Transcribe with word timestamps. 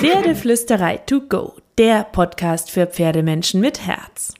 Pferdeflüsterei 0.00 0.96
to 0.96 1.20
go, 1.20 1.56
der 1.76 2.04
Podcast 2.04 2.70
für 2.70 2.86
Pferdemenschen 2.86 3.60
mit 3.60 3.86
Herz. 3.86 4.32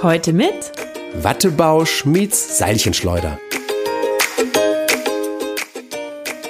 Heute 0.00 0.32
mit 0.32 0.70
Wattebausch 1.14 2.04
meets 2.04 2.58
Seilchenschleuder. 2.58 3.36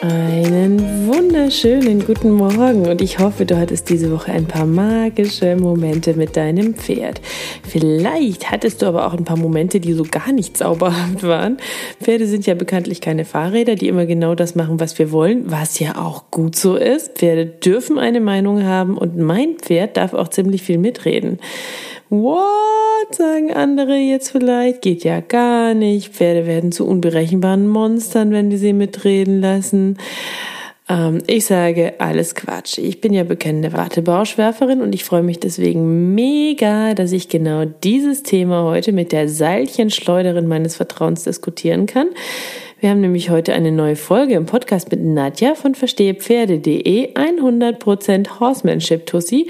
Einen 0.03 1.07
wunderschönen 1.07 2.05
guten 2.05 2.33
Morgen 2.33 2.89
und 2.89 3.01
ich 3.01 3.21
hoffe, 3.21 3.47
du 3.47 3.57
hattest 3.57 3.89
diese 3.89 4.11
Woche 4.11 4.33
ein 4.33 4.47
paar 4.47 4.67
magische 4.67 5.55
Momente 5.55 6.15
mit 6.15 6.37
deinem 6.37 6.75
Pferd. 6.75 7.21
Vielleicht 7.63 8.51
hattest 8.51 8.83
du 8.83 8.87
aber 8.87 9.07
auch 9.07 9.13
ein 9.15 9.23
paar 9.23 9.37
Momente, 9.37 9.79
die 9.79 9.93
so 9.93 10.03
gar 10.03 10.33
nicht 10.33 10.57
zauberhaft 10.57 11.23
waren. 11.23 11.59
Pferde 12.03 12.27
sind 12.27 12.47
ja 12.47 12.55
bekanntlich 12.55 13.01
keine 13.01 13.25
Fahrräder, 13.25 13.77
die 13.77 13.87
immer 13.87 14.07
genau 14.07 14.35
das 14.35 14.57
machen, 14.57 14.81
was 14.81 14.99
wir 14.99 15.13
wollen, 15.13 15.49
was 15.53 15.79
ja 15.79 15.95
auch 15.95 16.33
gut 16.33 16.57
so 16.57 16.75
ist. 16.75 17.19
Pferde 17.19 17.47
dürfen 17.47 17.97
eine 18.01 18.21
Meinung 18.21 18.65
haben 18.65 18.99
und 18.99 19.17
mein 19.17 19.55
Pferd 19.63 19.97
darf 19.97 20.15
auch 20.15 20.27
ziemlich 20.27 20.65
viel 20.65 20.79
mitreden. 20.79 21.39
What? 22.13 22.83
sagen 23.15 23.53
andere 23.53 23.97
jetzt 23.97 24.31
vielleicht. 24.31 24.83
Geht 24.83 25.05
ja 25.05 25.21
gar 25.21 25.75
nicht. 25.75 26.13
Pferde 26.13 26.47
werden 26.47 26.73
zu 26.73 26.87
unberechenbaren 26.87 27.69
Monstern, 27.69 28.33
wenn 28.33 28.51
wir 28.51 28.59
sie 28.59 28.73
mitreden 28.73 29.41
lassen. 29.41 29.99
Ähm, 30.89 31.23
ich 31.27 31.47
sage 31.47 31.95
alles 31.99 32.35
Quatsch. 32.35 32.79
Ich 32.79 33.01
bin 33.01 33.13
ja 33.13 33.25
bekennende 33.25 33.73
Wartebauschwerferin 33.73 34.81
und 34.81 34.95
ich 34.95 35.05
freue 35.05 35.23
mich 35.23 35.41
deswegen 35.41 36.15
mega, 36.15 36.95
dass 36.95 37.13
ich 37.13 37.29
genau 37.29 37.65
dieses 37.65 38.23
Thema 38.23 38.65
heute 38.65 38.93
mit 38.93 39.13
der 39.13 39.29
Seilchenschleuderin 39.29 40.47
meines 40.47 40.77
Vertrauens 40.77 41.25
diskutieren 41.25 41.87
kann. 41.87 42.09
Wir 42.83 42.91
haben 42.91 43.01
nämlich 43.01 43.31
heute 43.31 43.53
eine 43.53 43.71
neue 43.71 43.95
Folge 43.95 44.35
im 44.35 44.45
Podcast 44.45 44.91
mit 44.91 45.01
Nadja 45.01 45.55
von 45.55 45.77
verstehepferde.de 45.77 47.15
100% 47.15 48.41
Horsemanship 48.41 49.07
Tussi 49.07 49.49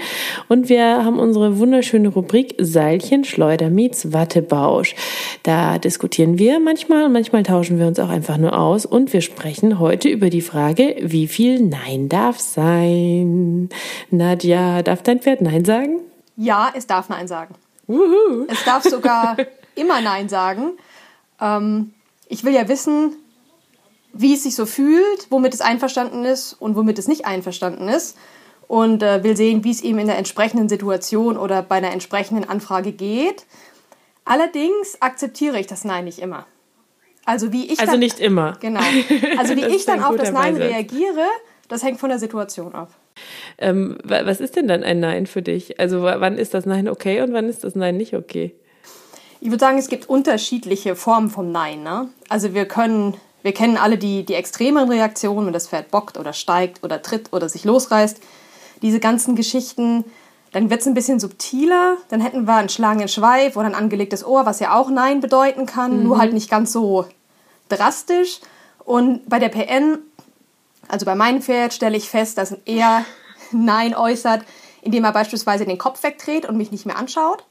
und 0.49 0.69
wir 0.69 1.03
haben 1.03 1.17
unsere 1.17 1.57
wunderschöne 1.57 2.09
Rubrik 2.09 2.53
Seilchen, 2.59 3.23
Schleuder 3.23 3.71
meets 3.71 4.13
Wattebausch. 4.13 4.93
Da 5.41 5.79
diskutieren 5.79 6.37
wir 6.37 6.59
manchmal 6.59 7.05
und 7.05 7.13
manchmal 7.13 7.41
tauschen 7.41 7.79
wir 7.79 7.87
uns 7.87 7.97
auch 7.97 8.09
einfach 8.09 8.37
nur 8.37 8.55
aus 8.55 8.85
und 8.85 9.13
wir 9.13 9.21
sprechen 9.21 9.79
heute 9.79 10.09
über 10.09 10.29
die 10.29 10.41
Frage, 10.41 10.95
wie 11.01 11.27
viel 11.27 11.59
Nein 11.59 12.09
darf 12.09 12.37
sein. 12.37 13.67
Nadja, 14.11 14.83
darf 14.83 15.01
dein 15.01 15.19
Pferd 15.19 15.41
Nein 15.41 15.65
sagen? 15.65 16.01
Ja, 16.37 16.71
es 16.77 16.85
darf 16.85 17.09
Nein 17.09 17.27
sagen. 17.27 17.55
Uhu. 17.87 18.45
Es 18.47 18.63
darf 18.63 18.83
sogar 18.83 19.37
immer 19.75 20.01
Nein 20.01 20.29
sagen. 20.29 20.73
Ähm, 21.41 21.93
ich 22.29 22.43
will 22.43 22.53
ja 22.53 22.67
wissen, 22.67 23.15
wie 24.13 24.35
es 24.35 24.43
sich 24.43 24.55
so 24.55 24.65
fühlt, 24.65 25.27
womit 25.29 25.53
es 25.53 25.61
einverstanden 25.61 26.23
ist 26.23 26.53
und 26.53 26.75
womit 26.75 26.99
es 26.99 27.07
nicht 27.07 27.25
einverstanden 27.25 27.89
ist. 27.89 28.15
Und 28.67 29.03
äh, 29.03 29.23
will 29.23 29.35
sehen, 29.35 29.63
wie 29.63 29.71
es 29.71 29.83
ihm 29.83 29.99
in 29.99 30.07
der 30.07 30.17
entsprechenden 30.17 30.69
Situation 30.69 31.37
oder 31.37 31.61
bei 31.61 31.75
einer 31.75 31.91
entsprechenden 31.91 32.47
Anfrage 32.47 32.91
geht. 32.91 33.45
Allerdings 34.25 35.01
akzeptiere 35.01 35.59
ich 35.59 35.67
das 35.67 35.83
Nein 35.83 36.05
nicht 36.05 36.19
immer. 36.19 36.45
Also 37.25 37.51
wie 37.51 37.65
ich 37.65 37.79
also 37.79 37.93
dann, 37.93 37.99
nicht 37.99 38.19
immer. 38.19 38.57
Genau. 38.61 38.81
Also 39.37 39.55
wie 39.55 39.65
ich 39.65 39.85
dann 39.85 40.03
auf 40.03 40.15
das 40.15 40.31
Nein 40.31 40.55
Beisatz. 40.55 40.71
reagiere, 40.71 41.25
das 41.67 41.83
hängt 41.83 41.99
von 41.99 42.09
der 42.09 42.19
Situation 42.19 42.73
ab. 42.73 42.91
Ähm, 43.57 43.97
was 44.03 44.39
ist 44.39 44.55
denn 44.55 44.67
dann 44.67 44.83
ein 44.83 44.99
Nein 44.99 45.27
für 45.27 45.41
dich? 45.41 45.79
Also 45.79 46.03
wann 46.03 46.37
ist 46.37 46.53
das 46.53 46.65
Nein 46.65 46.87
okay 46.87 47.21
und 47.21 47.33
wann 47.33 47.47
ist 47.49 47.63
das 47.63 47.75
Nein 47.75 47.97
nicht 47.97 48.15
okay? 48.15 48.55
Ich 49.39 49.49
würde 49.49 49.59
sagen, 49.59 49.77
es 49.77 49.89
gibt 49.89 50.07
unterschiedliche 50.07 50.95
Formen 50.95 51.29
vom 51.29 51.51
Nein. 51.51 51.83
Ne? 51.83 52.09
Also 52.29 52.53
wir 52.53 52.65
können 52.65 53.15
wir 53.43 53.53
kennen 53.53 53.77
alle 53.77 53.97
die, 53.97 54.25
die 54.25 54.33
extremen 54.33 54.89
Reaktionen, 54.89 55.45
wenn 55.45 55.53
das 55.53 55.67
Pferd 55.67 55.91
bockt 55.91 56.17
oder 56.17 56.33
steigt 56.33 56.83
oder 56.83 57.01
tritt 57.01 57.31
oder 57.33 57.49
sich 57.49 57.65
losreißt. 57.65 58.19
Diese 58.81 58.99
ganzen 58.99 59.35
Geschichten, 59.35 60.05
dann 60.53 60.69
wird 60.69 60.81
es 60.81 60.87
ein 60.87 60.93
bisschen 60.93 61.19
subtiler. 61.19 61.97
Dann 62.09 62.21
hätten 62.21 62.45
wir 62.45 62.55
einen 62.55 62.69
schlagenden 62.69 63.09
Schweif 63.09 63.57
oder 63.57 63.67
ein 63.67 63.75
angelegtes 63.75 64.25
Ohr, 64.25 64.45
was 64.45 64.61
ja 64.61 64.73
auch 64.73 64.89
Nein 64.89 65.19
bedeuten 65.19 65.65
kann, 65.65 65.97
mhm. 65.97 66.03
nur 66.03 66.17
halt 66.17 66.33
nicht 66.33 66.49
ganz 66.49 66.71
so 66.71 67.05
drastisch. 67.67 68.39
Und 68.85 69.27
bei 69.27 69.39
der 69.39 69.49
PN, 69.49 69.99
also 70.87 71.05
bei 71.05 71.15
meinem 71.15 71.41
Pferd, 71.41 71.73
stelle 71.73 71.97
ich 71.97 72.09
fest, 72.09 72.37
dass 72.37 72.55
er 72.65 73.05
Nein 73.51 73.93
äußert, 73.93 74.43
indem 74.81 75.03
er 75.03 75.11
beispielsweise 75.11 75.65
den 75.65 75.77
Kopf 75.77 76.01
wegdreht 76.03 76.47
und 76.47 76.57
mich 76.57 76.71
nicht 76.71 76.85
mehr 76.85 76.97
anschaut. 76.97 77.43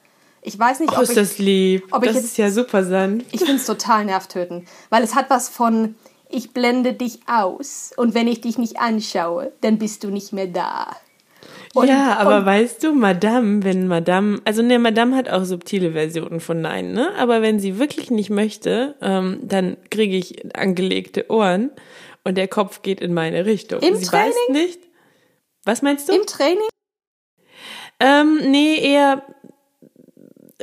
Ich 0.43 0.59
weiß 0.59 0.81
nicht, 0.81 0.93
oh, 0.93 0.97
ob 0.97 1.03
ist 1.03 1.11
ich, 1.11 1.15
das 1.15 1.39
lieb. 1.39 1.85
Ob 1.93 2.03
das 2.03 2.11
ich 2.11 2.17
jetzt, 2.17 2.25
ist 2.25 2.37
ja 2.37 2.51
super 2.51 2.85
sanft. 2.85 3.27
Ich 3.33 3.41
finde 3.41 3.57
es 3.57 3.67
total 3.67 4.05
nervtötend, 4.05 4.69
weil 4.91 5.03
es 5.03 5.15
hat 5.15 5.31
was 5.31 5.49
von 5.49 5.95
ich 6.29 6.53
blende 6.53 6.95
dich 6.95 7.21
aus 7.27 7.93
und 7.97 8.15
wenn 8.15 8.27
ich 8.27 8.41
dich 8.41 8.59
nicht 8.59 8.81
anschaue, 8.81 9.53
dann 9.61 9.79
bist 9.79 10.03
du 10.03 10.09
nicht 10.09 10.33
mehr 10.33 10.47
da. 10.47 10.97
Und, 11.75 11.89
ja, 11.89 12.17
aber 12.19 12.39
und, 12.39 12.47
weißt 12.47 12.83
du, 12.83 12.93
Madame, 12.93 13.63
wenn 13.65 13.87
Madame, 13.87 14.41
also 14.45 14.63
ne, 14.63 14.79
Madame 14.79 15.17
hat 15.17 15.29
auch 15.29 15.45
subtile 15.45 15.93
Versionen 15.93 16.41
von 16.41 16.61
Nein, 16.61 16.93
ne? 16.93 17.13
Aber 17.17 17.41
wenn 17.41 17.61
sie 17.61 17.79
wirklich 17.79 18.11
nicht 18.11 18.31
möchte, 18.31 18.95
ähm, 19.01 19.41
dann 19.43 19.77
kriege 19.91 20.17
ich 20.17 20.55
angelegte 20.57 21.31
Ohren 21.31 21.71
und 22.25 22.37
der 22.37 22.49
Kopf 22.49 22.83
geht 22.83 23.01
in 23.01 23.15
meine 23.15 23.47
Richtung. 23.47 23.81
Im 23.81 23.97
sie 23.97 24.07
Training? 24.07 24.33
weiß 24.33 24.55
nicht. 24.55 24.81
Was 25.65 25.83
meinst 25.83 26.09
du? 26.09 26.15
Im 26.15 26.27
Training? 26.27 26.69
Ähm, 28.01 28.51
nee, 28.51 28.77
eher 28.77 29.23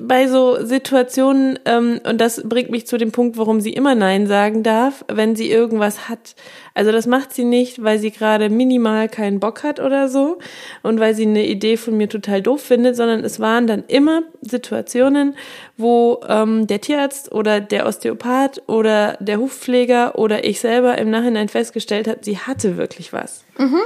bei 0.02 0.28
so 0.28 0.64
Situationen, 0.64 1.60
ähm, 1.66 2.00
und 2.08 2.20
das 2.20 2.42
bringt 2.44 2.70
mich 2.70 2.88
zu 2.88 2.98
dem 2.98 3.12
Punkt, 3.12 3.38
warum 3.38 3.62
sie 3.62 3.74
immer 3.74 3.96
Nein 3.96 4.28
sagen 4.28 4.64
darf, 4.64 5.06
wenn 5.08 5.36
sie 5.36 5.50
irgendwas 5.50 6.10
hat. 6.10 6.36
Also 6.74 6.92
das 6.92 7.08
macht 7.08 7.34
sie 7.34 7.44
nicht, 7.44 7.84
weil 7.84 8.00
sie 8.00 8.12
gerade 8.12 8.50
minimal 8.50 9.10
keinen 9.10 9.40
Bock 9.40 9.64
hat 9.64 9.80
oder 9.80 10.08
so 10.08 10.40
und 10.84 11.00
weil 11.00 11.14
sie 11.14 11.26
eine 11.26 11.46
Idee 11.46 11.78
von 11.78 11.98
mir 11.98 12.08
total 12.08 12.42
doof 12.42 12.62
findet, 12.62 12.96
sondern 12.96 13.24
es 13.24 13.40
waren 13.40 13.68
dann 13.68 13.84
immer 13.88 14.24
Situationen, 14.42 15.36
wo 15.78 16.22
ähm, 16.28 16.68
der 16.68 16.81
Tierarzt 16.81 17.31
oder 17.31 17.60
der 17.60 17.86
Osteopath 17.86 18.62
oder 18.68 19.18
der 19.20 19.40
Hufpfleger 19.40 20.18
oder 20.18 20.44
ich 20.46 20.60
selber 20.60 20.98
im 20.98 21.10
Nachhinein 21.10 21.50
festgestellt 21.50 22.08
hat, 22.08 22.24
sie 22.24 22.38
hatte 22.38 22.78
wirklich 22.78 23.12
was. 23.12 23.44
Mhm. 23.58 23.81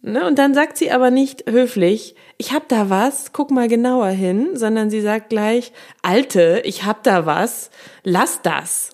Ne? 0.00 0.24
Und 0.26 0.38
dann 0.38 0.54
sagt 0.54 0.76
sie 0.76 0.92
aber 0.92 1.10
nicht 1.10 1.50
höflich, 1.50 2.14
ich 2.36 2.52
hab 2.52 2.68
da 2.68 2.88
was, 2.88 3.32
guck 3.32 3.50
mal 3.50 3.66
genauer 3.66 4.08
hin, 4.08 4.50
sondern 4.54 4.90
sie 4.90 5.00
sagt 5.00 5.28
gleich, 5.28 5.72
Alte, 6.02 6.62
ich 6.64 6.84
hab 6.84 7.02
da 7.02 7.26
was, 7.26 7.70
lass 8.04 8.40
das. 8.42 8.90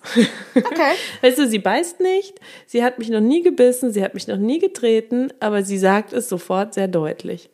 Okay. 0.55 0.93
Weißt 1.21 1.37
du, 1.37 1.47
sie 1.47 1.59
beißt 1.59 1.99
nicht, 1.99 2.39
sie 2.65 2.83
hat 2.83 2.97
mich 2.97 3.09
noch 3.09 3.21
nie 3.21 3.43
gebissen, 3.43 3.93
sie 3.93 4.03
hat 4.03 4.15
mich 4.15 4.27
noch 4.27 4.37
nie 4.37 4.57
getreten, 4.57 5.31
aber 5.39 5.63
sie 5.63 5.77
sagt 5.77 6.11
es 6.11 6.27
sofort 6.27 6.73
sehr 6.73 6.87
deutlich. 6.87 7.51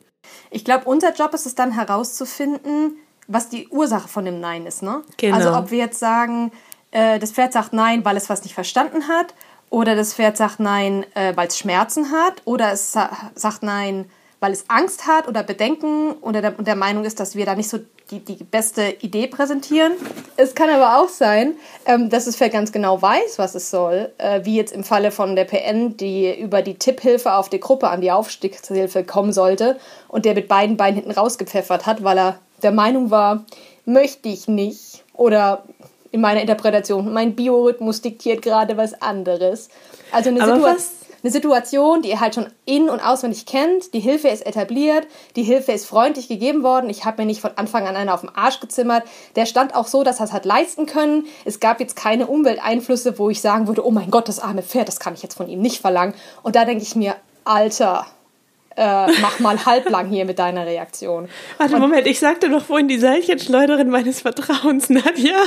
Ich 0.50 0.64
glaube, 0.64 0.86
unser 0.86 1.12
Job 1.12 1.34
ist 1.34 1.44
es 1.44 1.54
dann 1.54 1.72
herauszufinden, 1.72 2.96
was 3.28 3.50
die 3.50 3.68
Ursache 3.68 4.08
von 4.08 4.24
dem 4.24 4.40
Nein 4.40 4.64
ist. 4.64 4.82
Ne? 4.82 5.02
Genau. 5.18 5.36
Also 5.36 5.54
ob 5.54 5.70
wir 5.70 5.78
jetzt 5.78 5.98
sagen, 5.98 6.52
äh, 6.90 7.18
das 7.18 7.32
Pferd 7.32 7.52
sagt 7.52 7.74
Nein, 7.74 8.02
weil 8.04 8.16
es 8.16 8.30
was 8.30 8.44
nicht 8.44 8.54
verstanden 8.54 9.08
hat 9.08 9.34
oder 9.72 9.96
das 9.96 10.12
Pferd 10.12 10.36
sagt 10.36 10.60
Nein, 10.60 11.06
äh, 11.14 11.32
weil 11.34 11.48
es 11.48 11.58
Schmerzen 11.58 12.12
hat. 12.12 12.42
Oder 12.44 12.72
es 12.72 12.92
sa 12.92 13.10
sagt 13.34 13.62
Nein, 13.62 14.04
weil 14.38 14.52
es 14.52 14.66
Angst 14.68 15.06
hat 15.06 15.28
oder 15.28 15.42
Bedenken 15.42 16.12
oder 16.20 16.42
der, 16.42 16.50
der 16.50 16.76
Meinung 16.76 17.04
ist, 17.04 17.18
dass 17.18 17.36
wir 17.36 17.46
da 17.46 17.54
nicht 17.54 17.70
so 17.70 17.78
die, 18.10 18.20
die 18.20 18.44
beste 18.44 18.90
Idee 19.00 19.28
präsentieren. 19.28 19.92
Es 20.36 20.54
kann 20.54 20.68
aber 20.68 21.00
auch 21.00 21.08
sein, 21.08 21.54
ähm, 21.86 22.10
dass 22.10 22.26
das 22.26 22.36
Pferd 22.36 22.52
ganz 22.52 22.70
genau 22.70 23.00
weiß, 23.00 23.38
was 23.38 23.54
es 23.54 23.70
soll. 23.70 24.12
Äh, 24.18 24.44
wie 24.44 24.56
jetzt 24.56 24.74
im 24.74 24.84
Falle 24.84 25.10
von 25.10 25.36
der 25.36 25.46
PN, 25.46 25.96
die 25.96 26.38
über 26.38 26.60
die 26.60 26.74
Tipphilfe 26.74 27.32
auf 27.32 27.48
die 27.48 27.60
Gruppe 27.60 27.88
an 27.88 28.02
die 28.02 28.12
Aufstiegshilfe 28.12 29.04
kommen 29.04 29.32
sollte 29.32 29.78
und 30.06 30.26
der 30.26 30.34
mit 30.34 30.48
beiden 30.48 30.76
Beinen 30.76 30.96
hinten 30.96 31.12
rausgepfeffert 31.12 31.86
hat, 31.86 32.04
weil 32.04 32.18
er 32.18 32.38
der 32.62 32.72
Meinung 32.72 33.10
war, 33.10 33.46
möchte 33.86 34.28
ich 34.28 34.48
nicht. 34.48 35.02
Oder 35.14 35.64
in 36.12 36.20
meiner 36.20 36.40
Interpretation. 36.40 37.12
Mein 37.12 37.34
Biorhythmus 37.34 38.00
diktiert 38.02 38.42
gerade 38.42 38.76
was 38.76 39.00
anderes. 39.02 39.68
Also 40.12 40.28
eine, 40.28 40.40
Situa 40.40 40.76
eine 41.22 41.32
Situation, 41.32 42.02
die 42.02 42.10
ihr 42.10 42.20
halt 42.20 42.34
schon 42.34 42.46
in- 42.66 42.90
und 42.90 43.00
auswendig 43.00 43.46
kennt. 43.46 43.94
Die 43.94 44.00
Hilfe 44.00 44.28
ist 44.28 44.46
etabliert, 44.46 45.06
die 45.36 45.42
Hilfe 45.42 45.72
ist 45.72 45.86
freundlich 45.86 46.28
gegeben 46.28 46.62
worden. 46.62 46.90
Ich 46.90 47.04
habe 47.04 47.22
mir 47.22 47.26
nicht 47.26 47.40
von 47.40 47.52
Anfang 47.56 47.86
an 47.86 47.96
einen 47.96 48.10
auf 48.10 48.20
den 48.20 48.34
Arsch 48.34 48.60
gezimmert. 48.60 49.04
Der 49.36 49.46
stand 49.46 49.74
auch 49.74 49.86
so, 49.86 50.04
dass 50.04 50.20
er 50.20 50.26
es 50.26 50.32
hat 50.32 50.44
leisten 50.44 50.86
können. 50.86 51.26
Es 51.44 51.60
gab 51.60 51.80
jetzt 51.80 51.96
keine 51.96 52.26
Umwelteinflüsse, 52.26 53.18
wo 53.18 53.30
ich 53.30 53.40
sagen 53.40 53.66
würde, 53.66 53.86
oh 53.86 53.90
mein 53.90 54.10
Gott, 54.10 54.28
das 54.28 54.38
arme 54.38 54.62
Pferd, 54.62 54.88
das 54.88 55.00
kann 55.00 55.14
ich 55.14 55.22
jetzt 55.22 55.34
von 55.34 55.48
ihm 55.48 55.60
nicht 55.60 55.80
verlangen. 55.80 56.14
Und 56.42 56.56
da 56.56 56.64
denke 56.64 56.82
ich 56.82 56.94
mir, 56.94 57.16
Alter, 57.44 58.06
äh, 58.76 59.06
mach 59.20 59.38
mal 59.40 59.64
halblang 59.64 60.08
hier 60.08 60.24
mit 60.24 60.38
deiner 60.38 60.66
Reaktion. 60.66 61.28
Warte, 61.58 61.74
Und 61.74 61.80
Moment, 61.80 62.06
ich 62.06 62.18
sagte 62.18 62.48
doch 62.48 62.64
vorhin 62.64 62.88
die 62.88 62.98
Seilchenschleuderin 62.98 63.90
meines 63.90 64.20
Vertrauens, 64.20 64.90
Nadja. 64.90 65.36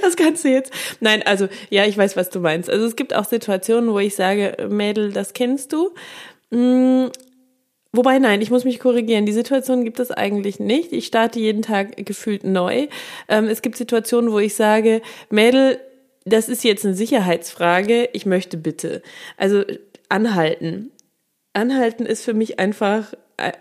Das 0.00 0.16
kannst 0.16 0.44
du 0.44 0.48
jetzt. 0.48 0.72
Nein, 1.00 1.22
also 1.24 1.48
ja, 1.70 1.84
ich 1.84 1.98
weiß, 1.98 2.16
was 2.16 2.30
du 2.30 2.40
meinst. 2.40 2.70
Also 2.70 2.86
es 2.86 2.96
gibt 2.96 3.14
auch 3.14 3.24
Situationen, 3.24 3.92
wo 3.92 3.98
ich 3.98 4.14
sage, 4.14 4.68
Mädel, 4.68 5.12
das 5.12 5.32
kennst 5.32 5.72
du. 5.72 5.90
Hm, 6.52 7.10
wobei, 7.92 8.18
nein, 8.18 8.40
ich 8.40 8.50
muss 8.50 8.64
mich 8.64 8.78
korrigieren. 8.78 9.26
Die 9.26 9.32
Situation 9.32 9.84
gibt 9.84 9.98
es 9.98 10.10
eigentlich 10.10 10.60
nicht. 10.60 10.92
Ich 10.92 11.06
starte 11.06 11.40
jeden 11.40 11.62
Tag 11.62 11.96
gefühlt 12.06 12.44
neu. 12.44 12.86
Ähm, 13.28 13.46
es 13.46 13.62
gibt 13.62 13.76
Situationen, 13.76 14.30
wo 14.30 14.38
ich 14.38 14.54
sage, 14.54 15.02
Mädel, 15.28 15.80
das 16.24 16.48
ist 16.48 16.62
jetzt 16.62 16.84
eine 16.84 16.94
Sicherheitsfrage. 16.94 18.10
Ich 18.12 18.26
möchte 18.26 18.56
bitte. 18.56 19.02
Also 19.36 19.64
anhalten. 20.08 20.90
Anhalten 21.52 22.06
ist 22.06 22.24
für 22.24 22.34
mich 22.34 22.58
einfach 22.58 23.14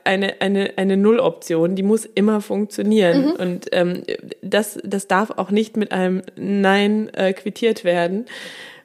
eine, 0.04 0.42
eine, 0.42 0.74
eine 0.78 0.98
Nulloption, 0.98 1.76
die 1.76 1.84
muss 1.84 2.06
immer 2.06 2.42
funktionieren. 2.42 3.26
Mhm. 3.26 3.32
Und 3.34 3.68
ähm, 3.72 4.04
das, 4.42 4.80
das 4.84 5.08
darf 5.08 5.32
auch 5.32 5.52
nicht 5.52 5.78
mit 5.78 5.92
einem 5.92 6.24
Nein 6.36 7.10
äh, 7.14 7.34
quittiert 7.34 7.84
werden, 7.84 8.26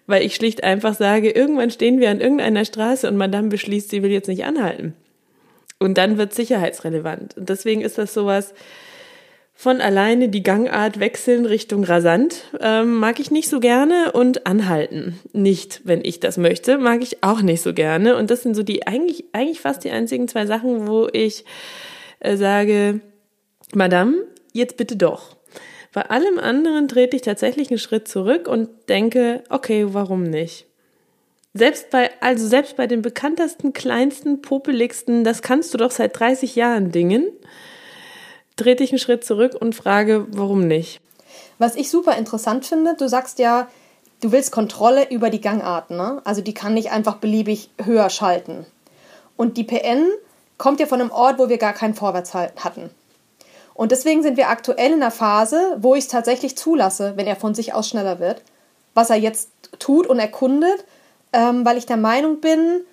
weil 0.06 0.22
ich 0.22 0.34
schlicht 0.34 0.64
einfach 0.64 0.94
sage, 0.94 1.30
irgendwann 1.30 1.70
stehen 1.70 1.98
wir 1.98 2.10
an 2.10 2.20
irgendeiner 2.20 2.64
Straße 2.64 3.08
und 3.08 3.16
Madame 3.16 3.48
beschließt, 3.48 3.90
sie 3.90 4.02
will 4.02 4.10
jetzt 4.10 4.28
nicht 4.28 4.44
anhalten. 4.44 4.94
Und 5.78 5.98
dann 5.98 6.18
wird 6.18 6.34
sicherheitsrelevant. 6.34 7.36
Und 7.38 7.48
deswegen 7.48 7.80
ist 7.80 7.98
das 7.98 8.12
sowas, 8.12 8.54
von 9.54 9.80
alleine 9.80 10.28
die 10.28 10.42
Gangart 10.42 10.98
wechseln 10.98 11.46
Richtung 11.46 11.84
rasant 11.84 12.44
ähm, 12.60 12.96
mag 12.96 13.20
ich 13.20 13.30
nicht 13.30 13.48
so 13.48 13.60
gerne 13.60 14.12
und 14.12 14.46
anhalten 14.46 15.20
nicht, 15.32 15.82
wenn 15.84 16.04
ich 16.04 16.20
das 16.20 16.36
möchte, 16.36 16.78
mag 16.78 17.02
ich 17.02 17.22
auch 17.22 17.42
nicht 17.42 17.62
so 17.62 17.72
gerne. 17.72 18.16
Und 18.16 18.30
das 18.30 18.42
sind 18.42 18.54
so 18.54 18.62
die 18.62 18.86
eigentlich 18.86 19.26
eigentlich 19.32 19.60
fast 19.60 19.84
die 19.84 19.90
einzigen 19.90 20.26
zwei 20.26 20.46
Sachen, 20.46 20.88
wo 20.88 21.08
ich 21.12 21.44
äh, 22.20 22.36
sage, 22.36 23.00
Madame, 23.74 24.26
jetzt 24.52 24.76
bitte 24.76 24.96
doch. 24.96 25.36
Bei 25.92 26.02
allem 26.08 26.38
anderen 26.38 26.88
trete 26.88 27.16
ich 27.16 27.22
tatsächlich 27.22 27.70
einen 27.70 27.78
Schritt 27.78 28.08
zurück 28.08 28.48
und 28.48 28.70
denke, 28.88 29.44
okay, 29.50 29.86
warum 29.90 30.24
nicht? 30.24 30.66
Selbst 31.54 31.90
bei, 31.90 32.10
also 32.20 32.46
selbst 32.46 32.76
bei 32.76 32.86
den 32.86 33.02
bekanntesten, 33.02 33.74
kleinsten, 33.74 34.40
popeligsten, 34.40 35.22
das 35.22 35.42
kannst 35.42 35.74
du 35.74 35.78
doch 35.78 35.90
seit 35.90 36.18
30 36.18 36.56
Jahren 36.56 36.90
Dingen, 36.90 37.26
trete 38.56 38.84
ich 38.84 38.90
einen 38.90 38.98
Schritt 38.98 39.24
zurück 39.24 39.54
und 39.58 39.74
frage, 39.74 40.26
warum 40.30 40.66
nicht? 40.66 41.00
Was 41.58 41.76
ich 41.76 41.90
super 41.90 42.16
interessant 42.16 42.66
finde, 42.66 42.94
du 42.96 43.08
sagst 43.08 43.38
ja, 43.38 43.68
du 44.20 44.32
willst 44.32 44.52
Kontrolle 44.52 45.10
über 45.10 45.30
die 45.30 45.40
Gangarten. 45.40 45.96
Ne? 45.96 46.20
Also 46.24 46.40
die 46.40 46.54
kann 46.54 46.74
nicht 46.74 46.90
einfach 46.90 47.16
beliebig 47.16 47.70
höher 47.82 48.10
schalten. 48.10 48.66
Und 49.36 49.56
die 49.56 49.64
PN 49.64 50.06
kommt 50.58 50.80
ja 50.80 50.86
von 50.86 51.00
einem 51.00 51.10
Ort, 51.10 51.38
wo 51.38 51.48
wir 51.48 51.58
gar 51.58 51.72
keinen 51.72 51.94
Vorwärts 51.94 52.34
hatten. 52.34 52.90
Und 53.74 53.90
deswegen 53.90 54.22
sind 54.22 54.36
wir 54.36 54.48
aktuell 54.48 54.92
in 54.92 55.02
einer 55.02 55.10
Phase, 55.10 55.76
wo 55.78 55.94
ich 55.94 56.04
es 56.04 56.08
tatsächlich 56.08 56.56
zulasse, 56.56 57.14
wenn 57.16 57.26
er 57.26 57.36
von 57.36 57.54
sich 57.54 57.74
aus 57.74 57.88
schneller 57.88 58.20
wird, 58.20 58.42
was 58.94 59.10
er 59.10 59.16
jetzt 59.16 59.50
tut 59.78 60.06
und 60.06 60.18
erkundet, 60.18 60.84
ähm, 61.32 61.64
weil 61.64 61.78
ich 61.78 61.86
der 61.86 61.96
Meinung 61.96 62.40
bin, 62.40 62.84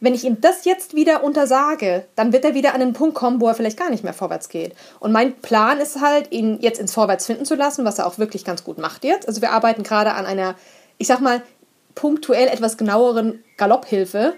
wenn 0.00 0.14
ich 0.14 0.24
ihm 0.24 0.40
das 0.40 0.64
jetzt 0.64 0.94
wieder 0.94 1.24
untersage, 1.24 2.04
dann 2.16 2.32
wird 2.32 2.44
er 2.44 2.54
wieder 2.54 2.74
an 2.74 2.80
den 2.80 2.92
Punkt 2.92 3.14
kommen, 3.14 3.40
wo 3.40 3.48
er 3.48 3.54
vielleicht 3.54 3.78
gar 3.78 3.90
nicht 3.90 4.04
mehr 4.04 4.12
vorwärts 4.12 4.48
geht. 4.48 4.74
Und 5.00 5.12
mein 5.12 5.34
Plan 5.34 5.78
ist 5.80 6.00
halt, 6.00 6.32
ihn 6.32 6.58
jetzt 6.60 6.80
ins 6.80 6.92
Vorwärts 6.92 7.26
finden 7.26 7.44
zu 7.44 7.54
lassen, 7.54 7.84
was 7.84 7.98
er 7.98 8.06
auch 8.06 8.18
wirklich 8.18 8.44
ganz 8.44 8.64
gut 8.64 8.78
macht 8.78 9.04
jetzt. 9.04 9.26
Also 9.26 9.40
wir 9.40 9.52
arbeiten 9.52 9.82
gerade 9.82 10.12
an 10.12 10.26
einer, 10.26 10.54
ich 10.98 11.06
sag 11.06 11.20
mal, 11.20 11.42
punktuell 11.94 12.48
etwas 12.48 12.76
genaueren 12.76 13.42
Galopphilfe. 13.56 14.34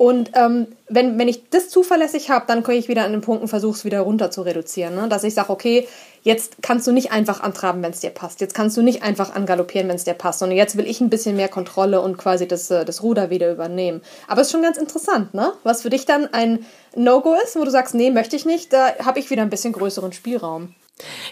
Und 0.00 0.30
ähm, 0.32 0.68
wenn, 0.88 1.18
wenn 1.18 1.28
ich 1.28 1.50
das 1.50 1.68
zuverlässig 1.68 2.30
habe, 2.30 2.46
dann 2.48 2.62
komme 2.62 2.78
ich 2.78 2.88
wieder 2.88 3.04
an 3.04 3.12
den 3.12 3.20
Punkt 3.20 3.42
und 3.42 3.48
versuche 3.48 3.76
es 3.76 3.84
wieder 3.84 4.00
runter 4.00 4.30
zu 4.30 4.40
reduzieren. 4.40 4.94
Ne? 4.94 5.10
Dass 5.10 5.24
ich 5.24 5.34
sage, 5.34 5.50
okay, 5.50 5.86
jetzt 6.22 6.62
kannst 6.62 6.86
du 6.86 6.92
nicht 6.92 7.12
einfach 7.12 7.42
antraben, 7.42 7.82
wenn 7.82 7.90
es 7.90 8.00
dir 8.00 8.08
passt. 8.08 8.40
Jetzt 8.40 8.54
kannst 8.54 8.78
du 8.78 8.82
nicht 8.82 9.02
einfach 9.02 9.34
angaloppieren, 9.34 9.90
wenn 9.90 9.96
es 9.96 10.04
dir 10.04 10.14
passt. 10.14 10.42
Und 10.42 10.52
jetzt 10.52 10.78
will 10.78 10.86
ich 10.86 11.02
ein 11.02 11.10
bisschen 11.10 11.36
mehr 11.36 11.50
Kontrolle 11.50 12.00
und 12.00 12.16
quasi 12.16 12.48
das, 12.48 12.70
äh, 12.70 12.86
das 12.86 13.02
Ruder 13.02 13.28
wieder 13.28 13.52
übernehmen. 13.52 14.00
Aber 14.26 14.40
es 14.40 14.46
ist 14.46 14.52
schon 14.52 14.62
ganz 14.62 14.78
interessant, 14.78 15.34
ne? 15.34 15.52
Was 15.64 15.82
für 15.82 15.90
dich 15.90 16.06
dann 16.06 16.32
ein 16.32 16.64
No-Go 16.96 17.34
ist, 17.44 17.56
wo 17.56 17.64
du 17.66 17.70
sagst, 17.70 17.94
nee, 17.94 18.10
möchte 18.10 18.36
ich 18.36 18.46
nicht, 18.46 18.72
da 18.72 18.94
habe 19.04 19.18
ich 19.18 19.28
wieder 19.28 19.42
ein 19.42 19.50
bisschen 19.50 19.74
größeren 19.74 20.14
Spielraum. 20.14 20.74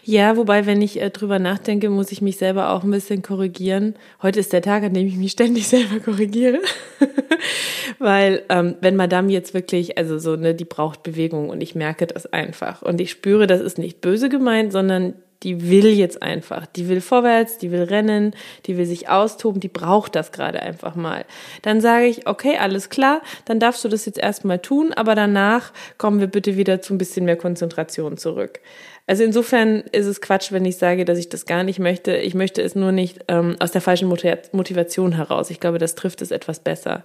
Ja, 0.05 0.37
wobei, 0.37 0.67
wenn 0.67 0.82
ich 0.82 1.00
äh, 1.00 1.11
drüber 1.11 1.38
nachdenke, 1.38 1.91
muss 1.91 2.12
ich 2.12 2.23
mich 2.23 2.37
selber 2.37 2.70
auch 2.70 2.85
ein 2.85 2.91
bisschen 2.91 3.23
korrigieren. 3.23 3.94
Heute 4.23 4.41
ist 4.41 4.53
der 4.53 4.62
Tag, 4.62 4.82
an 4.82 4.94
dem 4.94 5.06
ich 5.06 5.17
mich 5.17 5.32
ständig 5.38 5.69
selber 5.69 6.00
korrigiere. 6.00 6.61
Weil, 7.99 8.43
ähm, 8.49 8.76
wenn 8.81 8.97
Madame 8.97 9.32
jetzt 9.32 9.55
wirklich, 9.55 9.99
also 9.99 10.19
so, 10.19 10.37
ne, 10.37 10.55
die 10.55 10.65
braucht 10.65 11.03
Bewegung 11.03 11.50
und 11.50 11.61
ich 11.61 11.75
merke 11.75 12.06
das 12.06 12.26
einfach. 12.26 12.82
Und 12.82 13.00
ich 13.00 13.11
spüre, 13.11 13.47
das 13.47 13.61
ist 13.61 13.79
nicht 13.79 14.00
böse 14.00 14.29
gemeint, 14.29 14.73
sondern 14.73 15.15
die 15.43 15.71
will 15.71 15.87
jetzt 15.87 16.23
einfach. 16.23 16.67
Die 16.67 16.88
will 16.88 17.00
vorwärts, 17.00 17.59
die 17.59 17.71
will 17.71 17.85
rennen, 17.85 18.35
die 18.67 18.76
will 18.76 18.87
sich 18.87 19.09
austoben, 19.09 19.61
die 19.61 19.69
braucht 19.69 20.17
das 20.17 20.32
gerade 20.32 20.61
einfach 20.61 20.97
mal. 20.97 21.25
Dann 21.62 21.81
sage 21.81 22.06
ich, 22.06 22.26
okay, 22.26 22.56
alles 22.59 22.91
klar, 22.91 23.23
dann 23.44 23.61
darfst 23.61 23.85
du 23.85 23.88
das 23.88 24.05
jetzt 24.06 24.19
erstmal 24.19 24.59
tun, 24.59 24.93
aber 24.93 25.14
danach 25.14 25.73
kommen 25.97 26.21
wir 26.21 26.26
bitte 26.26 26.56
wieder 26.56 26.82
zu 26.82 26.94
ein 26.94 26.99
bisschen 26.99 27.25
mehr 27.25 27.37
Konzentration 27.37 28.17
zurück. 28.17 28.61
Also 29.08 29.25
insofern 29.25 29.81
ist 29.93 30.05
es 30.05 30.20
Quatsch, 30.20 30.52
wenn 30.52 30.66
ich 30.66 30.76
sage, 30.76 31.06
dass 31.06 31.19
ich 31.19 31.31
das 31.31 31.46
gar 31.46 31.64
nicht 31.64 31.78
möchte. 31.78 32.14
Ich 32.19 32.34
möchte 32.34 32.60
es 32.60 32.75
nur 32.75 32.93
nicht 32.93 33.25
ähm, 33.28 33.56
aus 33.58 33.72
der 33.72 33.81
falschen 33.81 34.06
Motivation 34.06 35.12
heraus. 35.12 35.49
Ich 35.49 35.60
glaube, 35.60 35.78
das 35.78 35.94
trifft 35.94 36.20
es 36.20 36.31
etwas 36.31 36.60
besser. 36.60 37.05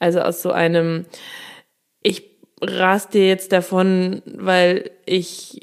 Also 0.00 0.22
aus 0.22 0.42
so 0.42 0.50
einem, 0.50 1.06
ich 2.02 2.24
rast 2.60 3.14
dir 3.14 3.28
jetzt 3.28 3.52
davon, 3.52 4.22
weil 4.24 4.90
ich 5.04 5.60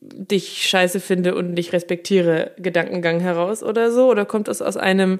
dich 0.00 0.68
scheiße 0.68 1.00
finde 1.00 1.34
und 1.34 1.56
dich 1.56 1.72
respektiere 1.72 2.52
Gedankengang 2.58 3.18
heraus 3.18 3.64
oder 3.64 3.90
so? 3.90 4.08
Oder 4.08 4.24
kommt 4.24 4.46
das 4.46 4.62
aus 4.62 4.76
einem 4.76 5.18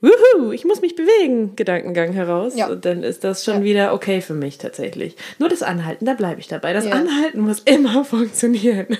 Wuhu, 0.00 0.52
ich 0.52 0.64
muss 0.64 0.80
mich 0.80 0.94
bewegen 0.94 1.56
Gedankengang 1.56 2.12
heraus? 2.12 2.54
Ja. 2.56 2.68
Und 2.68 2.84
dann 2.84 3.02
ist 3.02 3.24
das 3.24 3.44
schon 3.44 3.58
ja. 3.58 3.64
wieder 3.64 3.94
okay 3.94 4.20
für 4.20 4.34
mich 4.34 4.58
tatsächlich. 4.58 5.16
Nur 5.38 5.48
das 5.48 5.62
Anhalten, 5.62 6.04
da 6.04 6.14
bleibe 6.14 6.40
ich 6.40 6.46
dabei. 6.46 6.72
Das 6.72 6.84
ja. 6.84 6.92
Anhalten 6.92 7.40
muss 7.40 7.60
immer 7.60 8.04
funktionieren. 8.04 8.96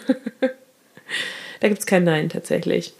da 1.60 1.68
gibt 1.68 1.80
es 1.80 1.86
kein 1.86 2.04
Nein 2.04 2.28
tatsächlich. 2.28 2.94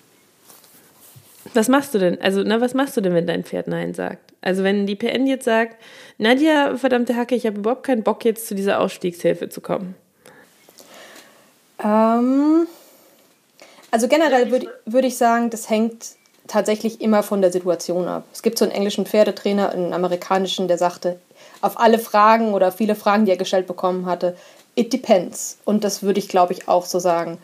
Was 1.54 1.68
machst 1.68 1.94
du 1.94 1.98
denn? 1.98 2.20
Also, 2.20 2.42
na, 2.44 2.60
was 2.60 2.74
machst 2.74 2.96
du 2.96 3.00
denn, 3.00 3.14
wenn 3.14 3.26
dein 3.26 3.42
Pferd 3.42 3.66
Nein 3.66 3.94
sagt? 3.94 4.32
Also, 4.42 4.62
wenn 4.62 4.86
die 4.86 4.96
PN 4.96 5.26
jetzt 5.26 5.44
sagt, 5.44 5.82
Nadja, 6.18 6.76
verdammte 6.76 7.16
Hacke, 7.16 7.34
ich 7.34 7.46
habe 7.46 7.58
überhaupt 7.58 7.84
keinen 7.84 8.02
Bock, 8.02 8.24
jetzt 8.24 8.46
zu 8.46 8.54
dieser 8.54 8.80
Ausstiegshilfe 8.80 9.48
zu 9.48 9.60
kommen. 9.60 9.94
Ähm, 11.82 12.66
also 13.90 14.08
generell 14.08 14.50
würde 14.50 14.68
würd 14.84 15.04
ich 15.04 15.16
sagen, 15.16 15.50
das 15.50 15.70
hängt 15.70 16.17
tatsächlich 16.48 17.00
immer 17.00 17.22
von 17.22 17.40
der 17.40 17.52
Situation 17.52 18.08
ab. 18.08 18.24
Es 18.32 18.42
gibt 18.42 18.58
so 18.58 18.64
einen 18.64 18.72
englischen 18.72 19.06
Pferdetrainer, 19.06 19.70
einen 19.70 19.92
amerikanischen, 19.92 20.68
der 20.68 20.78
sagte, 20.78 21.18
auf 21.60 21.78
alle 21.78 21.98
Fragen 21.98 22.54
oder 22.54 22.72
viele 22.72 22.94
Fragen, 22.94 23.24
die 23.24 23.30
er 23.30 23.36
gestellt 23.36 23.66
bekommen 23.66 24.06
hatte, 24.06 24.36
it 24.74 24.92
depends. 24.92 25.58
Und 25.64 25.84
das 25.84 26.02
würde 26.02 26.18
ich, 26.18 26.28
glaube 26.28 26.52
ich, 26.52 26.68
auch 26.68 26.86
so 26.86 26.98
sagen. 26.98 27.38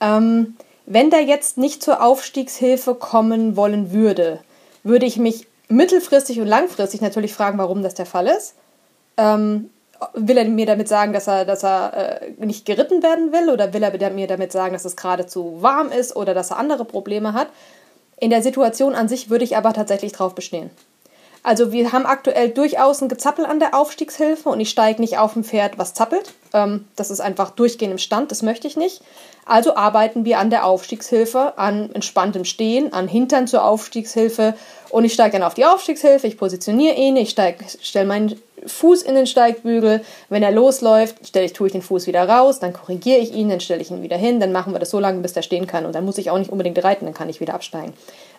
Ähm, 0.00 0.56
wenn 0.86 1.10
der 1.10 1.22
jetzt 1.22 1.58
nicht 1.58 1.82
zur 1.82 2.02
Aufstiegshilfe 2.02 2.94
kommen 2.94 3.56
wollen 3.56 3.92
würde, 3.92 4.40
würde 4.84 5.06
ich 5.06 5.16
mich 5.16 5.46
mittelfristig 5.68 6.40
und 6.40 6.46
langfristig 6.46 7.00
natürlich 7.00 7.34
fragen, 7.34 7.58
warum 7.58 7.82
das 7.82 7.94
der 7.94 8.06
Fall 8.06 8.28
ist. 8.28 8.54
Ähm, 9.16 9.70
will 10.14 10.36
er 10.36 10.44
mir 10.44 10.66
damit 10.66 10.88
sagen, 10.88 11.12
dass 11.12 11.26
er, 11.26 11.44
dass 11.44 11.64
er 11.64 12.20
äh, 12.22 12.44
nicht 12.44 12.66
geritten 12.66 13.02
werden 13.02 13.32
will 13.32 13.50
oder 13.50 13.72
will 13.72 13.82
er 13.82 14.10
mir 14.10 14.26
damit 14.26 14.52
sagen, 14.52 14.74
dass 14.74 14.84
es 14.84 14.96
gerade 14.96 15.26
zu 15.26 15.62
warm 15.62 15.90
ist 15.90 16.14
oder 16.14 16.34
dass 16.34 16.50
er 16.50 16.58
andere 16.58 16.84
Probleme 16.84 17.32
hat? 17.32 17.48
In 18.18 18.30
der 18.30 18.42
Situation 18.42 18.94
an 18.94 19.08
sich 19.08 19.28
würde 19.28 19.44
ich 19.44 19.56
aber 19.56 19.72
tatsächlich 19.72 20.12
drauf 20.12 20.34
bestehen. 20.34 20.70
Also 21.46 21.70
wir 21.70 21.92
haben 21.92 22.06
aktuell 22.06 22.48
durchaus 22.48 23.00
ein 23.00 23.08
Gezappel 23.08 23.46
an 23.46 23.60
der 23.60 23.72
Aufstiegshilfe 23.72 24.48
und 24.48 24.58
ich 24.58 24.68
steige 24.68 25.00
nicht 25.00 25.18
auf 25.18 25.36
ein 25.36 25.44
Pferd, 25.44 25.78
was 25.78 25.94
zappelt. 25.94 26.34
Ähm, 26.52 26.86
das 26.96 27.12
ist 27.12 27.20
einfach 27.20 27.50
durchgehend 27.50 27.92
im 27.92 27.98
Stand, 27.98 28.32
das 28.32 28.42
möchte 28.42 28.66
ich 28.66 28.76
nicht. 28.76 29.00
Also 29.44 29.76
arbeiten 29.76 30.24
wir 30.24 30.40
an 30.40 30.50
der 30.50 30.66
Aufstiegshilfe, 30.66 31.56
an 31.56 31.90
entspanntem 31.94 32.44
Stehen, 32.44 32.92
an 32.92 33.06
Hintern 33.06 33.46
zur 33.46 33.64
Aufstiegshilfe 33.64 34.56
und 34.90 35.04
ich 35.04 35.12
steige 35.12 35.38
dann 35.38 35.46
auf 35.46 35.54
die 35.54 35.64
Aufstiegshilfe, 35.64 36.26
ich 36.26 36.36
positioniere 36.36 36.96
ihn, 36.96 37.16
ich 37.16 37.30
stelle 37.30 38.06
meinen 38.06 38.40
Fuß 38.66 39.02
in 39.02 39.14
den 39.14 39.28
Steigbügel. 39.28 40.02
Wenn 40.28 40.42
er 40.42 40.50
losläuft, 40.50 41.28
stelle 41.28 41.46
ich, 41.46 41.52
tue 41.52 41.68
ich 41.68 41.72
den 41.72 41.82
Fuß 41.82 42.08
wieder 42.08 42.28
raus, 42.28 42.58
dann 42.58 42.72
korrigiere 42.72 43.18
ich 43.18 43.32
ihn, 43.32 43.50
dann 43.50 43.60
stelle 43.60 43.82
ich 43.82 43.92
ihn 43.92 44.02
wieder 44.02 44.16
hin, 44.16 44.40
dann 44.40 44.50
machen 44.50 44.72
wir 44.72 44.80
das 44.80 44.90
so 44.90 44.98
lange, 44.98 45.20
bis 45.20 45.36
er 45.36 45.42
stehen 45.42 45.68
kann 45.68 45.86
und 45.86 45.94
dann 45.94 46.04
muss 46.04 46.18
ich 46.18 46.28
auch 46.28 46.38
nicht 46.38 46.50
unbedingt 46.50 46.82
reiten, 46.82 47.04
dann 47.04 47.14
kann 47.14 47.28
ich 47.28 47.38
wieder 47.38 47.54
absteigen. 47.54 47.92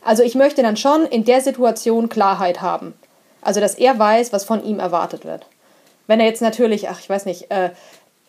Also 0.08 0.24
ich 0.24 0.36
möchte 0.36 0.62
dann 0.62 0.78
schon 0.78 1.06
in 1.06 1.26
der 1.26 1.42
Situation 1.42 2.08
Klarheit 2.08 2.62
haben. 2.62 2.94
Also 3.42 3.60
dass 3.60 3.76
er 3.76 4.00
weiß, 4.00 4.32
was 4.32 4.46
von 4.46 4.64
ihm 4.64 4.80
erwartet 4.80 5.26
wird. 5.26 5.46
Wenn 6.08 6.22
er 6.22 6.28
jetzt 6.28 6.42
natürlich, 6.42 6.88
ach 6.88 7.02
ich 7.02 7.10
weiß 7.10 7.26
nicht, 7.26 7.52
äh, 7.52 7.72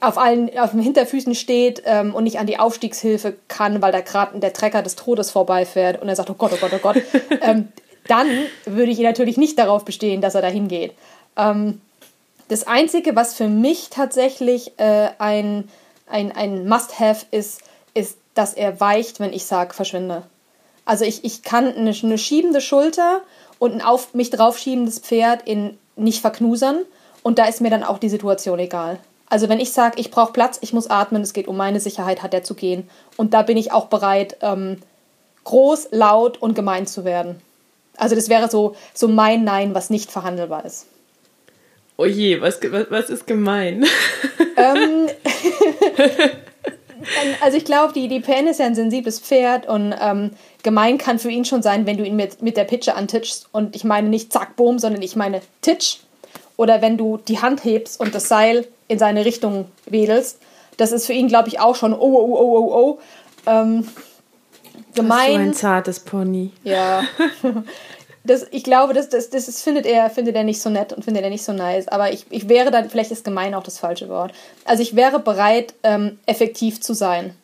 auf 0.01 0.19
allen 0.19 0.59
auf 0.59 0.73
den 0.73 0.81
Hinterfüßen 0.81 1.37
steht 1.37 1.85
ähm, 1.87 2.17
und 2.17 2.25
nicht 2.25 2.41
an 2.41 2.49
die 2.49 2.59
Aufstiegshilfe 2.59 3.37
kann, 3.47 3.81
weil 3.81 3.93
da 3.93 4.01
gerade 4.01 4.41
der 4.41 4.53
Trecker 4.53 4.83
des 4.83 4.97
Todes 4.97 5.31
vorbeifährt 5.31 6.03
und 6.03 6.09
er 6.09 6.17
sagt, 6.17 6.31
oh 6.31 6.35
Gott, 6.35 6.51
oh 6.53 6.57
Gott, 6.61 6.73
oh 6.75 6.79
Gott, 6.83 6.97
ähm, 7.43 7.69
dann 8.09 8.27
würde 8.65 8.91
ich 8.91 8.99
natürlich 8.99 9.37
nicht 9.37 9.57
darauf 9.57 9.85
bestehen, 9.85 10.21
dass 10.21 10.35
er 10.35 10.43
da 10.43 10.49
hingeht. 10.49 10.95
Ähm, 11.37 11.81
das 12.49 12.67
Einzige, 12.67 13.15
was 13.15 13.35
für 13.35 13.47
mich 13.47 13.89
tatsächlich 13.91 14.73
äh, 14.81 15.11
ein, 15.21 15.69
ein, 16.09 16.33
ein 16.33 16.67
Must-Have 16.67 17.27
ist, 17.31 17.61
ist, 17.95 18.19
dass 18.35 18.55
er 18.55 18.81
weicht, 18.81 19.21
wenn 19.21 19.33
ich 19.33 19.47
sage, 19.47 19.75
verschwinde. 19.75 20.25
Also 20.89 21.05
ich, 21.05 21.23
ich 21.23 21.43
kann 21.43 21.67
eine, 21.75 21.95
eine 22.03 22.17
schiebende 22.17 22.63
Schulter 22.63 23.21
und 23.59 23.75
ein 23.75 23.83
auf 23.83 24.15
mich 24.15 24.31
draufschiebendes 24.31 25.01
Pferd 25.01 25.47
in 25.47 25.77
nicht 25.97 26.23
verknusern 26.23 26.79
und 27.23 27.39
da 27.39 27.45
ist 27.45 27.61
mir 27.61 27.69
dann 27.69 27.85
auch 27.85 27.99
die 27.99 28.09
Situation 28.09 28.59
egal. 28.59 28.99
Also 29.29 29.51
wenn 29.51 29.61
ich 29.61 29.73
sage, 29.73 30.01
ich 30.01 30.11
brauche 30.11 30.33
Platz, 30.33 30.57
ich 30.63 30.73
muss 30.73 30.89
atmen, 30.89 31.21
es 31.21 31.35
geht 31.35 31.47
um 31.47 31.59
meine 31.59 31.79
Sicherheit, 31.79 32.23
hat 32.23 32.33
er 32.33 32.43
zu 32.43 32.55
gehen. 32.55 32.89
Und 33.19 33.35
da 33.35 33.43
bin 33.43 33.59
ich 33.59 33.71
auch 33.71 33.89
bereit, 33.89 34.39
ähm, 34.41 34.79
groß, 35.45 35.89
laut 35.91 36.41
und 36.41 36.55
gemein 36.55 36.87
zu 36.87 37.05
werden. 37.05 37.39
Also 37.99 38.15
das 38.15 38.31
wäre 38.31 38.49
so, 38.49 38.75
so 38.95 39.09
mein 39.09 39.45
Nein, 39.45 39.75
was 39.75 39.91
nicht 39.91 40.11
verhandelbar 40.11 40.65
ist. 40.65 40.87
Oh 41.99 42.07
je, 42.07 42.41
was, 42.41 42.61
was, 42.63 42.87
was 42.89 43.11
ist 43.11 43.27
gemein? 43.27 43.85
Ähm, 44.61 45.07
also 47.41 47.57
ich 47.57 47.65
glaube, 47.65 47.93
die, 47.93 48.09
die 48.09 48.19
PN 48.19 48.49
ist 48.49 48.59
ja 48.59 48.67
ein 48.67 48.75
sensibles 48.75 49.21
Pferd 49.21 49.69
und 49.69 49.95
ähm, 50.01 50.31
gemein 50.63 50.99
kann 50.99 51.19
für 51.19 51.31
ihn 51.31 51.45
schon 51.45 51.63
sein, 51.63 51.87
wenn 51.87 51.97
du 51.97 52.05
ihn 52.05 52.17
mit, 52.17 52.43
mit 52.43 52.57
der 52.57 52.65
Pitsche 52.65 52.95
antitschst. 52.95 53.49
Und 53.53 53.77
ich 53.77 53.85
meine 53.85 54.09
nicht 54.09 54.33
zack, 54.33 54.57
boom, 54.57 54.79
sondern 54.79 55.03
ich 55.03 55.17
meine 55.17 55.41
titsch. 55.63 55.99
Oder 56.57 56.83
wenn 56.83 56.97
du 56.97 57.19
die 57.19 57.41
Hand 57.41 57.65
hebst 57.65 58.01
und 58.01 58.15
das 58.15 58.29
Seil 58.29 58.67
in 58.89 58.99
seine 58.99 59.25
Richtung 59.25 59.67
wedelst. 59.87 60.41
Das 60.77 60.93
ist 60.93 61.07
für 61.07 61.13
ihn, 61.13 61.29
glaube 61.29 61.49
ich, 61.49 61.61
auch 61.61 61.77
schon 61.77 61.93
oh, 61.93 61.99
oh, 61.99 62.37
oh, 62.37 62.59
oh, 62.59 62.75
oh. 62.75 62.99
Ähm, 63.47 63.89
gemein. 64.95 65.33
So 65.33 65.39
ein 65.39 65.55
zartes 65.55 66.01
Pony. 66.01 66.51
Ja. 66.65 67.05
Das, 68.25 68.47
ich 68.51 68.63
glaube, 68.63 68.93
das, 68.93 69.09
das, 69.09 69.31
das 69.31 69.49
ist, 69.49 69.63
findet, 69.63 69.87
er, 69.87 70.11
findet 70.11 70.37
er 70.37 70.45
nicht 70.45 70.61
so 70.61 70.69
nett 70.69 70.93
und 70.93 71.03
findet 71.03 71.25
er 71.25 71.31
nicht 71.31 71.45
so 71.45 71.53
nice. 71.53 71.89
Aber 71.89 72.13
ich, 72.13 72.27
ich 72.29 72.47
wäre 72.47 72.71
dann, 72.71 72.91
vielleicht 72.91 73.11
ist 73.11 73.25
gemein 73.25 73.55
auch 73.55 73.63
das 73.63 73.79
falsche 73.79 74.11
Wort. 74.11 74.33
Also 74.67 74.83
ich 74.83 74.95
wäre 74.95 75.19
bereit, 75.19 75.73
ähm, 75.83 76.19
effektiv 76.27 76.83
zu 76.83 76.93
sein. 76.93 77.35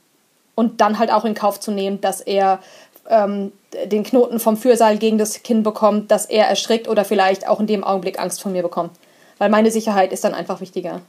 Und 0.55 0.83
dann 0.83 0.99
halt 0.99 1.11
auch 1.11 1.25
in 1.25 1.33
Kauf 1.33 1.59
zu 1.59 1.71
nehmen, 1.71 2.03
dass 2.03 2.21
er 2.21 2.61
ähm, 3.09 3.53
den 3.87 4.05
Knoten 4.05 4.39
vom 4.39 4.57
Fürsaal 4.57 4.99
gegen 4.99 5.19
das 5.19 5.43
Kinn 5.43 5.63
bekommt, 5.63 6.11
dass 6.11 6.27
er 6.27 6.47
erschrickt 6.47 6.89
oder 6.89 7.05
vielleicht 7.05 7.49
auch 7.49 7.61
in 7.61 7.67
dem 7.67 7.85
Augenblick 7.85 8.19
Angst 8.19 8.41
vor 8.41 8.53
mir 8.53 8.63
bekommt. 8.63 8.93
Weil 9.39 9.51
meine 9.51 9.71
Sicherheit 9.71 10.13
ist 10.13 10.25
dann 10.25 10.35
einfach 10.35 10.61
wichtiger. 10.61 11.01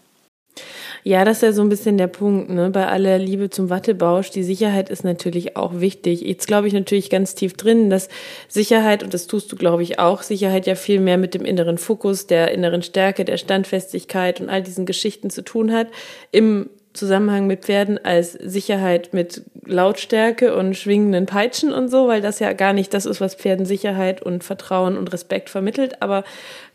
Ja, 1.03 1.23
das 1.23 1.37
ist 1.37 1.43
ja 1.43 1.51
so 1.51 1.61
ein 1.61 1.69
bisschen 1.69 1.99
der 1.99 2.07
Punkt, 2.07 2.49
ne? 2.49 2.71
Bei 2.71 2.87
aller 2.87 3.19
Liebe 3.19 3.51
zum 3.51 3.69
Wattebausch, 3.69 4.31
die 4.31 4.41
Sicherheit 4.41 4.89
ist 4.89 5.03
natürlich 5.03 5.55
auch 5.55 5.79
wichtig. 5.79 6.21
Jetzt 6.21 6.47
glaube 6.47 6.67
ich 6.67 6.73
natürlich 6.73 7.11
ganz 7.11 7.35
tief 7.35 7.53
drin, 7.53 7.91
dass 7.91 8.09
Sicherheit, 8.47 9.03
und 9.03 9.13
das 9.13 9.27
tust 9.27 9.51
du, 9.51 9.55
glaube 9.55 9.83
ich, 9.83 9.99
auch, 9.99 10.23
Sicherheit 10.23 10.65
ja 10.65 10.73
viel 10.73 10.99
mehr 10.99 11.19
mit 11.19 11.35
dem 11.35 11.45
inneren 11.45 11.77
Fokus, 11.77 12.25
der 12.25 12.49
inneren 12.49 12.81
Stärke, 12.81 13.23
der 13.23 13.37
Standfestigkeit 13.37 14.41
und 14.41 14.49
all 14.49 14.63
diesen 14.63 14.87
Geschichten 14.87 15.29
zu 15.29 15.43
tun 15.43 15.71
hat. 15.71 15.89
Im 16.31 16.71
Zusammenhang 16.95 17.47
mit 17.47 17.65
Pferden 17.65 18.03
als 18.03 18.33
Sicherheit 18.33 19.13
mit 19.13 19.43
Lautstärke 19.65 20.55
und 20.55 20.75
schwingenden 20.75 21.25
Peitschen 21.25 21.73
und 21.73 21.89
so, 21.89 22.07
weil 22.07 22.21
das 22.21 22.39
ja 22.39 22.53
gar 22.53 22.73
nicht 22.73 22.93
das 22.93 23.05
ist, 23.05 23.21
was 23.21 23.35
Pferden 23.35 23.65
Sicherheit 23.65 24.21
und 24.21 24.43
Vertrauen 24.43 24.97
und 24.97 25.11
Respekt 25.11 25.49
vermittelt. 25.49 26.01
Aber 26.01 26.23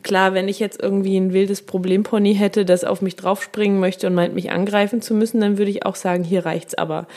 klar, 0.03 0.33
wenn 0.33 0.47
ich 0.47 0.59
jetzt 0.59 0.81
irgendwie 0.81 1.17
ein 1.17 1.33
wildes 1.33 1.63
Problempony 1.63 2.35
hätte, 2.35 2.65
das 2.65 2.83
auf 2.83 3.01
mich 3.01 3.15
draufspringen 3.15 3.79
möchte 3.79 4.07
und 4.07 4.15
meint, 4.15 4.35
mich 4.35 4.51
angreifen 4.51 5.01
zu 5.01 5.13
müssen, 5.13 5.41
dann 5.41 5.57
würde 5.57 5.71
ich 5.71 5.85
auch 5.85 5.95
sagen, 5.95 6.23
hier 6.23 6.45
reicht's 6.45 6.75
aber. 6.75 7.07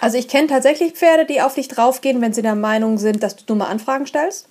Also 0.00 0.18
ich 0.18 0.28
kenne 0.28 0.46
tatsächlich 0.46 0.92
Pferde, 0.92 1.26
die 1.26 1.40
auf 1.40 1.54
dich 1.54 1.68
draufgehen, 1.68 2.20
wenn 2.22 2.32
sie 2.32 2.42
der 2.42 2.54
Meinung 2.54 2.98
sind, 2.98 3.22
dass 3.22 3.36
du 3.36 3.44
dumme 3.44 3.66
Anfragen 3.66 4.06
stellst. 4.06 4.48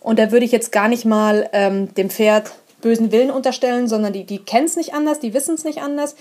Und 0.00 0.18
da 0.18 0.30
würde 0.30 0.44
ich 0.44 0.52
jetzt 0.52 0.72
gar 0.72 0.88
nicht 0.88 1.04
mal 1.04 1.48
ähm, 1.52 1.94
dem 1.94 2.10
Pferd 2.10 2.52
bösen 2.80 3.10
Willen 3.10 3.30
unterstellen, 3.30 3.88
sondern 3.88 4.12
die, 4.12 4.24
die 4.24 4.38
kennen 4.38 4.66
es 4.66 4.76
nicht 4.76 4.94
anders, 4.94 5.18
die 5.18 5.34
wissen 5.34 5.54
es 5.54 5.64
nicht 5.64 5.82
anders 5.82 6.14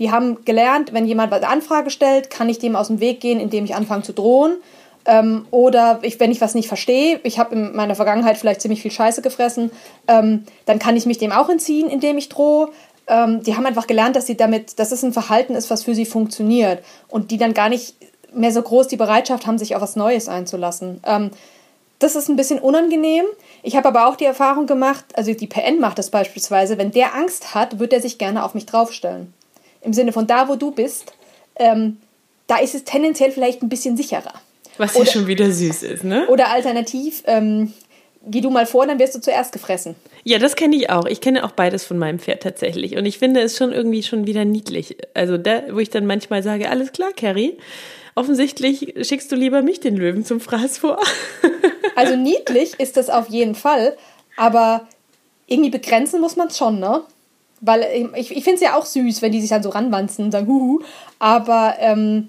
die 0.00 0.10
haben 0.10 0.44
gelernt, 0.44 0.92
wenn 0.92 1.06
jemand 1.06 1.32
eine 1.32 1.46
Anfrage 1.46 1.90
stellt, 1.90 2.30
kann 2.30 2.48
ich 2.48 2.58
dem 2.58 2.74
aus 2.74 2.88
dem 2.88 3.00
Weg 3.00 3.20
gehen, 3.20 3.38
indem 3.38 3.66
ich 3.66 3.74
anfange 3.74 4.02
zu 4.02 4.14
drohen. 4.14 4.56
Ähm, 5.04 5.46
oder 5.50 6.00
ich, 6.02 6.18
wenn 6.18 6.32
ich 6.32 6.40
was 6.40 6.54
nicht 6.54 6.68
verstehe, 6.68 7.20
ich 7.22 7.38
habe 7.38 7.54
in 7.54 7.76
meiner 7.76 7.94
Vergangenheit 7.94 8.38
vielleicht 8.38 8.62
ziemlich 8.62 8.80
viel 8.80 8.90
Scheiße 8.90 9.20
gefressen, 9.22 9.70
ähm, 10.08 10.44
dann 10.64 10.78
kann 10.78 10.96
ich 10.96 11.04
mich 11.04 11.18
dem 11.18 11.32
auch 11.32 11.50
entziehen, 11.50 11.88
indem 11.88 12.16
ich 12.16 12.30
drohe. 12.30 12.70
Ähm, 13.06 13.42
die 13.42 13.56
haben 13.56 13.66
einfach 13.66 13.86
gelernt, 13.86 14.16
dass 14.16 14.26
sie 14.26 14.36
damit, 14.36 14.78
dass 14.78 14.90
es 14.90 15.02
ein 15.02 15.12
Verhalten 15.12 15.54
ist, 15.54 15.70
was 15.70 15.84
für 15.84 15.94
sie 15.94 16.06
funktioniert 16.06 16.82
und 17.08 17.30
die 17.30 17.38
dann 17.38 17.52
gar 17.52 17.68
nicht 17.68 17.94
mehr 18.32 18.52
so 18.52 18.62
groß 18.62 18.88
die 18.88 18.96
Bereitschaft 18.96 19.46
haben, 19.46 19.58
sich 19.58 19.76
auf 19.76 19.82
was 19.82 19.96
Neues 19.96 20.28
einzulassen. 20.28 21.02
Ähm, 21.04 21.30
das 21.98 22.16
ist 22.16 22.30
ein 22.30 22.36
bisschen 22.36 22.58
unangenehm. 22.58 23.26
Ich 23.62 23.76
habe 23.76 23.88
aber 23.88 24.08
auch 24.08 24.16
die 24.16 24.24
Erfahrung 24.24 24.66
gemacht, 24.66 25.04
also 25.12 25.34
die 25.34 25.46
PN 25.46 25.78
macht 25.78 25.98
das 25.98 26.08
beispielsweise, 26.08 26.78
wenn 26.78 26.90
der 26.90 27.14
Angst 27.14 27.54
hat, 27.54 27.78
wird 27.78 27.92
er 27.92 28.00
sich 28.00 28.16
gerne 28.16 28.44
auf 28.44 28.54
mich 28.54 28.64
draufstellen. 28.64 29.34
Im 29.82 29.92
Sinne 29.92 30.12
von 30.12 30.26
da, 30.26 30.48
wo 30.48 30.56
du 30.56 30.70
bist, 30.70 31.12
ähm, 31.56 31.98
da 32.46 32.58
ist 32.58 32.74
es 32.74 32.84
tendenziell 32.84 33.30
vielleicht 33.30 33.62
ein 33.62 33.68
bisschen 33.68 33.96
sicherer. 33.96 34.34
Was 34.78 34.96
ja 34.96 35.04
schon 35.04 35.26
wieder 35.26 35.50
süß 35.50 35.82
ist, 35.82 36.04
ne? 36.04 36.26
Oder 36.28 36.50
alternativ, 36.50 37.22
ähm, 37.26 37.72
geh 38.26 38.40
du 38.40 38.50
mal 38.50 38.66
vor, 38.66 38.86
dann 38.86 38.98
wirst 38.98 39.14
du 39.14 39.20
zuerst 39.20 39.52
gefressen. 39.52 39.94
Ja, 40.24 40.38
das 40.38 40.56
kenne 40.56 40.76
ich 40.76 40.90
auch. 40.90 41.06
Ich 41.06 41.20
kenne 41.20 41.44
auch 41.44 41.52
beides 41.52 41.84
von 41.84 41.98
meinem 41.98 42.18
Pferd 42.18 42.42
tatsächlich. 42.42 42.96
Und 42.96 43.06
ich 43.06 43.18
finde 43.18 43.40
es 43.40 43.56
schon 43.56 43.72
irgendwie 43.72 44.02
schon 44.02 44.26
wieder 44.26 44.44
niedlich. 44.44 44.96
Also 45.14 45.38
da, 45.38 45.62
wo 45.70 45.78
ich 45.78 45.90
dann 45.90 46.06
manchmal 46.06 46.42
sage, 46.42 46.70
alles 46.70 46.92
klar, 46.92 47.10
Carrie. 47.16 47.58
Offensichtlich 48.14 48.94
schickst 49.02 49.30
du 49.30 49.36
lieber 49.36 49.62
mich 49.62 49.80
den 49.80 49.96
Löwen 49.96 50.24
zum 50.24 50.40
Fraß 50.40 50.78
vor. 50.78 50.98
also 51.96 52.16
niedlich 52.16 52.78
ist 52.78 52.96
das 52.96 53.08
auf 53.08 53.28
jeden 53.28 53.54
Fall, 53.54 53.96
aber 54.36 54.88
irgendwie 55.46 55.70
begrenzen 55.70 56.20
muss 56.20 56.36
man 56.36 56.48
es 56.48 56.58
schon, 56.58 56.80
ne? 56.80 57.02
Weil 57.60 57.86
ich, 58.14 58.30
ich 58.30 58.44
finde 58.44 58.56
es 58.56 58.60
ja 58.60 58.76
auch 58.76 58.86
süß, 58.86 59.22
wenn 59.22 59.32
die 59.32 59.40
sich 59.40 59.50
dann 59.50 59.62
so 59.62 59.70
ranwanzen 59.70 60.24
und 60.24 60.32
sagen, 60.32 60.46
huhu. 60.46 60.80
Aber 61.18 61.74
ähm, 61.78 62.26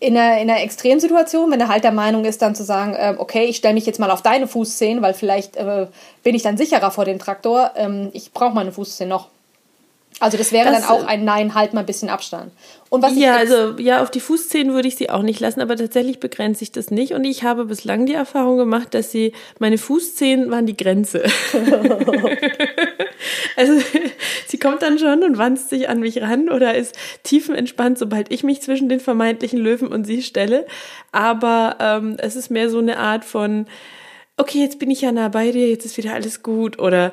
in 0.00 0.16
einer, 0.16 0.40
in 0.40 0.50
einer 0.50 0.62
Extremsituation, 0.62 1.50
wenn 1.50 1.60
er 1.60 1.68
halt 1.68 1.84
der 1.84 1.92
Meinung 1.92 2.24
ist, 2.24 2.42
dann 2.42 2.54
zu 2.54 2.64
sagen, 2.64 2.94
äh, 2.94 3.14
okay, 3.18 3.44
ich 3.44 3.58
stelle 3.58 3.74
mich 3.74 3.86
jetzt 3.86 4.00
mal 4.00 4.10
auf 4.10 4.22
deine 4.22 4.48
Fußzehen, 4.48 5.02
weil 5.02 5.14
vielleicht 5.14 5.56
äh, 5.56 5.86
bin 6.22 6.34
ich 6.34 6.42
dann 6.42 6.56
sicherer 6.56 6.90
vor 6.90 7.04
dem 7.04 7.18
Traktor. 7.18 7.72
Ähm, 7.76 8.08
ich 8.12 8.32
brauche 8.32 8.54
meine 8.54 8.72
Fußzehen 8.72 9.08
noch. 9.08 9.28
Also 10.20 10.36
das 10.36 10.52
wäre 10.52 10.70
das, 10.70 10.82
dann 10.82 10.90
auch 10.90 11.06
ein 11.06 11.24
Nein, 11.24 11.54
halt 11.54 11.72
mal 11.72 11.80
ein 11.80 11.86
bisschen 11.86 12.10
Abstand. 12.10 12.52
Und 12.90 13.02
was 13.02 13.16
ja, 13.16 13.36
also 13.36 13.78
ja, 13.78 14.02
auf 14.02 14.10
die 14.10 14.20
Fußzehen 14.20 14.74
würde 14.74 14.86
ich 14.86 14.96
sie 14.96 15.08
auch 15.08 15.22
nicht 15.22 15.40
lassen, 15.40 15.62
aber 15.62 15.76
tatsächlich 15.76 16.20
begrenze 16.20 16.62
ich 16.62 16.72
das 16.72 16.90
nicht. 16.90 17.14
Und 17.14 17.24
ich 17.24 17.42
habe 17.42 17.64
bislang 17.64 18.04
die 18.04 18.12
Erfahrung 18.12 18.58
gemacht, 18.58 18.92
dass 18.92 19.10
sie 19.10 19.32
meine 19.58 19.78
Fußzehen 19.78 20.50
waren 20.50 20.66
die 20.66 20.76
Grenze. 20.76 21.24
also 23.56 23.80
sie 24.46 24.58
kommt 24.58 24.82
dann 24.82 24.98
schon 24.98 25.24
und 25.24 25.38
wanzt 25.38 25.70
sich 25.70 25.88
an 25.88 26.00
mich 26.00 26.20
ran 26.20 26.50
oder 26.50 26.74
ist 26.74 26.94
tiefenentspannt, 27.22 27.98
sobald 27.98 28.30
ich 28.30 28.44
mich 28.44 28.60
zwischen 28.60 28.90
den 28.90 29.00
vermeintlichen 29.00 29.58
Löwen 29.58 29.88
und 29.88 30.04
sie 30.04 30.22
stelle. 30.22 30.66
Aber 31.12 31.76
ähm, 31.80 32.16
es 32.18 32.36
ist 32.36 32.50
mehr 32.50 32.68
so 32.68 32.78
eine 32.78 32.98
Art 32.98 33.24
von 33.24 33.64
okay, 34.40 34.58
jetzt 34.58 34.78
bin 34.78 34.90
ich 34.90 35.02
ja 35.02 35.12
nah 35.12 35.28
bei 35.28 35.52
dir, 35.52 35.68
jetzt 35.68 35.84
ist 35.84 35.96
wieder 35.96 36.14
alles 36.14 36.42
gut 36.42 36.78
oder 36.78 37.12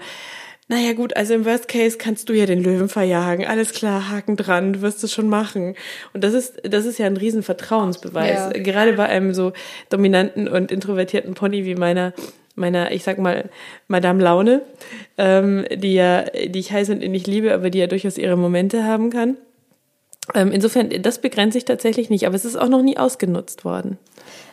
naja 0.70 0.94
gut, 0.94 1.16
also 1.16 1.34
im 1.34 1.46
Worst 1.46 1.70
Case 1.70 1.98
kannst 1.98 2.28
du 2.28 2.34
ja 2.34 2.46
den 2.46 2.62
Löwen 2.62 2.90
verjagen. 2.90 3.46
Alles 3.46 3.72
klar, 3.72 4.10
Haken 4.10 4.36
dran, 4.36 4.74
du 4.74 4.82
wirst 4.82 5.02
es 5.04 5.14
schon 5.14 5.30
machen. 5.30 5.76
Und 6.14 6.26
das 6.26 6.34
ist, 6.34 6.60
das 6.64 6.86
ist 6.86 7.00
ja 7.00 7.06
ein 7.06 7.16
riesen 7.16 7.42
Vertrauensbeweis. 7.42 8.54
Ja. 8.54 8.62
Gerade 8.62 8.94
bei 8.94 9.06
einem 9.06 9.34
so 9.34 9.54
dominanten 9.90 10.50
und 10.50 10.72
introvertierten 10.72 11.36
Pony 11.36 11.64
wie 11.64 11.76
meiner, 11.76 12.14
meiner, 12.56 12.92
ich 12.92 13.04
sag 13.04 13.18
mal, 13.18 13.50
Madame 13.88 14.22
Laune, 14.22 14.62
ähm, 15.18 15.66
die 15.74 15.94
ja, 15.94 16.24
die 16.24 16.60
ich 16.60 16.74
heiß 16.74 16.90
und 16.90 17.02
innig 17.02 17.28
liebe, 17.28 17.54
aber 17.54 17.70
die 17.70 17.80
ja 17.80 17.88
durchaus 17.88 18.18
ihre 18.18 18.36
Momente 18.36 18.84
haben 18.84 19.10
kann. 19.10 19.38
Ähm, 20.36 20.52
insofern, 20.52 20.90
das 21.02 21.20
begrenze 21.20 21.58
ich 21.58 21.64
tatsächlich 21.66 22.10
nicht, 22.10 22.28
aber 22.28 22.36
es 22.36 22.44
ist 22.44 22.58
auch 22.58 22.68
noch 22.68 22.82
nie 22.82 22.98
ausgenutzt 22.98 23.64
worden. 23.64 23.98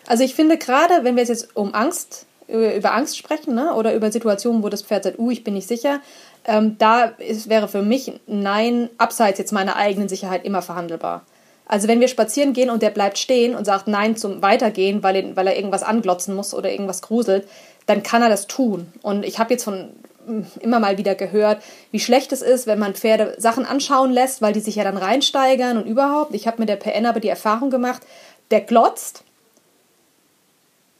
Also 0.07 0.23
ich 0.23 0.37
finde 0.37 0.59
gerade, 0.59 1.03
wenn 1.03 1.17
wir 1.17 1.25
es 1.25 1.29
jetzt 1.29 1.57
um 1.57 1.75
Angst 1.75 2.27
über 2.55 2.95
Angst 2.95 3.17
sprechen 3.17 3.55
ne? 3.55 3.75
oder 3.75 3.95
über 3.95 4.11
Situationen, 4.11 4.63
wo 4.63 4.69
das 4.69 4.83
Pferd 4.83 5.05
sagt, 5.05 5.19
uh, 5.19 5.31
ich 5.31 5.45
bin 5.45 5.55
nicht 5.55 5.69
sicher. 5.69 6.01
Ähm, 6.45 6.77
da 6.79 7.05
ist, 7.05 7.49
wäre 7.49 7.69
für 7.69 7.83
mich 7.83 8.13
Nein 8.27 8.91
abseits 8.99 9.39
jetzt 9.39 9.53
meiner 9.53 9.77
eigenen 9.77 10.09
Sicherheit 10.09 10.45
immer 10.45 10.63
verhandelbar. 10.63 11.23
Also 11.67 11.89
wenn 11.89 12.01
wir 12.01 12.09
spazieren 12.09 12.53
gehen 12.53 12.71
und 12.71 12.83
der 12.83 12.91
bleibt 12.91 13.19
stehen 13.19 13.55
und 13.55 13.65
sagt 13.65 13.89
Nein 13.89 14.17
zum 14.17 14.43
Weitergehen, 14.43 15.03
weil, 15.03 15.17
er, 15.17 15.37
weil 15.37 15.47
er 15.47 15.57
irgendwas 15.57 15.83
anglotzen 15.83 16.35
muss 16.35 16.53
oder 16.53 16.71
irgendwas 16.71 17.03
gruselt, 17.03 17.49
dann 17.87 18.03
kann 18.03 18.23
er 18.23 18.29
das 18.29 18.47
tun. 18.47 18.93
Und 19.03 19.25
ich 19.25 19.39
habe 19.39 19.55
jetzt 19.55 19.65
von 19.65 19.91
hm, 20.27 20.47
immer 20.61 20.79
mal 20.79 20.99
wieder 20.99 21.15
gehört, 21.15 21.63
wie 21.91 22.01
schlecht 22.01 22.33
es 22.33 22.43
ist, 22.43 22.67
wenn 22.67 22.79
man 22.79 22.95
Pferde 22.95 23.35
Sachen 23.39 23.65
anschauen 23.65 24.11
lässt, 24.13 24.43
weil 24.43 24.53
die 24.53 24.61
sich 24.61 24.77
ja 24.77 24.85
dann 24.85 24.97
reinsteigern 24.97 25.79
und 25.79 25.87
überhaupt. 25.87 26.35
Ich 26.35 26.47
habe 26.47 26.59
mit 26.61 26.69
der 26.69 26.77
PN 26.77 27.07
aber 27.07 27.21
die 27.21 27.29
Erfahrung 27.29 27.71
gemacht, 27.71 28.03
der 28.51 28.61
glotzt, 28.61 29.25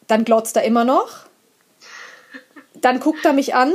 dann 0.07 0.25
glotzt 0.25 0.57
er 0.57 0.65
immer 0.65 0.85
noch, 0.85 1.27
dann 2.85 3.01
guckt 3.01 3.25
er 3.25 3.33
mich 3.33 3.55
an 3.55 3.73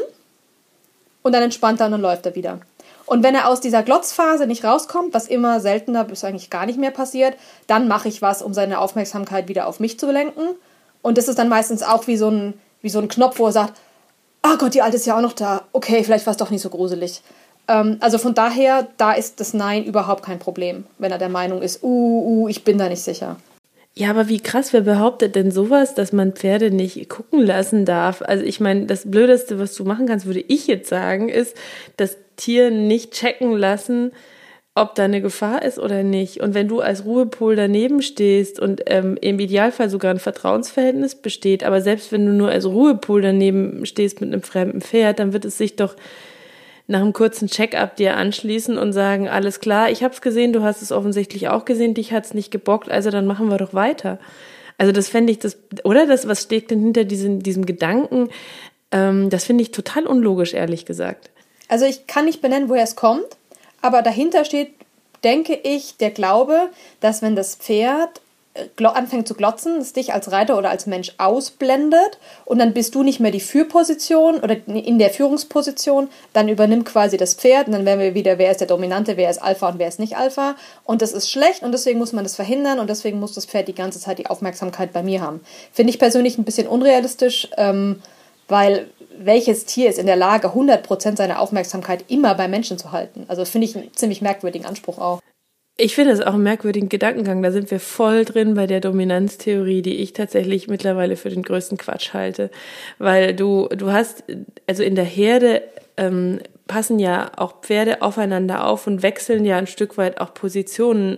und 1.21 1.33
dann 1.33 1.43
entspannt 1.43 1.79
er 1.79 1.87
und 1.87 1.93
dann 1.93 2.01
läuft 2.01 2.25
er 2.25 2.35
wieder. 2.35 2.59
Und 3.05 3.23
wenn 3.23 3.33
er 3.33 3.47
aus 3.47 3.59
dieser 3.59 3.81
Glotzphase 3.81 4.45
nicht 4.45 4.63
rauskommt, 4.63 5.15
was 5.15 5.27
immer 5.27 5.59
seltener 5.59 6.03
bis 6.03 6.23
eigentlich 6.23 6.51
gar 6.51 6.67
nicht 6.67 6.77
mehr 6.77 6.91
passiert, 6.91 7.35
dann 7.65 7.87
mache 7.87 8.07
ich 8.07 8.21
was, 8.21 8.43
um 8.43 8.53
seine 8.53 8.79
Aufmerksamkeit 8.79 9.47
wieder 9.47 9.65
auf 9.65 9.79
mich 9.79 9.99
zu 9.99 10.11
lenken. 10.11 10.49
Und 11.01 11.17
das 11.17 11.27
ist 11.27 11.39
dann 11.39 11.49
meistens 11.49 11.81
auch 11.81 12.05
wie 12.05 12.17
so 12.17 12.29
ein, 12.29 12.53
wie 12.83 12.89
so 12.89 12.99
ein 12.99 13.07
Knopf, 13.07 13.39
wo 13.39 13.47
er 13.47 13.51
sagt, 13.51 13.73
ah 14.43 14.51
oh 14.53 14.57
Gott, 14.57 14.75
die 14.75 14.83
Alte 14.83 14.97
ist 14.97 15.07
ja 15.07 15.17
auch 15.17 15.21
noch 15.21 15.33
da. 15.33 15.63
Okay, 15.71 16.03
vielleicht 16.03 16.27
war 16.27 16.31
es 16.31 16.37
doch 16.37 16.51
nicht 16.51 16.61
so 16.61 16.69
gruselig. 16.69 17.23
Ähm, 17.67 17.97
also 17.99 18.19
von 18.19 18.35
daher, 18.35 18.87
da 18.97 19.13
ist 19.13 19.39
das 19.39 19.55
Nein 19.55 19.85
überhaupt 19.85 20.23
kein 20.23 20.37
Problem, 20.37 20.85
wenn 20.99 21.11
er 21.11 21.17
der 21.17 21.29
Meinung 21.29 21.63
ist, 21.63 21.81
uh, 21.81 22.43
uh, 22.43 22.47
ich 22.47 22.63
bin 22.63 22.77
da 22.77 22.89
nicht 22.89 23.01
sicher. 23.01 23.37
Ja, 23.95 24.09
aber 24.11 24.29
wie 24.29 24.39
krass, 24.39 24.71
wer 24.71 24.81
behauptet 24.81 25.35
denn 25.35 25.51
sowas, 25.51 25.93
dass 25.93 26.13
man 26.13 26.33
Pferde 26.33 26.71
nicht 26.71 27.09
gucken 27.09 27.41
lassen 27.41 27.85
darf? 27.85 28.21
Also 28.21 28.45
ich 28.45 28.59
meine, 28.59 28.85
das 28.85 29.09
Blödeste, 29.11 29.59
was 29.59 29.75
du 29.75 29.83
machen 29.83 30.07
kannst, 30.07 30.25
würde 30.25 30.43
ich 30.47 30.67
jetzt 30.67 30.89
sagen, 30.89 31.27
ist, 31.27 31.55
das 31.97 32.17
Tier 32.37 32.71
nicht 32.71 33.11
checken 33.11 33.57
lassen, 33.57 34.11
ob 34.75 34.95
da 34.95 35.03
eine 35.03 35.21
Gefahr 35.21 35.63
ist 35.63 35.79
oder 35.79 36.03
nicht. 36.03 36.39
Und 36.39 36.53
wenn 36.53 36.69
du 36.69 36.79
als 36.79 37.03
Ruhepol 37.03 37.57
daneben 37.57 38.01
stehst 38.01 38.59
und 38.59 38.83
ähm, 38.85 39.17
im 39.19 39.39
Idealfall 39.39 39.89
sogar 39.89 40.11
ein 40.11 40.19
Vertrauensverhältnis 40.19 41.15
besteht, 41.15 41.65
aber 41.65 41.81
selbst 41.81 42.13
wenn 42.13 42.25
du 42.25 42.31
nur 42.31 42.49
als 42.49 42.65
Ruhepol 42.65 43.21
daneben 43.21 43.85
stehst 43.85 44.21
mit 44.21 44.31
einem 44.31 44.43
fremden 44.43 44.81
Pferd, 44.81 45.19
dann 45.19 45.33
wird 45.33 45.43
es 45.43 45.57
sich 45.57 45.75
doch 45.75 45.95
nach 46.89 47.01
einem 47.01 47.13
kurzen 47.13 47.47
Check-up 47.47 47.95
dir 47.97 48.17
anschließen 48.17 48.77
und 48.77 48.93
sagen, 48.93 49.29
alles 49.29 49.59
klar, 49.59 49.91
ich 49.91 50.03
habe 50.03 50.13
es 50.13 50.21
gesehen, 50.21 50.53
du 50.53 50.63
hast 50.63 50.81
es 50.81 50.91
offensichtlich 50.91 51.47
auch 51.47 51.63
gesehen, 51.63 51.93
dich 51.93 52.11
hat's 52.11 52.33
nicht 52.33 52.49
gebockt, 52.49 52.89
also 52.89 53.11
dann 53.11 53.27
machen 53.27 53.47
wir 53.49 53.57
doch 53.57 53.75
weiter. 53.75 54.17
Also 54.79 54.91
das 54.91 55.07
fände 55.07 55.31
ich 55.31 55.37
das, 55.37 55.57
oder 55.83 56.07
das, 56.07 56.27
was 56.27 56.41
steckt 56.41 56.71
denn 56.71 56.81
hinter 56.81 57.03
diesem, 57.03 57.43
diesem 57.43 57.67
Gedanken, 57.67 58.29
ähm, 58.91 59.29
das 59.29 59.43
finde 59.45 59.61
ich 59.61 59.69
total 59.69 60.07
unlogisch, 60.07 60.55
ehrlich 60.55 60.85
gesagt. 60.85 61.29
Also 61.67 61.85
ich 61.85 62.07
kann 62.07 62.25
nicht 62.25 62.41
benennen, 62.41 62.69
woher 62.69 62.83
es 62.83 62.95
kommt, 62.95 63.27
aber 63.83 64.01
dahinter 64.01 64.43
steht, 64.43 64.71
denke 65.23 65.53
ich, 65.53 65.97
der 65.97 66.09
Glaube, 66.09 66.69
dass 67.01 67.21
wenn 67.21 67.35
das 67.35 67.53
Pferd 67.55 68.21
anfängt 68.77 69.27
zu 69.27 69.35
glotzen, 69.35 69.77
es 69.77 69.93
dich 69.93 70.13
als 70.13 70.31
Reiter 70.31 70.57
oder 70.57 70.69
als 70.69 70.85
Mensch 70.85 71.13
ausblendet 71.17 72.17
und 72.45 72.59
dann 72.59 72.73
bist 72.73 72.95
du 72.95 73.03
nicht 73.03 73.19
mehr 73.19 73.31
die 73.31 73.39
Führposition 73.39 74.39
oder 74.39 74.57
in 74.67 74.99
der 74.99 75.11
Führungsposition, 75.11 76.09
dann 76.33 76.49
übernimmt 76.49 76.85
quasi 76.85 77.17
das 77.17 77.35
Pferd 77.35 77.67
und 77.67 77.73
dann 77.73 77.85
werden 77.85 77.99
wir 77.99 78.15
wieder, 78.15 78.37
wer 78.37 78.51
ist 78.51 78.59
der 78.59 78.67
Dominante, 78.67 79.17
wer 79.17 79.29
ist 79.29 79.41
Alpha 79.41 79.69
und 79.69 79.79
wer 79.79 79.87
ist 79.87 79.99
nicht 79.99 80.17
Alpha 80.17 80.55
und 80.83 81.01
das 81.01 81.13
ist 81.13 81.29
schlecht 81.29 81.63
und 81.63 81.71
deswegen 81.71 81.99
muss 81.99 82.13
man 82.13 82.23
das 82.23 82.35
verhindern 82.35 82.79
und 82.79 82.89
deswegen 82.89 83.19
muss 83.19 83.33
das 83.33 83.45
Pferd 83.45 83.67
die 83.67 83.75
ganze 83.75 83.99
Zeit 83.99 84.19
die 84.19 84.27
Aufmerksamkeit 84.27 84.93
bei 84.93 85.03
mir 85.03 85.21
haben. 85.21 85.41
Finde 85.71 85.91
ich 85.91 85.99
persönlich 85.99 86.37
ein 86.37 86.43
bisschen 86.43 86.67
unrealistisch, 86.67 87.49
ähm, 87.57 88.01
weil 88.47 88.89
welches 89.19 89.65
Tier 89.65 89.89
ist 89.89 89.99
in 89.99 90.05
der 90.05 90.15
Lage, 90.15 90.53
100% 90.53 91.17
seiner 91.17 91.39
Aufmerksamkeit 91.39 92.05
immer 92.07 92.35
bei 92.35 92.47
Menschen 92.47 92.77
zu 92.77 92.91
halten? 92.91 93.25
Also 93.27 93.45
finde 93.45 93.67
ich 93.67 93.75
einen 93.75 93.93
ziemlich 93.93 94.21
merkwürdigen 94.21 94.65
Anspruch 94.65 94.97
auch. 94.97 95.21
Ich 95.81 95.95
finde 95.95 96.11
das 96.11 96.19
auch 96.19 96.33
einen 96.33 96.43
merkwürdigen 96.43 96.89
Gedankengang. 96.89 97.41
Da 97.41 97.53
sind 97.53 97.71
wir 97.71 97.79
voll 97.79 98.25
drin 98.25 98.53
bei 98.53 98.67
der 98.67 98.81
Dominanztheorie, 98.81 99.81
die 99.81 99.95
ich 99.95 100.11
tatsächlich 100.11 100.67
mittlerweile 100.67 101.15
für 101.15 101.29
den 101.29 101.41
größten 101.41 101.77
Quatsch 101.77 102.13
halte. 102.13 102.51
Weil 102.97 103.33
du, 103.33 103.69
du 103.69 103.89
hast, 103.89 104.25
also 104.67 104.83
in 104.83 104.95
der 104.95 105.05
Herde 105.05 105.61
ähm, 105.95 106.39
passen 106.69 106.99
ja 106.99 107.31
auch 107.35 107.61
Pferde 107.61 108.01
aufeinander 108.01 108.65
auf 108.65 108.87
und 108.87 109.01
wechseln 109.01 109.43
ja 109.43 109.57
ein 109.57 109.67
Stück 109.67 109.97
weit 109.97 110.21
auch 110.21 110.33
Positionen 110.33 111.17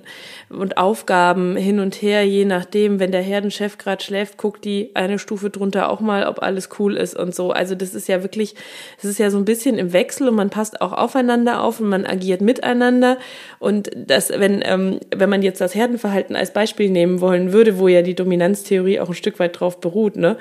und 0.49 0.77
Aufgaben 0.77 1.57
hin 1.57 1.79
und 1.79 2.01
her, 2.01 2.25
je 2.25 2.45
nachdem, 2.45 2.99
wenn 2.99 3.11
der 3.11 3.21
Herdenchef 3.21 3.77
gerade 3.77 4.01
schläft, 4.01 4.37
guckt 4.37 4.63
die 4.63 4.91
eine 4.95 5.19
Stufe 5.19 5.49
drunter 5.49 5.89
auch 5.89 5.99
mal, 5.99 6.25
ob 6.25 6.41
alles 6.41 6.69
cool 6.79 6.95
ist 6.95 7.15
und 7.15 7.35
so. 7.35 7.51
Also 7.51 7.75
das 7.75 7.93
ist 7.93 8.07
ja 8.07 8.23
wirklich, 8.23 8.55
das 9.01 9.11
ist 9.11 9.19
ja 9.19 9.29
so 9.29 9.37
ein 9.37 9.45
bisschen 9.45 9.77
im 9.77 9.91
Wechsel 9.93 10.29
und 10.29 10.35
man 10.35 10.49
passt 10.49 10.81
auch 10.81 10.93
aufeinander 10.93 11.61
auf 11.61 11.81
und 11.81 11.89
man 11.89 12.05
agiert 12.05 12.39
miteinander. 12.39 13.17
Und 13.59 13.91
das, 13.93 14.29
wenn, 14.29 14.61
ähm, 14.63 14.99
wenn 15.13 15.29
man 15.29 15.41
jetzt 15.41 15.59
das 15.59 15.75
Herdenverhalten 15.75 16.35
als 16.35 16.53
Beispiel 16.53 16.89
nehmen 16.89 17.19
wollen 17.19 17.51
würde, 17.51 17.77
wo 17.77 17.89
ja 17.89 18.01
die 18.01 18.15
Dominanztheorie 18.15 19.01
auch 19.01 19.09
ein 19.09 19.15
Stück 19.15 19.37
weit 19.39 19.59
drauf 19.59 19.81
beruht, 19.81 20.15
ne, 20.15 20.37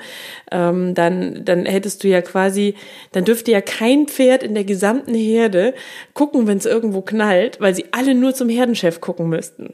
ähm, 0.51 0.95
dann, 0.95 1.43
dann 1.43 1.65
hättest 1.65 2.03
du 2.03 2.07
ja 2.07 2.21
quasi, 2.21 2.75
dann 3.11 3.25
dürfte 3.25 3.51
ja 3.51 3.59
kein 3.59 4.07
Pferd 4.07 4.41
in 4.43 4.53
der 4.53 4.63
gesamten 4.63 5.00
gesamten 5.05 5.15
Herde 5.15 5.73
gucken, 6.13 6.47
wenn 6.47 6.57
es 6.57 6.65
irgendwo 6.65 7.01
knallt, 7.01 7.59
weil 7.59 7.75
sie 7.75 7.85
alle 7.91 8.15
nur 8.15 8.33
zum 8.33 8.49
Herdenchef 8.49 9.01
gucken 9.01 9.29
müssten. 9.29 9.73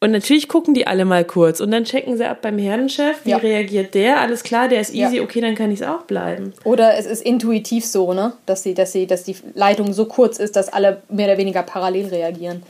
Und 0.00 0.12
natürlich 0.12 0.46
gucken 0.46 0.74
die 0.74 0.86
alle 0.86 1.04
mal 1.04 1.24
kurz 1.24 1.60
und 1.60 1.72
dann 1.72 1.82
checken 1.82 2.16
sie 2.16 2.24
ab 2.24 2.38
beim 2.40 2.56
Herdenchef, 2.56 3.16
wie 3.24 3.30
ja. 3.30 3.38
reagiert 3.38 3.94
der? 3.94 4.20
Alles 4.20 4.44
klar, 4.44 4.68
der 4.68 4.80
ist 4.80 4.94
easy, 4.94 5.16
ja. 5.16 5.22
okay, 5.24 5.40
dann 5.40 5.56
kann 5.56 5.72
ich 5.72 5.80
es 5.80 5.86
auch 5.86 6.02
bleiben. 6.02 6.52
Oder 6.62 6.96
es 6.96 7.06
ist 7.06 7.20
intuitiv 7.20 7.84
so, 7.84 8.12
ne? 8.12 8.32
Dass 8.46 8.62
sie, 8.62 8.74
dass 8.74 8.92
sie, 8.92 9.08
dass 9.08 9.24
die 9.24 9.34
Leitung 9.54 9.92
so 9.92 10.04
kurz 10.04 10.38
ist, 10.38 10.54
dass 10.54 10.72
alle 10.72 11.02
mehr 11.08 11.26
oder 11.26 11.38
weniger 11.38 11.64
parallel 11.64 12.06
reagieren. 12.06 12.62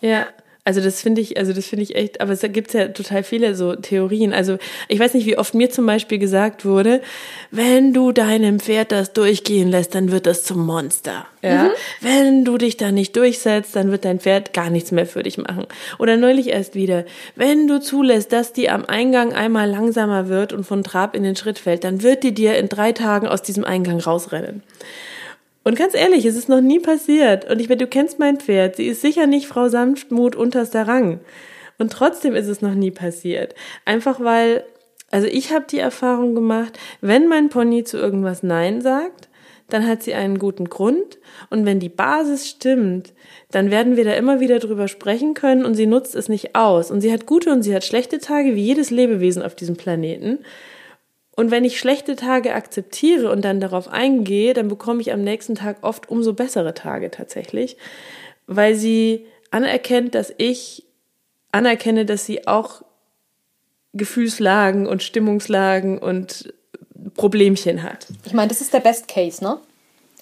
Ja. 0.00 0.26
Also 0.66 0.80
das 0.80 1.02
finde 1.02 1.20
ich, 1.20 1.36
also 1.36 1.52
das 1.52 1.66
finde 1.66 1.82
ich 1.82 1.94
echt, 1.94 2.22
aber 2.22 2.32
es 2.32 2.40
gibt 2.40 2.72
ja 2.72 2.88
total 2.88 3.22
viele 3.22 3.54
so 3.54 3.76
Theorien. 3.76 4.32
Also 4.32 4.56
ich 4.88 4.98
weiß 4.98 5.12
nicht, 5.12 5.26
wie 5.26 5.36
oft 5.36 5.52
mir 5.54 5.68
zum 5.68 5.84
Beispiel 5.84 6.18
gesagt 6.18 6.64
wurde, 6.64 7.02
wenn 7.50 7.92
du 7.92 8.12
deinem 8.12 8.60
Pferd 8.60 8.90
das 8.90 9.12
durchgehen 9.12 9.68
lässt, 9.68 9.94
dann 9.94 10.10
wird 10.10 10.24
das 10.24 10.42
zum 10.42 10.64
Monster. 10.64 11.26
Ja? 11.42 11.64
Mhm. 11.64 11.70
Wenn 12.00 12.44
du 12.46 12.56
dich 12.56 12.78
da 12.78 12.92
nicht 12.92 13.14
durchsetzt, 13.14 13.76
dann 13.76 13.90
wird 13.90 14.06
dein 14.06 14.20
Pferd 14.20 14.54
gar 14.54 14.70
nichts 14.70 14.90
mehr 14.90 15.04
für 15.04 15.22
dich 15.22 15.36
machen. 15.36 15.66
Oder 15.98 16.16
neulich 16.16 16.48
erst 16.48 16.74
wieder, 16.74 17.04
wenn 17.36 17.68
du 17.68 17.78
zulässt, 17.78 18.32
dass 18.32 18.54
die 18.54 18.70
am 18.70 18.86
Eingang 18.86 19.34
einmal 19.34 19.68
langsamer 19.68 20.30
wird 20.30 20.54
und 20.54 20.64
von 20.64 20.82
Trab 20.82 21.14
in 21.14 21.24
den 21.24 21.36
Schritt 21.36 21.58
fällt, 21.58 21.84
dann 21.84 22.02
wird 22.02 22.22
die 22.22 22.32
dir 22.32 22.56
in 22.56 22.70
drei 22.70 22.92
Tagen 22.92 23.28
aus 23.28 23.42
diesem 23.42 23.64
Eingang 23.64 24.00
rausrennen. 24.00 24.62
Und 25.64 25.76
ganz 25.76 25.94
ehrlich, 25.94 26.26
es 26.26 26.36
ist 26.36 26.48
noch 26.48 26.60
nie 26.60 26.78
passiert. 26.78 27.50
Und 27.50 27.60
ich 27.60 27.68
meine, 27.68 27.78
du 27.78 27.86
kennst 27.86 28.18
mein 28.18 28.38
Pferd. 28.38 28.76
Sie 28.76 28.86
ist 28.86 29.00
sicher 29.00 29.26
nicht 29.26 29.46
Frau 29.46 29.68
Sanftmut 29.68 30.36
unterster 30.36 30.86
Rang. 30.86 31.20
Und 31.78 31.90
trotzdem 31.90 32.34
ist 32.34 32.46
es 32.46 32.60
noch 32.60 32.74
nie 32.74 32.90
passiert. 32.90 33.54
Einfach 33.86 34.20
weil, 34.20 34.64
also 35.10 35.26
ich 35.26 35.52
habe 35.52 35.64
die 35.68 35.78
Erfahrung 35.78 36.34
gemacht, 36.34 36.78
wenn 37.00 37.28
mein 37.28 37.48
Pony 37.48 37.82
zu 37.82 37.96
irgendwas 37.96 38.42
Nein 38.42 38.82
sagt, 38.82 39.28
dann 39.70 39.86
hat 39.86 40.02
sie 40.02 40.12
einen 40.12 40.38
guten 40.38 40.66
Grund. 40.66 41.18
Und 41.48 41.64
wenn 41.64 41.80
die 41.80 41.88
Basis 41.88 42.48
stimmt, 42.48 43.14
dann 43.50 43.70
werden 43.70 43.96
wir 43.96 44.04
da 44.04 44.12
immer 44.12 44.40
wieder 44.40 44.58
drüber 44.58 44.86
sprechen 44.86 45.32
können 45.32 45.64
und 45.64 45.74
sie 45.74 45.86
nutzt 45.86 46.14
es 46.14 46.28
nicht 46.28 46.54
aus. 46.54 46.90
Und 46.90 47.00
sie 47.00 47.12
hat 47.12 47.24
gute 47.24 47.50
und 47.50 47.62
sie 47.62 47.74
hat 47.74 47.84
schlechte 47.84 48.18
Tage, 48.18 48.54
wie 48.54 48.62
jedes 48.62 48.90
Lebewesen 48.90 49.42
auf 49.42 49.54
diesem 49.54 49.76
Planeten. 49.76 50.40
Und 51.36 51.50
wenn 51.50 51.64
ich 51.64 51.78
schlechte 51.78 52.16
Tage 52.16 52.54
akzeptiere 52.54 53.30
und 53.30 53.44
dann 53.44 53.60
darauf 53.60 53.88
eingehe, 53.88 54.54
dann 54.54 54.68
bekomme 54.68 55.00
ich 55.00 55.12
am 55.12 55.22
nächsten 55.22 55.56
Tag 55.56 55.78
oft 55.82 56.08
umso 56.08 56.32
bessere 56.32 56.74
Tage 56.74 57.10
tatsächlich, 57.10 57.76
weil 58.46 58.74
sie 58.74 59.26
anerkennt, 59.50 60.14
dass 60.14 60.32
ich 60.38 60.84
anerkenne, 61.50 62.04
dass 62.04 62.24
sie 62.26 62.46
auch 62.46 62.82
Gefühlslagen 63.94 64.86
und 64.86 65.02
Stimmungslagen 65.02 65.98
und 65.98 66.52
Problemchen 67.14 67.82
hat. 67.82 68.06
Ich 68.24 68.32
meine, 68.32 68.48
das 68.48 68.60
ist 68.60 68.72
der 68.72 68.80
Best 68.80 69.08
Case, 69.08 69.42
ne? 69.42 69.58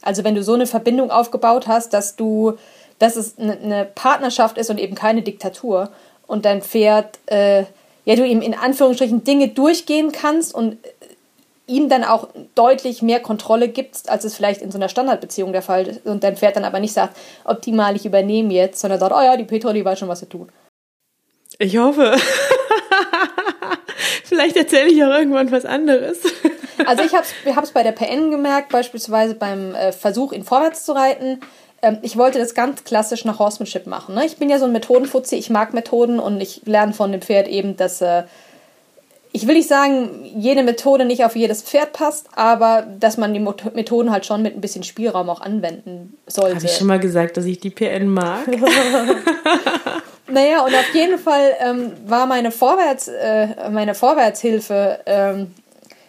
Also 0.03 0.25
wenn 0.25 0.35
du 0.35 0.42
so 0.42 0.55
eine 0.55 0.66
Verbindung 0.66 1.11
aufgebaut 1.11 1.68
hast, 1.68 1.94
dass 1.94 2.16
du, 2.16 2.59
dass 2.98 3.16
es 3.16 3.38
eine 3.38 3.85
Partnerschaft 3.85 4.59
ist 4.59 4.68
und 4.68 4.79
eben 4.79 4.94
keine 4.94 5.22
Diktatur 5.22 5.90
und 6.27 6.44
dein 6.44 6.61
Pferd, 6.61 7.18
äh, 7.27 7.64
ja, 8.05 8.16
du 8.16 8.27
ihm 8.27 8.42
in 8.42 8.55
Anführungsstrichen 8.55 9.22
Dinge 9.22 9.48
durchgehen 9.48 10.11
kannst 10.11 10.55
und 10.55 10.77
ihm 11.66 11.88
dann 11.88 12.05
auch 12.05 12.29
deutlich 12.55 13.03
mehr 13.03 13.20
Kontrolle 13.20 13.68
gibst, 13.68 14.11
als 14.11 14.25
es 14.25 14.35
vielleicht 14.35 14.62
in 14.62 14.70
so 14.70 14.79
einer 14.79 14.88
Standardbeziehung 14.88 15.53
der 15.53 15.62
Fall 15.62 15.87
ist. 15.87 16.07
Und 16.07 16.25
dein 16.25 16.37
Pferd 16.37 16.57
dann 16.57 16.64
aber 16.64 16.81
nicht 16.81 16.92
sagt, 16.92 17.16
optimal, 17.44 17.96
ich 17.96 18.05
übernehme 18.05 18.53
jetzt, 18.53 18.81
sondern 18.81 19.01
sagt, 19.01 19.12
oh 19.12 19.22
ja, 19.22 19.37
die 19.37 19.44
Petra, 19.44 19.72
die 19.72 19.85
weiß 19.85 19.98
schon, 19.98 20.09
was 20.09 20.20
sie 20.20 20.27
tut. 20.27 20.48
Ich 21.59 21.79
hoffe. 21.79 22.16
vielleicht 24.25 24.57
erzähle 24.57 24.90
ich 24.90 25.03
auch 25.05 25.11
irgendwann 25.11 25.53
was 25.53 25.64
anderes. 25.64 26.18
also 26.87 27.05
ich 27.05 27.14
habe 27.14 27.62
es 27.62 27.70
bei 27.70 27.83
der 27.83 27.92
PN 27.92 28.31
gemerkt, 28.31 28.70
beispielsweise 28.70 29.35
beim 29.35 29.75
äh, 29.75 29.92
Versuch, 29.92 30.33
ihn 30.33 30.44
vorwärts 30.44 30.85
zu 30.85 30.92
reiten. 30.92 31.40
Ähm, 31.81 31.98
ich 32.03 32.16
wollte 32.16 32.38
das 32.38 32.55
ganz 32.55 32.85
klassisch 32.85 33.25
nach 33.25 33.38
Horsemanship 33.38 33.87
machen. 33.87 34.14
Ne? 34.14 34.27
Ich 34.27 34.38
bin 34.38 34.51
ja 34.51 34.59
so 34.59 34.64
ein 34.64 34.72
Methodenfuzzi, 34.72 35.37
ich 35.37 35.51
mag 35.51 35.75
Methoden 35.75 36.18
und 36.18 36.40
ich 36.40 36.62
lerne 36.64 36.92
von 36.92 37.12
dem 37.12 37.22
Pferd 37.22 37.46
eben, 37.46 37.77
dass... 37.77 38.03
Ich 39.35 39.47
will 39.47 39.55
nicht 39.55 39.68
sagen, 39.68 40.25
jede 40.37 40.62
Methode 40.62 41.07
nicht 41.07 41.25
auf 41.25 41.37
jedes 41.37 41.62
Pferd 41.62 41.95
passt, 41.95 42.27
aber 42.35 42.87
dass 43.01 43.16
man 43.16 43.33
die 43.33 43.40
Methoden 43.40 44.11
halt 44.11 44.27
schon 44.27 44.42
mit 44.42 44.55
ein 44.55 44.61
bisschen 44.61 44.83
Spielraum 44.83 45.31
auch 45.31 45.40
anwenden 45.40 46.18
sollte. 46.27 46.57
Habe 46.57 46.66
ich 46.66 46.77
schon 46.77 46.87
mal 46.87 47.01
gesagt, 47.01 47.38
dass 47.38 47.47
ich 47.47 47.59
die 47.59 47.71
PN 47.71 48.09
mag? 48.09 48.47
naja, 50.29 50.64
und 50.64 50.75
auf 50.75 50.95
jeden 50.95 51.18
Fall 51.18 51.53
ähm, 51.61 51.92
war 52.07 52.27
meine, 52.27 52.51
Vorwärts, 52.51 53.09
äh, 53.09 53.71
meine 53.71 53.95
Vorwärtshilfe 53.95 55.01
ähm, 55.07 55.55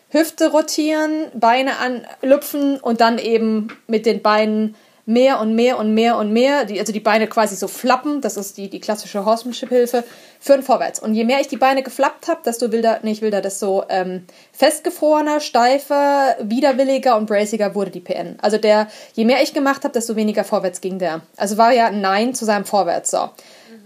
Hüfte 0.10 0.52
rotieren, 0.52 1.28
Beine 1.34 1.72
anlüpfen 1.80 2.78
und 2.78 3.00
dann 3.00 3.18
eben 3.18 3.70
mit 3.88 4.06
den 4.06 4.22
Beinen 4.22 4.76
mehr 5.06 5.40
und 5.42 5.54
mehr 5.54 5.78
und 5.80 5.94
mehr 5.94 6.18
und 6.18 6.32
mehr, 6.32 6.64
die, 6.66 6.80
also 6.80 6.94
die 6.94 7.02
Beine 7.02 7.28
quasi 7.28 7.56
so 7.56 7.68
flappen, 7.68 8.22
das 8.22 8.38
ist 8.38 8.58
die, 8.58 8.70
die 8.70 8.80
klassische 8.80 9.26
Horsemanship-Hilfe, 9.26 10.04
führen 10.40 10.64
vorwärts. 10.64 11.00
Und 11.00 11.14
je 11.14 11.26
mehr 11.26 11.42
ich 11.42 11.50
die 11.50 11.58
Beine 11.58 11.84
geflappt 11.84 12.28
habe, 12.30 12.42
desto 12.46 12.72
wilder, 12.72 13.00
nicht 13.04 13.22
wilder, 13.22 13.42
desto 13.42 13.84
ähm, 13.90 14.26
festgefrorener, 14.54 15.42
steifer, 15.42 16.38
widerwilliger 16.42 17.18
und 17.18 17.26
braciger 17.26 17.76
wurde 17.76 17.92
die 17.92 18.00
PN. 18.00 18.38
Also 18.42 18.58
der, 18.58 18.88
je 19.14 19.26
mehr 19.26 19.42
ich 19.44 19.54
gemacht 19.54 19.84
habe, 19.84 19.94
desto 19.94 20.16
weniger 20.16 20.46
vorwärts 20.46 20.80
ging 20.80 21.00
der. 21.00 21.22
Also 21.36 21.58
war 21.58 21.74
ja 21.74 21.88
ein 21.88 22.00
Nein 22.00 22.34
zu 22.34 22.46
seinem 22.46 22.66
Vorwärts. 22.66 23.12
So. 23.12 23.24
Mhm. 23.24 23.30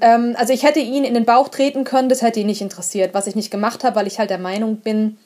Ähm, 0.01 0.35
also 0.37 0.53
ich 0.53 0.63
hätte 0.63 0.79
ihn 0.79 1.03
in 1.03 1.15
den 1.15 1.25
Bauch 1.25 1.47
treten 1.47 1.83
können, 1.83 2.09
das 2.09 2.21
hätte 2.21 2.39
ihn 2.39 2.47
nicht 2.47 2.61
interessiert, 2.61 3.15
was 3.15 3.25
ich 3.25 3.35
nicht 3.35 3.49
gemacht 3.49 3.83
habe, 3.83 3.95
weil 3.95 4.07
ich 4.07 4.19
halt 4.19 4.29
der 4.29 4.37
Meinung 4.37 4.77
bin, 4.77 5.17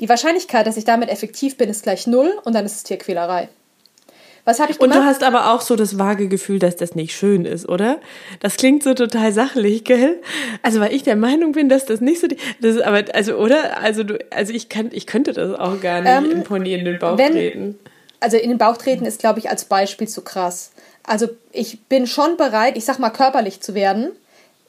die 0.00 0.08
Wahrscheinlichkeit, 0.08 0.66
dass 0.66 0.76
ich 0.76 0.84
damit 0.84 1.08
effektiv 1.08 1.56
bin, 1.56 1.70
ist 1.70 1.84
gleich 1.84 2.06
null 2.06 2.38
und 2.44 2.54
dann 2.54 2.66
ist 2.66 2.76
es 2.76 2.82
Tierquälerei. 2.82 3.48
Was 4.44 4.58
habe 4.58 4.72
ich 4.72 4.78
gemacht? 4.78 4.96
Und 4.96 5.02
du 5.02 5.08
hast 5.08 5.22
aber 5.22 5.52
auch 5.52 5.60
so 5.60 5.76
das 5.76 5.98
vage 5.98 6.26
Gefühl, 6.26 6.58
dass 6.58 6.74
das 6.76 6.94
nicht 6.96 7.14
schön 7.14 7.44
ist, 7.44 7.68
oder? 7.68 8.00
Das 8.40 8.56
klingt 8.56 8.82
so 8.82 8.94
total 8.94 9.32
sachlich, 9.32 9.84
gell? 9.84 10.20
Also 10.62 10.80
weil 10.80 10.92
ich 10.92 11.04
der 11.04 11.14
Meinung 11.14 11.52
bin, 11.52 11.68
dass 11.68 11.86
das 11.86 12.00
nicht 12.00 12.20
so, 12.20 12.26
das 12.60 12.76
ist 12.76 12.82
aber 12.82 13.04
also 13.14 13.36
oder 13.36 13.78
also 13.78 14.02
du 14.02 14.18
also 14.30 14.52
ich 14.52 14.68
kann 14.68 14.90
ich 14.92 15.06
könnte 15.06 15.32
das 15.32 15.56
auch 15.58 15.80
gar 15.80 16.00
nicht 16.00 16.10
ähm, 16.10 16.38
im 16.38 16.44
Pony 16.44 16.74
in 16.74 16.84
den 16.84 16.98
Bauch 16.98 17.18
wenn, 17.18 17.32
treten. 17.32 17.78
Also 18.18 18.36
in 18.36 18.48
den 18.48 18.58
Bauch 18.58 18.76
treten 18.76 19.04
ist 19.04 19.20
glaube 19.20 19.38
ich 19.38 19.48
als 19.48 19.64
Beispiel 19.64 20.08
zu 20.08 20.22
krass. 20.22 20.72
Also 21.04 21.28
ich 21.52 21.84
bin 21.84 22.06
schon 22.06 22.36
bereit, 22.36 22.76
ich 22.76 22.84
sag 22.84 22.98
mal 22.98 23.10
körperlich 23.10 23.60
zu 23.60 23.74
werden, 23.74 24.10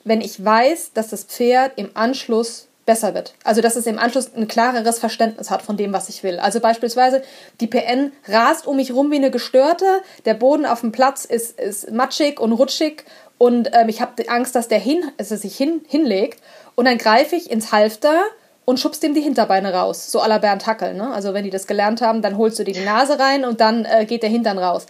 wenn 0.04 0.22
ich 0.22 0.44
weiß, 0.44 0.92
dass 0.94 1.10
das 1.10 1.24
Pferd 1.24 1.74
im 1.78 1.90
Anschluss 1.96 2.68
besser 2.86 3.14
wird. 3.14 3.34
Also 3.44 3.62
dass 3.62 3.76
es 3.76 3.86
im 3.86 4.00
Anschluss 4.00 4.32
ein 4.36 4.48
klareres 4.48 5.00
Verständnis 5.00 5.50
hat 5.50 5.62
von 5.62 5.78
dem, 5.78 5.94
was 5.94 6.10
ich 6.10 6.24
will. 6.24 6.40
Also 6.40 6.60
beispielsweise 6.60 7.22
die 7.60 7.68
PN 7.68 8.12
rast 8.28 8.68
um 8.68 8.76
mich 8.76 8.94
rum 8.94 9.12
wie 9.12 9.16
eine 9.16 9.32
Gestörte, 9.32 9.86
der 10.26 10.34
Boden 10.34 10.66
auf 10.66 10.82
dem 10.82 10.92
Platz 10.92 11.26
ist, 11.26 11.60
ist 11.60 11.92
matschig 11.92 12.40
und 12.40 12.52
rutschig 12.52 13.06
und 13.38 13.70
ähm, 13.74 13.90
ich 13.90 14.02
habe 14.02 14.28
Angst, 14.30 14.56
dass 14.56 14.68
der 14.68 14.80
hin, 14.80 15.04
also 15.18 15.36
sich 15.36 15.56
hin, 15.56 15.82
hinlegt 15.88 16.42
und 16.76 16.86
dann 16.86 16.98
greife 16.98 17.36
ich 17.36 17.50
ins 17.50 17.72
Halfter 17.72 18.22
und 18.66 18.80
schubst 18.80 19.04
ihm 19.04 19.14
die 19.14 19.22
Hinterbeine 19.22 19.74
raus. 19.74 20.12
So 20.12 20.20
la 20.26 20.38
Bernd 20.38 20.66
Hackel. 20.68 20.94
Ne? 20.94 21.12
Also 21.12 21.34
wenn 21.34 21.44
die 21.44 21.50
das 21.50 21.68
gelernt 21.68 22.02
haben, 22.02 22.22
dann 22.22 22.38
holst 22.38 22.60
du 22.60 22.64
dir 22.64 22.74
die 22.74 22.86
Nase 22.86 23.20
rein 23.20 23.46
und 23.46 23.60
dann 23.62 23.86
äh, 23.86 24.06
geht 24.06 24.24
der 24.24 24.30
Hintern 24.30 24.58
raus. 24.58 24.86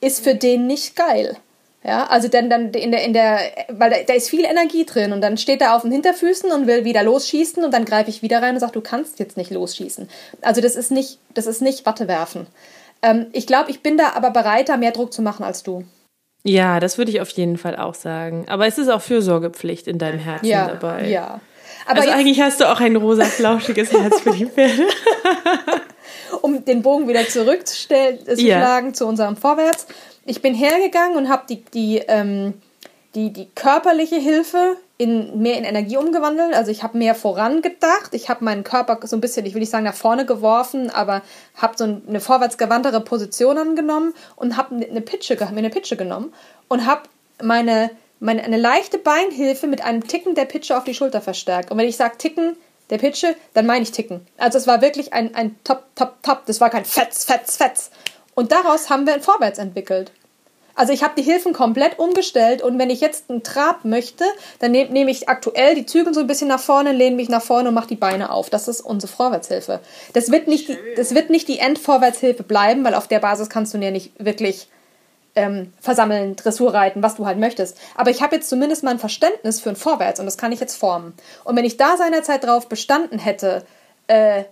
Ist 0.00 0.24
für 0.24 0.34
den 0.34 0.66
nicht 0.66 0.96
geil. 0.96 1.36
Ja, 1.84 2.06
also 2.06 2.26
dann, 2.26 2.50
dann 2.50 2.72
in 2.72 2.90
der, 2.90 3.04
in 3.04 3.12
der, 3.12 3.38
weil 3.68 3.90
da, 3.90 3.96
da 4.06 4.14
ist 4.14 4.28
viel 4.28 4.44
Energie 4.44 4.84
drin 4.84 5.12
und 5.12 5.20
dann 5.20 5.38
steht 5.38 5.60
er 5.60 5.76
auf 5.76 5.82
den 5.82 5.92
Hinterfüßen 5.92 6.50
und 6.50 6.66
will 6.66 6.84
wieder 6.84 7.04
losschießen 7.04 7.62
und 7.64 7.72
dann 7.72 7.84
greife 7.84 8.10
ich 8.10 8.20
wieder 8.20 8.42
rein 8.42 8.54
und 8.54 8.60
sage, 8.60 8.72
du 8.72 8.80
kannst 8.80 9.20
jetzt 9.20 9.36
nicht 9.36 9.52
losschießen. 9.52 10.08
Also 10.42 10.60
das 10.60 10.74
ist 10.74 10.90
nicht, 10.90 11.18
das 11.34 11.46
ist 11.46 11.62
nicht 11.62 11.86
Watte 11.86 12.08
werfen. 12.08 12.48
Ähm, 13.02 13.26
ich 13.32 13.46
glaube, 13.46 13.70
ich 13.70 13.80
bin 13.80 13.96
da 13.96 14.12
aber 14.14 14.30
bereiter, 14.30 14.76
mehr 14.76 14.90
Druck 14.90 15.12
zu 15.12 15.22
machen 15.22 15.44
als 15.44 15.62
du. 15.62 15.84
Ja, 16.42 16.80
das 16.80 16.98
würde 16.98 17.10
ich 17.12 17.20
auf 17.20 17.30
jeden 17.30 17.58
Fall 17.58 17.76
auch 17.76 17.94
sagen. 17.94 18.46
Aber 18.48 18.66
es 18.66 18.78
ist 18.78 18.88
auch 18.88 19.02
Fürsorgepflicht 19.02 19.86
in 19.86 19.98
deinem 19.98 20.18
Herzen 20.18 20.46
ja, 20.46 20.66
dabei. 20.66 21.08
Ja. 21.08 21.40
Aber 21.86 22.00
also 22.00 22.10
eigentlich 22.10 22.40
hast 22.40 22.60
du 22.60 22.70
auch 22.70 22.80
ein 22.80 22.96
rosa, 22.96 23.24
flauschiges 23.24 23.92
Herz 23.92 24.20
für 24.20 24.32
die 24.32 24.46
Pferde. 24.46 24.86
um 26.42 26.64
den 26.64 26.82
Bogen 26.82 27.08
wieder 27.08 27.26
zurückzustellen, 27.26 28.18
zu 28.24 28.42
ja. 28.42 28.58
schlagen 28.58 28.94
zu 28.94 29.06
unserem 29.06 29.36
Vorwärts. 29.36 29.86
Ich 30.28 30.42
bin 30.42 30.54
hergegangen 30.54 31.16
und 31.16 31.30
habe 31.30 31.44
die, 31.48 31.64
die, 31.72 32.02
ähm, 32.06 32.52
die, 33.14 33.32
die 33.32 33.48
körperliche 33.54 34.16
Hilfe 34.16 34.76
in, 34.98 35.40
mehr 35.40 35.56
in 35.56 35.64
Energie 35.64 35.96
umgewandelt. 35.96 36.54
Also 36.54 36.70
ich 36.70 36.82
habe 36.82 36.98
mehr 36.98 37.14
vorangedacht. 37.14 38.12
Ich 38.12 38.28
habe 38.28 38.44
meinen 38.44 38.62
Körper 38.62 38.98
so 39.06 39.16
ein 39.16 39.22
bisschen, 39.22 39.46
ich 39.46 39.54
will 39.54 39.60
nicht 39.60 39.70
sagen 39.70 39.84
nach 39.84 39.94
vorne 39.94 40.26
geworfen, 40.26 40.90
aber 40.90 41.22
habe 41.56 41.78
so 41.78 41.84
eine 41.84 42.20
vorwärtsgewandtere 42.20 43.00
Position 43.00 43.56
angenommen 43.56 44.12
und 44.36 44.58
habe 44.58 44.74
eine 44.74 45.00
Pitsche, 45.00 45.36
mir 45.36 45.46
eine 45.46 45.70
Pitsche 45.70 45.96
genommen 45.96 46.34
und 46.68 46.84
habe 46.84 47.02
meine 47.42 47.90
meine, 48.20 48.42
eine 48.42 48.58
leichte 48.58 48.98
Beinhilfe 48.98 49.66
mit 49.66 49.82
einem 49.82 50.06
Ticken 50.06 50.34
der 50.34 50.44
Pitsche 50.44 50.76
auf 50.76 50.84
die 50.84 50.92
Schulter 50.92 51.20
verstärkt. 51.20 51.70
Und 51.70 51.78
wenn 51.78 51.88
ich 51.88 51.96
sage 51.96 52.18
Ticken 52.18 52.56
der 52.90 52.98
Pitsche, 52.98 53.34
dann 53.54 53.64
meine 53.64 53.82
ich 53.82 53.92
Ticken. 53.92 54.26
Also 54.36 54.58
es 54.58 54.66
war 54.66 54.82
wirklich 54.82 55.12
ein, 55.12 55.34
ein 55.34 55.56
Top, 55.64 55.84
Top, 55.94 56.22
Top. 56.22 56.44
Das 56.46 56.60
war 56.60 56.68
kein 56.68 56.84
Fetz, 56.84 57.24
Fetz, 57.24 57.56
Fetz. 57.56 57.90
Und 58.38 58.52
daraus 58.52 58.88
haben 58.88 59.04
wir 59.04 59.14
ein 59.14 59.20
Vorwärts 59.20 59.58
entwickelt. 59.58 60.12
Also 60.76 60.92
ich 60.92 61.02
habe 61.02 61.14
die 61.16 61.24
Hilfen 61.24 61.52
komplett 61.52 61.98
umgestellt 61.98 62.62
und 62.62 62.78
wenn 62.78 62.88
ich 62.88 63.00
jetzt 63.00 63.30
einen 63.30 63.42
Trab 63.42 63.84
möchte, 63.84 64.22
dann 64.60 64.70
nehme 64.70 64.92
nehm 64.92 65.08
ich 65.08 65.28
aktuell 65.28 65.74
die 65.74 65.86
Zügel 65.86 66.14
so 66.14 66.20
ein 66.20 66.28
bisschen 66.28 66.46
nach 66.46 66.60
vorne, 66.60 66.92
lehne 66.92 67.16
mich 67.16 67.28
nach 67.28 67.42
vorne 67.42 67.70
und 67.70 67.74
mache 67.74 67.88
die 67.88 67.96
Beine 67.96 68.30
auf. 68.30 68.48
Das 68.48 68.68
ist 68.68 68.80
unsere 68.80 69.12
Vorwärtshilfe. 69.12 69.80
Das 70.12 70.30
wird 70.30 70.46
nicht, 70.46 70.68
die, 70.68 70.78
das 70.94 71.16
wird 71.16 71.30
nicht 71.30 71.48
die 71.48 71.58
Endvorwärtshilfe 71.58 72.44
bleiben, 72.44 72.84
weil 72.84 72.94
auf 72.94 73.08
der 73.08 73.18
Basis 73.18 73.50
kannst 73.50 73.74
du 73.74 73.78
ja 73.78 73.90
nicht 73.90 74.12
wirklich 74.24 74.68
ähm, 75.34 75.72
versammeln, 75.80 76.36
Dressurreiten, 76.36 77.02
was 77.02 77.16
du 77.16 77.26
halt 77.26 77.40
möchtest. 77.40 77.76
Aber 77.96 78.12
ich 78.12 78.22
habe 78.22 78.36
jetzt 78.36 78.48
zumindest 78.48 78.84
mal 78.84 78.92
ein 78.92 79.00
Verständnis 79.00 79.58
für 79.58 79.70
ein 79.70 79.74
Vorwärts 79.74 80.20
und 80.20 80.26
das 80.26 80.38
kann 80.38 80.52
ich 80.52 80.60
jetzt 80.60 80.76
formen. 80.76 81.12
Und 81.42 81.56
wenn 81.56 81.64
ich 81.64 81.76
da 81.76 81.96
seinerzeit 81.96 82.44
drauf 82.44 82.68
bestanden 82.68 83.18
hätte 83.18 83.64
äh, 84.06 84.44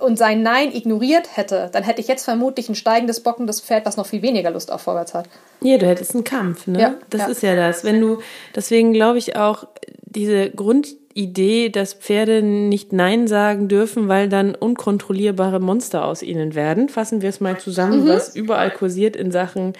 und 0.00 0.18
sein 0.18 0.42
Nein 0.42 0.74
ignoriert 0.74 1.36
hätte, 1.36 1.70
dann 1.72 1.82
hätte 1.82 2.00
ich 2.00 2.08
jetzt 2.08 2.24
vermutlich 2.24 2.68
ein 2.68 2.74
steigendes, 2.74 3.20
bockendes 3.20 3.60
Pferd, 3.60 3.86
was 3.86 3.96
noch 3.96 4.06
viel 4.06 4.22
weniger 4.22 4.50
Lust 4.50 4.70
auf 4.70 4.82
Vorwärts 4.82 5.14
hat. 5.14 5.28
Ja, 5.60 5.78
du 5.78 5.86
hättest 5.86 6.14
einen 6.14 6.24
Kampf, 6.24 6.66
ne? 6.66 6.80
Ja, 6.80 6.94
das 7.10 7.22
ja. 7.22 7.26
ist 7.28 7.42
ja 7.42 7.56
das. 7.56 7.84
Wenn 7.84 8.00
du, 8.00 8.18
deswegen 8.54 8.92
glaube 8.92 9.18
ich 9.18 9.36
auch, 9.36 9.66
diese 10.14 10.50
Grundidee, 10.50 11.70
dass 11.70 11.94
Pferde 11.94 12.42
nicht 12.42 12.92
Nein 12.92 13.26
sagen 13.26 13.68
dürfen, 13.68 14.08
weil 14.08 14.28
dann 14.28 14.54
unkontrollierbare 14.54 15.60
Monster 15.60 16.04
aus 16.04 16.22
ihnen 16.22 16.54
werden. 16.54 16.88
Fassen 16.88 17.22
wir 17.22 17.28
es 17.28 17.40
mal 17.40 17.58
zusammen, 17.58 18.04
mhm. 18.04 18.08
was 18.08 18.34
überall 18.36 18.70
kursiert 18.70 19.16
in 19.16 19.32
Sachen 19.32 19.72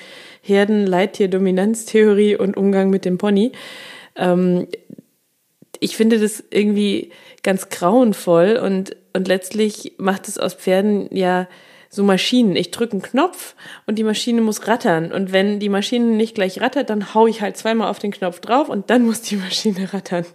Herden, 0.42 0.86
Leittier, 0.86 1.28
Dominanztheorie 1.28 2.36
und 2.36 2.56
Umgang 2.56 2.90
mit 2.90 3.04
dem 3.04 3.18
Pony. 3.18 3.52
Ähm, 4.16 4.66
ich 5.80 5.96
finde 5.96 6.18
das 6.18 6.42
irgendwie 6.50 7.10
ganz 7.44 7.68
grauenvoll 7.68 8.56
und, 8.56 8.96
und 9.12 9.28
letztlich 9.28 9.94
macht 9.98 10.26
es 10.26 10.38
aus 10.38 10.54
Pferden 10.54 11.14
ja 11.14 11.46
so 11.94 12.02
Maschinen. 12.02 12.56
Ich 12.56 12.72
drücke 12.72 12.94
einen 12.94 13.02
Knopf 13.02 13.54
und 13.86 13.98
die 13.98 14.02
Maschine 14.02 14.40
muss 14.40 14.66
rattern. 14.66 15.12
Und 15.12 15.30
wenn 15.30 15.60
die 15.60 15.68
Maschine 15.68 16.06
nicht 16.06 16.34
gleich 16.34 16.60
rattert, 16.60 16.90
dann 16.90 17.14
hau 17.14 17.28
ich 17.28 17.40
halt 17.40 17.56
zweimal 17.56 17.88
auf 17.88 18.00
den 18.00 18.10
Knopf 18.10 18.40
drauf 18.40 18.68
und 18.68 18.90
dann 18.90 19.02
muss 19.06 19.22
die 19.22 19.36
Maschine 19.36 19.92
rattern. 19.92 20.26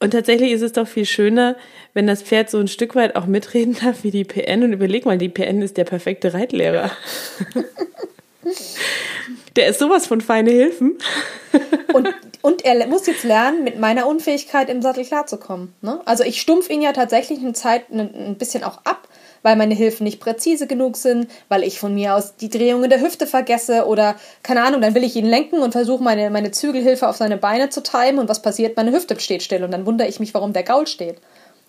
Und 0.00 0.12
tatsächlich 0.12 0.52
ist 0.52 0.62
es 0.62 0.72
doch 0.72 0.86
viel 0.86 1.06
schöner, 1.06 1.56
wenn 1.92 2.06
das 2.06 2.22
Pferd 2.22 2.50
so 2.50 2.58
ein 2.58 2.68
Stück 2.68 2.94
weit 2.94 3.16
auch 3.16 3.26
mitreden 3.26 3.76
darf 3.82 4.04
wie 4.04 4.12
die 4.12 4.24
PN. 4.24 4.62
Und 4.62 4.72
überleg 4.72 5.06
mal, 5.06 5.18
die 5.18 5.28
PN 5.28 5.60
ist 5.60 5.76
der 5.76 5.84
perfekte 5.84 6.34
Reitlehrer. 6.34 6.92
der 9.56 9.66
ist 9.66 9.80
sowas 9.80 10.06
von 10.06 10.20
feine 10.20 10.50
Hilfen. 10.50 10.98
und, 11.92 12.08
und 12.42 12.64
er 12.64 12.86
muss 12.86 13.06
jetzt 13.06 13.24
lernen, 13.24 13.64
mit 13.64 13.78
meiner 13.78 14.06
Unfähigkeit 14.06 14.68
im 14.68 14.82
Sattel 14.82 15.04
klarzukommen. 15.04 15.74
Ne? 15.80 16.00
Also 16.04 16.24
ich 16.24 16.40
stumpf 16.40 16.70
ihn 16.70 16.82
ja 16.82 16.92
tatsächlich 16.92 17.40
eine 17.40 17.52
Zeit 17.52 17.90
ein 17.90 18.36
bisschen 18.38 18.64
auch 18.64 18.78
ab 18.84 19.08
weil 19.42 19.56
meine 19.56 19.74
Hilfen 19.74 20.04
nicht 20.04 20.20
präzise 20.20 20.66
genug 20.66 20.96
sind, 20.96 21.28
weil 21.48 21.62
ich 21.62 21.78
von 21.78 21.94
mir 21.94 22.14
aus 22.14 22.36
die 22.36 22.48
Drehungen 22.48 22.90
der 22.90 23.00
Hüfte 23.00 23.26
vergesse 23.26 23.86
oder 23.86 24.16
keine 24.42 24.62
Ahnung, 24.62 24.80
dann 24.80 24.94
will 24.94 25.04
ich 25.04 25.16
ihn 25.16 25.26
lenken 25.26 25.60
und 25.60 25.72
versuche 25.72 26.02
meine, 26.02 26.30
meine 26.30 26.50
Zügelhilfe 26.50 27.08
auf 27.08 27.16
seine 27.16 27.36
Beine 27.36 27.70
zu 27.70 27.82
timen 27.82 28.18
und 28.18 28.28
was 28.28 28.42
passiert? 28.42 28.76
Meine 28.76 28.92
Hüfte 28.92 29.18
steht 29.20 29.42
still 29.42 29.64
und 29.64 29.70
dann 29.70 29.86
wundere 29.86 30.08
ich 30.08 30.20
mich, 30.20 30.34
warum 30.34 30.52
der 30.52 30.62
Gaul 30.62 30.86
steht. 30.86 31.16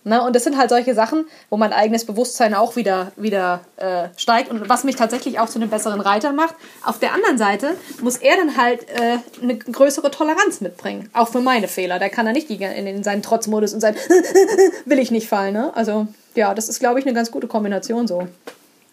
Na, 0.06 0.26
und 0.26 0.34
das 0.34 0.46
sind 0.46 0.58
halt 0.58 0.70
solche 0.70 0.96
Sachen, 0.96 1.26
wo 1.50 1.58
mein 1.58 1.74
eigenes 1.74 2.06
Bewusstsein 2.06 2.54
auch 2.54 2.78
wieder, 2.78 3.12
wieder 3.18 3.60
äh, 3.76 4.08
steigt 4.16 4.50
und 4.50 4.70
was 4.70 4.86
mich 4.86 4.96
tatsächlich 4.96 5.40
auch 5.40 5.50
zu 5.50 5.60
einem 5.60 5.70
besseren 5.70 6.00
Reiter 6.00 6.32
macht. 6.32 6.56
Auf 6.86 7.00
der 7.00 7.14
anderen 7.14 7.38
Seite 7.38 7.76
muss 8.02 8.16
er 8.16 8.38
dann 8.38 8.56
halt 8.56 8.88
äh, 8.90 9.18
eine 9.42 9.58
größere 9.58 10.10
Toleranz 10.10 10.62
mitbringen, 10.62 11.10
auch 11.12 11.28
für 11.28 11.42
meine 11.42 11.68
Fehler. 11.68 12.00
Der 12.00 12.10
kann 12.10 12.26
er 12.28 12.34
nicht 12.34 12.50
in, 12.50 12.62
in 12.62 13.04
seinen 13.04 13.22
Trotzmodus 13.22 13.74
und 13.74 13.82
sein 13.82 13.96
will 14.86 15.00
ich 15.00 15.12
nicht 15.12 15.28
fallen. 15.28 15.54
Ne? 15.54 15.72
Also 15.76 16.08
ja, 16.34 16.54
das 16.54 16.70
ist, 16.70 16.80
glaube 16.80 17.00
ich, 17.00 17.06
eine 17.06 17.14
ganz 17.14 17.30
gute 17.30 17.48
Kombination 17.48 18.08
so. 18.08 18.28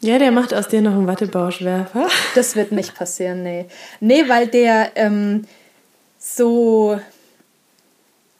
Ja, 0.00 0.18
der 0.18 0.32
macht 0.32 0.52
aus 0.52 0.68
dir 0.68 0.82
noch 0.82 0.92
einen 0.92 1.06
Wattebauschwerfer. 1.06 2.08
Das 2.34 2.56
wird 2.56 2.72
nicht 2.72 2.94
passieren, 2.94 3.42
nee. 3.42 3.66
Nee, 4.00 4.28
weil 4.28 4.48
der 4.48 4.90
ähm, 4.96 5.44
so 6.18 6.98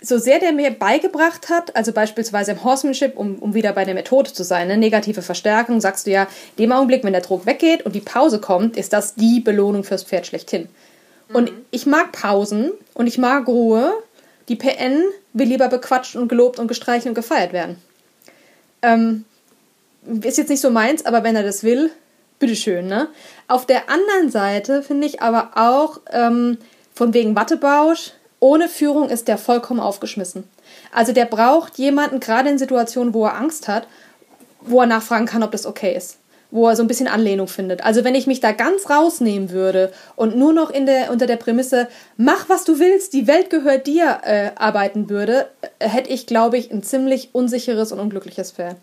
so 0.08 0.18
sehr 0.18 0.38
der 0.38 0.52
mir 0.52 0.70
beigebracht 0.70 1.48
hat, 1.48 1.74
also 1.76 1.92
beispielsweise 1.92 2.52
im 2.52 2.64
Horsemanship, 2.64 3.16
um, 3.16 3.36
um 3.36 3.54
wieder 3.54 3.72
bei 3.72 3.84
der 3.84 3.94
Methode 3.94 4.32
zu 4.32 4.44
sein, 4.44 4.62
eine 4.62 4.76
negative 4.76 5.22
Verstärkung, 5.22 5.80
sagst 5.80 6.06
du 6.06 6.10
ja, 6.10 6.26
dem 6.58 6.72
Augenblick, 6.72 7.04
wenn 7.04 7.12
der 7.12 7.22
Druck 7.22 7.46
weggeht 7.46 7.82
und 7.84 7.94
die 7.94 8.00
Pause 8.00 8.40
kommt, 8.40 8.76
ist 8.76 8.92
das 8.92 9.14
die 9.14 9.40
Belohnung 9.40 9.84
fürs 9.84 10.04
Pferd 10.04 10.26
schlechthin. 10.26 10.68
Mhm. 11.28 11.36
Und 11.36 11.52
ich 11.70 11.86
mag 11.86 12.12
Pausen 12.12 12.72
und 12.94 13.06
ich 13.06 13.18
mag 13.18 13.46
Ruhe. 13.46 13.92
Die 14.48 14.56
PN 14.56 15.02
will 15.32 15.48
lieber 15.48 15.68
bequatscht 15.68 16.16
und 16.16 16.28
gelobt 16.28 16.58
und 16.58 16.68
gestreichelt 16.68 17.08
und 17.08 17.14
gefeiert 17.14 17.52
werden. 17.52 17.76
Ähm, 18.82 19.24
ist 20.22 20.38
jetzt 20.38 20.50
nicht 20.50 20.60
so 20.60 20.70
meins, 20.70 21.04
aber 21.04 21.24
wenn 21.24 21.34
er 21.34 21.42
das 21.42 21.64
will, 21.64 21.90
bitteschön, 22.38 22.86
ne? 22.86 23.08
Auf 23.48 23.66
der 23.66 23.90
anderen 23.90 24.30
Seite 24.30 24.82
finde 24.82 25.06
ich 25.06 25.20
aber 25.20 25.50
auch, 25.56 26.00
ähm, 26.12 26.58
von 26.94 27.12
wegen 27.12 27.34
Wattebausch, 27.34 28.12
ohne 28.40 28.68
Führung 28.68 29.08
ist 29.08 29.28
der 29.28 29.38
vollkommen 29.38 29.80
aufgeschmissen. 29.80 30.44
Also 30.92 31.12
der 31.12 31.24
braucht 31.24 31.78
jemanden, 31.78 32.20
gerade 32.20 32.48
in 32.48 32.58
Situationen, 32.58 33.14
wo 33.14 33.24
er 33.24 33.36
Angst 33.36 33.68
hat, 33.68 33.86
wo 34.60 34.80
er 34.80 34.86
nachfragen 34.86 35.26
kann, 35.26 35.42
ob 35.42 35.52
das 35.52 35.66
okay 35.66 35.94
ist. 35.96 36.18
Wo 36.50 36.68
er 36.68 36.76
so 36.76 36.82
ein 36.82 36.86
bisschen 36.86 37.08
Anlehnung 37.08 37.48
findet. 37.48 37.84
Also 37.84 38.04
wenn 38.04 38.14
ich 38.14 38.26
mich 38.26 38.40
da 38.40 38.52
ganz 38.52 38.88
rausnehmen 38.88 39.50
würde 39.50 39.92
und 40.14 40.36
nur 40.36 40.52
noch 40.52 40.70
in 40.70 40.86
der, 40.86 41.10
unter 41.10 41.26
der 41.26 41.36
Prämisse, 41.36 41.88
mach 42.16 42.48
was 42.48 42.64
du 42.64 42.78
willst, 42.78 43.14
die 43.14 43.26
Welt 43.26 43.50
gehört 43.50 43.86
dir, 43.86 44.20
äh, 44.22 44.50
arbeiten 44.54 45.10
würde, 45.10 45.48
äh, 45.78 45.88
hätte 45.88 46.10
ich, 46.10 46.26
glaube 46.26 46.56
ich, 46.56 46.70
ein 46.70 46.82
ziemlich 46.82 47.30
unsicheres 47.32 47.90
und 47.90 47.98
unglückliches 47.98 48.52
Pferd. 48.52 48.76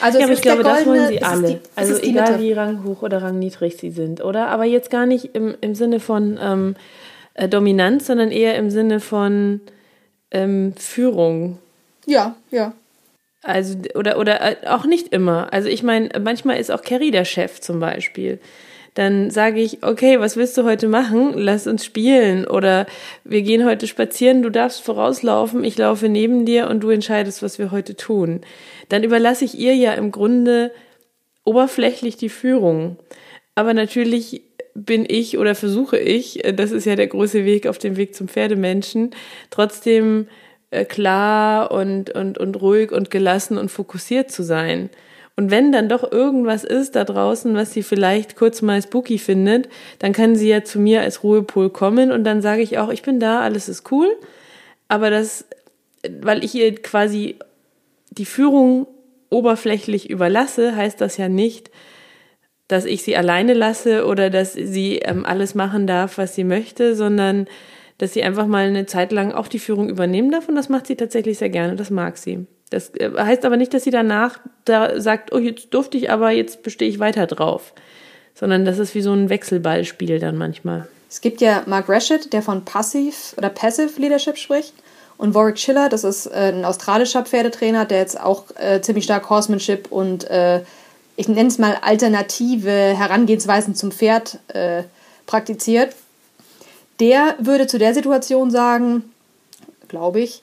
Also 0.00 0.18
ja, 0.18 0.24
aber 0.24 0.34
ich 0.34 0.42
glaube, 0.42 0.62
goldene, 0.62 0.78
das 0.78 0.86
wollen 0.86 1.08
sie 1.08 1.22
alle. 1.22 1.48
Die, 1.48 1.58
also 1.74 1.96
egal 2.02 2.32
Mitte. 2.32 2.42
wie 2.42 2.52
ranghoch 2.52 3.02
oder 3.02 3.22
rangniedrig 3.22 3.76
sie 3.76 3.90
sind, 3.90 4.22
oder? 4.22 4.48
Aber 4.48 4.64
jetzt 4.64 4.90
gar 4.90 5.06
nicht 5.06 5.34
im, 5.34 5.54
im 5.60 5.74
Sinne 5.74 6.00
von 6.00 6.38
ähm, 6.42 6.76
äh, 7.36 7.48
Dominanz, 7.48 8.06
sondern 8.06 8.30
eher 8.30 8.56
im 8.56 8.70
Sinne 8.70 9.00
von 9.00 9.60
ähm, 10.30 10.74
Führung. 10.76 11.58
Ja, 12.06 12.36
ja. 12.50 12.72
Also, 13.42 13.78
oder, 13.94 14.18
oder 14.18 14.40
äh, 14.40 14.66
auch 14.66 14.86
nicht 14.86 15.08
immer. 15.08 15.52
Also, 15.52 15.68
ich 15.68 15.82
meine, 15.82 16.10
manchmal 16.20 16.58
ist 16.58 16.70
auch 16.70 16.82
Carrie 16.82 17.10
der 17.10 17.24
Chef 17.24 17.60
zum 17.60 17.78
Beispiel. 17.78 18.40
Dann 18.94 19.30
sage 19.30 19.60
ich, 19.60 19.82
okay, 19.82 20.20
was 20.20 20.36
willst 20.36 20.56
du 20.56 20.64
heute 20.64 20.88
machen? 20.88 21.34
Lass 21.36 21.66
uns 21.66 21.84
spielen. 21.84 22.46
Oder 22.46 22.86
wir 23.24 23.42
gehen 23.42 23.66
heute 23.66 23.86
spazieren, 23.86 24.42
du 24.42 24.48
darfst 24.48 24.80
vorauslaufen, 24.80 25.64
ich 25.64 25.76
laufe 25.76 26.08
neben 26.08 26.46
dir 26.46 26.68
und 26.70 26.80
du 26.80 26.88
entscheidest, 26.88 27.42
was 27.42 27.58
wir 27.58 27.70
heute 27.70 27.94
tun. 27.94 28.40
Dann 28.88 29.04
überlasse 29.04 29.44
ich 29.44 29.58
ihr 29.58 29.74
ja 29.74 29.92
im 29.92 30.12
Grunde 30.12 30.72
oberflächlich 31.44 32.16
die 32.16 32.30
Führung. 32.30 32.96
Aber 33.54 33.74
natürlich 33.74 34.42
bin 34.76 35.06
ich 35.08 35.38
oder 35.38 35.54
versuche 35.54 35.98
ich, 35.98 36.44
äh, 36.44 36.52
das 36.52 36.70
ist 36.70 36.84
ja 36.84 36.96
der 36.96 37.06
große 37.06 37.44
Weg 37.44 37.66
auf 37.66 37.78
dem 37.78 37.96
Weg 37.96 38.14
zum 38.14 38.28
Pferdemenschen, 38.28 39.10
trotzdem 39.50 40.28
äh, 40.70 40.84
klar 40.84 41.70
und, 41.70 42.10
und, 42.10 42.38
und 42.38 42.60
ruhig 42.60 42.92
und 42.92 43.10
gelassen 43.10 43.58
und 43.58 43.70
fokussiert 43.70 44.30
zu 44.30 44.42
sein. 44.42 44.90
Und 45.38 45.50
wenn 45.50 45.70
dann 45.70 45.88
doch 45.88 46.10
irgendwas 46.10 46.64
ist 46.64 46.96
da 46.96 47.04
draußen, 47.04 47.54
was 47.54 47.72
sie 47.72 47.82
vielleicht 47.82 48.36
kurz 48.36 48.62
mal 48.62 48.80
spooky 48.80 49.18
findet, 49.18 49.68
dann 49.98 50.12
kann 50.12 50.34
sie 50.34 50.48
ja 50.48 50.64
zu 50.64 50.78
mir 50.78 51.02
als 51.02 51.22
Ruhepol 51.22 51.70
kommen 51.70 52.10
und 52.10 52.24
dann 52.24 52.40
sage 52.40 52.62
ich 52.62 52.78
auch, 52.78 52.88
ich 52.88 53.02
bin 53.02 53.20
da, 53.20 53.40
alles 53.40 53.68
ist 53.68 53.90
cool. 53.92 54.08
Aber 54.88 55.10
das, 55.10 55.44
weil 56.22 56.42
ich 56.42 56.54
ihr 56.54 56.74
quasi 56.76 57.36
die 58.10 58.24
Führung 58.24 58.86
oberflächlich 59.28 60.08
überlasse, 60.08 60.74
heißt 60.74 61.00
das 61.00 61.18
ja 61.18 61.28
nicht, 61.28 61.70
dass 62.68 62.84
ich 62.84 63.02
sie 63.02 63.16
alleine 63.16 63.54
lasse 63.54 64.06
oder 64.06 64.30
dass 64.30 64.52
sie 64.52 64.96
ähm, 64.98 65.24
alles 65.24 65.54
machen 65.54 65.86
darf, 65.86 66.18
was 66.18 66.34
sie 66.34 66.44
möchte, 66.44 66.94
sondern 66.94 67.46
dass 67.98 68.12
sie 68.12 68.22
einfach 68.22 68.46
mal 68.46 68.66
eine 68.66 68.86
Zeit 68.86 69.12
lang 69.12 69.32
auch 69.32 69.48
die 69.48 69.58
Führung 69.58 69.88
übernehmen 69.88 70.30
darf 70.30 70.48
und 70.48 70.56
das 70.56 70.68
macht 70.68 70.86
sie 70.86 70.96
tatsächlich 70.96 71.38
sehr 71.38 71.48
gerne, 71.48 71.76
das 71.76 71.90
mag 71.90 72.18
sie. 72.18 72.46
Das 72.70 72.90
äh, 72.94 73.10
heißt 73.16 73.44
aber 73.44 73.56
nicht, 73.56 73.72
dass 73.72 73.84
sie 73.84 73.90
danach 73.90 74.40
da 74.64 75.00
sagt, 75.00 75.32
oh, 75.32 75.38
jetzt 75.38 75.72
durfte 75.72 75.96
ich, 75.96 76.10
aber 76.10 76.30
jetzt 76.30 76.62
bestehe 76.62 76.88
ich 76.88 76.98
weiter 76.98 77.26
drauf. 77.26 77.72
Sondern 78.34 78.64
das 78.64 78.78
ist 78.78 78.94
wie 78.94 79.00
so 79.00 79.12
ein 79.12 79.30
Wechselballspiel 79.30 80.18
dann 80.18 80.36
manchmal. 80.36 80.88
Es 81.08 81.20
gibt 81.22 81.40
ja 81.40 81.62
Mark 81.66 81.88
Rashid, 81.88 82.32
der 82.32 82.42
von 82.42 82.64
Passive 82.64 83.14
oder 83.38 83.48
Passive 83.48 83.98
Leadership 84.00 84.36
spricht. 84.36 84.74
Und 85.16 85.34
Warwick 85.34 85.58
Schiller, 85.58 85.88
das 85.88 86.04
ist 86.04 86.26
äh, 86.26 86.52
ein 86.52 86.66
australischer 86.66 87.24
Pferdetrainer, 87.24 87.86
der 87.86 87.98
jetzt 88.00 88.20
auch 88.20 88.44
äh, 88.56 88.82
ziemlich 88.82 89.04
stark 89.04 89.30
Horsemanship 89.30 89.90
und 89.90 90.28
äh, 90.28 90.60
ich 91.16 91.28
nenne 91.28 91.48
es 91.48 91.58
mal 91.58 91.78
alternative 91.80 92.70
Herangehensweisen 92.70 93.74
zum 93.74 93.90
Pferd 93.90 94.38
äh, 94.48 94.84
praktiziert. 95.26 95.94
Der 97.00 97.34
würde 97.38 97.66
zu 97.66 97.78
der 97.78 97.94
Situation 97.94 98.50
sagen, 98.50 99.02
glaube 99.88 100.20
ich, 100.20 100.42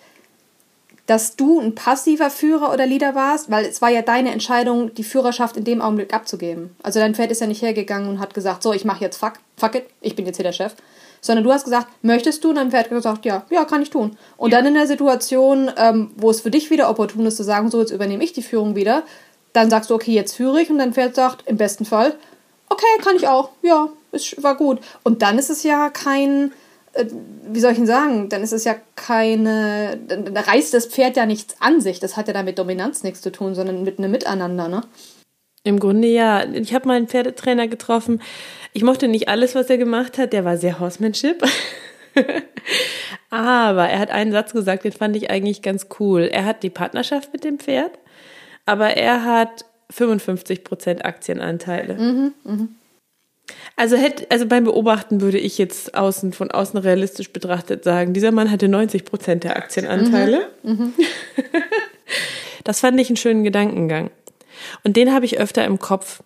dass 1.06 1.36
du 1.36 1.60
ein 1.60 1.76
passiver 1.76 2.30
Führer 2.30 2.72
oder 2.72 2.86
Leader 2.86 3.14
warst, 3.14 3.52
weil 3.52 3.66
es 3.66 3.82
war 3.82 3.90
ja 3.90 4.02
deine 4.02 4.32
Entscheidung, 4.32 4.94
die 4.94 5.04
Führerschaft 5.04 5.58
in 5.58 5.66
dem 5.66 5.82
Augenblick 5.82 6.14
abzugeben. 6.14 6.76
Also 6.82 7.00
dein 7.00 7.14
Pferd 7.14 7.32
ist 7.32 7.42
ja 7.42 7.48
nicht 7.48 7.62
hergegangen 7.62 8.08
und 8.08 8.20
hat 8.20 8.34
gesagt, 8.34 8.64
so, 8.64 8.74
ich 8.74 8.86
mache 8.86 9.02
jetzt 9.02 9.18
fuck, 9.18 9.34
fuck 9.58 9.76
it, 9.76 9.86
ich 10.02 10.16
bin 10.16 10.26
jetzt 10.26 10.38
hier 10.38 10.46
der 10.46 10.54
Chef. 10.54 10.76
Sondern 11.20 11.44
du 11.44 11.52
hast 11.52 11.66
gesagt, 11.66 11.88
möchtest 12.02 12.44
du? 12.44 12.50
Und 12.50 12.56
dein 12.56 12.72
Pferd 12.72 12.86
hat 12.86 12.92
gesagt, 12.92 13.26
ja, 13.26 13.46
ja, 13.50 13.66
kann 13.66 13.82
ich 13.82 13.90
tun. 13.90 14.18
Und 14.38 14.52
ja. 14.52 14.58
dann 14.58 14.68
in 14.68 14.74
der 14.74 14.88
Situation, 14.88 15.72
ähm, 15.78 16.12
wo 16.18 16.30
es 16.30 16.42
für 16.42 16.52
dich 16.52 16.70
wieder 16.70 16.90
opportun 16.90 17.26
ist 17.26 17.38
zu 17.38 17.44
sagen, 17.44 17.70
so, 17.70 17.80
jetzt 17.80 17.92
übernehme 17.92 18.24
ich 18.24 18.34
die 18.34 18.42
Führung 18.42 18.76
wieder, 18.76 19.04
dann 19.54 19.70
sagst 19.70 19.90
du, 19.90 19.96
okay, 19.96 20.12
jetzt 20.12 20.36
führe 20.36 20.62
ich 20.62 20.70
und 20.70 20.80
dein 20.80 20.94
Pferd 20.94 21.16
sagt, 21.16 21.48
im 21.48 21.58
besten 21.58 21.86
Fall, 21.86 22.16
okay, 22.70 22.86
kann 23.04 23.16
ich 23.16 23.28
auch, 23.28 23.50
ja, 23.62 23.90
es 24.12 24.36
war 24.44 24.56
gut. 24.58 24.80
Und 25.04 25.22
dann 25.22 25.38
ist 25.38 25.50
es 25.50 25.64
ja 25.64 25.90
kein, 25.90 26.52
äh, 26.94 27.06
wie 27.48 27.60
soll 27.60 27.72
ich 27.72 27.78
denn 27.78 27.88
sagen, 27.88 28.30
dann 28.30 28.44
ist 28.44 28.52
es 28.52 28.64
ja 28.64 28.76
keine, 28.96 30.00
dann 30.08 30.36
reißt 30.36 30.74
das 30.74 30.88
Pferd 30.88 31.16
ja 31.18 31.26
nichts 31.26 31.56
an 31.60 31.82
sich. 31.82 32.00
Das 32.00 32.18
hat 32.18 32.28
ja 32.28 32.34
damit 32.34 32.60
Dominanz 32.60 33.04
nichts 33.04 33.22
zu 33.22 33.32
tun, 33.32 33.56
sondern 33.56 33.84
mit 33.84 34.00
einem 34.00 34.12
Miteinander, 34.12 34.68
ne? 34.68 34.82
Im 35.64 35.80
Grunde 35.80 36.10
ja. 36.10 36.44
Ich 36.46 36.74
habe 36.74 36.88
mal 36.88 36.98
einen 36.98 37.08
Pferdetrainer 37.08 37.68
getroffen. 37.70 38.22
Ich 38.74 38.84
mochte 38.84 39.08
nicht 39.08 39.30
alles, 39.30 39.56
was 39.56 39.70
er 39.70 39.78
gemacht 39.78 40.18
hat. 40.18 40.34
Der 40.34 40.44
war 40.44 40.58
sehr 40.58 40.80
Horsemanship. 40.80 41.42
aber 43.30 43.88
er 43.88 44.00
hat 44.00 44.12
einen 44.12 44.34
Satz 44.34 44.52
gesagt, 44.52 44.84
den 44.84 44.92
fand 44.92 45.16
ich 45.16 45.30
eigentlich 45.30 45.62
ganz 45.62 45.88
cool. 46.00 46.24
Er 46.24 46.44
hat 46.44 46.64
die 46.64 46.70
Partnerschaft 46.70 47.32
mit 47.32 47.46
dem 47.46 47.60
Pferd, 47.60 47.92
aber 48.66 48.98
er 48.98 49.26
hat 49.26 49.66
55 49.90 50.64
Prozent 50.64 51.06
Aktienanteile. 51.06 51.96
Mhm, 51.96 52.34
mh. 52.44 52.68
Also 53.76 53.98
hätte, 53.98 54.26
also 54.30 54.46
beim 54.46 54.64
Beobachten 54.64 55.22
würde 55.22 55.38
ich 55.38 55.58
jetzt 55.58 55.96
außen, 55.96 56.32
von 56.34 56.52
außen 56.52 56.80
realistisch 56.80 57.32
betrachtet 57.32 57.84
sagen, 57.84 58.14
dieser 58.14 58.32
Mann 58.32 58.50
hatte 58.50 58.68
90 58.68 59.04
Prozent 59.04 59.44
der 59.44 59.58
Aktienanteile. 59.58 60.50
Mhm. 60.64 60.72
Mhm. 60.72 60.94
Das 62.64 62.80
fand 62.80 62.98
ich 63.00 63.10
einen 63.10 63.18
schönen 63.18 63.44
Gedankengang. 63.44 64.10
Und 64.84 64.96
den 64.96 65.14
habe 65.14 65.26
ich 65.26 65.40
öfter 65.40 65.66
im 65.66 65.80
Kopf. 65.80 66.24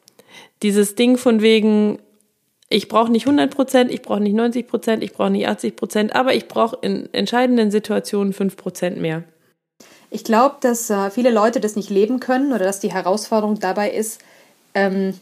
Dieses 0.61 0.95
Ding 0.95 1.17
von 1.17 1.41
wegen, 1.41 1.99
ich 2.69 2.87
brauche 2.87 3.11
nicht 3.11 3.25
100 3.25 3.53
Prozent, 3.53 3.91
ich 3.91 4.01
brauche 4.01 4.19
nicht 4.19 4.35
90 4.35 4.67
Prozent, 4.67 5.03
ich 5.03 5.13
brauche 5.13 5.29
nicht 5.29 5.47
80 5.47 5.75
Prozent, 5.75 6.15
aber 6.15 6.33
ich 6.33 6.47
brauche 6.47 6.77
in 6.81 7.11
entscheidenden 7.13 7.71
Situationen 7.71 8.33
5 8.33 8.55
Prozent 8.57 8.97
mehr. 8.97 9.23
Ich 10.09 10.23
glaube, 10.23 10.55
dass 10.61 10.89
äh, 10.89 11.09
viele 11.11 11.31
Leute 11.31 11.59
das 11.59 11.75
nicht 11.75 11.89
leben 11.89 12.19
können 12.19 12.53
oder 12.53 12.65
dass 12.65 12.79
die 12.79 12.93
Herausforderung 12.93 13.59
dabei 13.59 13.91
ist, 13.91 14.19
ähm, 14.73 15.19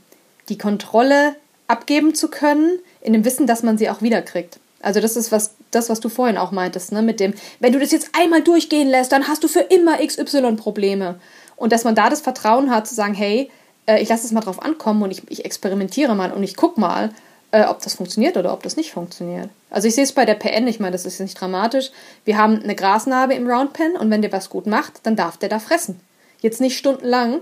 die 0.49 0.57
Kontrolle 0.57 1.35
abgeben 1.67 2.13
zu 2.13 2.29
können, 2.29 2.79
in 3.01 3.13
dem 3.13 3.25
Wissen, 3.25 3.47
dass 3.47 3.63
man 3.63 3.77
sie 3.77 3.89
auch 3.89 4.01
wiederkriegt. 4.01 4.59
Also 4.81 4.99
das 4.99 5.15
ist 5.15 5.31
was, 5.31 5.55
das, 5.71 5.89
was 5.89 5.99
du 5.99 6.09
vorhin 6.09 6.37
auch 6.37 6.51
meintest, 6.51 6.91
ne? 6.91 7.01
Mit 7.01 7.19
dem, 7.19 7.33
wenn 7.59 7.73
du 7.73 7.79
das 7.79 7.91
jetzt 7.91 8.09
einmal 8.13 8.43
durchgehen 8.43 8.87
lässt, 8.87 9.11
dann 9.11 9.27
hast 9.27 9.43
du 9.43 9.47
für 9.47 9.61
immer 9.61 9.97
XY-Probleme. 9.97 11.19
Und 11.55 11.71
dass 11.71 11.83
man 11.83 11.95
da 11.95 12.09
das 12.09 12.21
Vertrauen 12.21 12.69
hat, 12.69 12.87
zu 12.87 12.93
sagen, 12.93 13.15
hey, 13.15 13.49
äh, 13.87 14.01
ich 14.01 14.09
lasse 14.09 14.25
es 14.25 14.31
mal 14.31 14.41
drauf 14.41 14.61
ankommen 14.61 15.01
und 15.01 15.11
ich, 15.11 15.23
ich 15.29 15.43
experimentiere 15.43 16.13
mal 16.13 16.31
und 16.31 16.43
ich 16.43 16.55
gucke 16.55 16.79
mal, 16.79 17.09
äh, 17.55 17.65
ob 17.69 17.81
das 17.81 17.95
funktioniert 17.95 18.35
oder 18.35 18.51
ob 18.51 18.63
das 18.63 18.75
nicht 18.75 18.91
funktioniert. 18.91 19.49
Also 19.69 19.87
ich 19.87 19.95
sehe 19.95 20.03
es 20.03 20.11
bei 20.11 20.25
der 20.25 20.35
PN, 20.35 20.67
ich 20.67 20.81
meine, 20.81 20.91
das 20.91 21.05
ist 21.05 21.21
nicht 21.21 21.39
dramatisch. 21.39 21.91
Wir 22.25 22.37
haben 22.37 22.61
eine 22.61 22.75
Grasnarbe 22.75 23.33
im 23.33 23.49
Roundpen 23.49 23.95
und 23.95 24.11
wenn 24.11 24.21
der 24.21 24.33
was 24.33 24.49
gut 24.49 24.67
macht, 24.67 24.99
dann 25.03 25.15
darf 25.15 25.37
der 25.37 25.47
da 25.47 25.59
fressen. 25.59 26.01
Jetzt 26.41 26.59
nicht 26.59 26.77
stundenlang, 26.77 27.41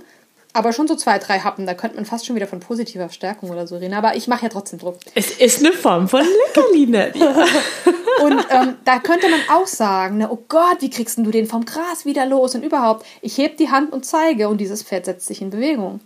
aber 0.53 0.71
schon 0.71 0.87
so 0.87 0.95
zwei, 0.95 1.17
drei 1.17 1.39
Happen, 1.39 1.65
da 1.65 1.73
könnte 1.73 1.95
man 1.95 2.05
fast 2.05 2.27
schon 2.27 2.35
wieder 2.35 2.45
von 2.45 2.59
positiver 2.59 3.09
Stärkung 3.09 3.49
oder 3.49 3.65
so 3.65 3.75
reden. 3.75 3.95
Aber 3.95 4.15
ich 4.15 4.27
mache 4.27 4.43
ja 4.43 4.49
trotzdem 4.49 4.77
Druck. 4.77 4.97
Es 5.15 5.31
ist 5.31 5.65
eine 5.65 5.73
Form 5.73 6.07
von 6.07 6.21
Leckerline. 6.21 7.11
und 8.23 8.45
ähm, 8.51 8.75
da 8.85 8.99
könnte 8.99 9.29
man 9.29 9.39
auch 9.51 9.65
sagen, 9.65 10.17
ne, 10.17 10.29
oh 10.29 10.43
Gott, 10.47 10.77
wie 10.81 10.91
kriegst 10.91 11.17
du 11.17 11.31
den 11.31 11.47
vom 11.47 11.65
Gras 11.65 12.05
wieder 12.05 12.27
los? 12.27 12.53
Und 12.53 12.63
überhaupt, 12.63 13.03
ich 13.23 13.39
heb 13.39 13.57
die 13.57 13.71
Hand 13.71 13.91
und 13.91 14.05
zeige 14.05 14.47
und 14.47 14.59
dieses 14.59 14.83
Pferd 14.83 15.05
setzt 15.05 15.25
sich 15.25 15.41
in 15.41 15.49
Bewegung. 15.49 16.01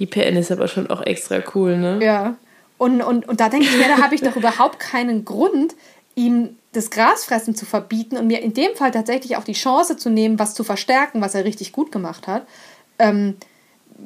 Die 0.00 0.06
PN 0.06 0.34
ist 0.34 0.50
aber 0.50 0.66
schon 0.66 0.90
auch 0.90 1.02
extra 1.02 1.40
cool, 1.54 1.76
ne? 1.76 2.00
Ja. 2.02 2.34
Und, 2.78 3.02
und, 3.02 3.28
und 3.28 3.40
da 3.40 3.48
denke 3.48 3.66
ich 3.66 3.76
mir, 3.76 3.88
da 3.88 3.98
habe 3.98 4.14
ich 4.14 4.20
doch 4.20 4.36
überhaupt 4.36 4.78
keinen 4.78 5.24
Grund, 5.24 5.74
ihm 6.14 6.56
das 6.72 6.90
Grasfressen 6.90 7.54
zu 7.54 7.66
verbieten 7.66 8.16
und 8.16 8.26
mir 8.26 8.40
in 8.40 8.54
dem 8.54 8.74
Fall 8.74 8.90
tatsächlich 8.90 9.36
auch 9.36 9.44
die 9.44 9.52
Chance 9.52 9.96
zu 9.96 10.10
nehmen, 10.10 10.38
was 10.38 10.54
zu 10.54 10.64
verstärken, 10.64 11.20
was 11.20 11.34
er 11.34 11.44
richtig 11.44 11.72
gut 11.72 11.90
gemacht 11.92 12.26
hat. 12.26 12.46
Ähm, 12.98 13.36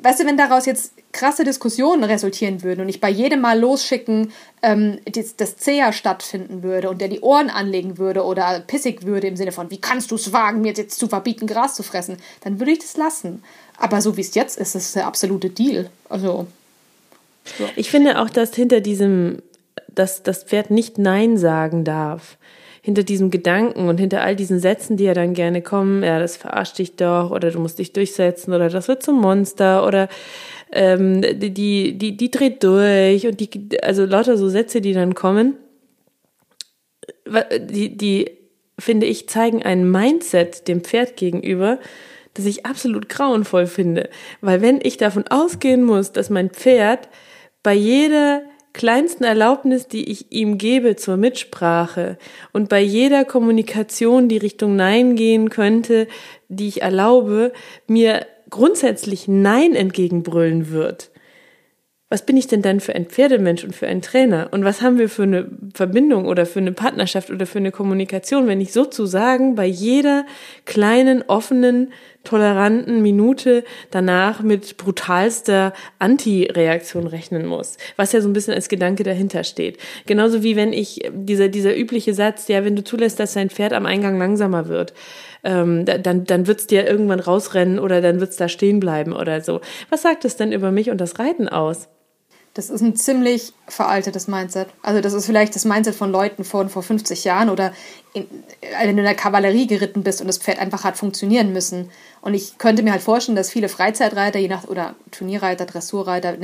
weißt 0.02 0.20
du, 0.20 0.26
wenn 0.26 0.36
daraus 0.36 0.66
jetzt 0.66 0.94
krasse 1.12 1.44
Diskussionen 1.44 2.04
resultieren 2.04 2.62
würden 2.62 2.80
und 2.80 2.88
ich 2.88 3.00
bei 3.00 3.10
jedem 3.10 3.40
Mal 3.40 3.58
losschicken, 3.58 4.32
ähm, 4.62 4.98
das, 5.04 5.36
das 5.36 5.56
Zeher 5.58 5.92
stattfinden 5.92 6.62
würde 6.62 6.88
und 6.88 7.00
der 7.00 7.08
die 7.08 7.20
Ohren 7.20 7.50
anlegen 7.50 7.98
würde 7.98 8.24
oder 8.24 8.60
pissig 8.60 9.04
würde 9.04 9.26
im 9.26 9.36
Sinne 9.36 9.52
von, 9.52 9.70
wie 9.70 9.80
kannst 9.80 10.10
du 10.10 10.14
es 10.14 10.32
wagen, 10.32 10.62
mir 10.62 10.72
jetzt 10.72 10.98
zu 10.98 11.08
verbieten, 11.08 11.46
Gras 11.46 11.74
zu 11.74 11.82
fressen, 11.82 12.16
dann 12.42 12.58
würde 12.58 12.72
ich 12.72 12.78
das 12.78 12.96
lassen. 12.96 13.42
Aber 13.76 14.00
so 14.00 14.16
wie 14.16 14.22
es 14.22 14.34
jetzt 14.34 14.58
ist, 14.58 14.74
ist 14.74 14.86
es 14.86 14.92
der 14.92 15.06
absolute 15.06 15.50
Deal. 15.50 15.90
Also. 16.08 16.46
Ich 17.76 17.90
finde 17.90 18.20
auch, 18.20 18.30
dass 18.30 18.54
hinter 18.54 18.80
diesem, 18.80 19.42
dass 19.88 20.22
das 20.22 20.44
Pferd 20.44 20.70
nicht 20.70 20.98
Nein 20.98 21.36
sagen 21.36 21.84
darf 21.84 22.38
hinter 22.84 23.04
diesem 23.04 23.30
Gedanken 23.30 23.88
und 23.88 23.98
hinter 23.98 24.22
all 24.22 24.34
diesen 24.34 24.58
Sätzen, 24.58 24.96
die 24.96 25.04
ja 25.04 25.14
dann 25.14 25.34
gerne 25.34 25.62
kommen, 25.62 26.02
ja, 26.02 26.18
das 26.18 26.36
verarscht 26.36 26.78
dich 26.78 26.96
doch 26.96 27.30
oder 27.30 27.52
du 27.52 27.60
musst 27.60 27.78
dich 27.78 27.92
durchsetzen 27.92 28.52
oder 28.52 28.68
das 28.68 28.88
wird 28.88 29.04
zum 29.04 29.20
Monster 29.20 29.86
oder 29.86 30.08
ähm, 30.72 31.22
die, 31.22 31.54
die, 31.54 31.96
die, 31.96 32.16
die 32.16 32.30
dreht 32.30 32.64
durch 32.64 33.24
und 33.28 33.38
die, 33.38 33.80
also 33.80 34.04
lauter 34.04 34.36
so 34.36 34.48
Sätze, 34.48 34.80
die 34.80 34.94
dann 34.94 35.14
kommen, 35.14 35.54
die, 37.60 37.96
die, 37.96 38.32
finde 38.78 39.06
ich, 39.06 39.28
zeigen 39.28 39.62
ein 39.62 39.88
Mindset 39.88 40.66
dem 40.66 40.82
Pferd 40.82 41.16
gegenüber, 41.16 41.78
das 42.34 42.46
ich 42.46 42.66
absolut 42.66 43.08
grauenvoll 43.08 43.66
finde. 43.66 44.08
Weil 44.40 44.60
wenn 44.60 44.80
ich 44.82 44.96
davon 44.96 45.28
ausgehen 45.28 45.84
muss, 45.84 46.10
dass 46.10 46.30
mein 46.30 46.50
Pferd 46.50 47.08
bei 47.62 47.74
jeder 47.74 48.42
kleinsten 48.72 49.24
Erlaubnis, 49.24 49.86
die 49.86 50.10
ich 50.10 50.32
ihm 50.32 50.58
gebe 50.58 50.96
zur 50.96 51.16
Mitsprache 51.16 52.18
und 52.52 52.68
bei 52.68 52.80
jeder 52.80 53.24
Kommunikation, 53.24 54.28
die 54.28 54.38
Richtung 54.38 54.76
Nein 54.76 55.14
gehen 55.14 55.50
könnte, 55.50 56.08
die 56.48 56.68
ich 56.68 56.82
erlaube, 56.82 57.52
mir 57.86 58.26
grundsätzlich 58.50 59.28
Nein 59.28 59.74
entgegenbrüllen 59.74 60.70
wird. 60.70 61.11
Was 62.12 62.26
bin 62.26 62.36
ich 62.36 62.46
denn 62.46 62.60
dann 62.60 62.80
für 62.80 62.94
ein 62.94 63.06
Pferdemensch 63.06 63.64
und 63.64 63.74
für 63.74 63.86
ein 63.86 64.02
Trainer? 64.02 64.48
Und 64.50 64.66
was 64.66 64.82
haben 64.82 64.98
wir 64.98 65.08
für 65.08 65.22
eine 65.22 65.46
Verbindung 65.72 66.26
oder 66.26 66.44
für 66.44 66.58
eine 66.58 66.72
Partnerschaft 66.72 67.30
oder 67.30 67.46
für 67.46 67.56
eine 67.56 67.70
Kommunikation, 67.70 68.46
wenn 68.48 68.60
ich 68.60 68.74
sozusagen 68.74 69.54
bei 69.54 69.64
jeder 69.64 70.26
kleinen, 70.66 71.22
offenen 71.26 71.90
toleranten 72.22 73.00
Minute 73.00 73.64
danach 73.90 74.42
mit 74.42 74.76
brutalster 74.76 75.72
Anti-Reaktion 76.00 77.06
rechnen 77.06 77.46
muss, 77.46 77.78
was 77.96 78.12
ja 78.12 78.20
so 78.20 78.28
ein 78.28 78.34
bisschen 78.34 78.52
als 78.52 78.68
Gedanke 78.68 79.04
dahinter 79.04 79.42
steht. 79.42 79.78
Genauso 80.04 80.42
wie 80.42 80.54
wenn 80.54 80.74
ich 80.74 81.10
dieser, 81.14 81.48
dieser 81.48 81.74
übliche 81.74 82.12
Satz, 82.12 82.46
ja, 82.46 82.62
wenn 82.62 82.76
du 82.76 82.84
zulässt, 82.84 83.20
dass 83.20 83.32
dein 83.32 83.48
Pferd 83.48 83.72
am 83.72 83.86
Eingang 83.86 84.18
langsamer 84.18 84.68
wird, 84.68 84.92
ähm, 85.44 85.86
dann, 85.86 86.24
dann 86.24 86.46
wird's 86.46 86.66
dir 86.66 86.86
irgendwann 86.86 87.20
rausrennen 87.20 87.78
oder 87.78 88.02
dann 88.02 88.20
wird's 88.20 88.36
da 88.36 88.50
stehen 88.50 88.80
bleiben 88.80 89.14
oder 89.14 89.40
so. 89.40 89.62
Was 89.88 90.02
sagt 90.02 90.26
es 90.26 90.36
denn 90.36 90.52
über 90.52 90.72
mich 90.72 90.90
und 90.90 91.00
das 91.00 91.18
Reiten 91.18 91.48
aus? 91.48 91.88
Das 92.54 92.68
ist 92.68 92.82
ein 92.82 92.96
ziemlich 92.96 93.54
veraltetes 93.66 94.28
Mindset. 94.28 94.68
Also 94.82 95.00
das 95.00 95.14
ist 95.14 95.24
vielleicht 95.24 95.54
das 95.54 95.64
Mindset 95.64 95.94
von 95.94 96.12
Leuten 96.12 96.44
von 96.44 96.68
vor 96.68 96.82
50 96.82 97.24
Jahren 97.24 97.48
oder 97.48 97.72
in, 98.12 98.26
wenn 98.78 98.96
du 98.96 99.00
in 99.00 99.06
der 99.06 99.14
Kavallerie 99.14 99.66
geritten 99.66 100.02
bist 100.02 100.20
und 100.20 100.26
das 100.26 100.36
Pferd 100.36 100.58
einfach 100.58 100.84
hat 100.84 100.98
funktionieren 100.98 101.54
müssen. 101.54 101.90
Und 102.20 102.34
ich 102.34 102.58
könnte 102.58 102.82
mir 102.82 102.92
halt 102.92 103.02
vorstellen, 103.02 103.36
dass 103.36 103.50
viele 103.50 103.70
Freizeitreiter, 103.70 104.38
je 104.38 104.48
nach 104.48 104.64
oder 104.64 104.94
Turnierreiter, 105.10 105.64
Dressurreiter, 105.64 106.36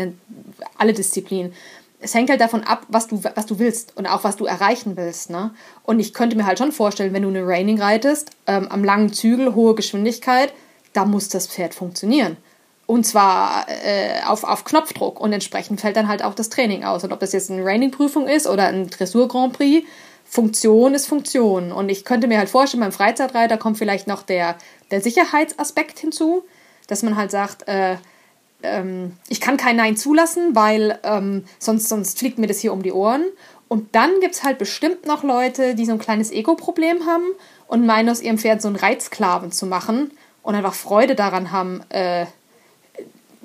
alle 0.78 0.94
Disziplinen, 0.94 1.52
es 2.00 2.14
hängt 2.14 2.30
halt 2.30 2.40
davon 2.40 2.62
ab, 2.62 2.86
was 2.88 3.08
du, 3.08 3.22
was 3.22 3.46
du 3.46 3.58
willst 3.58 3.96
und 3.96 4.06
auch 4.06 4.24
was 4.24 4.36
du 4.36 4.46
erreichen 4.46 4.96
willst. 4.96 5.30
Ne? 5.30 5.50
Und 5.82 6.00
ich 6.00 6.14
könnte 6.14 6.36
mir 6.36 6.46
halt 6.46 6.58
schon 6.58 6.72
vorstellen, 6.72 7.12
wenn 7.12 7.22
du 7.22 7.28
eine 7.28 7.46
Raining 7.46 7.80
reitest, 7.80 8.30
ähm, 8.46 8.68
am 8.68 8.84
langen 8.84 9.12
Zügel, 9.12 9.54
hohe 9.54 9.74
Geschwindigkeit, 9.74 10.52
da 10.92 11.04
muss 11.04 11.28
das 11.28 11.46
Pferd 11.46 11.74
funktionieren. 11.74 12.36
Und 12.88 13.04
zwar 13.04 13.66
äh, 13.68 14.22
auf, 14.24 14.44
auf 14.44 14.64
Knopfdruck. 14.64 15.20
Und 15.20 15.34
entsprechend 15.34 15.78
fällt 15.78 15.96
dann 15.96 16.08
halt 16.08 16.24
auch 16.24 16.32
das 16.32 16.48
Training 16.48 16.84
aus. 16.84 17.04
Und 17.04 17.12
ob 17.12 17.20
das 17.20 17.34
jetzt 17.34 17.50
eine 17.50 17.62
Raining-Prüfung 17.62 18.26
ist 18.26 18.46
oder 18.46 18.68
ein 18.68 18.88
Dressur-Grand 18.88 19.52
Prix, 19.52 19.86
Funktion 20.24 20.94
ist 20.94 21.06
Funktion. 21.06 21.70
Und 21.70 21.90
ich 21.90 22.06
könnte 22.06 22.28
mir 22.28 22.38
halt 22.38 22.48
vorstellen, 22.48 22.80
beim 22.80 22.92
Freizeitreiter 22.92 23.58
kommt 23.58 23.76
vielleicht 23.76 24.06
noch 24.06 24.22
der, 24.22 24.56
der 24.90 25.02
Sicherheitsaspekt 25.02 25.98
hinzu, 25.98 26.44
dass 26.86 27.02
man 27.02 27.16
halt 27.16 27.30
sagt, 27.30 27.68
äh, 27.68 27.96
ähm, 28.62 29.18
ich 29.28 29.42
kann 29.42 29.58
kein 29.58 29.76
Nein 29.76 29.98
zulassen, 29.98 30.56
weil 30.56 30.98
ähm, 31.02 31.44
sonst, 31.58 31.90
sonst 31.90 32.18
fliegt 32.18 32.38
mir 32.38 32.46
das 32.46 32.58
hier 32.58 32.72
um 32.72 32.82
die 32.82 32.92
Ohren. 32.92 33.26
Und 33.68 33.94
dann 33.94 34.20
gibt 34.20 34.34
es 34.34 34.44
halt 34.44 34.56
bestimmt 34.56 35.04
noch 35.04 35.22
Leute, 35.24 35.74
die 35.74 35.84
so 35.84 35.92
ein 35.92 35.98
kleines 35.98 36.32
Ego-Problem 36.32 37.04
haben 37.04 37.26
und 37.66 37.84
meinen, 37.84 38.08
aus 38.08 38.22
ihrem 38.22 38.38
Pferd 38.38 38.62
so 38.62 38.68
einen 38.68 38.76
Reizsklaven 38.76 39.52
zu 39.52 39.66
machen 39.66 40.10
und 40.42 40.54
einfach 40.54 40.72
Freude 40.72 41.14
daran 41.14 41.52
haben, 41.52 41.82
äh, 41.90 42.24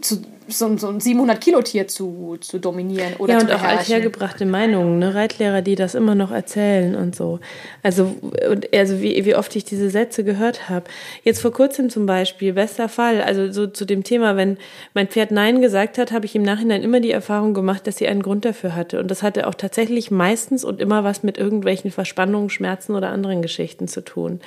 zu, 0.03 0.21
so, 0.47 0.77
so 0.77 0.87
ein 0.87 0.99
700-Kilo-Tier 0.99 1.87
zu, 1.87 2.37
zu 2.39 2.59
dominieren 2.59 3.13
oder 3.17 3.33
ja, 3.33 3.39
zu 3.39 3.45
und 3.45 3.51
auch 3.53 3.61
althergebrachte 3.61 4.45
Meinungen, 4.45 4.99
ne? 4.99 5.15
Reitlehrer, 5.15 5.61
die 5.61 5.75
das 5.75 5.95
immer 5.95 6.15
noch 6.15 6.31
erzählen 6.31 6.95
und 6.95 7.15
so. 7.15 7.39
Also, 7.81 8.15
und, 8.49 8.73
also 8.73 9.01
wie, 9.01 9.25
wie 9.25 9.35
oft 9.35 9.55
ich 9.55 9.63
diese 9.63 9.89
Sätze 9.89 10.23
gehört 10.23 10.69
habe. 10.69 10.85
Jetzt 11.23 11.41
vor 11.41 11.51
kurzem 11.51 11.89
zum 11.89 12.05
Beispiel, 12.05 12.53
bester 12.53 12.89
Fall, 12.89 13.21
also 13.21 13.51
so 13.51 13.67
zu 13.67 13.85
dem 13.85 14.03
Thema, 14.03 14.35
wenn 14.35 14.57
mein 14.93 15.07
Pferd 15.07 15.31
Nein 15.31 15.61
gesagt 15.61 15.97
hat, 15.97 16.11
habe 16.11 16.25
ich 16.25 16.35
im 16.35 16.43
Nachhinein 16.43 16.83
immer 16.83 16.99
die 16.99 17.11
Erfahrung 17.11 17.53
gemacht, 17.53 17.87
dass 17.87 17.97
sie 17.97 18.07
einen 18.07 18.21
Grund 18.21 18.45
dafür 18.45 18.75
hatte. 18.75 18.99
Und 18.99 19.09
das 19.09 19.23
hatte 19.23 19.47
auch 19.47 19.55
tatsächlich 19.55 20.11
meistens 20.11 20.63
und 20.63 20.81
immer 20.81 21.03
was 21.03 21.23
mit 21.23 21.37
irgendwelchen 21.37 21.91
Verspannungen, 21.91 22.49
Schmerzen 22.49 22.95
oder 22.95 23.09
anderen 23.09 23.41
Geschichten 23.41 23.87
zu 23.87 24.01
tun. 24.01 24.41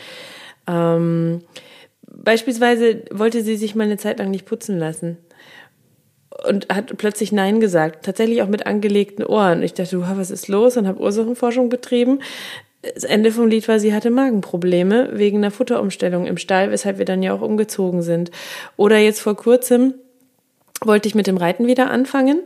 Ähm, 0.66 1.42
beispielsweise 2.03 3.03
wollte 3.11 3.42
sie 3.42 3.57
sich 3.57 3.75
mal 3.75 3.85
eine 3.85 3.97
Zeit 3.97 4.19
lang 4.19 4.31
nicht 4.31 4.47
putzen 4.47 4.79
lassen 4.79 5.19
und 6.49 6.69
hat 6.69 6.97
plötzlich 6.99 7.33
Nein 7.33 7.61
gesagt. 7.61 8.05
Tatsächlich 8.05 8.43
auch 8.43 8.49
mit 8.49 8.67
angelegten 8.67 9.25
Ohren. 9.25 9.62
Ich 9.62 9.75
dachte, 9.75 10.01
was 10.01 10.31
ist 10.31 10.49
los? 10.49 10.77
Und 10.77 10.87
habe 10.87 11.01
Ursachenforschung 11.01 11.69
betrieben. 11.69 12.21
Das 12.95 13.05
Ende 13.05 13.33
vom 13.33 13.49
Lied 13.49 13.67
war, 13.69 13.81
sie 13.81 13.95
hatte 13.95 14.11
Magenprobleme 14.11 15.11
wegen 15.15 15.39
einer 15.39 15.51
Futterumstellung 15.51 16.27
im 16.27 16.37
Stall, 16.37 16.71
weshalb 16.71 16.99
wir 16.99 17.05
dann 17.05 17.23
ja 17.23 17.33
auch 17.33 17.41
umgezogen 17.41 18.03
sind. 18.03 18.31
Oder 18.77 18.99
jetzt 18.99 19.21
vor 19.21 19.37
kurzem 19.37 19.95
wollte 20.85 21.09
ich 21.09 21.15
mit 21.15 21.27
dem 21.27 21.37
Reiten 21.37 21.67
wieder 21.67 21.91
anfangen 21.91 22.41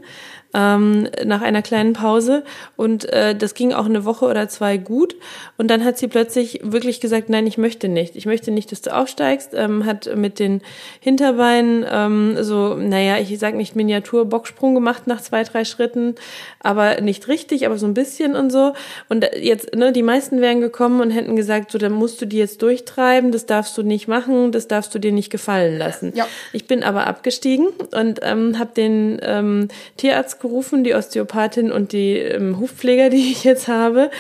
ähm, 0.55 1.09
nach 1.25 1.43
einer 1.43 1.63
kleinen 1.63 1.93
Pause. 1.93 2.45
Und 2.77 3.11
äh, 3.13 3.35
das 3.35 3.55
ging 3.55 3.73
auch 3.73 3.87
eine 3.87 4.05
Woche 4.05 4.27
oder 4.27 4.49
zwei 4.49 4.77
gut. 4.77 5.15
Und 5.57 5.69
dann 5.69 5.85
hat 5.85 5.99
sie 5.99 6.09
plötzlich 6.09 6.61
wirklich 6.63 7.01
gesagt, 7.01 7.29
nein, 7.29 7.47
ich 7.47 7.59
möchte 7.59 7.89
nicht. 7.89 8.17
Ich 8.17 8.27
möchte 8.27 8.51
nicht, 8.51 8.73
dass 8.73 8.83
du 8.83 8.95
aufsteigst. 8.95 9.53
Ähm, 9.55 9.87
hat 9.87 10.15
mit 10.17 10.39
den 10.39 10.63
Hinterbeinen 11.01 11.85
ähm, 11.91 12.37
so, 12.43 12.75
naja, 12.75 13.19
ich 13.19 13.39
sag 13.39 13.55
nicht 13.55 13.77
Miniatur-Bocksprung 13.77 14.75
gemacht 14.75 15.07
nach 15.07 15.21
zwei, 15.21 15.45
drei 15.45 15.65
Schritten, 15.65 16.15
aber 16.61 17.01
nicht 17.01 17.29
richtig, 17.29 17.67
aber 17.67 17.79
so 17.79 17.87
ein 17.87 17.95
bisschen 17.95 18.35
und 18.35 18.51
so. 18.51 18.73
Und 19.09 19.27
jetzt, 19.41 19.75
ne, 19.75 19.93
die 19.93 20.03
meisten 20.03 20.41
wären 20.41 20.61
gekommen 20.61 21.01
und 21.01 21.11
hätten 21.11 21.37
gesagt, 21.37 21.71
so, 21.71 21.79
dann 21.79 21.93
musst 21.93 22.21
du 22.21 22.27
die 22.27 22.39
jetzt 22.39 22.63
durchtreiben, 22.63 23.33
das 23.33 23.47
darfst 23.47 23.77
du 23.79 23.83
nicht 23.83 24.09
machen, 24.09 24.53
das 24.53 24.69
darfst 24.69 24.95
du 24.95 24.99
dir 24.99 25.13
nicht 25.13 25.31
gefallen 25.31 25.79
lassen. 25.79 26.13
Ja. 26.15 26.27
Ich 26.53 26.67
bin 26.67 26.83
aber 26.83 27.07
abgestiegen 27.07 27.69
und 27.93 28.21
ähm, 28.23 28.59
habe 28.59 28.71
den 28.75 29.21
ähm, 29.23 29.69
Tierarzt 29.97 30.39
gerufen, 30.40 30.85
die 30.85 30.94
Osteopathin 30.94 31.70
und 31.70 31.92
die 31.92 32.16
ähm, 32.16 32.59
Hufpfleger, 32.59 33.11
die 33.11 33.31
ich 33.31 33.44
jetzt 33.44 33.68
habe. 33.68 34.11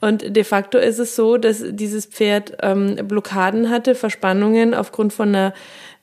Und 0.00 0.36
de 0.36 0.44
facto 0.44 0.78
ist 0.78 0.98
es 0.98 1.16
so, 1.16 1.36
dass 1.36 1.62
dieses 1.66 2.06
Pferd 2.06 2.58
ähm, 2.62 2.96
Blockaden 3.04 3.70
hatte, 3.70 3.94
Verspannungen 3.94 4.74
aufgrund 4.74 5.12
von 5.12 5.28
einer 5.28 5.54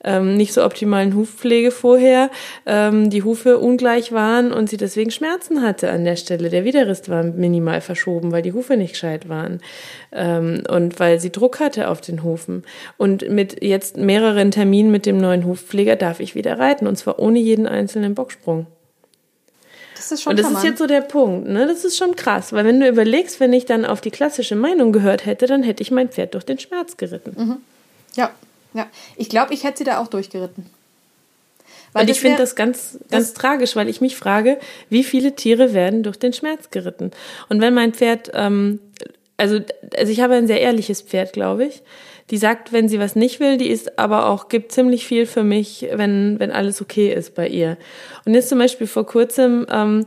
ähm, 0.03 0.35
nicht 0.35 0.53
so 0.53 0.63
optimalen 0.63 1.15
Hufpflege 1.15 1.71
vorher, 1.71 2.29
ähm, 2.65 3.09
die 3.09 3.23
Hufe 3.23 3.59
ungleich 3.59 4.11
waren 4.11 4.51
und 4.51 4.69
sie 4.69 4.77
deswegen 4.77 5.11
Schmerzen 5.11 5.61
hatte 5.61 5.91
an 5.91 6.05
der 6.05 6.15
Stelle. 6.15 6.49
Der 6.49 6.65
Widerrist 6.65 7.09
war 7.09 7.23
minimal 7.23 7.81
verschoben, 7.81 8.31
weil 8.31 8.41
die 8.41 8.53
Hufe 8.53 8.77
nicht 8.77 8.93
gescheit 8.93 9.29
waren 9.29 9.61
ähm, 10.11 10.63
und 10.69 10.99
weil 10.99 11.19
sie 11.19 11.31
Druck 11.31 11.59
hatte 11.59 11.89
auf 11.89 12.01
den 12.01 12.23
Hufen. 12.23 12.63
Und 12.97 13.29
mit 13.29 13.63
jetzt 13.63 13.97
mehreren 13.97 14.51
Terminen 14.51 14.91
mit 14.91 15.05
dem 15.05 15.17
neuen 15.17 15.45
Hufpfleger 15.45 15.95
darf 15.95 16.19
ich 16.19 16.35
wieder 16.35 16.57
reiten 16.57 16.87
und 16.87 16.97
zwar 16.97 17.19
ohne 17.19 17.39
jeden 17.39 17.67
einzelnen 17.67 18.15
Bocksprung. 18.15 18.67
Das 20.01 20.11
ist 20.11 20.23
schon 20.23 20.31
Und 20.31 20.39
das 20.39 20.51
ist 20.51 20.63
jetzt 20.63 20.79
so 20.79 20.87
der 20.87 21.01
Punkt, 21.01 21.47
ne? 21.47 21.67
Das 21.67 21.85
ist 21.85 21.95
schon 21.95 22.15
krass, 22.15 22.53
weil 22.53 22.65
wenn 22.65 22.79
du 22.79 22.87
überlegst, 22.87 23.39
wenn 23.39 23.53
ich 23.53 23.65
dann 23.65 23.85
auf 23.85 24.01
die 24.01 24.09
klassische 24.09 24.55
Meinung 24.55 24.91
gehört 24.91 25.27
hätte, 25.27 25.45
dann 25.45 25.61
hätte 25.61 25.83
ich 25.83 25.91
mein 25.91 26.09
Pferd 26.09 26.33
durch 26.33 26.43
den 26.43 26.57
Schmerz 26.57 26.97
geritten. 26.97 27.35
Mhm. 27.37 27.57
Ja, 28.15 28.31
ja. 28.73 28.87
Ich 29.15 29.29
glaube, 29.29 29.53
ich 29.53 29.63
hätte 29.63 29.77
sie 29.77 29.83
da 29.83 29.99
auch 29.99 30.07
durchgeritten. 30.07 30.65
Weil 31.93 32.03
und 32.03 32.09
ich 32.09 32.19
finde 32.19 32.37
das 32.37 32.55
ganz, 32.55 32.97
ganz 33.11 33.27
das 33.27 33.33
tragisch, 33.35 33.75
weil 33.75 33.89
ich 33.89 34.01
mich 34.01 34.15
frage, 34.15 34.57
wie 34.89 35.03
viele 35.03 35.35
Tiere 35.35 35.73
werden 35.73 36.01
durch 36.01 36.17
den 36.17 36.33
Schmerz 36.33 36.71
geritten? 36.71 37.11
Und 37.49 37.61
wenn 37.61 37.75
mein 37.75 37.93
Pferd, 37.93 38.31
ähm, 38.33 38.79
also, 39.37 39.59
also 39.95 40.11
ich 40.11 40.21
habe 40.21 40.33
ein 40.33 40.47
sehr 40.47 40.61
ehrliches 40.61 41.03
Pferd, 41.03 41.31
glaube 41.31 41.65
ich 41.65 41.83
die 42.31 42.37
sagt, 42.37 42.71
wenn 42.71 42.87
sie 42.87 42.99
was 42.99 43.15
nicht 43.15 43.41
will, 43.41 43.57
die 43.57 43.69
ist 43.69 43.99
aber 43.99 44.27
auch, 44.27 44.47
gibt 44.47 44.71
ziemlich 44.71 45.05
viel 45.05 45.25
für 45.25 45.43
mich, 45.43 45.87
wenn, 45.91 46.39
wenn 46.39 46.51
alles 46.51 46.81
okay 46.81 47.13
ist 47.13 47.35
bei 47.35 47.47
ihr. 47.47 47.77
Und 48.25 48.33
jetzt 48.33 48.47
zum 48.47 48.57
Beispiel 48.57 48.87
vor 48.87 49.05
kurzem 49.05 49.67
ähm, 49.69 50.05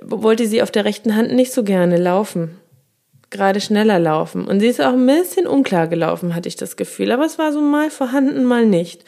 wollte 0.00 0.46
sie 0.46 0.62
auf 0.62 0.70
der 0.70 0.84
rechten 0.84 1.16
Hand 1.16 1.32
nicht 1.32 1.52
so 1.52 1.64
gerne 1.64 1.96
laufen. 1.96 2.56
Gerade 3.30 3.60
schneller 3.60 3.98
laufen. 3.98 4.46
Und 4.46 4.60
sie 4.60 4.68
ist 4.68 4.80
auch 4.80 4.92
ein 4.92 5.04
bisschen 5.04 5.48
unklar 5.48 5.88
gelaufen, 5.88 6.36
hatte 6.36 6.48
ich 6.48 6.56
das 6.56 6.76
Gefühl. 6.76 7.10
Aber 7.10 7.26
es 7.26 7.38
war 7.38 7.52
so 7.52 7.60
mal 7.60 7.90
vorhanden, 7.90 8.44
mal 8.44 8.64
nicht. 8.64 9.04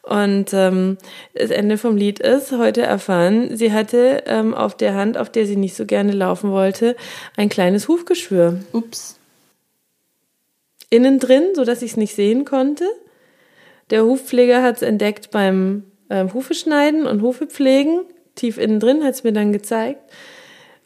Und 0.00 0.52
ähm, 0.54 0.96
das 1.34 1.50
Ende 1.50 1.76
vom 1.76 1.96
Lied 1.96 2.20
ist 2.20 2.52
heute 2.52 2.82
erfahren, 2.82 3.56
sie 3.56 3.70
hatte 3.70 4.24
ähm, 4.26 4.52
auf 4.52 4.76
der 4.76 4.94
Hand, 4.94 5.16
auf 5.16 5.30
der 5.30 5.46
sie 5.46 5.56
nicht 5.56 5.76
so 5.76 5.84
gerne 5.86 6.12
laufen 6.12 6.50
wollte, 6.50 6.96
ein 7.36 7.50
kleines 7.50 7.86
Hufgeschwür. 7.86 8.58
Ups 8.72 9.20
innen 10.92 11.18
drin, 11.18 11.48
so 11.54 11.64
dass 11.64 11.82
ich 11.82 11.92
es 11.92 11.96
nicht 11.96 12.14
sehen 12.14 12.44
konnte. 12.44 12.84
Der 13.90 14.04
Hufpfleger 14.04 14.62
hat 14.62 14.76
es 14.76 14.82
entdeckt 14.82 15.30
beim 15.30 15.84
äh, 16.08 16.26
Hufeschneiden 16.32 17.06
und 17.06 17.22
Hufepflegen. 17.22 18.00
Tief 18.34 18.58
innen 18.58 18.80
drin 18.80 19.02
hat 19.02 19.14
es 19.14 19.24
mir 19.24 19.32
dann 19.32 19.52
gezeigt. 19.52 20.00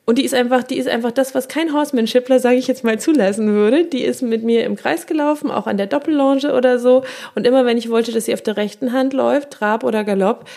Und 0.05 0.19
die 0.19 0.25
ist 0.25 0.35
einfach, 0.35 0.63
die 0.63 0.79
ist 0.79 0.89
einfach 0.89 1.11
das, 1.11 1.35
was 1.35 1.49
kein 1.49 1.73
Horseman-Schippler, 1.73 2.39
sage 2.39 2.57
ich 2.57 2.69
jetzt 2.69 2.85
mal, 2.85 3.01
zulassen 3.01 3.49
würde. 3.53 3.85
Die 3.85 4.05
ist 4.05 4.23
mit 4.23 4.45
mir 4.45 4.65
im 4.65 4.77
Kreis 4.77 5.07
gelaufen, 5.07 5.51
auch 5.51 5.67
an 5.67 5.77
der 5.77 5.89
Doppellonge 5.89 6.55
oder 6.55 6.79
so. 6.79 7.03
Und 7.35 7.45
immer 7.45 7.65
wenn 7.65 7.77
ich 7.77 7.91
wollte, 7.91 8.13
dass 8.13 8.27
sie 8.27 8.35
auf 8.35 8.43
der 8.43 8.57
rechten 8.57 8.93
Hand 8.93 9.13
läuft, 9.13 9.51
Trab 9.51 9.83
oder 9.83 10.05
Galopp, 10.05 10.49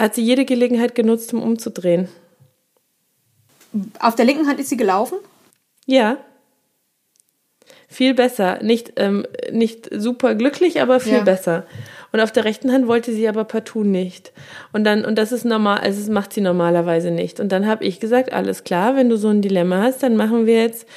hat 0.00 0.14
sie 0.14 0.22
jede 0.22 0.44
Gelegenheit 0.44 0.94
genutzt, 0.94 1.34
um 1.34 1.42
umzudrehen. 1.42 2.08
Auf 3.98 4.14
der 4.14 4.24
linken 4.24 4.46
Hand 4.46 4.60
ist 4.60 4.68
sie 4.68 4.76
gelaufen? 4.76 5.18
Ja. 5.86 6.18
Viel 7.94 8.12
besser. 8.12 8.58
Nicht, 8.60 8.94
ähm, 8.96 9.24
nicht 9.52 9.88
super 9.92 10.34
glücklich, 10.34 10.82
aber 10.82 10.98
viel 10.98 11.18
ja. 11.18 11.22
besser. 11.22 11.64
Und 12.10 12.18
auf 12.18 12.32
der 12.32 12.44
rechten 12.44 12.72
Hand 12.72 12.88
wollte 12.88 13.12
sie 13.12 13.28
aber 13.28 13.44
partout 13.44 13.84
nicht. 13.84 14.32
Und 14.72 14.82
dann, 14.82 15.04
und 15.04 15.16
das 15.16 15.30
ist 15.30 15.44
normal, 15.44 15.78
also 15.78 16.00
das 16.00 16.08
macht 16.08 16.32
sie 16.32 16.40
normalerweise 16.40 17.12
nicht. 17.12 17.38
Und 17.38 17.52
dann 17.52 17.68
habe 17.68 17.84
ich 17.84 18.00
gesagt, 18.00 18.32
alles 18.32 18.64
klar, 18.64 18.96
wenn 18.96 19.08
du 19.08 19.16
so 19.16 19.28
ein 19.28 19.42
Dilemma 19.42 19.80
hast, 19.80 20.02
dann 20.02 20.16
machen 20.16 20.44
wir 20.44 20.60
jetzt 20.60 20.88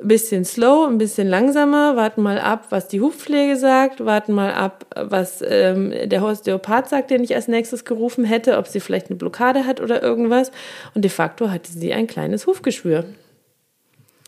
ein 0.00 0.08
bisschen 0.08 0.46
slow, 0.46 0.86
ein 0.88 0.96
bisschen 0.96 1.28
langsamer, 1.28 1.96
warten 1.96 2.22
mal 2.22 2.38
ab, 2.38 2.68
was 2.70 2.88
die 2.88 3.02
Hufpflege 3.02 3.58
sagt, 3.58 4.02
warten 4.02 4.32
mal 4.32 4.54
ab, 4.54 4.86
was 4.96 5.44
ähm, 5.46 5.92
der 6.06 6.24
Osteopath 6.24 6.88
sagt, 6.88 7.10
den 7.10 7.22
ich 7.22 7.34
als 7.34 7.46
nächstes 7.46 7.84
gerufen 7.84 8.24
hätte, 8.24 8.56
ob 8.56 8.68
sie 8.68 8.80
vielleicht 8.80 9.10
eine 9.10 9.16
Blockade 9.16 9.66
hat 9.66 9.82
oder 9.82 10.02
irgendwas. 10.02 10.50
Und 10.94 11.02
de 11.02 11.10
facto 11.10 11.50
hatte 11.50 11.70
sie 11.70 11.92
ein 11.92 12.06
kleines 12.06 12.46
Hufgeschwür. 12.46 13.04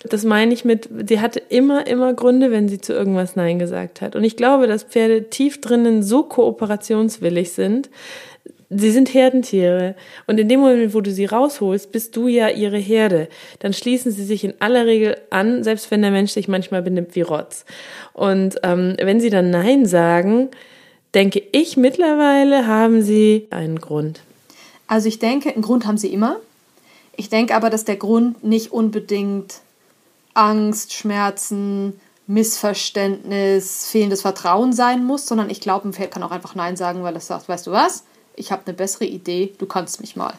Das 0.04 0.24
meine 0.24 0.52
ich 0.52 0.64
mit, 0.64 0.88
sie 1.08 1.20
hatte 1.20 1.40
immer, 1.48 1.86
immer 1.86 2.12
Gründe, 2.12 2.50
wenn 2.50 2.68
sie 2.68 2.80
zu 2.80 2.92
irgendwas 2.92 3.36
Nein 3.36 3.58
gesagt 3.58 4.00
hat. 4.00 4.16
Und 4.16 4.24
ich 4.24 4.36
glaube, 4.36 4.66
dass 4.66 4.84
Pferde 4.84 5.30
tief 5.30 5.60
drinnen 5.60 6.02
so 6.02 6.24
kooperationswillig 6.24 7.52
sind. 7.52 7.88
Sie 8.68 8.90
sind 8.90 9.14
Herdentiere. 9.14 9.94
Und 10.26 10.38
in 10.38 10.48
dem 10.48 10.60
Moment, 10.60 10.94
wo 10.94 11.00
du 11.00 11.10
sie 11.10 11.24
rausholst, 11.24 11.90
bist 11.90 12.16
du 12.16 12.28
ja 12.28 12.48
ihre 12.48 12.76
Herde. 12.76 13.28
Dann 13.60 13.72
schließen 13.72 14.12
sie 14.12 14.24
sich 14.24 14.44
in 14.44 14.54
aller 14.58 14.86
Regel 14.86 15.16
an, 15.30 15.64
selbst 15.64 15.90
wenn 15.90 16.02
der 16.02 16.10
Mensch 16.10 16.32
sich 16.32 16.48
manchmal 16.48 16.82
benimmt 16.82 17.14
wie 17.14 17.22
Rotz. 17.22 17.64
Und 18.12 18.56
ähm, 18.62 18.96
wenn 19.00 19.20
sie 19.20 19.30
dann 19.30 19.50
Nein 19.50 19.86
sagen, 19.86 20.48
denke 21.14 21.42
ich 21.52 21.76
mittlerweile, 21.76 22.66
haben 22.66 23.02
sie 23.02 23.46
einen 23.50 23.80
Grund. 23.80 24.20
Also 24.86 25.08
ich 25.08 25.18
denke, 25.18 25.50
einen 25.50 25.62
Grund 25.62 25.86
haben 25.86 25.98
sie 25.98 26.12
immer. 26.12 26.40
Ich 27.16 27.30
denke 27.30 27.54
aber, 27.54 27.70
dass 27.70 27.84
der 27.84 27.96
Grund 27.96 28.42
nicht 28.44 28.72
unbedingt 28.72 29.60
Angst, 30.34 30.92
Schmerzen, 30.92 31.98
Missverständnis, 32.26 33.88
fehlendes 33.90 34.22
Vertrauen 34.22 34.72
sein 34.72 35.04
muss, 35.04 35.26
sondern 35.26 35.50
ich 35.50 35.60
glaube, 35.60 35.88
ein 35.88 35.92
Pferd 35.92 36.10
kann 36.10 36.22
auch 36.22 36.30
einfach 36.30 36.54
Nein 36.54 36.76
sagen, 36.76 37.02
weil 37.02 37.16
es 37.16 37.26
sagt, 37.26 37.48
weißt 37.48 37.66
du 37.66 37.70
was, 37.70 38.04
ich 38.36 38.50
habe 38.50 38.62
eine 38.66 38.74
bessere 38.74 39.04
Idee, 39.04 39.54
du 39.58 39.66
kannst 39.66 40.00
mich 40.00 40.16
mal. 40.16 40.34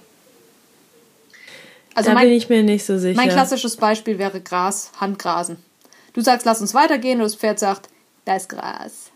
Also 1.93 2.09
da 2.09 2.15
mein, 2.15 2.27
bin 2.27 2.33
ich 2.33 2.49
mir 2.49 2.63
nicht 2.63 2.85
so 2.85 2.97
sicher. 2.97 3.15
Mein 3.15 3.29
klassisches 3.29 3.77
Beispiel 3.77 4.17
wäre 4.17 4.41
Gras, 4.41 4.91
Handgrasen. 4.99 5.57
Du 6.13 6.21
sagst, 6.21 6.45
lass 6.45 6.59
uns 6.59 6.73
weitergehen 6.73 7.19
und 7.19 7.25
das 7.25 7.35
Pferd 7.35 7.59
sagt, 7.59 7.89
da 8.25 8.35
ist 8.35 8.49
Gras. 8.49 9.11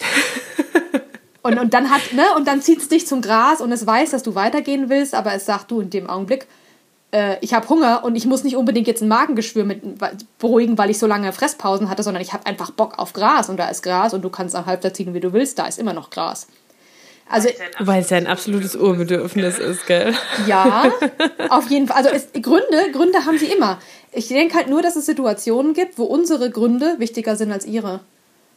und, 1.42 1.58
und 1.58 1.74
dann 1.74 1.90
hat, 1.90 2.12
ne, 2.12 2.24
und 2.36 2.48
dann 2.48 2.62
zieht 2.62 2.80
es 2.80 2.88
dich 2.88 3.06
zum 3.06 3.20
Gras 3.20 3.60
und 3.60 3.70
es 3.70 3.86
weiß, 3.86 4.10
dass 4.10 4.22
du 4.22 4.34
weitergehen 4.34 4.88
willst, 4.88 5.14
aber 5.14 5.34
es 5.34 5.46
sagt 5.46 5.70
du 5.70 5.80
in 5.80 5.90
dem 5.90 6.08
Augenblick, 6.08 6.46
äh, 7.12 7.36
ich 7.40 7.54
habe 7.54 7.68
Hunger 7.68 8.04
und 8.04 8.16
ich 8.16 8.26
muss 8.26 8.44
nicht 8.44 8.56
unbedingt 8.56 8.86
jetzt 8.86 9.02
ein 9.02 9.08
Magengeschwür 9.08 9.64
mit, 9.64 9.82
beruhigen, 10.38 10.78
weil 10.78 10.90
ich 10.90 10.98
so 10.98 11.06
lange 11.06 11.32
Fresspausen 11.32 11.88
hatte, 11.88 12.02
sondern 12.02 12.22
ich 12.22 12.32
habe 12.32 12.46
einfach 12.46 12.70
Bock 12.70 12.98
auf 12.98 13.12
Gras 13.12 13.48
und 13.48 13.56
da 13.58 13.68
ist 13.68 13.82
Gras 13.82 14.14
und 14.14 14.22
du 14.22 14.30
kannst 14.30 14.54
am 14.54 14.66
Halbtag 14.66 14.96
ziehen, 14.96 15.14
wie 15.14 15.20
du 15.20 15.32
willst, 15.32 15.58
da 15.58 15.66
ist 15.66 15.78
immer 15.78 15.92
noch 15.92 16.10
Gras. 16.10 16.46
Also, 17.28 17.48
Weil 17.80 18.02
es 18.02 18.10
ja 18.10 18.18
ein 18.18 18.28
absolutes 18.28 18.76
Urbedürfnis 18.76 19.58
ist, 19.58 19.86
gell? 19.86 20.14
Ja, 20.46 20.92
auf 21.48 21.68
jeden 21.70 21.88
Fall. 21.88 21.96
Also 21.96 22.10
es, 22.10 22.28
Gründe, 22.40 22.92
Gründe 22.92 23.24
haben 23.24 23.36
sie 23.36 23.46
immer. 23.46 23.80
Ich 24.12 24.28
denke 24.28 24.54
halt 24.54 24.68
nur, 24.68 24.80
dass 24.80 24.94
es 24.94 25.06
Situationen 25.06 25.74
gibt, 25.74 25.98
wo 25.98 26.04
unsere 26.04 26.50
Gründe 26.50 26.94
wichtiger 26.98 27.34
sind 27.34 27.50
als 27.50 27.66
ihre. 27.66 28.00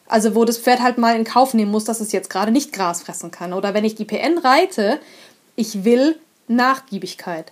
Also 0.07 0.35
wo 0.35 0.45
das 0.45 0.59
Pferd 0.59 0.81
halt 0.81 0.99
mal 0.99 1.15
in 1.15 1.23
Kauf 1.23 1.53
nehmen 1.53 1.71
muss, 1.71 1.83
dass 1.83 1.99
es 1.99 2.11
jetzt 2.11 2.29
gerade 2.29 2.51
nicht 2.51 2.71
Gras 2.71 3.01
fressen 3.01 3.31
kann. 3.31 3.53
Oder 3.53 3.73
wenn 3.73 3.85
ich 3.85 3.95
die 3.95 4.05
PN 4.05 4.37
reite, 4.37 4.99
ich 5.55 5.83
will 5.83 6.19
Nachgiebigkeit. 6.47 7.51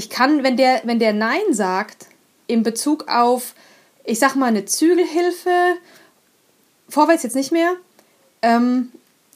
Ich 0.00 0.08
kann, 0.08 0.42
wenn 0.42 0.56
der, 0.56 0.80
wenn 0.84 0.98
der 0.98 1.12
Nein 1.12 1.52
sagt, 1.52 2.06
in 2.46 2.62
Bezug 2.62 3.08
auf, 3.08 3.52
ich 4.02 4.18
sag 4.18 4.34
mal, 4.34 4.46
eine 4.46 4.64
Zügelhilfe, 4.64 5.76
vorwärts 6.88 7.22
jetzt 7.22 7.36
nicht 7.36 7.52
mehr, 7.52 7.74
ähm, 8.40 8.92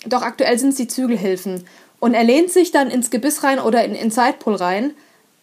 doch 0.06 0.22
aktuell 0.22 0.58
sind 0.58 0.70
es 0.70 0.76
die 0.76 0.88
Zügelhilfen. 0.88 1.66
Und 2.00 2.14
er 2.14 2.24
lehnt 2.24 2.50
sich 2.50 2.70
dann 2.70 2.90
ins 2.90 3.10
Gebiss 3.10 3.42
rein 3.42 3.58
oder 3.58 3.84
in, 3.84 3.94
in 3.94 4.10
Sidepull 4.10 4.54
rein. 4.54 4.92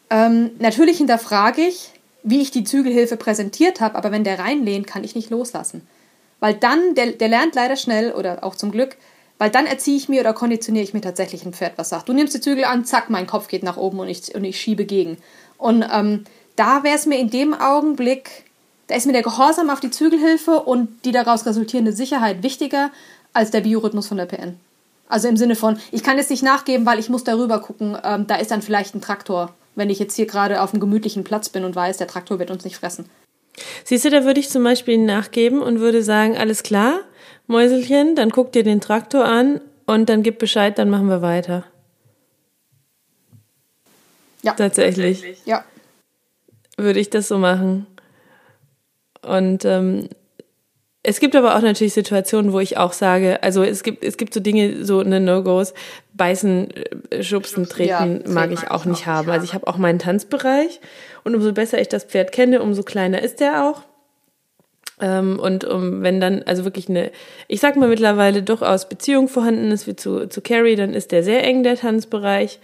Ähm, 0.10 0.54
natürlich 0.58 0.98
hinterfrage 0.98 1.62
ich, 1.62 1.92
wie 2.24 2.42
ich 2.42 2.50
die 2.50 2.64
Zügelhilfe 2.64 3.16
präsentiert 3.16 3.80
habe, 3.80 3.94
aber 3.98 4.12
wenn 4.12 4.24
der 4.24 4.40
reinlehnt, 4.40 4.88
kann 4.88 5.04
ich 5.04 5.14
nicht 5.14 5.30
loslassen. 5.30 5.88
Weil 6.40 6.56
dann, 6.56 6.96
der, 6.96 7.12
der 7.12 7.28
lernt 7.28 7.54
leider 7.54 7.76
schnell, 7.76 8.14
oder 8.14 8.44
auch 8.44 8.56
zum 8.56 8.72
Glück, 8.72 8.98
weil 9.42 9.50
dann 9.50 9.66
erziehe 9.66 9.98
ich 9.98 10.08
mir 10.08 10.22
oder 10.22 10.34
konditioniere 10.34 10.84
ich 10.84 10.94
mir 10.94 11.02
tatsächlich 11.02 11.44
ein 11.44 11.54
Pferd, 11.54 11.74
was 11.78 11.90
sagt, 11.90 12.08
du 12.08 12.14
nimmst 12.14 12.36
die 12.36 12.42
Zügel 12.42 12.64
an, 12.64 12.86
zack, 12.86 13.10
mein 13.10 13.26
Kopf 13.26 13.48
geht 13.48 13.64
nach 13.64 13.76
oben 13.76 13.98
und 13.98 14.08
ich, 14.08 14.36
und 14.36 14.44
ich 14.44 14.62
schiebe 14.62 14.86
gegen. 14.86 15.18
Und 15.58 15.84
ähm, 15.92 16.26
da 16.56 16.84
wäre 16.84 16.96
es 16.96 17.08
mir 17.08 17.18
in 17.18 17.32
dem 17.32 17.56
Augenblick, 17.56 18.44
da 18.86 18.94
ist 18.94 19.08
mir 19.08 19.14
der 19.14 19.24
Gehorsam 19.24 19.72
auf 19.72 19.80
die 19.80 19.90
Zügelhilfe 19.90 20.60
und 20.60 20.90
die 21.06 21.12
daraus 21.12 21.48
resultierende 21.48 21.92
Sicherheit 21.92 22.44
wichtiger 22.44 22.92
als 23.34 23.50
der 23.50 23.62
Biorhythmus 23.62 24.08
von 24.08 24.18
der 24.18 24.28
PN. 24.28 24.60
Also 25.10 25.28
im 25.28 25.38
Sinne 25.38 25.56
von, 25.56 25.80
ich 25.92 26.04
kann 26.04 26.18
jetzt 26.18 26.30
nicht 26.30 26.44
nachgeben, 26.44 26.86
weil 26.86 27.00
ich 27.00 27.10
muss 27.10 27.24
darüber 27.24 27.62
gucken, 27.62 27.98
ähm, 28.04 28.28
da 28.28 28.36
ist 28.36 28.52
dann 28.52 28.62
vielleicht 28.62 28.94
ein 28.94 29.02
Traktor, 29.02 29.56
wenn 29.74 29.90
ich 29.90 29.98
jetzt 29.98 30.16
hier 30.16 30.28
gerade 30.28 30.62
auf 30.62 30.72
einem 30.72 30.82
gemütlichen 30.82 31.24
Platz 31.24 31.50
bin 31.50 31.66
und 31.66 31.76
weiß, 31.76 31.98
der 31.98 32.06
Traktor 32.06 32.38
wird 32.38 32.52
uns 32.52 32.64
nicht 32.64 32.78
fressen. 32.78 33.10
Siehst 33.86 34.06
du, 34.06 34.12
da 34.12 34.24
würde 34.24 34.40
ich 34.40 34.52
zum 34.52 34.64
Beispiel 34.64 35.00
nachgeben 35.00 35.64
und 35.64 35.80
würde 35.80 36.04
sagen, 36.04 36.38
alles 36.38 36.62
klar, 36.62 37.00
Mäuselchen, 37.52 38.16
dann 38.16 38.32
guck 38.32 38.52
dir 38.52 38.64
den 38.64 38.82
Traktor 38.82 39.26
an 39.26 39.62
und 39.86 40.10
dann 40.10 40.24
gib 40.24 40.40
Bescheid, 40.40 40.78
dann 40.78 40.90
machen 40.90 41.08
wir 41.08 41.22
weiter. 41.22 41.66
Ja. 44.42 44.54
Tatsächlich. 44.54 45.24
Ja. 45.46 45.64
Würde 46.78 47.00
ich 47.00 47.10
das 47.10 47.28
so 47.28 47.38
machen. 47.38 47.86
Und 49.22 49.66
ähm, 49.66 50.10
es 51.04 51.20
gibt 51.20 51.36
aber 51.36 51.56
auch 51.56 51.62
natürlich 51.62 51.94
Situationen, 51.94 52.54
wo 52.54 52.60
ich 52.60 52.78
auch 52.78 52.94
sage, 52.94 53.42
also 53.42 53.64
es 53.64 53.84
gibt, 53.84 54.04
es 54.04 54.18
gibt 54.18 54.34
so 54.34 54.40
Dinge, 54.40 54.86
so 54.86 55.00
eine 55.00 55.20
No-Gos, 55.20 55.74
beißen, 56.14 56.70
äh, 57.10 57.24
schubsen, 57.24 57.68
treten 57.68 58.22
ja, 58.26 58.32
mag 58.32 58.52
ich 58.52 58.70
auch 58.70 58.86
nicht 58.86 59.08
haben. 59.08 59.30
Also 59.30 59.44
ich 59.44 59.54
habe 59.54 59.68
auch 59.68 59.78
meinen 59.78 60.00
Tanzbereich 60.00 60.80
und 61.24 61.36
umso 61.36 61.54
besser 61.54 61.82
ich 61.82 61.88
das 61.88 62.04
Pferd 62.04 62.32
kenne, 62.32 62.62
umso 62.62 62.84
kleiner 62.84 63.22
ist 63.22 63.40
der 63.40 63.66
auch. 63.68 63.84
Ähm, 65.02 65.40
und 65.40 65.64
um, 65.64 66.04
wenn 66.04 66.22
dann 66.22 66.44
also 66.44 66.64
wirklich 66.64 66.88
eine, 66.88 67.12
ich 67.48 67.60
sag 67.60 67.76
mal 67.76 67.90
mittlerweile 67.90 68.44
durchaus 68.44 68.88
Beziehung 68.88 69.28
vorhanden 69.28 69.72
ist 69.72 69.88
wie 69.88 69.96
zu, 69.96 70.28
zu 70.28 70.42
Carrie, 70.42 70.76
dann 70.76 70.94
ist 70.94 71.12
der 71.12 71.24
sehr 71.24 71.44
eng, 71.44 71.64
der 71.64 71.76
Tanzbereich, 71.76 72.60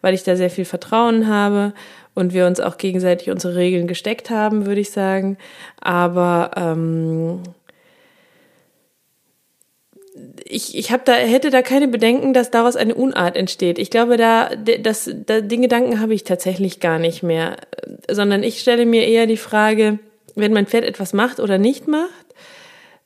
weil 0.00 0.14
ich 0.14 0.24
da 0.24 0.34
sehr 0.36 0.50
viel 0.50 0.64
Vertrauen 0.64 1.28
habe 1.28 1.74
und 2.14 2.32
wir 2.32 2.46
uns 2.46 2.60
auch 2.60 2.78
gegenseitig 2.78 3.30
unsere 3.30 3.56
Regeln 3.56 3.86
gesteckt 3.86 4.30
haben, 4.30 4.66
würde 4.66 4.80
ich 4.80 4.90
sagen. 4.90 5.36
Aber 5.80 6.52
ähm, 6.56 7.42
ich, 10.44 10.76
ich 10.76 10.92
hab 10.92 11.04
da, 11.04 11.14
hätte 11.14 11.50
da 11.50 11.62
keine 11.62 11.88
Bedenken, 11.88 12.32
dass 12.32 12.50
daraus 12.50 12.76
eine 12.76 12.94
Unart 12.94 13.36
entsteht. 13.36 13.78
Ich 13.78 13.90
glaube, 13.90 14.16
da, 14.16 14.50
das, 14.80 15.10
da, 15.26 15.40
den 15.40 15.62
Gedanken 15.62 16.00
habe 16.00 16.14
ich 16.14 16.24
tatsächlich 16.24 16.80
gar 16.80 16.98
nicht 16.98 17.22
mehr, 17.22 17.56
sondern 18.10 18.42
ich 18.42 18.60
stelle 18.60 18.86
mir 18.86 19.06
eher 19.06 19.26
die 19.26 19.36
Frage, 19.36 19.98
wenn 20.34 20.52
mein 20.52 20.66
Pferd 20.66 20.84
etwas 20.84 21.12
macht 21.12 21.40
oder 21.40 21.58
nicht 21.58 21.88
macht, 21.88 22.24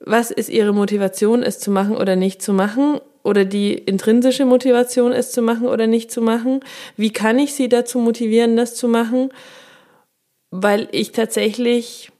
was 0.00 0.30
ist 0.30 0.48
ihre 0.48 0.72
Motivation, 0.72 1.42
es 1.42 1.58
zu 1.58 1.70
machen 1.70 1.96
oder 1.96 2.16
nicht 2.16 2.42
zu 2.42 2.52
machen? 2.52 3.00
Oder 3.24 3.44
die 3.44 3.74
intrinsische 3.74 4.46
Motivation, 4.46 5.12
es 5.12 5.32
zu 5.32 5.42
machen 5.42 5.66
oder 5.66 5.86
nicht 5.86 6.10
zu 6.10 6.22
machen? 6.22 6.60
Wie 6.96 7.12
kann 7.12 7.38
ich 7.38 7.52
sie 7.52 7.68
dazu 7.68 7.98
motivieren, 7.98 8.56
das 8.56 8.74
zu 8.74 8.88
machen? 8.88 9.30
Weil 10.50 10.88
ich 10.92 11.12
tatsächlich 11.12 12.10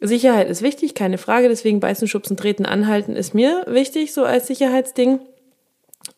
Sicherheit 0.00 0.48
ist 0.48 0.62
wichtig, 0.62 0.94
keine 0.94 1.18
Frage. 1.18 1.48
Deswegen 1.48 1.80
beißen, 1.80 2.08
schubsen, 2.08 2.36
treten, 2.36 2.64
anhalten 2.64 3.16
ist 3.16 3.34
mir 3.34 3.64
wichtig, 3.66 4.14
so 4.14 4.24
als 4.24 4.46
Sicherheitsding. 4.46 5.20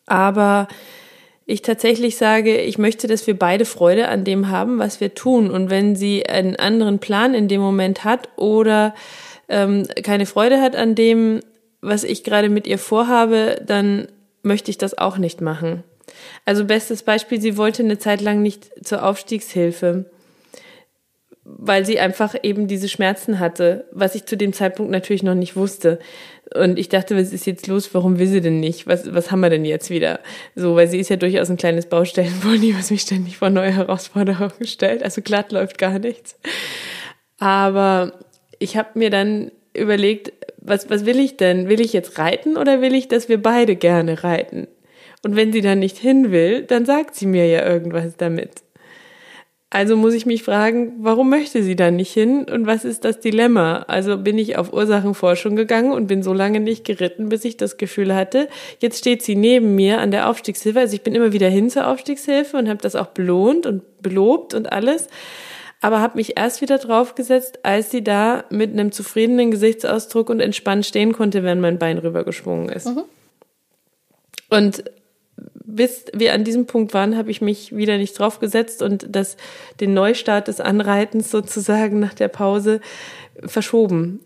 Aber 0.05 0.67
ich 1.49 1.63
tatsächlich 1.63 2.15
sage, 2.15 2.61
ich 2.61 2.77
möchte, 2.77 3.07
dass 3.07 3.25
wir 3.25 3.37
beide 3.37 3.65
Freude 3.65 4.07
an 4.07 4.23
dem 4.23 4.49
haben, 4.49 4.77
was 4.77 5.01
wir 5.01 5.15
tun. 5.15 5.49
Und 5.49 5.71
wenn 5.71 5.95
sie 5.95 6.27
einen 6.27 6.55
anderen 6.57 6.99
Plan 6.99 7.33
in 7.33 7.47
dem 7.47 7.59
Moment 7.59 8.03
hat 8.03 8.29
oder 8.35 8.93
ähm, 9.47 9.87
keine 10.03 10.27
Freude 10.27 10.61
hat 10.61 10.75
an 10.75 10.93
dem, 10.93 11.39
was 11.81 12.03
ich 12.03 12.23
gerade 12.23 12.49
mit 12.49 12.67
ihr 12.67 12.77
vorhabe, 12.77 13.59
dann 13.65 14.07
möchte 14.43 14.69
ich 14.69 14.77
das 14.77 14.95
auch 14.95 15.17
nicht 15.17 15.41
machen. 15.41 15.83
Also 16.45 16.65
bestes 16.65 17.01
Beispiel, 17.01 17.41
sie 17.41 17.57
wollte 17.57 17.81
eine 17.81 17.97
Zeit 17.97 18.21
lang 18.21 18.43
nicht 18.43 18.85
zur 18.85 19.03
Aufstiegshilfe 19.03 20.05
weil 21.57 21.83
sie 21.83 21.99
einfach 21.99 22.35
eben 22.43 22.67
diese 22.67 22.87
Schmerzen 22.87 23.39
hatte, 23.39 23.85
was 23.91 24.13
ich 24.13 24.25
zu 24.25 24.37
dem 24.37 24.53
Zeitpunkt 24.53 24.91
natürlich 24.91 25.23
noch 25.23 25.33
nicht 25.33 25.55
wusste. 25.55 25.97
Und 26.55 26.79
ich 26.79 26.89
dachte, 26.89 27.15
was 27.15 27.31
ist 27.31 27.45
jetzt 27.45 27.67
los? 27.67 27.93
Warum 27.93 28.17
will 28.17 28.27
sie 28.27 28.41
denn 28.41 28.59
nicht? 28.59 28.87
Was, 28.87 29.13
was 29.13 29.31
haben 29.31 29.41
wir 29.41 29.49
denn 29.49 29.65
jetzt 29.65 29.89
wieder? 29.89 30.19
So, 30.55 30.75
weil 30.75 30.87
sie 30.87 30.99
ist 30.99 31.09
ja 31.09 31.15
durchaus 31.15 31.49
ein 31.49 31.57
kleines 31.57 31.85
Baustellenpony, 31.85 32.75
was 32.77 32.91
mich 32.91 33.01
ständig 33.01 33.37
vor 33.37 33.49
neue 33.49 33.71
Herausforderungen 33.71 34.65
stellt. 34.65 35.03
Also 35.03 35.21
glatt 35.21 35.51
läuft 35.51 35.77
gar 35.77 35.99
nichts. 35.99 36.39
Aber 37.37 38.13
ich 38.57 38.77
habe 38.77 38.97
mir 38.97 39.09
dann 39.09 39.51
überlegt, 39.75 40.33
was, 40.57 40.89
was 40.89 41.05
will 41.05 41.19
ich 41.19 41.37
denn? 41.37 41.69
Will 41.69 41.79
ich 41.81 41.93
jetzt 41.93 42.17
reiten 42.17 42.57
oder 42.57 42.81
will 42.81 42.95
ich, 42.95 43.07
dass 43.07 43.29
wir 43.29 43.41
beide 43.41 43.75
gerne 43.75 44.23
reiten? 44.23 44.67
Und 45.23 45.35
wenn 45.35 45.51
sie 45.51 45.61
dann 45.61 45.79
nicht 45.79 45.97
hin 45.97 46.31
will, 46.31 46.63
dann 46.63 46.85
sagt 46.85 47.15
sie 47.15 47.25
mir 47.25 47.45
ja 47.45 47.65
irgendwas 47.65 48.17
damit. 48.17 48.63
Also 49.71 49.95
muss 49.95 50.15
ich 50.15 50.25
mich 50.25 50.41
fragen, 50.41 50.93
warum 50.97 51.29
möchte 51.29 51.61
sie 51.61 51.75
da 51.75 51.91
nicht 51.91 52.11
hin 52.11 52.45
und 52.45 52.65
was 52.65 52.85
ist 52.85 53.05
das 53.05 53.19
Dilemma? 53.19 53.85
Also 53.87 54.17
bin 54.17 54.39
ich 54.39 54.57
auf 54.57 54.73
Ursachenforschung 54.73 55.55
gegangen 55.55 55.91
und 55.91 56.07
bin 56.07 56.23
so 56.23 56.33
lange 56.33 56.59
nicht 56.59 56.85
geritten, 56.85 57.29
bis 57.29 57.45
ich 57.45 57.55
das 57.55 57.77
Gefühl 57.77 58.15
hatte, 58.15 58.49
jetzt 58.79 58.97
steht 58.97 59.21
sie 59.21 59.35
neben 59.35 59.75
mir 59.75 59.99
an 59.99 60.09
der 60.09 60.27
Aufstiegshilfe. 60.27 60.79
Also 60.79 60.95
ich 60.95 61.03
bin 61.03 61.13
immer 61.13 61.33
wieder 61.33 61.49
hin 61.49 61.69
zur 61.69 61.85
Aufstiegshilfe 61.85 62.57
und 62.57 62.67
habe 62.67 62.81
das 62.81 62.95
auch 62.95 63.07
belohnt 63.07 63.67
und 63.67 63.83
belobt 64.01 64.55
und 64.55 64.71
alles, 64.71 65.07
aber 65.81 66.01
habe 66.01 66.17
mich 66.17 66.35
erst 66.35 66.61
wieder 66.61 66.79
draufgesetzt, 66.79 67.59
als 67.63 67.91
sie 67.91 68.03
da 68.03 68.45
mit 68.49 68.71
einem 68.71 68.91
zufriedenen 68.91 69.51
Gesichtsausdruck 69.51 70.31
und 70.31 70.39
entspannt 70.39 70.87
stehen 70.87 71.13
konnte, 71.13 71.43
wenn 71.43 71.61
mein 71.61 71.77
Bein 71.77 71.99
rübergeschwungen 71.99 72.69
ist. 72.69 72.87
Mhm. 72.87 73.03
Und 74.49 74.83
bis 75.75 76.05
wir 76.13 76.33
an 76.33 76.43
diesem 76.43 76.65
Punkt 76.65 76.93
waren, 76.93 77.17
habe 77.17 77.31
ich 77.31 77.41
mich 77.41 77.75
wieder 77.75 77.97
nicht 77.97 78.17
draufgesetzt 78.17 78.81
und 78.81 79.07
das, 79.09 79.37
den 79.79 79.93
Neustart 79.93 80.47
des 80.47 80.59
Anreitens 80.59 81.31
sozusagen 81.31 81.99
nach 81.99 82.13
der 82.13 82.27
Pause 82.27 82.81
verschoben. 83.45 84.19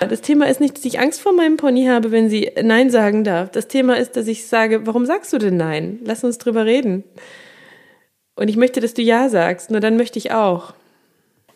Das 0.00 0.22
Thema 0.22 0.48
ist 0.48 0.60
nicht, 0.60 0.76
dass 0.76 0.84
ich 0.84 0.98
Angst 0.98 1.20
vor 1.20 1.32
meinem 1.32 1.56
Pony 1.56 1.86
habe, 1.86 2.10
wenn 2.10 2.28
sie 2.28 2.50
Nein 2.62 2.90
sagen 2.90 3.24
darf. 3.24 3.50
Das 3.50 3.68
Thema 3.68 3.96
ist, 3.96 4.16
dass 4.16 4.26
ich 4.26 4.46
sage, 4.46 4.86
warum 4.86 5.06
sagst 5.06 5.32
du 5.32 5.38
denn 5.38 5.56
Nein? 5.56 6.00
Lass 6.04 6.24
uns 6.24 6.38
drüber 6.38 6.64
reden. 6.64 7.04
Und 8.34 8.48
ich 8.48 8.56
möchte, 8.56 8.80
dass 8.80 8.94
du 8.94 9.02
Ja 9.02 9.28
sagst, 9.28 9.70
nur 9.70 9.80
dann 9.80 9.96
möchte 9.96 10.18
ich 10.18 10.32
auch. 10.32 10.72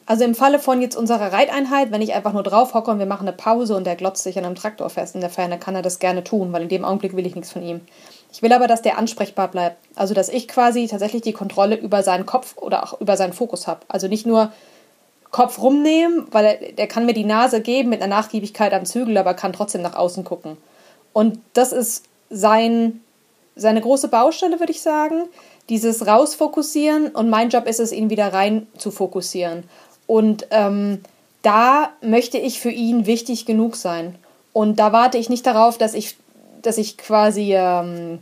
Also 0.09 0.25
im 0.25 0.37
Falle 0.37 0.61
von 0.61 0.81
jetzt 0.81 0.95
unserer 0.95 1.33
Reiteinheit, 1.33 1.91
wenn 1.91 2.01
ich 2.01 2.15
einfach 2.15 2.33
nur 2.33 2.45
drauf 2.45 2.75
hocke 2.75 2.93
und 2.93 3.01
wir 3.01 3.07
machen 3.07 3.27
eine 3.27 3.37
Pause 3.37 3.75
und 3.75 3.85
der 3.85 3.97
glotzt 3.97 4.23
sich 4.23 4.39
an 4.39 4.45
einem 4.45 4.55
Traktor 4.55 4.89
fest 4.89 5.17
in 5.17 5.21
der 5.21 5.31
Ferne, 5.31 5.59
kann 5.59 5.75
er 5.75 5.83
das 5.83 5.99
gerne 5.99 6.23
tun, 6.23 6.53
weil 6.53 6.63
in 6.63 6.69
dem 6.69 6.85
Augenblick 6.85 7.17
will 7.17 7.27
ich 7.27 7.35
nichts 7.35 7.51
von 7.51 7.63
ihm. 7.63 7.81
Ich 8.37 8.43
will 8.43 8.53
aber, 8.53 8.67
dass 8.67 8.83
der 8.83 8.99
ansprechbar 8.99 9.49
bleibt. 9.49 9.79
Also 9.95 10.13
dass 10.13 10.29
ich 10.29 10.47
quasi 10.47 10.89
tatsächlich 10.89 11.23
die 11.23 11.33
Kontrolle 11.33 11.75
über 11.75 12.03
seinen 12.03 12.27
Kopf 12.27 12.59
oder 12.59 12.83
auch 12.85 13.01
über 13.01 13.17
seinen 13.17 13.33
Fokus 13.33 13.67
habe. 13.67 13.81
Also 13.89 14.09
nicht 14.09 14.27
nur 14.27 14.53
Kopf 15.31 15.59
rumnehmen, 15.59 16.27
weil 16.33 16.45
er, 16.45 16.73
der 16.73 16.87
kann 16.87 17.07
mir 17.07 17.15
die 17.15 17.25
Nase 17.25 17.63
geben 17.63 17.89
mit 17.89 18.03
einer 18.03 18.15
Nachgiebigkeit 18.15 18.75
am 18.75 18.85
Zügel, 18.85 19.17
aber 19.17 19.33
kann 19.33 19.55
trotzdem 19.55 19.81
nach 19.81 19.97
außen 19.97 20.23
gucken. 20.25 20.59
Und 21.15 21.39
das 21.55 21.73
ist 21.73 22.05
sein, 22.29 23.01
seine 23.55 23.81
große 23.81 24.09
Baustelle, 24.09 24.61
würde 24.61 24.73
ich 24.73 24.83
sagen. 24.83 25.31
Dieses 25.71 26.07
Rausfokussieren 26.07 27.09
und 27.09 27.31
mein 27.31 27.49
Job 27.49 27.67
ist 27.67 27.81
es, 27.81 27.91
ihn 27.91 28.11
wieder 28.11 28.35
rein 28.35 28.67
zu 28.77 28.91
fokussieren. 28.91 29.65
Und 30.07 30.47
ähm, 30.51 31.01
da 31.41 31.89
möchte 32.03 32.37
ich 32.37 32.61
für 32.61 32.71
ihn 32.71 33.07
wichtig 33.07 33.47
genug 33.47 33.77
sein. 33.77 34.15
Und 34.53 34.79
da 34.79 34.93
warte 34.93 35.17
ich 35.17 35.31
nicht 35.31 35.47
darauf, 35.47 35.79
dass 35.79 35.95
ich, 35.95 36.19
dass 36.67 36.79
ich 36.79 36.99
quasi, 36.99 37.55
ähm, 37.55 38.19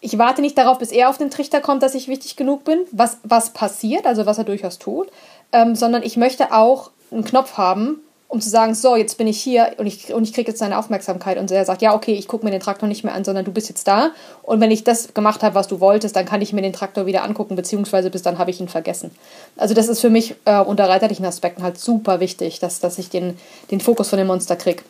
ich 0.00 0.18
warte 0.18 0.40
nicht 0.40 0.58
darauf, 0.58 0.78
bis 0.78 0.92
er 0.92 1.08
auf 1.08 1.18
den 1.18 1.30
Trichter 1.30 1.60
kommt, 1.60 1.82
dass 1.82 1.94
ich 1.94 2.08
wichtig 2.08 2.36
genug 2.36 2.64
bin, 2.64 2.80
was, 2.92 3.18
was 3.22 3.52
passiert, 3.52 4.06
also 4.06 4.26
was 4.26 4.38
er 4.38 4.44
durchaus 4.44 4.78
tut, 4.78 5.08
ähm, 5.52 5.74
sondern 5.74 6.02
ich 6.02 6.16
möchte 6.16 6.52
auch 6.52 6.90
einen 7.10 7.24
Knopf 7.24 7.56
haben, 7.56 8.00
um 8.28 8.42
zu 8.42 8.50
sagen, 8.50 8.74
so, 8.74 8.94
jetzt 8.94 9.16
bin 9.16 9.26
ich 9.26 9.40
hier 9.40 9.74
und 9.78 9.86
ich, 9.86 10.12
und 10.12 10.22
ich 10.22 10.34
kriege 10.34 10.50
jetzt 10.50 10.58
seine 10.58 10.78
Aufmerksamkeit. 10.78 11.38
Und 11.38 11.50
er 11.50 11.64
sagt, 11.64 11.80
ja, 11.80 11.94
okay, 11.94 12.12
ich 12.12 12.28
gucke 12.28 12.44
mir 12.44 12.50
den 12.50 12.60
Traktor 12.60 12.86
nicht 12.86 13.02
mehr 13.02 13.14
an, 13.14 13.24
sondern 13.24 13.46
du 13.46 13.52
bist 13.52 13.70
jetzt 13.70 13.88
da. 13.88 14.10
Und 14.42 14.60
wenn 14.60 14.70
ich 14.70 14.84
das 14.84 15.14
gemacht 15.14 15.42
habe, 15.42 15.54
was 15.54 15.66
du 15.66 15.80
wolltest, 15.80 16.14
dann 16.14 16.26
kann 16.26 16.42
ich 16.42 16.52
mir 16.52 16.60
den 16.60 16.74
Traktor 16.74 17.06
wieder 17.06 17.24
angucken, 17.24 17.56
beziehungsweise 17.56 18.10
bis 18.10 18.20
dann 18.20 18.36
habe 18.36 18.50
ich 18.50 18.60
ihn 18.60 18.68
vergessen. 18.68 19.12
Also 19.56 19.72
das 19.72 19.88
ist 19.88 20.00
für 20.00 20.10
mich 20.10 20.34
äh, 20.44 20.60
unter 20.60 20.90
reiterlichen 20.90 21.24
Aspekten 21.24 21.62
halt 21.62 21.78
super 21.78 22.20
wichtig, 22.20 22.60
dass, 22.60 22.80
dass 22.80 22.98
ich 22.98 23.08
den, 23.08 23.38
den 23.70 23.80
Fokus 23.80 24.10
von 24.10 24.18
dem 24.18 24.26
Monster 24.26 24.56
kriege. 24.56 24.82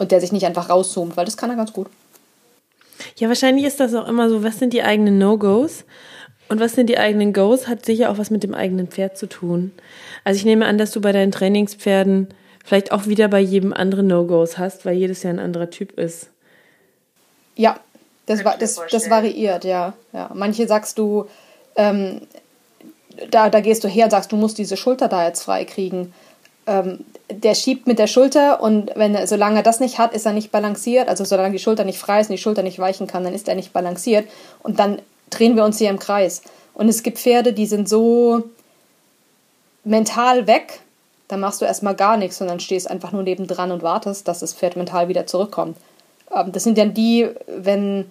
Und 0.00 0.10
der 0.10 0.20
sich 0.20 0.32
nicht 0.32 0.46
einfach 0.46 0.68
rauszoomt, 0.68 1.16
weil 1.16 1.26
das 1.26 1.36
kann 1.36 1.50
er 1.50 1.56
ganz 1.56 1.72
gut. 1.72 1.86
Ja, 3.16 3.28
wahrscheinlich 3.28 3.66
ist 3.66 3.78
das 3.78 3.94
auch 3.94 4.08
immer 4.08 4.28
so, 4.28 4.42
was 4.42 4.58
sind 4.58 4.72
die 4.72 4.82
eigenen 4.82 5.18
No-Gos? 5.18 5.84
Und 6.48 6.58
was 6.58 6.72
sind 6.72 6.88
die 6.88 6.98
eigenen 6.98 7.32
Goes? 7.32 7.68
Hat 7.68 7.86
sicher 7.86 8.10
auch 8.10 8.18
was 8.18 8.30
mit 8.30 8.42
dem 8.42 8.54
eigenen 8.54 8.88
Pferd 8.88 9.16
zu 9.16 9.28
tun. 9.28 9.70
Also 10.24 10.38
ich 10.38 10.44
nehme 10.44 10.66
an, 10.66 10.78
dass 10.78 10.90
du 10.90 11.00
bei 11.00 11.12
deinen 11.12 11.30
Trainingspferden 11.30 12.28
vielleicht 12.64 12.90
auch 12.90 13.06
wieder 13.06 13.28
bei 13.28 13.38
jedem 13.38 13.72
anderen 13.72 14.08
No-Gos 14.08 14.58
hast, 14.58 14.84
weil 14.84 14.96
jedes 14.96 15.22
ja 15.22 15.30
ein 15.30 15.38
anderer 15.38 15.70
Typ 15.70 15.96
ist. 15.98 16.30
Ja, 17.54 17.78
das, 18.26 18.44
war, 18.44 18.56
das, 18.58 18.80
das 18.90 19.10
variiert, 19.10 19.64
ja. 19.64 19.92
ja. 20.12 20.30
Manche 20.34 20.66
sagst 20.66 20.98
du, 20.98 21.26
ähm, 21.76 22.22
da, 23.30 23.48
da 23.48 23.60
gehst 23.60 23.84
du 23.84 23.88
her 23.88 24.04
und 24.06 24.10
sagst, 24.10 24.32
du 24.32 24.36
musst 24.36 24.58
diese 24.58 24.76
Schulter 24.76 25.08
da 25.08 25.26
jetzt 25.26 25.42
frei 25.42 25.64
kriegen. 25.64 26.12
Ähm, 26.66 27.04
der 27.30 27.54
schiebt 27.54 27.86
mit 27.86 27.98
der 27.98 28.06
Schulter 28.06 28.62
und 28.62 28.90
wenn 28.94 29.14
er, 29.14 29.26
solange 29.26 29.56
er 29.56 29.62
das 29.62 29.80
nicht 29.80 29.98
hat, 29.98 30.14
ist 30.14 30.26
er 30.26 30.32
nicht 30.32 30.50
balanciert. 30.50 31.08
Also 31.08 31.24
solange 31.24 31.52
die 31.52 31.58
Schulter 31.58 31.84
nicht 31.84 31.98
frei 31.98 32.20
ist 32.20 32.30
und 32.30 32.36
die 32.36 32.42
Schulter 32.42 32.62
nicht 32.62 32.78
weichen 32.78 33.06
kann, 33.06 33.24
dann 33.24 33.34
ist 33.34 33.48
er 33.48 33.54
nicht 33.54 33.72
balanciert. 33.72 34.28
Und 34.62 34.78
dann 34.78 35.00
drehen 35.30 35.56
wir 35.56 35.64
uns 35.64 35.78
hier 35.78 35.90
im 35.90 35.98
Kreis. 35.98 36.42
Und 36.74 36.88
es 36.88 37.02
gibt 37.02 37.18
Pferde, 37.18 37.52
die 37.52 37.66
sind 37.66 37.88
so 37.88 38.44
mental 39.84 40.46
weg, 40.46 40.80
dann 41.28 41.40
machst 41.40 41.60
du 41.60 41.64
erstmal 41.64 41.94
gar 41.94 42.16
nichts, 42.16 42.38
sondern 42.38 42.60
stehst 42.60 42.90
einfach 42.90 43.12
nur 43.12 43.22
nebendran 43.22 43.70
und 43.70 43.82
wartest, 43.82 44.26
dass 44.26 44.40
das 44.40 44.54
Pferd 44.54 44.76
mental 44.76 45.08
wieder 45.08 45.26
zurückkommt. 45.26 45.76
Ähm, 46.34 46.52
das 46.52 46.64
sind 46.64 46.76
dann 46.76 46.94
die, 46.94 47.28
wenn 47.46 48.10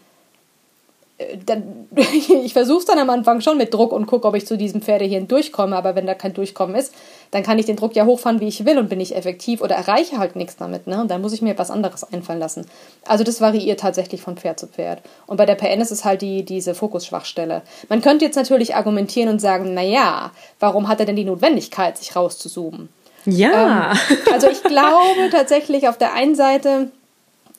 dann, 1.45 1.87
ich 2.43 2.53
versuche 2.53 2.79
es 2.79 2.85
dann 2.85 2.99
am 2.99 3.09
Anfang 3.09 3.41
schon 3.41 3.57
mit 3.57 3.73
Druck 3.73 3.91
und 3.91 4.05
gucke, 4.05 4.27
ob 4.27 4.35
ich 4.35 4.45
zu 4.45 4.57
diesem 4.57 4.81
Pferdehirn 4.81 5.27
durchkomme, 5.27 5.75
aber 5.75 5.95
wenn 5.95 6.07
da 6.07 6.13
kein 6.13 6.33
Durchkommen 6.33 6.75
ist, 6.75 6.93
dann 7.31 7.43
kann 7.43 7.59
ich 7.59 7.65
den 7.65 7.75
Druck 7.75 7.95
ja 7.95 8.05
hochfahren, 8.05 8.39
wie 8.39 8.47
ich 8.47 8.65
will 8.65 8.79
und 8.79 8.89
bin 8.89 8.99
ich 8.99 9.15
effektiv 9.15 9.61
oder 9.61 9.75
erreiche 9.75 10.17
halt 10.17 10.35
nichts 10.35 10.55
damit, 10.55 10.87
ne? 10.87 11.01
Und 11.01 11.11
dann 11.11 11.21
muss 11.21 11.33
ich 11.33 11.41
mir 11.41 11.51
etwas 11.51 11.71
anderes 11.71 12.03
einfallen 12.11 12.39
lassen. 12.39 12.65
Also 13.05 13.23
das 13.23 13.41
variiert 13.41 13.81
tatsächlich 13.81 14.21
von 14.21 14.37
Pferd 14.37 14.59
zu 14.59 14.67
Pferd. 14.67 15.01
Und 15.27 15.37
bei 15.37 15.45
der 15.45 15.55
PN 15.55 15.81
ist 15.81 15.91
es 15.91 16.05
halt 16.05 16.21
die, 16.21 16.43
diese 16.43 16.73
Fokusschwachstelle. 16.73 17.61
Man 17.89 18.01
könnte 18.01 18.25
jetzt 18.25 18.35
natürlich 18.35 18.75
argumentieren 18.75 19.29
und 19.29 19.39
sagen, 19.39 19.73
naja, 19.73 20.31
warum 20.59 20.87
hat 20.87 20.99
er 20.99 21.05
denn 21.05 21.15
die 21.15 21.25
Notwendigkeit, 21.25 21.97
sich 21.97 22.15
rauszuzoomen? 22.15 22.89
Ja. 23.25 23.91
Ähm, 23.91 23.97
also 24.31 24.47
ich 24.47 24.63
glaube 24.63 25.29
tatsächlich 25.31 25.87
auf 25.87 25.97
der 25.97 26.13
einen 26.13 26.35
Seite, 26.35 26.91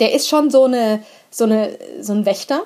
der 0.00 0.14
ist 0.14 0.28
schon 0.28 0.50
so 0.50 0.64
eine, 0.64 1.02
so 1.30 1.44
eine, 1.44 1.76
so 2.00 2.12
ein 2.12 2.26
Wächter, 2.26 2.62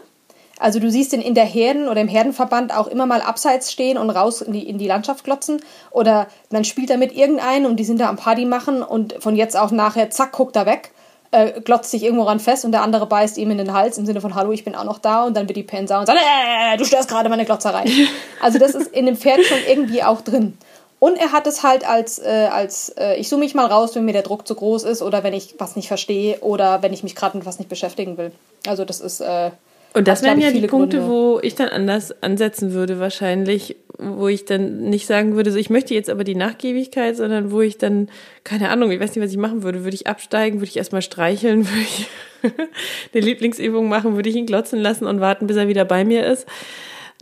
also 0.65 0.79
du 0.79 0.91
siehst 0.91 1.13
ihn 1.13 1.21
in 1.21 1.35
der 1.35 1.45
Herden 1.45 1.89
oder 1.89 2.01
im 2.01 2.09
Herdenverband 2.09 2.75
auch 2.75 2.87
immer 2.87 3.05
mal 3.05 3.21
abseits 3.21 3.71
stehen 3.71 3.99
und 3.99 4.09
raus 4.09 4.41
in 4.41 4.55
die, 4.55 4.67
in 4.67 4.79
die 4.79 4.87
Landschaft 4.87 5.23
glotzen. 5.23 5.61
Oder 5.91 6.27
dann 6.49 6.65
spielt 6.65 6.89
er 6.89 6.97
mit 6.97 7.15
irgendeinem 7.15 7.67
und 7.67 7.77
die 7.77 7.85
sind 7.85 8.01
da 8.01 8.09
am 8.09 8.17
Party 8.17 8.47
machen 8.47 8.83
und 8.83 9.15
von 9.23 9.37
jetzt 9.37 9.59
auf 9.59 9.73
nachher, 9.73 10.09
zack, 10.09 10.33
guckt 10.33 10.57
er 10.57 10.65
weg, 10.65 10.93
äh, 11.33 11.61
glotzt 11.61 11.91
sich 11.91 12.03
irgendwo 12.03 12.23
ran 12.23 12.41
fest 12.41 12.65
und 12.65 12.73
der 12.73 12.81
andere 12.81 13.05
beißt 13.05 13.37
ihm 13.37 13.51
in 13.51 13.59
den 13.59 13.75
Hals 13.75 13.99
im 13.99 14.07
Sinne 14.07 14.23
von 14.23 14.35
Hallo, 14.37 14.53
ich 14.53 14.65
bin 14.65 14.75
auch 14.75 14.85
noch 14.85 14.97
da 14.97 15.25
und 15.25 15.37
dann 15.37 15.47
wird 15.49 15.59
die 15.59 15.65
Pen 15.65 15.87
sauer 15.87 16.01
und 16.01 16.07
sagt, 16.07 16.19
äh, 16.19 16.79
du 16.79 16.87
störst 16.87 17.11
gerade 17.11 17.29
meine 17.29 17.45
Glotzerei. 17.45 17.85
Also 18.41 18.59
das 18.59 18.75
ist 18.75 18.87
in 18.87 19.05
dem 19.05 19.19
Pferd 19.19 19.45
schon 19.45 19.59
irgendwie 19.69 20.03
auch 20.03 20.23
drin. 20.23 20.57
Und 20.99 21.19
er 21.19 21.33
hat 21.33 21.47
es 21.47 21.63
halt 21.63 21.87
als, 21.87 22.19
äh, 22.21 22.49
als 22.51 22.89
äh, 22.97 23.17
ich 23.17 23.29
zoome 23.29 23.45
mich 23.45 23.55
mal 23.55 23.67
raus, 23.67 23.95
wenn 23.95 24.07
mir 24.07 24.13
der 24.13 24.23
Druck 24.23 24.49
zu 24.49 24.55
groß 24.55 24.85
ist 24.85 25.03
oder 25.03 25.25
wenn 25.25 25.35
ich 25.35 25.57
was 25.59 25.77
nicht 25.77 25.89
verstehe 25.89 26.41
oder 26.41 26.81
wenn 26.81 26.95
ich 26.95 27.03
mich 27.03 27.15
gerade 27.15 27.37
mit 27.37 27.45
was 27.45 27.59
nicht 27.59 27.69
beschäftigen 27.69 28.17
will. 28.17 28.33
Also 28.67 28.87
das 28.87 29.03
ist, 29.03 29.21
äh, 29.21 29.51
und 29.97 30.09
das 30.09 30.25
wären 30.25 30.41
ja 30.41 30.51
die 30.51 30.67
Punkte, 30.67 30.99
Gründe. 30.99 31.13
wo 31.13 31.41
ich 31.41 31.55
dann 31.55 31.69
anders 31.69 32.21
ansetzen 32.21 32.73
würde, 32.73 32.99
wahrscheinlich, 32.99 33.77
wo 33.97 34.27
ich 34.27 34.45
dann 34.45 34.91
nicht 34.91 35.07
sagen 35.07 35.37
würde, 35.37 35.53
so 35.53 35.59
ich 35.59 35.71
möchte 35.71 35.95
jetzt 35.95 36.11
aber 36.11 36.25
die 36.25 36.35
Nachgiebigkeit, 36.35 37.17
sondern 37.17 37.53
wo 37.53 37.61
ich 37.61 37.79
dann, 37.79 38.09
keine 38.43 38.71
Ahnung, 38.71 38.91
ich 38.91 38.99
weiß 38.99 39.15
nicht, 39.15 39.25
was 39.25 39.31
ich 39.31 39.37
machen 39.39 39.63
würde. 39.63 39.85
Würde 39.85 39.95
ich 39.95 40.09
absteigen, 40.09 40.59
würde 40.59 40.69
ich 40.69 40.77
erstmal 40.77 41.01
streicheln, 41.01 41.69
würde 41.69 41.83
ich 41.83 42.09
eine 42.43 43.25
Lieblingsübung 43.25 43.89
machen, 43.89 44.17
würde 44.17 44.29
ich 44.29 44.35
ihn 44.35 44.47
glotzen 44.47 44.81
lassen 44.81 45.07
und 45.07 45.21
warten, 45.21 45.47
bis 45.47 45.57
er 45.57 45.69
wieder 45.69 45.85
bei 45.85 46.05
mir 46.05 46.27
ist. 46.27 46.47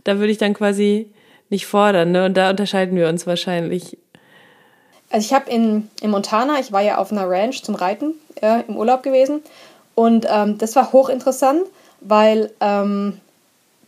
Da 0.03 0.17
würde 0.17 0.31
ich 0.31 0.39
dann 0.39 0.55
quasi 0.55 1.11
nicht 1.49 1.67
fordern, 1.67 2.11
ne? 2.11 2.25
Und 2.25 2.35
da 2.35 2.49
unterscheiden 2.49 2.97
wir 2.97 3.07
uns 3.07 3.27
wahrscheinlich. 3.27 3.99
Also 5.11 5.27
ich 5.27 5.33
habe 5.33 5.47
in, 5.51 5.89
in 6.01 6.09
Montana, 6.09 6.59
ich 6.59 6.71
war 6.71 6.81
ja 6.81 6.97
auf 6.97 7.11
einer 7.11 7.29
Ranch 7.29 7.61
zum 7.61 7.75
Reiten 7.75 8.15
äh, 8.41 8.63
im 8.67 8.77
Urlaub 8.77 9.03
gewesen 9.03 9.41
und 9.93 10.25
ähm, 10.27 10.57
das 10.57 10.75
war 10.75 10.91
hochinteressant 10.91 11.67
weil 12.03 12.51
ähm, 12.59 13.19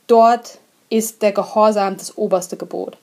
dort 0.08 0.60
ist 0.90 1.22
der 1.22 1.32
Gehorsam 1.32 1.98
das 1.98 2.18
oberste 2.18 2.58
Gebot. 2.58 2.98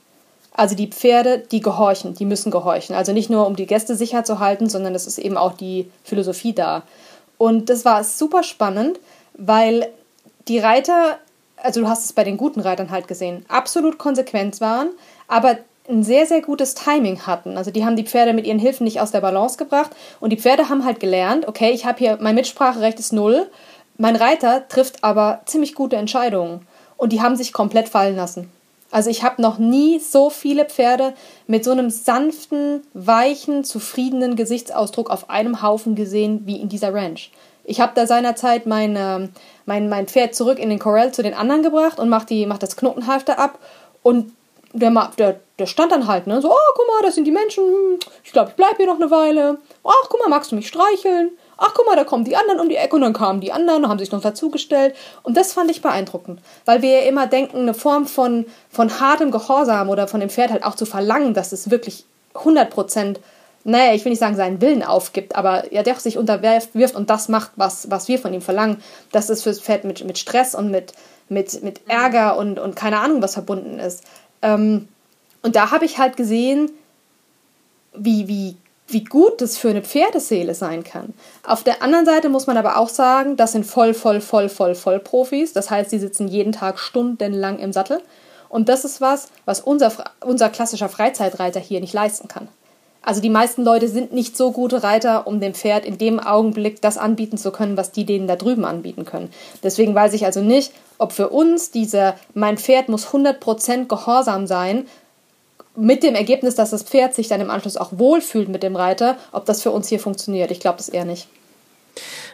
Also 0.55 0.75
die 0.75 0.89
Pferde, 0.89 1.39
die 1.39 1.61
gehorchen, 1.61 2.15
die 2.15 2.27
müssen 2.27 2.51
gehorchen. 2.51 2.95
Also 2.95 3.13
nicht 3.13 3.31
nur, 3.31 3.47
um 3.47 3.57
die 3.57 3.67
Gäste 3.67 3.97
sicher 3.97 4.25
zu 4.25 4.39
halten, 4.39 4.69
sondern 4.69 4.95
es 4.95 5.07
ist 5.07 5.19
eben 5.19 5.37
auch 5.37 5.55
die 5.55 5.91
Philosophie 6.05 6.53
da. 6.53 6.83
Und 7.39 7.71
das 7.71 7.85
war 7.85 8.05
super 8.05 8.43
spannend, 8.43 9.01
weil 9.35 9.89
die 10.49 10.59
Reiter, 10.59 11.19
also 11.57 11.81
du 11.81 11.89
hast 11.89 12.05
es 12.05 12.13
bei 12.13 12.25
den 12.25 12.37
guten 12.37 12.61
Reitern 12.61 12.91
halt 12.91 13.09
gesehen, 13.09 13.45
absolut 13.49 13.99
konsequent 13.99 14.61
waren, 14.61 14.91
aber 15.27 15.57
ein 15.89 16.05
sehr, 16.05 16.27
sehr 16.27 16.43
gutes 16.43 16.75
Timing 16.75 17.27
hatten. 17.27 17.57
Also 17.57 17.71
die 17.71 17.85
haben 17.85 17.97
die 17.97 18.05
Pferde 18.05 18.33
mit 18.33 18.47
ihren 18.47 18.59
Hilfen 18.59 18.85
nicht 18.85 19.01
aus 19.01 19.11
der 19.11 19.21
Balance 19.21 19.57
gebracht 19.57 19.91
und 20.21 20.31
die 20.31 20.37
Pferde 20.37 20.69
haben 20.69 20.85
halt 20.85 21.01
gelernt, 21.01 21.49
okay, 21.49 21.71
ich 21.73 21.87
habe 21.87 21.99
hier, 21.99 22.19
mein 22.21 22.35
Mitspracherecht 22.35 23.01
ist 23.01 23.13
null 23.13 23.49
mein 23.99 24.17
Reiter 24.17 24.67
trifft 24.69 25.05
aber 25.05 25.43
ziemlich 25.47 25.75
gute 25.75 25.97
Entscheidungen 25.97 26.67
und 26.97 27.13
die 27.13 27.21
haben 27.21 27.37
sich 27.37 27.53
komplett 27.53 27.89
fallen 27.89 28.17
lassen. 28.17 28.51
Also 28.91 29.09
ich 29.09 29.23
habe 29.23 29.41
noch 29.41 29.59
nie 29.59 29.99
so 29.99 30.29
viele 30.29 30.67
Pferde 30.67 31.15
mit 31.47 31.65
so 31.65 31.71
einem 31.71 31.89
sanften, 31.89 32.83
weichen, 32.93 33.65
zufriedenen 33.65 34.37
Gesichtsausdruck 34.37 35.11
auf 35.11 35.31
einem 35.31 35.63
Haufen 35.63 35.95
gesehen 35.95 36.43
wie 36.45 36.61
in 36.61 36.69
dieser 36.69 36.93
Ranch. 36.93 37.31
Ich 37.65 37.81
habe 37.81 37.93
da 37.95 38.07
seinerzeit 38.07 38.67
mein, 38.67 38.97
äh, 38.97 39.29
mein, 39.65 39.89
mein 39.89 40.09
Pferd 40.09 40.35
zurück 40.35 40.59
in 40.59 40.69
den 40.69 40.79
Corral 40.79 41.13
zu 41.13 41.23
den 41.23 41.33
anderen 41.33 41.63
gebracht 41.63 41.99
und 41.99 42.09
mach, 42.09 42.25
die, 42.25 42.45
mach 42.45 42.59
das 42.59 42.77
Knotenhalfter 42.77 43.39
ab 43.39 43.59
und 44.03 44.33
der, 44.75 44.91
der, 45.19 45.41
der 45.59 45.67
stand 45.67 45.93
dann 45.93 46.07
halt, 46.07 46.27
ne, 46.27 46.41
so, 46.43 46.51
oh, 46.51 46.73
guck 46.75 46.87
mal, 46.89 47.03
das 47.03 47.15
sind 47.15 47.25
die 47.25 47.31
Menschen, 47.31 47.99
ich 48.25 48.33
glaube, 48.33 48.51
ich 48.51 48.57
bleib 48.57 48.77
hier 48.77 48.87
noch 48.87 48.97
eine 48.97 49.11
Weile. 49.11 49.59
Ach, 49.85 50.09
guck 50.09 50.21
mal, 50.21 50.29
magst 50.29 50.51
du 50.53 50.57
mich 50.57 50.69
streicheln? 50.69 51.31
Ach 51.63 51.73
guck 51.75 51.87
mal, 51.87 51.97
da 51.97 52.05
kommen 52.05 52.25
die 52.25 52.37
anderen 52.37 52.61
um 52.61 52.69
die 52.69 52.77
Ecke 52.77 52.97
und 52.97 53.03
dann 53.03 53.13
kamen 53.13 53.41
die 53.41 53.53
anderen 53.53 53.85
und 53.85 53.91
haben 53.91 53.99
sich 53.99 54.11
noch 54.11 54.21
dazugestellt. 54.21 54.95
Und 55.23 55.37
das 55.37 55.53
fand 55.53 55.71
ich 55.71 55.81
beeindruckend, 55.81 56.41
weil 56.65 56.83
wir 56.83 57.03
ja 57.03 57.09
immer 57.09 57.27
denken, 57.27 57.59
eine 57.59 57.75
Form 57.75 58.07
von, 58.07 58.47
von 58.71 59.01
hartem 59.01 59.31
Gehorsam 59.31 59.89
oder 59.89 60.09
von 60.09 60.21
dem 60.21 60.29
Pferd 60.29 60.51
halt 60.51 60.65
auch 60.65 60.75
zu 60.75 60.87
verlangen, 60.87 61.35
dass 61.35 61.53
es 61.53 61.71
wirklich 61.71 62.05
100 62.35 62.69
Prozent, 62.71 63.21
naja, 63.65 63.95
ich 63.95 64.05
will 64.05 64.11
nicht 64.11 64.19
sagen, 64.19 64.37
seinen 64.37 64.61
Willen 64.61 64.83
aufgibt, 64.83 65.37
aber 65.37 65.73
ja 65.73 65.83
doch 65.85 66.01
sich 66.01 66.19
unterwirft 66.19 66.97
und 66.97 67.11
das 67.11 67.29
macht, 67.29 67.53
was, 67.57 67.91
was 67.91 68.09
wir 68.09 68.19
von 68.19 68.35
ihm 68.35 68.43
verlangen, 68.43 68.83
dass 69.13 69.29
es 69.29 69.43
fürs 69.43 69.61
Pferd 69.61 69.85
mit, 69.85 70.05
mit 70.05 70.19
Stress 70.19 70.55
und 70.55 70.71
mit, 70.71 70.93
mit, 71.29 71.63
mit 71.63 71.89
Ärger 71.89 72.37
und, 72.37 72.59
und 72.59 72.75
keine 72.75 72.99
Ahnung 72.99 73.23
was 73.23 73.35
verbunden 73.35 73.79
ist. 73.79 74.03
Ähm, 74.43 74.89
und 75.43 75.55
da 75.55 75.71
habe 75.71 75.85
ich 75.85 75.99
halt 75.99 76.17
gesehen, 76.17 76.71
wie, 77.95 78.27
wie 78.27 78.57
wie 78.93 79.05
gut 79.05 79.41
das 79.41 79.59
für 79.59 79.71
eine 79.71 79.83
Pferdeseele 79.83 80.55
sein 80.55 80.85
kann. 80.85 81.15
Auf 81.47 81.63
der 81.65 81.83
anderen 81.83 82.07
Seite 82.07 82.29
muss 82.29 82.47
man 82.47 82.57
aber 82.57 82.77
auch 82.77 82.89
sagen, 82.89 83.37
das 83.37 83.53
sind 83.53 83.65
voll, 83.65 83.95
voll, 83.95 84.21
voll, 84.21 84.49
voll, 84.49 84.75
voll 84.75 84.99
Profis. 85.01 85.53
Das 85.53 85.71
heißt, 85.71 85.91
die 85.93 85.99
sitzen 85.99 86.29
jeden 86.29 86.53
Tag 86.53 86.79
stundenlang 86.79 87.59
im 87.59 87.73
Sattel. 87.73 88.01
Und 88.49 88.69
das 88.69 88.85
ist 88.85 89.01
was, 89.01 89.29
was 89.47 89.61
unser, 89.61 89.93
unser 90.21 90.51
klassischer 90.51 90.89
Freizeitreiter 90.89 91.61
hier 91.61 91.81
nicht 91.81 91.95
leisten 91.95 92.29
kann. 92.29 92.49
Also 93.05 93.21
die 93.21 93.31
meisten 93.31 93.65
Leute 93.65 93.89
sind 93.89 94.13
nicht 94.13 94.37
so 94.37 94.53
gute 94.53 94.85
Reiter, 94.85 95.27
um 95.27 95.41
dem 95.41 95.55
Pferd 95.55 95.85
in 95.85 95.99
dem 95.99 96.21
Augenblick 96.21 96.81
das 96.81 96.99
anbieten 96.99 97.37
zu 97.37 97.51
können, 97.51 97.77
was 97.77 97.91
die 97.91 98.07
denen 98.07 98.29
da 98.29 98.37
drüben 98.37 98.65
anbieten 98.65 99.05
können. 99.05 99.31
Deswegen 99.63 99.95
weiß 99.95 100.13
ich 100.13 100.25
also 100.25 100.41
nicht, 100.41 100.73
ob 100.99 101.11
für 101.11 101.31
uns 101.31 101.73
dieser 101.73 102.15
mein 102.33 102.59
Pferd 102.59 102.89
muss 102.89 103.09
100% 103.09 103.89
gehorsam 103.89 104.47
sein, 104.47 104.87
mit 105.75 106.03
dem 106.03 106.15
Ergebnis, 106.15 106.55
dass 106.55 106.71
das 106.71 106.83
Pferd 106.83 107.15
sich 107.15 107.29
dann 107.29 107.41
im 107.41 107.51
Anschluss 107.51 107.77
auch 107.77 107.93
wohlfühlt 107.93 108.49
mit 108.49 108.63
dem 108.63 108.77
Reiter, 108.77 109.17
ob 109.33 109.47
das 109.47 109.63
für 109.63 109.71
uns 109.71 109.89
hier 109.89 109.99
funktioniert. 109.99 110.51
Ich 110.51 110.61
glaube 110.61 110.77
das 110.79 110.89
eher 110.89 111.05
nicht. 111.05 111.29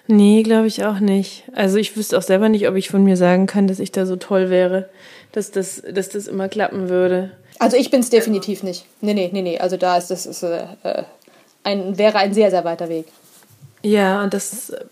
Nee, 0.06 0.42
glaube 0.42 0.66
ich 0.66 0.84
auch 0.84 1.00
nicht. 1.00 1.44
Also 1.54 1.76
ich 1.76 1.96
wüsste 1.96 2.16
auch 2.16 2.22
selber 2.22 2.48
nicht, 2.48 2.66
ob 2.66 2.74
ich 2.76 2.88
von 2.88 3.04
mir 3.04 3.16
sagen 3.16 3.46
kann, 3.46 3.66
dass 3.66 3.78
ich 3.78 3.92
da 3.92 4.06
so 4.06 4.16
toll 4.16 4.48
wäre, 4.48 4.88
dass 5.32 5.50
das, 5.50 5.82
dass 5.90 6.08
das 6.08 6.26
immer 6.26 6.48
klappen 6.48 6.88
würde. 6.88 7.30
Also 7.58 7.76
ich 7.76 7.90
bin 7.90 8.00
es 8.00 8.10
definitiv 8.10 8.62
nicht. 8.62 8.86
Nee, 9.00 9.14
nee, 9.14 9.28
nee, 9.32 9.42
nee. 9.42 9.58
Also 9.58 9.76
da 9.76 9.98
ist 9.98 10.10
das 10.10 10.26
ist, 10.26 10.42
äh, 10.42 10.64
ein, 11.62 11.98
wäre 11.98 12.18
ein 12.18 12.32
sehr, 12.32 12.50
sehr 12.50 12.64
weiter 12.64 12.88
Weg. 12.88 13.06
Ja, 13.82 14.22
und 14.22 14.32
das 14.32 14.70
äh, 14.70 14.84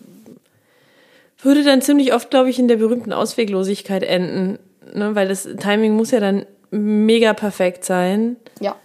würde 1.41 1.63
dann 1.63 1.81
ziemlich 1.81 2.13
oft, 2.13 2.29
glaube 2.29 2.49
ich, 2.49 2.59
in 2.59 2.67
der 2.67 2.77
berühmten 2.77 3.13
Ausweglosigkeit 3.13 4.03
enden. 4.03 4.59
Ne? 4.93 5.15
Weil 5.15 5.27
das 5.27 5.47
Timing 5.59 5.95
muss 5.95 6.11
ja 6.11 6.19
dann 6.19 6.45
mega 6.71 7.33
perfekt 7.33 7.85
sein. 7.85 8.37
Ja. 8.59 8.75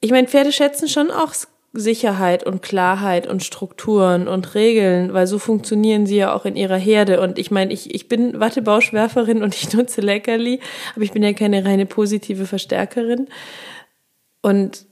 Ich 0.00 0.10
meine, 0.10 0.28
Pferde 0.28 0.52
schätzen 0.52 0.88
schon 0.88 1.10
auch 1.10 1.34
Sicherheit 1.74 2.44
und 2.44 2.60
Klarheit 2.60 3.26
und 3.26 3.42
Strukturen 3.42 4.28
und 4.28 4.54
Regeln, 4.54 5.14
weil 5.14 5.26
so 5.26 5.38
funktionieren 5.38 6.06
sie 6.06 6.16
ja 6.16 6.34
auch 6.34 6.44
in 6.44 6.54
ihrer 6.54 6.76
Herde. 6.76 7.20
Und 7.20 7.38
ich 7.38 7.50
meine, 7.50 7.72
ich, 7.72 7.94
ich 7.94 8.08
bin 8.08 8.38
Wattebauschwerferin 8.38 9.42
und 9.42 9.54
ich 9.54 9.72
nutze 9.74 10.00
Leckerli, 10.00 10.60
aber 10.94 11.04
ich 11.04 11.12
bin 11.12 11.22
ja 11.22 11.32
keine 11.32 11.64
reine 11.64 11.86
positive 11.86 12.46
Verstärkerin. 12.46 13.28
Und 14.42 14.86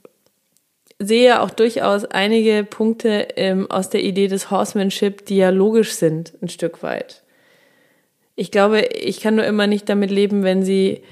sehe 0.98 1.26
ja 1.26 1.42
auch 1.42 1.50
durchaus 1.50 2.04
einige 2.04 2.64
Punkte 2.64 3.28
ähm, 3.36 3.70
aus 3.70 3.90
der 3.90 4.02
Idee 4.02 4.28
des 4.28 4.50
Horsemanship, 4.50 5.26
die 5.26 5.36
ja 5.36 5.50
logisch 5.50 5.92
sind, 5.94 6.34
ein 6.40 6.48
Stück 6.48 6.82
weit. 6.82 7.24
Ich 8.36 8.50
glaube, 8.50 8.80
ich 8.80 9.20
kann 9.20 9.34
nur 9.34 9.44
immer 9.44 9.66
nicht 9.66 9.88
damit 9.88 10.10
leben, 10.10 10.44
wenn 10.44 10.62
sie 10.62 11.02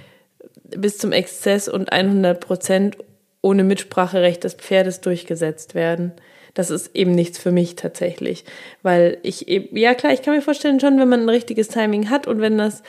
bis 0.76 0.98
zum 0.98 1.12
Exzess 1.12 1.68
und 1.68 1.92
100 1.92 2.40
Prozent 2.40 2.96
ohne 3.40 3.64
Mitspracherecht 3.64 4.44
des 4.44 4.54
Pferdes 4.54 5.00
durchgesetzt 5.00 5.74
werden. 5.74 6.12
Das 6.54 6.70
ist 6.70 6.94
eben 6.94 7.12
nichts 7.12 7.38
für 7.38 7.52
mich 7.52 7.76
tatsächlich, 7.76 8.44
weil 8.82 9.18
ich 9.22 9.48
eben, 9.48 9.76
ja 9.76 9.94
klar, 9.94 10.12
ich 10.12 10.22
kann 10.22 10.34
mir 10.34 10.42
vorstellen 10.42 10.80
schon, 10.80 10.98
wenn 10.98 11.08
man 11.08 11.20
ein 11.22 11.28
richtiges 11.28 11.68
Timing 11.68 12.10
hat 12.10 12.26
und 12.26 12.40
wenn 12.40 12.58
das 12.58 12.82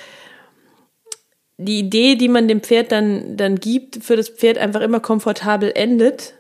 die 1.57 1.79
Idee, 1.79 2.15
die 2.15 2.29
man 2.29 2.47
dem 2.47 2.61
Pferd 2.61 2.91
dann, 2.91 3.35
dann 3.35 3.57
gibt, 3.57 4.01
für 4.01 4.15
das 4.15 4.29
Pferd 4.29 4.57
einfach 4.57 4.81
immer 4.81 5.01
komfortabel 5.01 5.71
endet, 5.75 6.33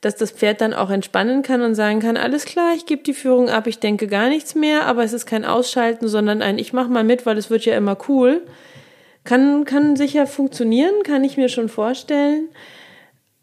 dass 0.00 0.16
das 0.16 0.32
Pferd 0.32 0.60
dann 0.60 0.74
auch 0.74 0.90
entspannen 0.90 1.42
kann 1.42 1.60
und 1.60 1.74
sagen 1.74 2.00
kann, 2.00 2.16
alles 2.16 2.46
klar, 2.46 2.72
ich 2.74 2.86
gebe 2.86 3.02
die 3.02 3.14
Führung 3.14 3.48
ab, 3.50 3.66
ich 3.66 3.78
denke 3.78 4.08
gar 4.08 4.28
nichts 4.28 4.54
mehr, 4.54 4.86
aber 4.86 5.04
es 5.04 5.12
ist 5.12 5.26
kein 5.26 5.44
Ausschalten, 5.44 6.08
sondern 6.08 6.42
ein, 6.42 6.58
ich 6.58 6.72
mach 6.72 6.88
mal 6.88 7.04
mit, 7.04 7.26
weil 7.26 7.38
es 7.38 7.50
wird 7.50 7.64
ja 7.64 7.76
immer 7.76 7.96
cool. 8.08 8.42
Kann, 9.24 9.64
kann 9.64 9.96
sicher 9.96 10.26
funktionieren, 10.26 11.02
kann 11.04 11.22
ich 11.24 11.36
mir 11.36 11.48
schon 11.48 11.68
vorstellen. 11.68 12.48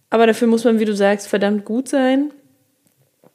Aber 0.10 0.28
dafür 0.28 0.48
muss 0.48 0.64
man, 0.64 0.80
wie 0.80 0.86
du 0.86 0.96
sagst, 0.96 1.28
verdammt 1.28 1.66
gut 1.66 1.88
sein. 1.88 2.32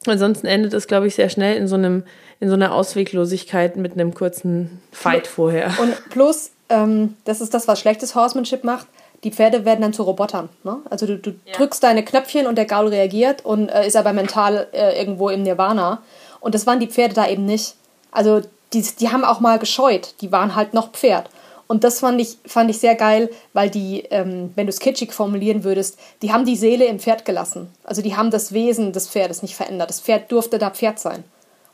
Ansonsten 0.06 0.46
endet 0.46 0.74
es, 0.74 0.86
glaube 0.86 1.06
ich, 1.06 1.14
sehr 1.14 1.30
schnell 1.30 1.56
in 1.56 1.68
so 1.68 1.76
einem, 1.76 2.04
in 2.40 2.48
so 2.48 2.54
einer 2.54 2.74
Ausweglosigkeit 2.74 3.76
mit 3.76 3.92
einem 3.92 4.12
kurzen 4.12 4.82
Fight 4.92 5.26
vorher. 5.26 5.72
Und 5.80 6.10
plus, 6.10 6.50
ähm, 6.68 7.16
das 7.24 7.40
ist 7.40 7.54
das, 7.54 7.68
was 7.68 7.80
schlechtes 7.80 8.14
Horsemanship 8.14 8.64
macht. 8.64 8.86
Die 9.22 9.30
Pferde 9.30 9.64
werden 9.64 9.80
dann 9.80 9.94
zu 9.94 10.02
Robotern. 10.02 10.50
Ne? 10.64 10.78
Also 10.90 11.06
du, 11.06 11.16
du 11.16 11.30
ja. 11.46 11.54
drückst 11.56 11.82
deine 11.82 12.04
Knöpfchen 12.04 12.46
und 12.46 12.56
der 12.56 12.66
Gaul 12.66 12.88
reagiert 12.88 13.44
und 13.44 13.70
äh, 13.70 13.86
ist 13.86 13.96
aber 13.96 14.12
mental 14.12 14.66
äh, 14.72 14.98
irgendwo 14.98 15.30
im 15.30 15.42
Nirvana. 15.42 16.02
Und 16.40 16.54
das 16.54 16.66
waren 16.66 16.80
die 16.80 16.88
Pferde 16.88 17.14
da 17.14 17.26
eben 17.26 17.46
nicht. 17.46 17.76
Also 18.10 18.42
die, 18.74 18.82
die 18.82 19.08
haben 19.08 19.24
auch 19.24 19.40
mal 19.40 19.58
gescheut. 19.58 20.14
Die 20.20 20.30
waren 20.30 20.54
halt 20.54 20.74
noch 20.74 20.92
Pferd. 20.92 21.30
Und 21.66 21.84
das 21.84 22.00
fand 22.00 22.20
ich, 22.20 22.38
fand 22.46 22.70
ich 22.70 22.78
sehr 22.78 22.94
geil, 22.94 23.30
weil 23.52 23.70
die, 23.70 24.00
ähm, 24.10 24.52
wenn 24.54 24.66
du 24.66 24.70
es 24.70 24.80
kitschig 24.80 25.12
formulieren 25.12 25.64
würdest, 25.64 25.98
die 26.22 26.32
haben 26.32 26.44
die 26.44 26.56
Seele 26.56 26.84
im 26.84 26.98
Pferd 26.98 27.24
gelassen. 27.24 27.68
Also 27.84 28.02
die 28.02 28.16
haben 28.16 28.30
das 28.30 28.52
Wesen 28.52 28.92
des 28.92 29.08
Pferdes 29.08 29.42
nicht 29.42 29.56
verändert. 29.56 29.88
Das 29.88 30.00
Pferd 30.00 30.30
durfte 30.30 30.58
da 30.58 30.70
Pferd 30.70 30.98
sein. 30.98 31.24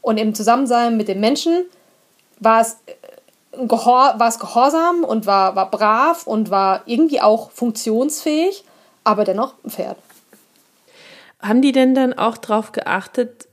Und 0.01 0.19
im 0.19 0.35
Zusammensein 0.35 0.97
mit 0.97 1.09
dem 1.09 1.21
Menschen 1.21 1.65
war 2.39 2.61
es, 2.61 2.77
äh, 2.87 3.67
Gehor, 3.67 4.15
war 4.19 4.29
es 4.29 4.39
gehorsam 4.39 5.03
und 5.03 5.27
war, 5.27 5.57
war 5.57 5.71
brav 5.71 6.25
und 6.25 6.51
war 6.51 6.83
irgendwie 6.87 7.21
auch 7.21 7.51
funktionsfähig, 7.51 8.65
aber 9.03 9.25
dennoch 9.25 9.55
ein 9.65 9.71
Pferd. 9.71 9.97
Haben 11.41 11.61
die 11.61 11.73
denn 11.73 11.95
dann 11.95 12.13
auch 12.13 12.37
darauf 12.37 12.71
geachtet, 12.71 13.49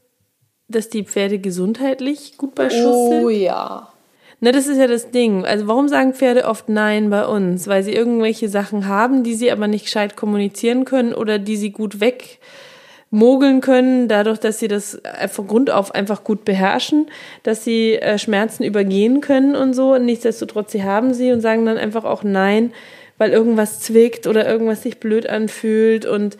dass 0.67 0.89
die 0.89 1.03
Pferde 1.03 1.39
gesundheitlich 1.39 2.37
gut 2.37 2.53
bei 2.53 2.69
Schuss 2.69 2.85
oh, 2.85 3.09
sind? 3.09 3.25
Oh 3.25 3.29
ja. 3.29 3.91
Ne, 4.39 4.51
das 4.51 4.67
ist 4.67 4.77
ja 4.77 4.85
das 4.85 5.09
Ding. 5.09 5.45
Also 5.45 5.67
warum 5.67 5.87
sagen 5.87 6.13
Pferde 6.13 6.45
oft 6.45 6.69
Nein 6.69 7.09
bei 7.09 7.25
uns? 7.25 7.67
Weil 7.67 7.81
sie 7.81 7.93
irgendwelche 7.93 8.49
Sachen 8.49 8.87
haben, 8.87 9.23
die 9.23 9.33
sie 9.33 9.51
aber 9.51 9.67
nicht 9.67 9.85
gescheit 9.85 10.15
kommunizieren 10.15 10.85
können 10.85 11.13
oder 11.13 11.39
die 11.39 11.57
sie 11.57 11.71
gut 11.71 11.99
wegmogeln 11.99 13.61
können, 13.61 14.07
dadurch, 14.07 14.37
dass 14.39 14.59
sie 14.59 14.67
das 14.67 15.01
von 15.29 15.47
Grund 15.47 15.71
auf 15.71 15.95
einfach 15.95 16.23
gut 16.23 16.45
beherrschen, 16.45 17.07
dass 17.41 17.63
sie 17.63 17.95
äh, 17.95 18.19
Schmerzen 18.19 18.63
übergehen 18.63 19.21
können 19.21 19.55
und 19.55 19.73
so. 19.73 19.95
Und 19.95 20.05
nichtsdestotrotz, 20.05 20.71
sie 20.71 20.83
haben 20.83 21.15
sie 21.15 21.31
und 21.31 21.41
sagen 21.41 21.65
dann 21.65 21.79
einfach 21.79 22.03
auch 22.03 22.23
Nein, 22.23 22.73
weil 23.17 23.31
irgendwas 23.31 23.79
zwickt 23.79 24.27
oder 24.27 24.47
irgendwas 24.47 24.83
sich 24.83 24.99
blöd 24.99 25.27
anfühlt 25.27 26.05
und 26.05 26.37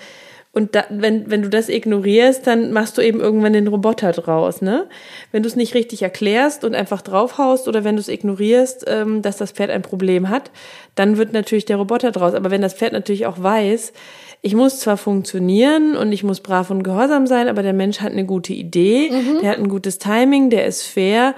und 0.58 0.74
da, 0.74 0.86
wenn, 0.89 1.30
wenn 1.30 1.43
du 1.43 1.49
das 1.49 1.70
ignorierst, 1.70 2.47
dann 2.47 2.74
machst 2.74 2.97
du 2.97 3.03
eben 3.03 3.20
irgendwann 3.20 3.53
den 3.53 3.68
Roboter 3.68 4.12
draus, 4.12 4.64
ne? 4.64 4.88
Wenn 5.32 5.43
du 5.43 5.47
es 5.47 5.55
nicht 5.55 5.76
richtig 5.76 6.01
erklärst 6.01 6.64
und 6.64 6.74
einfach 6.74 7.03
draufhaust 7.03 7.68
oder 7.68 7.84
wenn 7.84 7.95
du 7.95 7.99
es 7.99 8.08
ignorierst, 8.08 8.86
ähm, 8.88 9.22
dass 9.22 9.38
das 9.38 9.51
Pferd 9.51 9.70
ein 9.70 9.84
Problem 9.84 10.30
hat, 10.30 10.49
dann 10.95 11.18
wird 11.18 11.32
natürlich 11.32 11.66
der 11.66 11.78
Roboter 11.78 12.12
draus. 12.12 12.34
Aber 12.34 12.49
wenn 12.49 12.64
das 12.64 12.74
Pferd 12.74 12.91
natürlich 12.91 13.28
auch 13.28 13.39
weiß, 13.39 13.93
ich 14.41 14.55
muss 14.55 14.80
zwar 14.80 14.97
funktionieren 14.97 15.95
und 15.95 16.12
ich 16.12 16.24
muss 16.24 16.39
brav 16.39 16.72
und 16.72 16.82
gehorsam 16.82 17.28
sein, 17.28 17.49
aber 17.49 17.62
der 17.62 17.74
Mensch 17.74 18.01
hat 18.01 18.14
eine 18.14 18.26
gute 18.26 18.53
Idee, 18.53 19.12
mhm. 19.12 19.41
der 19.41 19.51
hat 19.51 19.60
ein 19.60 19.70
gutes 19.70 19.99
Timing, 19.99 20.49
der 20.49 20.66
ist 20.66 20.82
fair. 20.88 21.36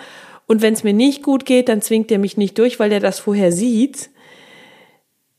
Und 0.47 0.61
wenn 0.61 0.74
es 0.74 0.86
mir 0.86 0.93
nicht 0.93 1.24
gut 1.24 1.45
geht, 1.45 1.67
dann 1.67 1.82
zwingt 1.82 2.09
der 2.09 2.20
mich 2.20 2.38
nicht 2.38 2.57
durch, 2.57 2.80
weil 2.80 2.89
der 2.89 3.01
das 3.01 3.20
vorher 3.20 3.51
sieht 3.51 4.11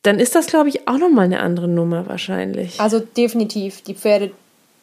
dann 0.02 0.18
ist 0.18 0.34
das, 0.34 0.46
glaube 0.46 0.68
ich, 0.68 0.88
auch 0.88 0.98
nochmal 0.98 1.26
eine 1.26 1.40
andere 1.40 1.68
Nummer 1.68 2.06
wahrscheinlich. 2.08 2.80
Also 2.80 3.00
definitiv. 3.00 3.82
Die 3.82 3.94
Pferde, 3.94 4.30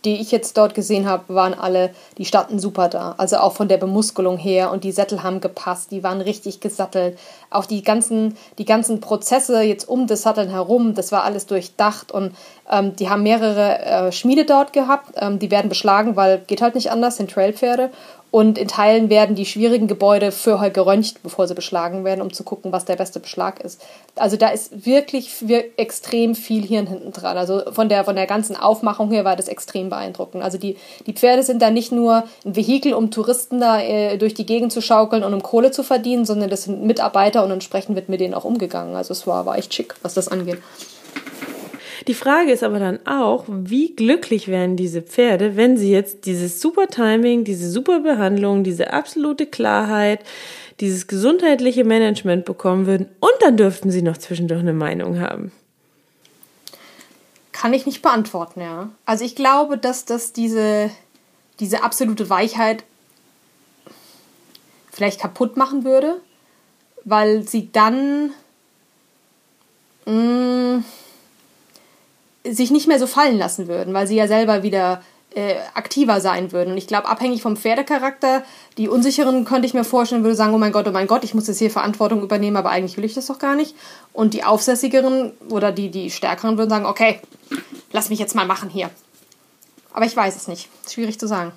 die 0.06 0.22
ich 0.22 0.32
jetzt 0.32 0.58
dort 0.58 0.76
gesehen 0.76 1.08
habe, 1.08 1.34
waren 1.34 1.56
alle, 1.56 1.90
die 2.20 2.26
standen 2.26 2.60
super 2.60 2.88
da. 2.88 3.16
Also 3.18 3.38
auch 3.38 3.54
von 3.54 3.68
der 3.68 3.78
Bemuskelung 3.78 4.38
her 4.38 4.72
und 4.72 4.84
die 4.84 4.92
Sättel 4.92 5.24
haben 5.24 5.42
gepasst, 5.42 5.90
die 5.90 6.04
waren 6.04 6.22
richtig 6.22 6.60
gesattelt. 6.60 7.18
Auch 7.50 7.66
die 7.66 7.82
ganzen, 7.82 8.38
die 8.60 8.66
ganzen 8.66 9.00
Prozesse 9.00 9.62
jetzt 9.62 9.90
um 9.90 10.06
das 10.06 10.22
Satteln 10.22 10.50
herum, 10.50 10.94
das 10.94 11.12
war 11.12 11.24
alles 11.24 11.48
durchdacht 11.48 12.12
und 12.12 12.36
ähm, 12.70 12.96
die 12.96 13.10
haben 13.10 13.24
mehrere 13.24 13.80
äh, 13.80 14.12
Schmiede 14.12 14.46
dort 14.46 14.72
gehabt. 14.72 15.14
Ähm, 15.16 15.40
die 15.40 15.50
werden 15.50 15.70
beschlagen, 15.70 16.16
weil 16.16 16.44
geht 16.46 16.62
halt 16.62 16.76
nicht 16.76 16.92
anders, 16.92 17.18
sind 17.18 17.32
Trailpferde. 17.32 17.90
Und 18.30 18.58
in 18.58 18.68
Teilen 18.68 19.10
werden 19.10 19.36
die 19.36 19.46
schwierigen 19.46 19.88
Gebäude 19.88 20.34
vorher 20.34 20.70
geröntgt, 20.70 21.24
bevor 21.24 21.48
sie 21.48 21.56
beschlagen 21.56 22.04
werden, 22.04 22.22
um 22.22 22.34
zu 22.34 22.44
gucken, 22.44 22.74
was 22.74 22.84
der 22.84 22.98
beste 22.98 23.22
Beschlag 23.22 23.62
ist. 23.62 23.82
Also 24.16 24.36
da 24.36 24.50
ist 24.50 24.86
wirklich 24.86 25.32
extrem 25.78 26.36
viel 26.36 26.66
Hirn 26.66 26.88
hinten 26.88 27.14
dran. 27.14 27.38
Also 27.38 27.62
von 27.72 27.88
der, 27.88 28.04
von 28.04 28.18
der 28.18 28.28
ganzen 28.28 28.58
Aufmachung 28.58 29.12
her 29.12 29.24
war 29.24 29.38
das 29.38 29.48
extrem 29.48 29.90
beeindruckend. 29.90 30.44
Also 30.44 30.58
die, 30.58 30.76
die 31.06 31.14
Pferde 31.14 31.44
sind 31.44 31.62
da 31.62 31.72
nicht 31.72 31.94
nur 31.94 32.26
ein 32.46 32.56
Vehikel, 32.56 32.94
um 32.94 33.12
Touristen 33.12 33.62
da 33.62 33.80
äh, 33.80 34.18
durch 34.18 34.34
die 34.34 34.46
Gegend 34.46 34.74
zu 34.74 34.82
schaukeln 34.82 35.24
und 35.24 35.34
um 35.34 35.42
Kohle 35.42 35.72
zu 35.72 35.84
verdienen, 35.84 36.26
sondern 36.26 36.50
das 36.50 36.64
sind 36.64 36.84
Mitarbeiter 36.84 37.46
und 37.46 37.52
entsprechend 37.52 37.96
wird 37.96 38.10
mit 38.10 38.20
denen 38.20 38.34
auch 38.34 38.44
umgegangen. 38.44 38.96
Also 38.96 39.14
es 39.14 39.26
war, 39.26 39.46
war 39.46 39.58
echt 39.58 39.74
schick, 39.74 39.96
was 40.02 40.14
das 40.14 40.28
angeht. 40.28 40.58
Die 42.08 42.14
Frage 42.14 42.54
ist 42.54 42.64
aber 42.64 42.80
dann 42.80 43.06
auch, 43.06 43.44
wie 43.48 43.94
glücklich 43.94 44.48
wären 44.48 44.78
diese 44.78 45.02
Pferde, 45.02 45.58
wenn 45.58 45.76
sie 45.76 45.92
jetzt 45.92 46.26
dieses 46.26 46.62
super 46.62 46.88
Timing, 46.88 47.44
diese 47.44 47.70
super 47.70 48.00
Behandlung, 48.00 48.64
diese 48.64 48.94
absolute 48.94 49.46
Klarheit, 49.46 50.22
dieses 50.80 51.08
gesundheitliche 51.08 51.84
Management 51.84 52.46
bekommen 52.46 52.86
würden 52.86 53.10
und 53.20 53.34
dann 53.42 53.58
dürften 53.58 53.92
sie 53.92 54.02
noch 54.02 54.18
zwischendurch 54.18 54.62
eine 54.62 54.74
Meinung 54.74 55.20
haben. 55.20 55.52
Kann 57.52 57.74
ich 57.74 57.86
nicht 57.86 58.02
beantworten, 58.02 58.62
ja. 58.62 58.90
Also 59.06 59.26
ich 59.26 59.36
glaube, 59.36 59.78
dass 59.78 60.06
das 60.06 60.32
diese, 60.32 60.90
diese 61.60 61.84
absolute 61.84 62.30
Weichheit 62.30 62.86
vielleicht 64.92 65.20
kaputt 65.20 65.58
machen 65.58 65.84
würde, 65.84 66.22
weil 67.04 67.46
sie 67.46 67.70
dann 67.72 68.32
mh, 70.06 70.14
mm, 70.78 70.86
sich 72.52 72.72
nicht 72.72 72.88
mehr 72.88 73.00
so 73.00 73.08
fallen 73.08 73.38
lassen 73.38 73.68
würden, 73.68 73.94
weil 73.94 74.08
sie 74.08 74.16
ja 74.16 74.28
selber 74.28 74.64
wieder 74.64 75.02
äh, 75.38 75.56
aktiver 75.74 76.22
sein 76.22 76.52
würden. 76.52 76.72
Und 76.72 76.78
ich 76.78 76.88
glaube, 76.88 77.08
abhängig 77.08 77.42
vom 77.42 77.58
Pferdecharakter, 77.58 78.44
die 78.78 78.90
Unsicheren 78.90 79.46
könnte 79.46 79.68
ich 79.68 79.74
mir 79.74 79.84
vorstellen, 79.84 80.24
würde 80.24 80.36
sagen, 80.36 80.54
oh 80.54 80.58
mein 80.58 80.72
Gott, 80.72 80.88
oh 80.88 80.92
mein 80.92 81.08
Gott, 81.08 81.24
ich 81.24 81.34
muss 81.34 81.48
jetzt 81.48 81.60
hier 81.60 81.70
Verantwortung 81.70 82.24
übernehmen, 82.24 82.58
aber 82.58 82.70
eigentlich 82.70 82.98
will 82.98 83.06
ich 83.06 83.14
das 83.14 83.28
doch 83.28 83.40
gar 83.40 83.56
nicht. 83.56 83.76
Und 84.14 84.34
die 84.34 84.44
Aufsässigeren 84.44 85.34
oder 85.50 85.72
die, 85.72 85.90
die 85.90 86.10
Stärkeren 86.10 86.58
würden 86.58 86.70
sagen, 86.70 86.86
okay, 86.86 87.20
lass 87.92 88.10
mich 88.10 88.20
jetzt 88.20 88.36
mal 88.36 88.48
machen 88.48 88.70
hier. 88.70 88.90
Aber 89.94 90.06
ich 90.06 90.16
weiß 90.16 90.36
es 90.36 90.48
nicht. 90.48 90.70
Schwierig 90.90 91.20
zu 91.20 91.28
sagen. 91.28 91.52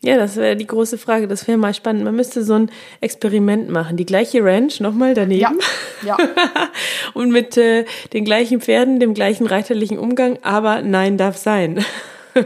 Ja, 0.00 0.16
das 0.16 0.36
wäre 0.36 0.54
die 0.54 0.66
große 0.66 0.96
Frage. 0.96 1.26
Das 1.26 1.48
wäre 1.48 1.58
mal 1.58 1.74
spannend. 1.74 2.04
Man 2.04 2.14
müsste 2.14 2.44
so 2.44 2.54
ein 2.54 2.70
Experiment 3.00 3.68
machen. 3.68 3.96
Die 3.96 4.06
gleiche 4.06 4.44
Ranch 4.44 4.80
nochmal 4.80 5.14
daneben. 5.14 5.58
Ja. 6.02 6.16
ja. 6.18 6.28
Und 7.14 7.30
mit 7.32 7.56
äh, 7.56 7.84
den 8.12 8.24
gleichen 8.24 8.60
Pferden, 8.60 9.00
dem 9.00 9.14
gleichen 9.14 9.46
reiterlichen 9.46 9.98
Umgang. 9.98 10.38
Aber 10.42 10.82
nein 10.82 11.16
darf 11.16 11.36
sein. 11.36 11.84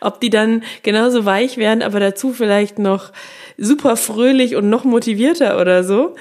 Ob 0.00 0.20
die 0.20 0.30
dann 0.30 0.64
genauso 0.82 1.24
weich 1.24 1.58
werden, 1.58 1.82
aber 1.82 2.00
dazu 2.00 2.32
vielleicht 2.32 2.80
noch 2.80 3.12
super 3.56 3.96
fröhlich 3.96 4.56
und 4.56 4.68
noch 4.68 4.82
motivierter 4.82 5.60
oder 5.60 5.84
so. 5.84 6.16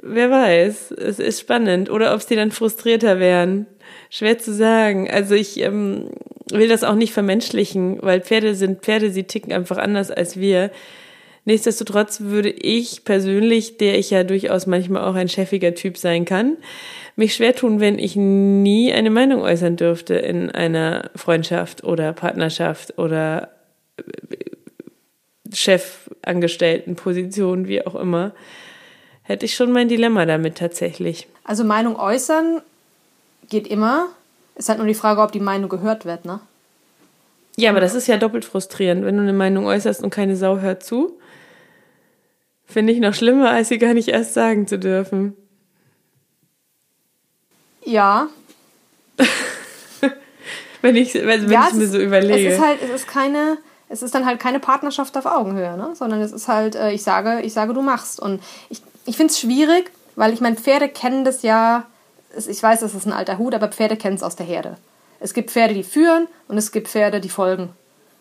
Wer 0.00 0.30
weiß. 0.30 0.92
Es 0.92 1.18
ist 1.18 1.40
spannend. 1.40 1.90
Oder 1.90 2.14
ob 2.14 2.22
sie 2.22 2.36
dann 2.36 2.52
frustrierter 2.52 3.18
wären. 3.18 3.66
Schwer 4.10 4.38
zu 4.38 4.54
sagen. 4.54 5.10
Also 5.10 5.34
ich 5.34 5.60
ähm, 5.60 6.10
will 6.50 6.68
das 6.68 6.84
auch 6.84 6.94
nicht 6.94 7.12
vermenschlichen, 7.12 7.98
weil 8.00 8.20
Pferde 8.20 8.54
sind 8.54 8.82
Pferde, 8.82 9.10
sie 9.10 9.24
ticken 9.24 9.52
einfach 9.52 9.78
anders 9.78 10.10
als 10.10 10.38
wir. 10.38 10.70
Nichtsdestotrotz 11.44 12.20
würde 12.20 12.50
ich 12.50 13.04
persönlich, 13.04 13.76
der 13.78 13.98
ich 13.98 14.10
ja 14.10 14.22
durchaus 14.22 14.66
manchmal 14.66 15.04
auch 15.04 15.14
ein 15.14 15.28
chefiger 15.28 15.74
Typ 15.74 15.96
sein 15.96 16.26
kann, 16.26 16.58
mich 17.16 17.34
schwer 17.34 17.56
tun, 17.56 17.80
wenn 17.80 17.98
ich 17.98 18.14
nie 18.16 18.92
eine 18.92 19.10
Meinung 19.10 19.42
äußern 19.42 19.76
dürfte 19.76 20.14
in 20.14 20.50
einer 20.50 21.10
Freundschaft 21.16 21.84
oder 21.84 22.12
Partnerschaft 22.12 22.98
oder 22.98 23.48
äh, 23.96 24.02
Chefangestelltenposition, 25.52 27.66
wie 27.66 27.84
auch 27.84 27.94
immer. 27.94 28.32
Hätte 29.22 29.46
ich 29.46 29.54
schon 29.54 29.72
mein 29.72 29.88
Dilemma 29.88 30.26
damit 30.26 30.58
tatsächlich. 30.58 31.26
Also 31.44 31.64
Meinung 31.64 31.96
äußern 31.96 32.60
geht 33.48 33.66
immer. 33.66 34.08
Ist 34.58 34.68
halt 34.68 34.78
nur 34.78 34.88
die 34.88 34.94
Frage, 34.94 35.22
ob 35.22 35.32
die 35.32 35.40
Meinung 35.40 35.68
gehört 35.68 36.04
wird, 36.04 36.24
ne? 36.24 36.40
Ja, 37.56 37.70
aber 37.70 37.80
das 37.80 37.94
ist 37.94 38.06
ja 38.06 38.18
doppelt 38.18 38.44
frustrierend, 38.44 39.04
wenn 39.04 39.16
du 39.16 39.22
eine 39.22 39.32
Meinung 39.32 39.66
äußerst 39.66 40.02
und 40.02 40.10
keine 40.10 40.36
Sau 40.36 40.58
hört 40.58 40.82
zu. 40.82 41.18
Finde 42.66 42.92
ich 42.92 43.00
noch 43.00 43.14
schlimmer, 43.14 43.50
als 43.50 43.68
sie 43.68 43.78
gar 43.78 43.94
nicht 43.94 44.08
erst 44.08 44.34
sagen 44.34 44.66
zu 44.66 44.78
dürfen. 44.78 45.36
Ja. 47.84 48.28
wenn 50.82 50.94
ich, 50.94 51.14
wenn, 51.14 51.50
ja, 51.50 51.68
ich 51.68 51.74
mir 51.74 51.88
so 51.88 51.98
überlege. 51.98 52.48
Es 52.48 52.54
ist 52.58 52.64
halt, 52.64 52.82
es 52.82 52.90
ist 52.90 53.08
keine, 53.08 53.58
es 53.88 54.02
ist 54.02 54.14
dann 54.14 54.26
halt 54.26 54.38
keine 54.38 54.60
Partnerschaft 54.60 55.16
auf 55.16 55.26
Augenhöhe, 55.26 55.76
ne? 55.76 55.90
Sondern 55.94 56.20
es 56.20 56.32
ist 56.32 56.48
halt, 56.48 56.74
äh, 56.74 56.92
ich 56.92 57.02
sage, 57.02 57.40
ich 57.42 57.52
sage, 57.52 57.74
du 57.74 57.82
machst. 57.82 58.20
Und 58.20 58.42
ich, 58.68 58.82
ich 59.06 59.16
finde 59.16 59.32
es 59.32 59.40
schwierig, 59.40 59.90
weil 60.14 60.32
ich 60.32 60.40
meine, 60.40 60.56
Pferde 60.56 60.88
kennen 60.88 61.24
das 61.24 61.42
ja 61.42 61.86
ich 62.46 62.62
weiß, 62.62 62.80
das 62.80 62.94
ist 62.94 63.06
ein 63.06 63.12
alter 63.12 63.38
Hut, 63.38 63.54
aber 63.54 63.68
Pferde 63.68 63.96
kennen 63.96 64.16
es 64.16 64.22
aus 64.22 64.36
der 64.36 64.46
Herde. 64.46 64.76
Es 65.20 65.34
gibt 65.34 65.50
Pferde, 65.50 65.74
die 65.74 65.82
führen 65.82 66.28
und 66.46 66.58
es 66.58 66.70
gibt 66.70 66.88
Pferde, 66.88 67.20
die 67.20 67.28
folgen. 67.28 67.70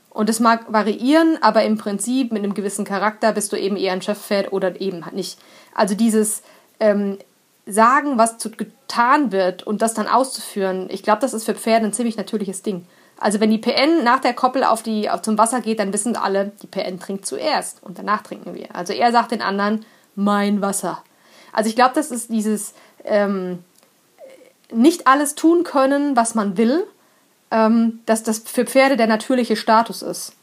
Und 0.09 0.30
es 0.30 0.39
mag 0.39 0.72
variieren, 0.74 1.38
aber 1.41 1.63
im 1.63 1.78
Prinzip 1.78 2.32
mit 2.32 2.43
einem 2.43 2.55
gewissen 2.55 2.86
Charakter 2.86 3.34
bist 3.34 3.51
du 3.51 3.55
eben 3.55 3.78
eher 3.78 3.93
ein 3.93 4.01
Chefpferd 4.01 4.51
oder 4.51 4.82
eben 4.82 5.05
halt 5.05 5.13
nicht. 5.13 5.38
Also 5.76 5.93
dieses 5.93 6.41
ähm, 6.80 7.20
Sagen, 7.68 8.18
was 8.18 8.38
zu, 8.38 8.49
getan 8.49 9.32
wird 9.32 9.61
und 9.63 9.82
das 9.82 9.93
dann 9.93 10.07
auszuführen, 10.07 10.88
ich 10.89 11.03
glaube, 11.03 11.20
das 11.22 11.34
ist 11.34 11.43
für 11.43 11.53
Pferde 11.53 11.86
ein 11.86 11.93
ziemlich 11.93 12.18
natürliches 12.18 12.63
Ding. 12.63 12.88
Also 13.20 13.39
wenn 13.39 13.51
die 13.51 13.57
PN 13.57 14.03
nach 14.03 14.20
der 14.20 14.34
Koppel 14.34 14.63
auf 14.63 14.84
die, 14.84 15.09
auf 15.09 15.22
zum 15.22 15.38
Wasser 15.38 15.61
geht, 15.61 15.80
dann 15.80 15.91
wissen 15.91 16.15
alle, 16.15 16.51
die 16.61 16.68
PN 16.68 16.99
trinkt 16.99 17.26
zuerst 17.26 17.84
und 17.84 17.99
danach 17.99 18.22
trinken 18.22 18.55
wir. 18.55 18.74
Also 18.74 18.93
er 18.93 19.11
sagt 19.11 19.32
den 19.32 19.41
anderen, 19.41 19.86
mein 20.15 20.61
Wasser. 20.61 21.03
Also 21.51 21.70
ich 21.70 21.76
glaube, 21.76 21.93
das 21.95 22.09
ist 22.09 22.32
dieses, 22.32 22.74
ähm, 23.03 23.63
nicht 24.72 25.07
alles 25.07 25.36
tun 25.36 25.63
können, 25.63 26.15
was 26.15 26.36
man 26.36 26.57
will, 26.57 26.86
ähm, 27.51 27.99
dass 28.05 28.24
das 28.24 28.39
für 28.39 28.65
Pferde 28.65 28.97
der 28.97 29.07
natürliche 29.07 29.55
Status 29.55 30.01
ist. 30.01 30.34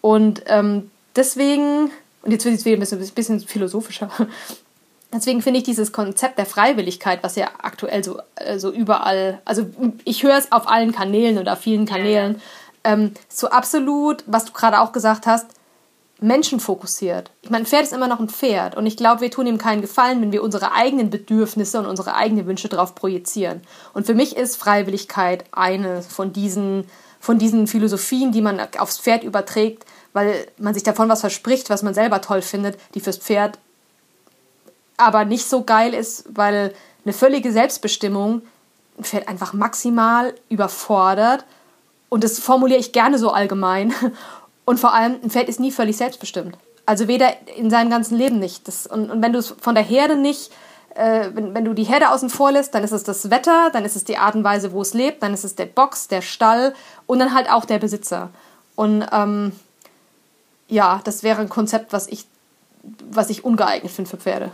Und 0.00 0.42
ähm, 0.46 0.90
deswegen, 1.16 1.90
und 2.22 2.30
jetzt 2.30 2.44
wird 2.44 2.54
es 2.54 2.64
wieder 2.64 2.76
ein 2.76 2.80
bisschen, 2.80 3.00
ein 3.00 3.08
bisschen 3.08 3.40
philosophischer, 3.40 4.10
deswegen 5.12 5.42
finde 5.42 5.58
ich 5.58 5.64
dieses 5.64 5.92
Konzept 5.92 6.38
der 6.38 6.46
Freiwilligkeit, 6.46 7.22
was 7.22 7.36
ja 7.36 7.48
aktuell 7.62 8.04
so, 8.04 8.20
äh, 8.36 8.58
so 8.58 8.70
überall, 8.70 9.40
also 9.44 9.66
ich 10.04 10.22
höre 10.22 10.36
es 10.36 10.52
auf 10.52 10.68
allen 10.68 10.92
Kanälen 10.92 11.38
oder 11.38 11.54
auf 11.54 11.60
vielen 11.60 11.86
Kanälen. 11.86 12.40
Ähm, 12.84 13.12
so 13.28 13.48
absolut, 13.48 14.24
was 14.26 14.46
du 14.46 14.52
gerade 14.52 14.80
auch 14.80 14.92
gesagt 14.92 15.26
hast, 15.26 15.46
menschenfokussiert. 16.22 17.30
Ich 17.42 17.50
meine, 17.50 17.64
ein 17.64 17.66
Pferd 17.66 17.84
ist 17.84 17.92
immer 17.92 18.08
noch 18.08 18.20
ein 18.20 18.28
Pferd 18.28 18.76
und 18.76 18.86
ich 18.86 18.96
glaube, 18.96 19.20
wir 19.20 19.30
tun 19.30 19.46
ihm 19.46 19.58
keinen 19.58 19.82
Gefallen, 19.82 20.20
wenn 20.20 20.32
wir 20.32 20.42
unsere 20.42 20.72
eigenen 20.72 21.10
Bedürfnisse 21.10 21.78
und 21.78 21.86
unsere 21.86 22.14
eigenen 22.14 22.46
Wünsche 22.46 22.68
darauf 22.68 22.94
projizieren. 22.94 23.60
Und 23.94 24.06
für 24.06 24.14
mich 24.14 24.36
ist 24.36 24.56
Freiwilligkeit 24.56 25.44
eine 25.52 26.02
von 26.02 26.32
diesen, 26.32 26.84
von 27.20 27.38
diesen 27.38 27.66
Philosophien, 27.66 28.32
die 28.32 28.42
man 28.42 28.60
aufs 28.78 28.98
Pferd 28.98 29.24
überträgt, 29.24 29.84
weil 30.12 30.46
man 30.58 30.74
sich 30.74 30.82
davon 30.82 31.08
was 31.08 31.20
verspricht, 31.20 31.70
was 31.70 31.82
man 31.82 31.94
selber 31.94 32.20
toll 32.20 32.42
findet, 32.42 32.78
die 32.94 33.00
fürs 33.00 33.18
Pferd 33.18 33.58
aber 34.96 35.24
nicht 35.24 35.48
so 35.48 35.64
geil 35.64 35.94
ist, 35.94 36.24
weil 36.28 36.74
eine 37.04 37.12
völlige 37.12 37.52
Selbstbestimmung 37.52 38.42
ein 38.98 39.04
Pferd 39.04 39.28
einfach 39.28 39.52
maximal 39.52 40.34
überfordert. 40.48 41.44
Und 42.08 42.24
das 42.24 42.38
formuliere 42.38 42.78
ich 42.78 42.92
gerne 42.92 43.18
so 43.18 43.30
allgemein. 43.30 43.92
Und 44.64 44.78
vor 44.78 44.94
allem, 44.94 45.16
ein 45.22 45.30
Pferd 45.30 45.48
ist 45.48 45.60
nie 45.60 45.72
völlig 45.72 45.96
selbstbestimmt. 45.96 46.56
Also 46.86 47.08
weder 47.08 47.34
in 47.56 47.70
seinem 47.70 47.90
ganzen 47.90 48.16
Leben 48.16 48.38
nicht. 48.38 48.66
Das, 48.68 48.86
und, 48.86 49.10
und 49.10 49.22
wenn 49.22 49.32
du 49.32 49.38
es 49.38 49.54
von 49.60 49.74
der 49.74 49.84
Herde 49.84 50.16
nicht, 50.16 50.52
äh, 50.94 51.30
wenn, 51.32 51.54
wenn 51.54 51.64
du 51.64 51.74
die 51.74 51.84
Herde 51.84 52.10
außen 52.10 52.30
vor 52.30 52.52
lässt, 52.52 52.74
dann 52.74 52.84
ist 52.84 52.92
es 52.92 53.04
das 53.04 53.30
Wetter, 53.30 53.70
dann 53.72 53.84
ist 53.84 53.96
es 53.96 54.04
die 54.04 54.18
Art 54.18 54.34
und 54.34 54.44
Weise, 54.44 54.72
wo 54.72 54.82
es 54.82 54.94
lebt, 54.94 55.22
dann 55.22 55.32
ist 55.34 55.44
es 55.44 55.54
der 55.54 55.66
Box, 55.66 56.08
der 56.08 56.22
Stall 56.22 56.74
und 57.06 57.18
dann 57.18 57.34
halt 57.34 57.50
auch 57.50 57.64
der 57.64 57.78
Besitzer. 57.78 58.30
Und 58.74 59.06
ähm, 59.12 59.52
ja, 60.68 61.00
das 61.04 61.22
wäre 61.22 61.40
ein 61.40 61.48
Konzept, 61.48 61.92
was 61.92 62.08
ich, 62.08 62.24
was 63.10 63.30
ich 63.30 63.44
ungeeignet 63.44 63.92
finde 63.92 64.10
für 64.10 64.16
Pferde. 64.16 64.50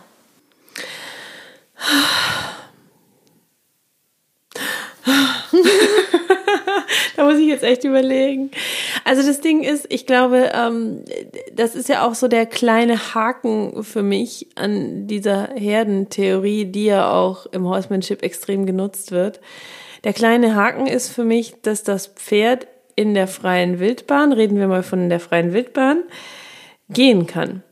da 7.17 7.25
muss 7.25 7.37
ich 7.37 7.47
jetzt 7.47 7.63
echt 7.63 7.85
überlegen. 7.85 8.51
Also 9.05 9.27
das 9.27 9.41
Ding 9.41 9.63
ist, 9.63 9.87
ich 9.91 10.07
glaube, 10.07 10.51
ähm, 10.55 11.05
das 11.53 11.75
ist 11.75 11.89
ja 11.89 12.07
auch 12.07 12.15
so 12.15 12.29
der 12.29 12.47
kleine 12.47 13.15
Haken 13.15 13.83
für 13.83 14.03
mich 14.03 14.49
an 14.55 15.07
dieser 15.07 15.51
Herdentheorie, 15.55 16.67
die 16.67 16.87
ja 16.87 17.13
auch 17.13 17.47
im 17.47 17.67
Horsemanship 17.67 18.23
extrem 18.23 18.67
genutzt 18.67 19.13
wird. 19.13 19.41
Der 20.05 20.13
kleine 20.13 20.55
Haken 20.55 20.87
ist 20.87 21.11
für 21.11 21.25
mich, 21.25 21.55
dass 21.63 21.83
das 21.83 22.07
Pferd 22.07 22.67
in 22.95 23.15
der 23.15 23.29
freien 23.29 23.79
Wildbahn, 23.79 24.33
reden 24.33 24.59
wir 24.59 24.69
mal 24.69 24.83
von 24.83 25.09
der 25.09 25.21
freien 25.21 25.53
Wildbahn, 25.53 26.03
gehen 26.89 27.27
kann 27.27 27.63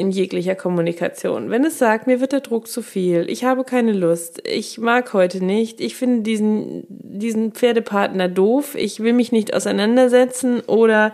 in 0.00 0.10
jeglicher 0.10 0.54
Kommunikation. 0.54 1.50
Wenn 1.50 1.64
es 1.64 1.78
sagt, 1.78 2.06
mir 2.06 2.20
wird 2.20 2.32
der 2.32 2.40
Druck 2.40 2.66
zu 2.66 2.80
viel, 2.80 3.28
ich 3.28 3.44
habe 3.44 3.64
keine 3.64 3.92
Lust, 3.92 4.42
ich 4.48 4.78
mag 4.78 5.12
heute 5.12 5.44
nicht, 5.44 5.80
ich 5.80 5.94
finde 5.94 6.22
diesen, 6.22 6.84
diesen 6.88 7.52
Pferdepartner 7.52 8.28
doof, 8.28 8.74
ich 8.74 9.00
will 9.00 9.12
mich 9.12 9.30
nicht 9.30 9.54
auseinandersetzen 9.54 10.60
oder 10.60 11.12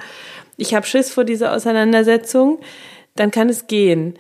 ich 0.57 0.75
habe 0.75 0.87
Schiss 0.87 1.11
vor 1.11 1.25
dieser 1.25 1.53
Auseinandersetzung, 1.53 2.61
dann 3.17 3.33
kann 3.33 3.49
es 3.49 3.67
gehen. 3.67 4.15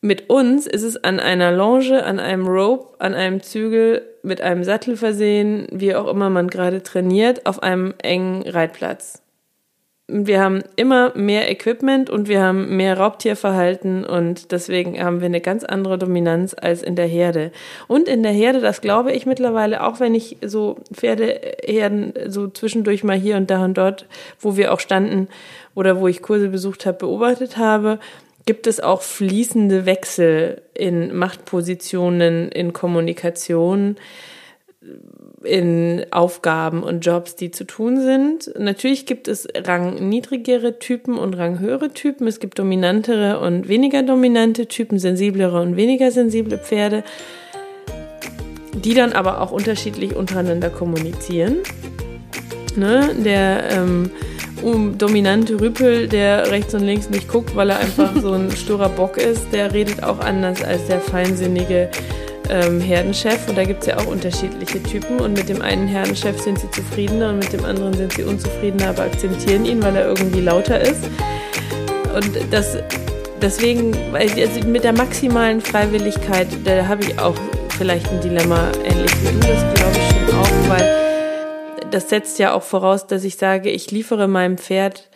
Mit 0.00 0.30
uns 0.30 0.66
ist 0.66 0.82
es 0.82 1.02
an 1.02 1.18
einer 1.18 1.50
Longe, 1.50 2.04
an 2.04 2.20
einem 2.20 2.46
Rope, 2.46 2.94
an 3.00 3.14
einem 3.14 3.42
Zügel, 3.42 4.02
mit 4.22 4.40
einem 4.40 4.62
Sattel 4.62 4.96
versehen, 4.96 5.66
wie 5.72 5.94
auch 5.94 6.06
immer 6.06 6.30
man 6.30 6.48
gerade 6.48 6.82
trainiert, 6.82 7.46
auf 7.46 7.62
einem 7.62 7.94
engen 7.98 8.42
Reitplatz 8.42 9.23
wir 10.06 10.42
haben 10.42 10.62
immer 10.76 11.16
mehr 11.16 11.50
Equipment 11.50 12.10
und 12.10 12.28
wir 12.28 12.42
haben 12.42 12.76
mehr 12.76 12.98
Raubtierverhalten 12.98 14.04
und 14.04 14.52
deswegen 14.52 15.02
haben 15.02 15.20
wir 15.20 15.26
eine 15.26 15.40
ganz 15.40 15.64
andere 15.64 15.96
Dominanz 15.96 16.54
als 16.60 16.82
in 16.82 16.94
der 16.94 17.06
Herde. 17.06 17.52
Und 17.88 18.06
in 18.06 18.22
der 18.22 18.32
Herde, 18.32 18.60
das 18.60 18.82
glaube 18.82 19.12
ich 19.12 19.24
mittlerweile, 19.24 19.82
auch 19.82 20.00
wenn 20.00 20.14
ich 20.14 20.36
so 20.44 20.76
Pferdeherden 20.92 22.12
so 22.26 22.48
zwischendurch 22.48 23.02
mal 23.02 23.16
hier 23.16 23.36
und 23.36 23.48
da 23.50 23.64
und 23.64 23.78
dort, 23.78 24.06
wo 24.38 24.58
wir 24.58 24.74
auch 24.74 24.80
standen 24.80 25.28
oder 25.74 25.98
wo 25.98 26.06
ich 26.06 26.20
Kurse 26.20 26.50
besucht 26.50 26.84
habe, 26.84 26.98
beobachtet 26.98 27.56
habe, 27.56 27.98
gibt 28.44 28.66
es 28.66 28.80
auch 28.80 29.00
fließende 29.00 29.86
Wechsel 29.86 30.60
in 30.74 31.16
Machtpositionen, 31.16 32.50
in 32.50 32.74
Kommunikation 32.74 33.96
in 35.44 36.04
Aufgaben 36.10 36.82
und 36.82 37.00
Jobs, 37.04 37.36
die 37.36 37.50
zu 37.50 37.64
tun 37.64 38.00
sind. 38.00 38.50
Natürlich 38.58 39.06
gibt 39.06 39.28
es 39.28 39.46
rangniedrigere 39.54 40.78
Typen 40.78 41.18
und 41.18 41.34
ranghöhere 41.34 41.90
Typen. 41.90 42.26
Es 42.26 42.40
gibt 42.40 42.58
dominantere 42.58 43.40
und 43.40 43.68
weniger 43.68 44.02
dominante 44.02 44.66
Typen, 44.66 44.98
sensiblere 44.98 45.60
und 45.60 45.76
weniger 45.76 46.10
sensible 46.10 46.58
Pferde, 46.58 47.04
die 48.74 48.94
dann 48.94 49.12
aber 49.12 49.40
auch 49.40 49.52
unterschiedlich 49.52 50.16
untereinander 50.16 50.70
kommunizieren. 50.70 51.58
Ne? 52.76 53.14
Der 53.24 53.70
ähm, 53.70 54.10
um, 54.62 54.98
dominante 54.98 55.60
Rüpel, 55.60 56.08
der 56.08 56.50
rechts 56.50 56.74
und 56.74 56.82
links 56.82 57.10
nicht 57.10 57.28
guckt, 57.28 57.54
weil 57.54 57.70
er 57.70 57.78
einfach 57.78 58.10
so 58.20 58.32
ein 58.32 58.50
sturer 58.50 58.88
Bock 58.88 59.16
ist, 59.16 59.52
der 59.52 59.72
redet 59.72 60.02
auch 60.02 60.20
anders 60.20 60.62
als 60.64 60.86
der 60.86 61.00
feinsinnige 61.00 61.90
ähm, 62.48 62.80
Herdenchef. 62.80 63.48
Und 63.48 63.56
da 63.56 63.64
gibt 63.64 63.82
es 63.82 63.86
ja 63.86 63.98
auch 63.98 64.06
unterschiedliche 64.06 64.82
Typen. 64.82 65.20
Und 65.20 65.34
mit 65.34 65.48
dem 65.48 65.62
einen 65.62 65.88
Herdenchef 65.88 66.40
sind 66.40 66.58
sie 66.58 66.70
zufriedener 66.70 67.30
und 67.30 67.38
mit 67.38 67.52
dem 67.52 67.64
anderen 67.64 67.94
sind 67.94 68.12
sie 68.12 68.24
unzufriedener, 68.24 68.90
aber 68.90 69.02
akzeptieren 69.04 69.64
ihn, 69.64 69.82
weil 69.82 69.96
er 69.96 70.06
irgendwie 70.06 70.40
lauter 70.40 70.80
ist. 70.80 71.04
Und 72.14 72.30
das 72.52 72.78
deswegen, 73.44 73.94
also 74.14 74.68
mit 74.68 74.84
der 74.84 74.92
maximalen 74.92 75.60
Freiwilligkeit, 75.60 76.48
da 76.64 76.86
habe 76.86 77.02
ich 77.02 77.18
auch 77.18 77.34
vielleicht 77.76 78.10
ein 78.10 78.20
Dilemma 78.20 78.70
ähnlich 78.84 79.12
wie 79.22 79.32
du, 79.32 79.40
das 79.40 79.74
glaube 79.74 79.96
ich 79.98 80.08
schon 80.08 80.38
auch, 80.38 80.68
weil 80.70 81.90
das 81.90 82.08
setzt 82.08 82.38
ja 82.38 82.52
auch 82.52 82.62
voraus, 82.62 83.06
dass 83.06 83.24
ich 83.24 83.36
sage, 83.36 83.70
ich 83.70 83.90
liefere 83.90 84.28
meinem 84.28 84.58
Pferd 84.58 85.10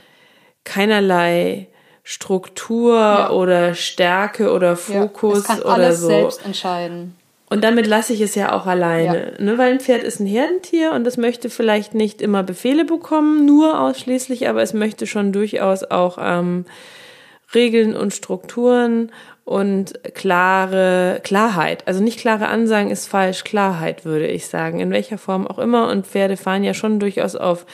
keinerlei 0.64 1.68
Struktur 2.04 2.94
ja. 2.94 3.30
oder 3.30 3.74
Stärke 3.74 4.52
oder 4.52 4.76
Fokus 4.76 5.34
ja, 5.34 5.38
es 5.40 5.46
kann 5.46 5.60
oder 5.60 5.72
alles 5.72 6.00
so. 6.00 6.08
selbst 6.08 6.44
entscheiden. 6.44 7.17
Und 7.50 7.64
damit 7.64 7.86
lasse 7.86 8.12
ich 8.12 8.20
es 8.20 8.34
ja 8.34 8.52
auch 8.52 8.66
alleine, 8.66 9.32
ja. 9.38 9.44
ne? 9.44 9.56
weil 9.56 9.72
ein 9.72 9.80
Pferd 9.80 10.02
ist 10.02 10.20
ein 10.20 10.26
Herdentier 10.26 10.92
und 10.92 11.06
es 11.06 11.16
möchte 11.16 11.48
vielleicht 11.48 11.94
nicht 11.94 12.20
immer 12.20 12.42
Befehle 12.42 12.84
bekommen, 12.84 13.46
nur 13.46 13.80
ausschließlich, 13.80 14.48
aber 14.48 14.62
es 14.62 14.74
möchte 14.74 15.06
schon 15.06 15.32
durchaus 15.32 15.82
auch 15.82 16.18
ähm, 16.20 16.66
Regeln 17.54 17.96
und 17.96 18.12
Strukturen 18.12 19.10
und 19.48 19.98
klare 20.12 21.20
Klarheit. 21.24 21.88
Also 21.88 22.02
nicht 22.02 22.20
klare 22.20 22.48
Ansagen 22.48 22.90
ist 22.90 23.06
falsch, 23.06 23.44
Klarheit 23.44 24.04
würde 24.04 24.26
ich 24.26 24.46
sagen, 24.46 24.78
in 24.78 24.90
welcher 24.90 25.16
Form 25.16 25.46
auch 25.46 25.58
immer. 25.58 25.88
Und 25.88 26.06
Pferde 26.06 26.36
fahren 26.36 26.64
ja 26.64 26.74
schon 26.74 27.00
durchaus 27.00 27.34
auf 27.34 27.64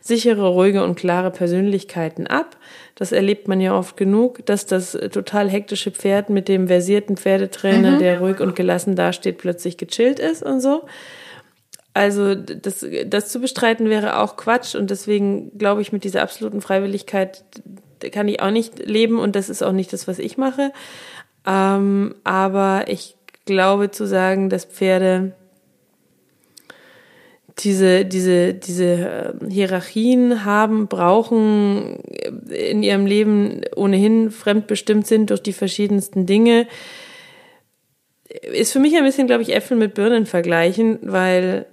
sichere, 0.00 0.46
ruhige 0.46 0.84
und 0.84 0.94
klare 0.94 1.32
Persönlichkeiten 1.32 2.28
ab. 2.28 2.56
Das 2.94 3.10
erlebt 3.10 3.48
man 3.48 3.60
ja 3.60 3.76
oft 3.76 3.96
genug, 3.96 4.46
dass 4.46 4.66
das 4.66 4.92
total 4.92 5.50
hektische 5.50 5.90
Pferd 5.90 6.30
mit 6.30 6.46
dem 6.46 6.68
versierten 6.68 7.16
Pferdetrainer, 7.16 7.96
mhm. 7.96 7.98
der 7.98 8.20
ruhig 8.20 8.38
und 8.38 8.54
gelassen 8.54 8.94
dasteht, 8.94 9.38
plötzlich 9.38 9.76
gechillt 9.76 10.20
ist 10.20 10.44
und 10.44 10.60
so. 10.60 10.84
Also 11.94 12.36
das, 12.36 12.86
das 13.06 13.28
zu 13.30 13.40
bestreiten 13.40 13.90
wäre 13.90 14.20
auch 14.20 14.36
Quatsch 14.36 14.76
und 14.76 14.88
deswegen 14.88 15.58
glaube 15.58 15.82
ich 15.82 15.90
mit 15.90 16.04
dieser 16.04 16.22
absoluten 16.22 16.60
Freiwilligkeit 16.60 17.42
kann 18.10 18.28
ich 18.28 18.40
auch 18.40 18.50
nicht 18.50 18.78
leben 18.86 19.18
und 19.18 19.36
das 19.36 19.48
ist 19.48 19.62
auch 19.62 19.72
nicht 19.72 19.92
das, 19.92 20.06
was 20.06 20.18
ich 20.18 20.36
mache. 20.36 20.72
Ähm, 21.46 22.14
aber 22.24 22.84
ich 22.88 23.16
glaube 23.44 23.90
zu 23.90 24.06
sagen, 24.06 24.48
dass 24.48 24.64
Pferde 24.64 25.32
diese, 27.58 28.04
diese, 28.04 28.54
diese 28.54 28.84
äh, 28.84 29.50
Hierarchien 29.50 30.44
haben, 30.44 30.88
brauchen, 30.88 32.00
in 32.50 32.82
ihrem 32.82 33.06
Leben 33.06 33.60
ohnehin 33.76 34.30
fremdbestimmt 34.30 35.06
sind 35.06 35.30
durch 35.30 35.42
die 35.42 35.52
verschiedensten 35.52 36.26
Dinge, 36.26 36.66
ist 38.52 38.72
für 38.72 38.80
mich 38.80 38.96
ein 38.96 39.04
bisschen, 39.04 39.28
glaube 39.28 39.42
ich, 39.42 39.54
Äpfel 39.54 39.76
mit 39.76 39.94
Birnen 39.94 40.26
vergleichen, 40.26 40.98
weil 41.02 41.66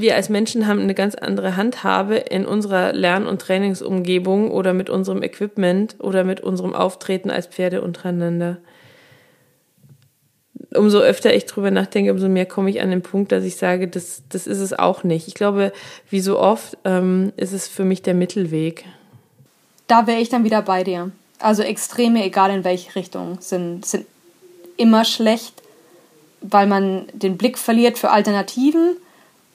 wir 0.00 0.16
als 0.16 0.28
Menschen 0.28 0.66
haben 0.66 0.80
eine 0.80 0.94
ganz 0.94 1.14
andere 1.14 1.56
Handhabe 1.56 2.16
in 2.16 2.46
unserer 2.46 2.92
Lern- 2.92 3.26
und 3.26 3.40
Trainingsumgebung 3.40 4.50
oder 4.50 4.74
mit 4.74 4.90
unserem 4.90 5.22
Equipment 5.22 5.96
oder 5.98 6.24
mit 6.24 6.40
unserem 6.40 6.74
Auftreten 6.74 7.30
als 7.30 7.46
Pferde 7.46 7.82
untereinander. 7.82 8.58
Umso 10.74 10.98
öfter 10.98 11.34
ich 11.34 11.46
drüber 11.46 11.70
nachdenke, 11.70 12.12
umso 12.12 12.28
mehr 12.28 12.44
komme 12.44 12.68
ich 12.70 12.80
an 12.82 12.90
den 12.90 13.02
Punkt, 13.02 13.32
dass 13.32 13.44
ich 13.44 13.56
sage, 13.56 13.88
das, 13.88 14.22
das 14.28 14.46
ist 14.46 14.58
es 14.58 14.78
auch 14.78 15.02
nicht. 15.02 15.28
Ich 15.28 15.34
glaube, 15.34 15.72
wie 16.10 16.20
so 16.20 16.38
oft 16.38 16.76
ähm, 16.84 17.32
ist 17.36 17.52
es 17.52 17.68
für 17.68 17.84
mich 17.84 18.02
der 18.02 18.14
Mittelweg. 18.14 18.84
Da 19.86 20.06
wäre 20.06 20.20
ich 20.20 20.28
dann 20.28 20.44
wieder 20.44 20.60
bei 20.60 20.84
dir. 20.84 21.10
Also 21.38 21.62
Extreme, 21.62 22.24
egal 22.24 22.50
in 22.50 22.64
welche 22.64 22.94
Richtung, 22.96 23.38
sind, 23.40 23.86
sind 23.86 24.06
immer 24.76 25.04
schlecht, 25.04 25.54
weil 26.40 26.66
man 26.66 27.06
den 27.12 27.38
Blick 27.38 27.58
verliert 27.58 27.96
für 27.96 28.10
Alternativen 28.10 28.96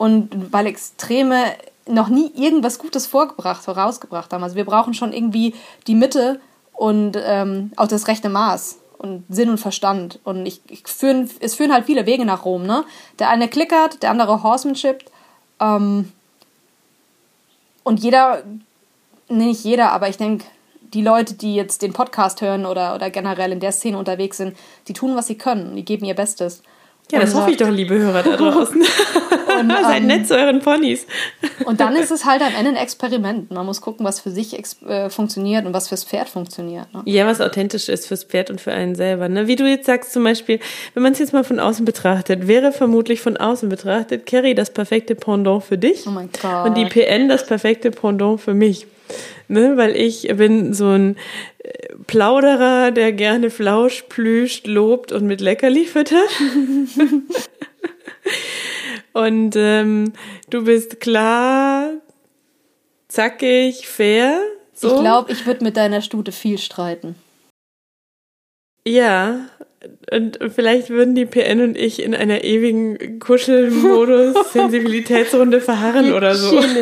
und 0.03 0.51
weil 0.51 0.67
Extreme 0.67 1.53
noch 1.87 2.09
nie 2.09 2.29
irgendwas 2.35 2.77
Gutes 2.77 3.07
vorgebracht, 3.07 3.63
vorausgebracht 3.63 4.33
haben. 4.33 4.43
Also 4.43 4.57
wir 4.57 4.65
brauchen 4.65 4.93
schon 4.93 5.13
irgendwie 5.13 5.55
die 5.87 5.95
Mitte 5.95 6.41
und 6.73 7.17
ähm, 7.25 7.71
auch 7.77 7.87
das 7.87 8.09
rechte 8.09 8.27
Maß 8.27 8.79
und 8.97 9.23
Sinn 9.29 9.49
und 9.49 9.59
Verstand. 9.59 10.19
Und 10.25 10.45
ich, 10.45 10.59
ich 10.67 10.85
führen, 10.85 11.29
es 11.39 11.55
führen 11.55 11.71
halt 11.71 11.85
viele 11.85 12.05
Wege 12.05 12.25
nach 12.25 12.43
Rom. 12.43 12.65
Ne? 12.65 12.83
Der 13.17 13.29
eine 13.29 13.47
klickert, 13.47 14.03
der 14.03 14.11
andere 14.11 14.43
Horsemanship. 14.43 15.05
Ähm, 15.61 16.11
und 17.85 18.01
jeder, 18.01 18.43
nee, 19.29 19.45
nicht 19.45 19.63
jeder, 19.63 19.93
aber 19.93 20.09
ich 20.09 20.17
denke, 20.17 20.43
die 20.81 21.01
Leute, 21.01 21.35
die 21.35 21.55
jetzt 21.55 21.81
den 21.81 21.93
Podcast 21.93 22.41
hören 22.41 22.65
oder, 22.65 22.93
oder 22.93 23.09
generell 23.09 23.53
in 23.53 23.61
der 23.61 23.71
Szene 23.71 23.97
unterwegs 23.97 24.35
sind, 24.35 24.57
die 24.89 24.93
tun, 24.93 25.15
was 25.15 25.27
sie 25.27 25.37
können. 25.37 25.77
Die 25.77 25.85
geben 25.85 26.03
ihr 26.03 26.13
Bestes. 26.13 26.61
Ja, 27.09 27.21
das 27.21 27.33
hoffe 27.33 27.51
ich 27.51 27.57
doch, 27.57 27.69
liebe 27.69 27.97
Hörer 27.97 28.21
da 28.21 28.35
draußen. 28.35 28.83
und, 29.59 29.71
Seid 29.83 30.01
ähm, 30.01 30.07
nett 30.07 30.27
zu 30.27 30.35
euren 30.35 30.59
Ponys. 30.59 31.05
und 31.65 31.79
dann 31.79 31.95
ist 31.95 32.11
es 32.11 32.25
halt 32.25 32.41
am 32.41 32.53
Ende 32.55 32.71
ein 32.71 32.75
Experiment. 32.75 33.51
Man 33.51 33.65
muss 33.65 33.81
gucken, 33.81 34.05
was 34.05 34.19
für 34.19 34.31
sich 34.31 34.57
äh, 34.87 35.09
funktioniert 35.09 35.65
und 35.65 35.73
was 35.73 35.89
fürs 35.89 36.03
Pferd 36.03 36.29
funktioniert. 36.29 36.93
Ne? 36.93 37.01
Ja, 37.05 37.25
was 37.25 37.41
authentisch 37.41 37.89
ist 37.89 38.07
fürs 38.07 38.23
Pferd 38.23 38.49
und 38.49 38.61
für 38.61 38.71
einen 38.71 38.95
selber. 38.95 39.29
Ne? 39.29 39.47
Wie 39.47 39.55
du 39.55 39.67
jetzt 39.67 39.85
sagst 39.85 40.13
zum 40.13 40.23
Beispiel, 40.23 40.59
wenn 40.93 41.03
man 41.03 41.13
es 41.13 41.19
jetzt 41.19 41.33
mal 41.33 41.43
von 41.43 41.59
außen 41.59 41.85
betrachtet, 41.85 42.47
wäre 42.47 42.71
vermutlich 42.71 43.21
von 43.21 43.37
außen 43.37 43.69
betrachtet 43.69 44.25
Carrie 44.25 44.55
das 44.55 44.71
perfekte 44.71 45.15
Pendant 45.15 45.63
für 45.63 45.77
dich. 45.77 46.05
Oh 46.07 46.11
mein 46.11 46.29
Gott. 46.41 46.67
Und 46.67 46.77
die 46.77 46.85
PN 46.85 47.29
das 47.29 47.45
perfekte 47.45 47.91
Pendant 47.91 48.41
für 48.41 48.53
mich. 48.53 48.87
Ne, 49.49 49.75
weil 49.75 49.95
ich 49.95 50.27
bin 50.37 50.73
so 50.73 50.87
ein 50.87 51.17
Plauderer, 52.07 52.91
der 52.91 53.11
gerne 53.13 53.49
Flausch 53.49 54.03
plüscht, 54.09 54.67
lobt 54.67 55.11
und 55.11 55.25
mit 55.25 55.41
Leckerli 55.41 55.85
füttert. 55.85 56.29
und 59.13 59.55
ähm, 59.55 60.13
du 60.49 60.65
bist 60.65 60.99
klar, 60.99 61.91
zackig, 63.07 63.87
fair. 63.87 64.41
So. 64.73 64.95
Ich 64.95 65.01
glaube, 65.01 65.31
ich 65.31 65.45
würde 65.45 65.63
mit 65.63 65.77
deiner 65.77 66.01
Stute 66.01 66.31
viel 66.31 66.57
streiten. 66.57 67.13
Ja, 68.85 69.47
und 70.11 70.39
vielleicht 70.53 70.89
würden 70.89 71.15
die 71.15 71.25
PN 71.25 71.61
und 71.61 71.77
ich 71.77 72.01
in 72.01 72.13
einer 72.15 72.43
ewigen 72.43 73.19
Kuschelmodus-Sensibilitätsrunde 73.19 75.61
verharren 75.61 76.11
oder 76.13 76.35
so. 76.35 76.61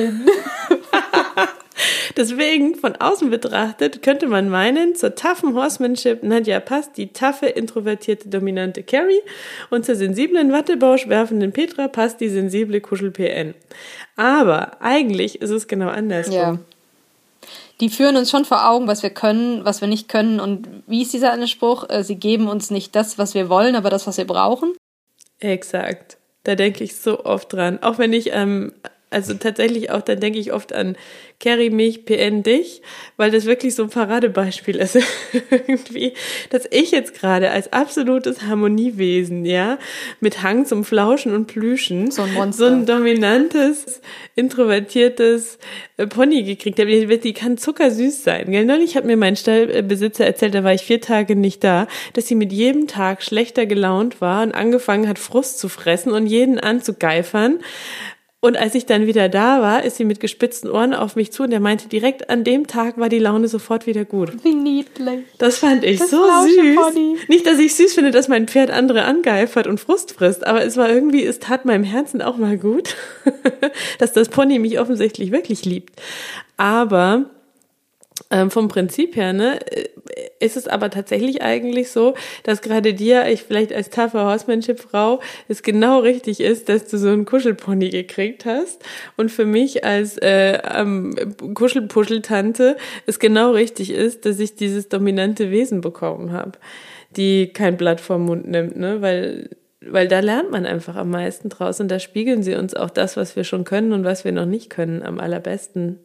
Deswegen, 2.17 2.75
von 2.75 2.95
außen 2.95 3.29
betrachtet, 3.29 4.01
könnte 4.01 4.27
man 4.27 4.49
meinen, 4.49 4.95
zur 4.95 5.15
taffen 5.15 5.53
Horsemanship 5.53 6.23
Nadja 6.23 6.59
passt 6.59 6.97
die 6.97 7.13
taffe, 7.13 7.47
introvertierte, 7.47 8.29
dominante 8.29 8.83
Carrie 8.83 9.21
und 9.69 9.85
zur 9.85 9.95
sensiblen, 9.95 10.51
Wattebausch 10.51 11.07
werfenden 11.07 11.51
Petra 11.51 11.87
passt 11.87 12.19
die 12.21 12.29
sensible 12.29 12.81
Kuschel-PN. 12.81 13.53
Aber 14.15 14.81
eigentlich 14.81 15.41
ist 15.41 15.51
es 15.51 15.67
genau 15.67 15.89
andersrum. 15.89 16.33
Ja. 16.33 16.59
Die 17.79 17.89
führen 17.89 18.15
uns 18.15 18.29
schon 18.29 18.45
vor 18.45 18.69
Augen, 18.69 18.87
was 18.87 19.01
wir 19.01 19.09
können, 19.09 19.65
was 19.65 19.81
wir 19.81 19.87
nicht 19.87 20.07
können. 20.07 20.39
Und 20.39 20.67
wie 20.85 21.01
ist 21.01 21.13
dieser 21.13 21.33
eine 21.33 21.47
Spruch? 21.47 21.89
Äh, 21.89 22.03
sie 22.03 22.15
geben 22.15 22.47
uns 22.47 22.69
nicht 22.69 22.95
das, 22.95 23.17
was 23.17 23.33
wir 23.33 23.49
wollen, 23.49 23.75
aber 23.75 23.89
das, 23.89 24.05
was 24.05 24.17
wir 24.17 24.27
brauchen. 24.27 24.73
Exakt. 25.39 26.17
Da 26.43 26.55
denke 26.55 26.83
ich 26.83 26.95
so 26.95 27.25
oft 27.25 27.51
dran. 27.51 27.81
Auch 27.81 27.97
wenn 27.97 28.13
ich 28.13 28.31
ähm, 28.33 28.73
also 29.11 29.33
tatsächlich 29.33 29.91
auch, 29.91 30.01
dann 30.01 30.21
denke 30.21 30.39
ich 30.39 30.53
oft 30.53 30.71
an 30.71 30.95
Carry 31.41 31.69
mich, 31.69 32.05
PN 32.05 32.43
dich, 32.43 32.81
weil 33.17 33.29
das 33.29 33.45
wirklich 33.45 33.75
so 33.75 33.83
ein 33.83 33.89
Paradebeispiel 33.89 34.77
ist. 34.77 34.97
Irgendwie, 35.51 36.13
dass 36.49 36.65
ich 36.71 36.91
jetzt 36.91 37.15
gerade 37.15 37.51
als 37.51 37.73
absolutes 37.73 38.43
Harmoniewesen, 38.43 39.43
ja, 39.43 39.79
mit 40.21 40.43
Hang 40.43 40.65
zum 40.65 40.85
Flauschen 40.85 41.33
und 41.33 41.47
Plüschen, 41.47 42.09
so 42.09 42.21
ein, 42.21 42.33
Monster. 42.33 42.69
so 42.69 42.73
ein 42.73 42.85
dominantes, 42.85 44.01
introvertiertes 44.35 45.59
äh, 45.97 46.07
Pony 46.07 46.43
gekriegt 46.43 46.79
habe. 46.79 46.89
Die, 46.89 47.19
die 47.19 47.33
kann 47.33 47.57
zuckersüß 47.57 48.23
sein. 48.23 48.49
Gell? 48.49 48.63
Neulich 48.63 48.95
hat 48.95 49.03
mir 49.03 49.17
mein 49.17 49.35
Stallbesitzer 49.35 50.25
erzählt, 50.25 50.55
da 50.55 50.63
war 50.63 50.73
ich 50.73 50.83
vier 50.83 51.01
Tage 51.01 51.35
nicht 51.35 51.65
da, 51.65 51.87
dass 52.13 52.29
sie 52.29 52.35
mit 52.35 52.53
jedem 52.53 52.87
Tag 52.87 53.23
schlechter 53.23 53.65
gelaunt 53.65 54.21
war 54.21 54.43
und 54.43 54.53
angefangen 54.53 55.09
hat, 55.09 55.19
Frust 55.19 55.59
zu 55.59 55.67
fressen 55.67 56.13
und 56.13 56.27
jeden 56.27 56.59
anzugeifern 56.59 57.59
und 58.43 58.57
als 58.57 58.73
ich 58.73 58.87
dann 58.87 59.05
wieder 59.05 59.29
da 59.29 59.61
war, 59.61 59.85
ist 59.85 59.97
sie 59.97 60.03
mit 60.03 60.19
gespitzten 60.19 60.67
Ohren 60.67 60.95
auf 60.95 61.15
mich 61.15 61.31
zu 61.31 61.43
und 61.43 61.51
er 61.51 61.59
meinte, 61.59 61.87
direkt 61.87 62.31
an 62.31 62.43
dem 62.43 62.65
Tag 62.65 62.97
war 62.97 63.07
die 63.07 63.19
Laune 63.19 63.47
sofort 63.47 63.85
wieder 63.85 64.03
gut. 64.03 64.43
Wie 64.43 64.55
niedlich. 64.55 65.19
Das 65.37 65.59
fand 65.59 65.83
ich 65.83 65.99
das 65.99 66.09
so 66.09 66.17
süß. 66.17 67.27
Nicht, 67.27 67.45
dass 67.45 67.59
ich 67.59 67.75
süß 67.75 67.93
finde, 67.93 68.09
dass 68.09 68.27
mein 68.27 68.47
Pferd 68.47 68.71
andere 68.71 69.03
angeifert 69.03 69.67
und 69.67 69.79
Frust 69.79 70.13
frisst, 70.13 70.47
aber 70.47 70.65
es 70.65 70.75
war 70.75 70.89
irgendwie, 70.89 71.23
es 71.23 71.37
tat 71.37 71.65
meinem 71.65 71.83
Herzen 71.83 72.23
auch 72.23 72.37
mal 72.37 72.57
gut, 72.57 72.95
dass 73.99 74.11
das 74.11 74.29
Pony 74.29 74.57
mich 74.57 74.79
offensichtlich 74.79 75.31
wirklich 75.31 75.63
liebt. 75.63 76.01
Aber 76.57 77.25
ähm, 78.29 78.51
vom 78.51 78.67
Prinzip 78.67 79.15
her, 79.15 79.33
ne, 79.33 79.59
ist 80.39 80.57
es 80.57 80.67
aber 80.67 80.89
tatsächlich 80.89 81.41
eigentlich 81.41 81.91
so, 81.91 82.15
dass 82.43 82.61
gerade 82.61 82.93
dir, 82.93 83.27
ich 83.27 83.43
vielleicht 83.43 83.73
als 83.73 83.89
taffe 83.89 84.23
Horsemanship-Frau, 84.23 85.19
es 85.47 85.63
genau 85.63 85.99
richtig 85.99 86.41
ist, 86.41 86.69
dass 86.69 86.87
du 86.87 86.97
so 86.97 87.09
einen 87.09 87.25
Kuschelpony 87.25 87.89
gekriegt 87.89 88.45
hast. 88.45 88.83
Und 89.17 89.31
für 89.31 89.45
mich 89.45 89.85
als 89.85 90.17
äh, 90.17 90.59
ähm, 90.73 91.15
Kuschelpuscheltante 91.53 92.77
es 93.05 93.19
genau 93.19 93.51
richtig 93.51 93.91
ist, 93.91 94.25
dass 94.25 94.39
ich 94.39 94.55
dieses 94.55 94.89
dominante 94.89 95.51
Wesen 95.51 95.81
bekommen 95.81 96.31
habe, 96.31 96.53
die 97.15 97.47
kein 97.47 97.77
Blatt 97.77 98.01
vom 98.01 98.25
Mund 98.25 98.47
nimmt, 98.47 98.77
ne? 98.77 99.01
Weil 99.01 99.49
weil 99.83 100.07
da 100.07 100.19
lernt 100.19 100.51
man 100.51 100.67
einfach 100.67 100.95
am 100.95 101.09
meisten 101.09 101.49
draus 101.49 101.79
und 101.79 101.89
da 101.89 101.99
spiegeln 101.99 102.43
sie 102.43 102.53
uns 102.53 102.75
auch 102.75 102.91
das, 102.91 103.17
was 103.17 103.35
wir 103.35 103.43
schon 103.43 103.63
können 103.63 103.93
und 103.93 104.03
was 104.03 104.23
wir 104.23 104.31
noch 104.31 104.45
nicht 104.45 104.69
können, 104.69 105.01
am 105.01 105.19
allerbesten. 105.19 105.97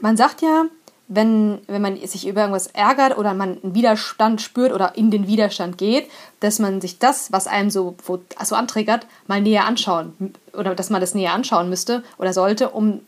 Man 0.00 0.18
sagt 0.18 0.42
ja, 0.42 0.66
wenn, 1.08 1.60
wenn 1.68 1.82
man 1.82 1.96
sich 2.06 2.26
über 2.26 2.40
irgendwas 2.40 2.66
ärgert 2.68 3.16
oder 3.16 3.32
man 3.32 3.62
einen 3.62 3.74
Widerstand 3.74 4.42
spürt 4.42 4.72
oder 4.72 4.96
in 4.96 5.10
den 5.10 5.26
Widerstand 5.28 5.78
geht, 5.78 6.08
dass 6.40 6.58
man 6.58 6.80
sich 6.80 6.98
das, 6.98 7.30
was 7.30 7.46
einem 7.46 7.70
so, 7.70 7.94
wo, 8.04 8.18
so 8.44 8.56
antriggert, 8.56 9.06
mal 9.26 9.40
näher 9.40 9.66
anschauen 9.66 10.34
oder 10.52 10.74
dass 10.74 10.90
man 10.90 11.00
das 11.00 11.14
näher 11.14 11.32
anschauen 11.32 11.68
müsste 11.68 12.02
oder 12.18 12.32
sollte, 12.32 12.70
um 12.70 13.02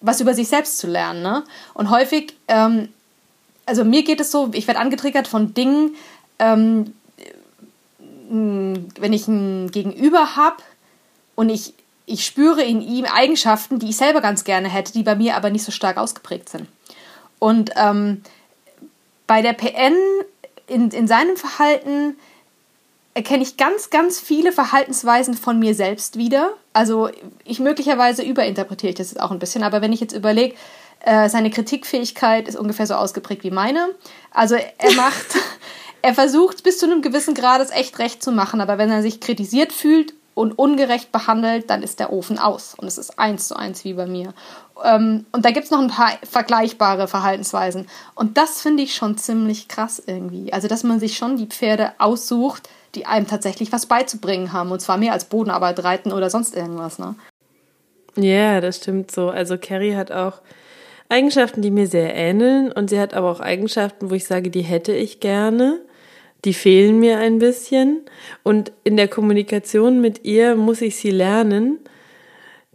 was 0.00 0.20
über 0.20 0.32
sich 0.32 0.46
selbst 0.46 0.78
zu 0.78 0.86
lernen. 0.86 1.22
Ne? 1.22 1.42
Und 1.74 1.90
häufig, 1.90 2.36
ähm, 2.46 2.88
also 3.66 3.84
mir 3.84 4.04
geht 4.04 4.20
es 4.20 4.30
so, 4.30 4.50
ich 4.52 4.68
werde 4.68 4.80
angetriggert 4.80 5.26
von 5.26 5.54
Dingen, 5.54 5.96
ähm, 6.38 6.94
wenn 8.30 9.12
ich 9.12 9.26
ein 9.26 9.70
Gegenüber 9.70 10.36
habe 10.36 10.58
und 11.34 11.48
ich, 11.48 11.74
ich 12.06 12.24
spüre 12.24 12.62
in 12.62 12.80
ihm 12.80 13.06
Eigenschaften, 13.06 13.78
die 13.78 13.88
ich 13.88 13.96
selber 13.96 14.20
ganz 14.20 14.44
gerne 14.44 14.68
hätte, 14.68 14.92
die 14.92 15.02
bei 15.02 15.16
mir 15.16 15.34
aber 15.34 15.50
nicht 15.50 15.64
so 15.64 15.72
stark 15.72 15.96
ausgeprägt 15.96 16.48
sind. 16.48 16.68
Und 17.38 17.70
ähm, 17.76 18.22
bei 19.26 19.42
der 19.42 19.52
PN 19.52 19.94
in, 20.66 20.90
in 20.90 21.06
seinem 21.06 21.36
Verhalten 21.36 22.16
erkenne 23.14 23.42
ich 23.42 23.56
ganz, 23.56 23.90
ganz 23.90 24.20
viele 24.20 24.52
Verhaltensweisen 24.52 25.34
von 25.34 25.58
mir 25.58 25.74
selbst 25.74 26.18
wieder. 26.18 26.52
Also 26.72 27.10
ich 27.44 27.58
möglicherweise 27.58 28.22
überinterpretiere 28.22 28.90
ich 28.90 28.96
das 28.96 29.10
jetzt 29.10 29.20
auch 29.20 29.32
ein 29.32 29.40
bisschen, 29.40 29.64
aber 29.64 29.82
wenn 29.82 29.92
ich 29.92 30.00
jetzt 30.00 30.14
überlege, 30.14 30.54
äh, 31.00 31.28
seine 31.28 31.50
Kritikfähigkeit 31.50 32.48
ist 32.48 32.56
ungefähr 32.56 32.86
so 32.86 32.94
ausgeprägt 32.94 33.44
wie 33.44 33.50
meine. 33.50 33.88
Also 34.30 34.54
er 34.54 34.92
macht, 34.92 35.36
er 36.02 36.14
versucht 36.14 36.62
bis 36.62 36.78
zu 36.78 36.86
einem 36.86 37.02
gewissen 37.02 37.34
Grad 37.34 37.60
es 37.60 37.70
echt 37.70 37.98
recht 37.98 38.22
zu 38.22 38.30
machen, 38.30 38.60
aber 38.60 38.78
wenn 38.78 38.90
er 38.90 39.02
sich 39.02 39.20
kritisiert 39.20 39.72
fühlt 39.72 40.14
und 40.38 40.56
ungerecht 40.56 41.10
behandelt, 41.10 41.68
dann 41.68 41.82
ist 41.82 41.98
der 41.98 42.12
Ofen 42.12 42.38
aus. 42.38 42.74
Und 42.74 42.86
es 42.86 42.96
ist 42.96 43.18
eins 43.18 43.48
zu 43.48 43.56
eins 43.56 43.84
wie 43.84 43.94
bei 43.94 44.06
mir. 44.06 44.34
Ähm, 44.84 45.26
und 45.32 45.44
da 45.44 45.50
gibt 45.50 45.64
es 45.64 45.72
noch 45.72 45.80
ein 45.80 45.88
paar 45.88 46.12
vergleichbare 46.22 47.08
Verhaltensweisen. 47.08 47.88
Und 48.14 48.38
das 48.38 48.62
finde 48.62 48.84
ich 48.84 48.94
schon 48.94 49.18
ziemlich 49.18 49.66
krass 49.66 50.00
irgendwie. 50.06 50.52
Also, 50.52 50.68
dass 50.68 50.84
man 50.84 51.00
sich 51.00 51.16
schon 51.16 51.36
die 51.36 51.46
Pferde 51.46 51.90
aussucht, 51.98 52.68
die 52.94 53.04
einem 53.04 53.26
tatsächlich 53.26 53.72
was 53.72 53.86
beizubringen 53.86 54.52
haben. 54.52 54.70
Und 54.70 54.80
zwar 54.80 54.96
mehr 54.96 55.12
als 55.12 55.24
Bodenarbeit 55.24 55.82
reiten 55.82 56.12
oder 56.12 56.30
sonst 56.30 56.54
irgendwas. 56.54 57.00
Ne? 57.00 57.16
Ja, 58.14 58.60
das 58.60 58.76
stimmt 58.76 59.10
so. 59.10 59.30
Also, 59.30 59.58
Carrie 59.58 59.96
hat 59.96 60.12
auch 60.12 60.40
Eigenschaften, 61.08 61.62
die 61.62 61.72
mir 61.72 61.88
sehr 61.88 62.14
ähneln. 62.14 62.70
Und 62.70 62.90
sie 62.90 63.00
hat 63.00 63.12
aber 63.12 63.28
auch 63.28 63.40
Eigenschaften, 63.40 64.08
wo 64.08 64.14
ich 64.14 64.24
sage, 64.24 64.50
die 64.50 64.62
hätte 64.62 64.92
ich 64.92 65.18
gerne 65.18 65.80
die 66.44 66.54
fehlen 66.54 67.00
mir 67.00 67.18
ein 67.18 67.38
bisschen. 67.38 68.02
Und 68.42 68.72
in 68.84 68.96
der 68.96 69.08
Kommunikation 69.08 70.00
mit 70.00 70.24
ihr 70.24 70.54
muss 70.56 70.80
ich 70.82 70.96
sie 70.96 71.10
lernen, 71.10 71.78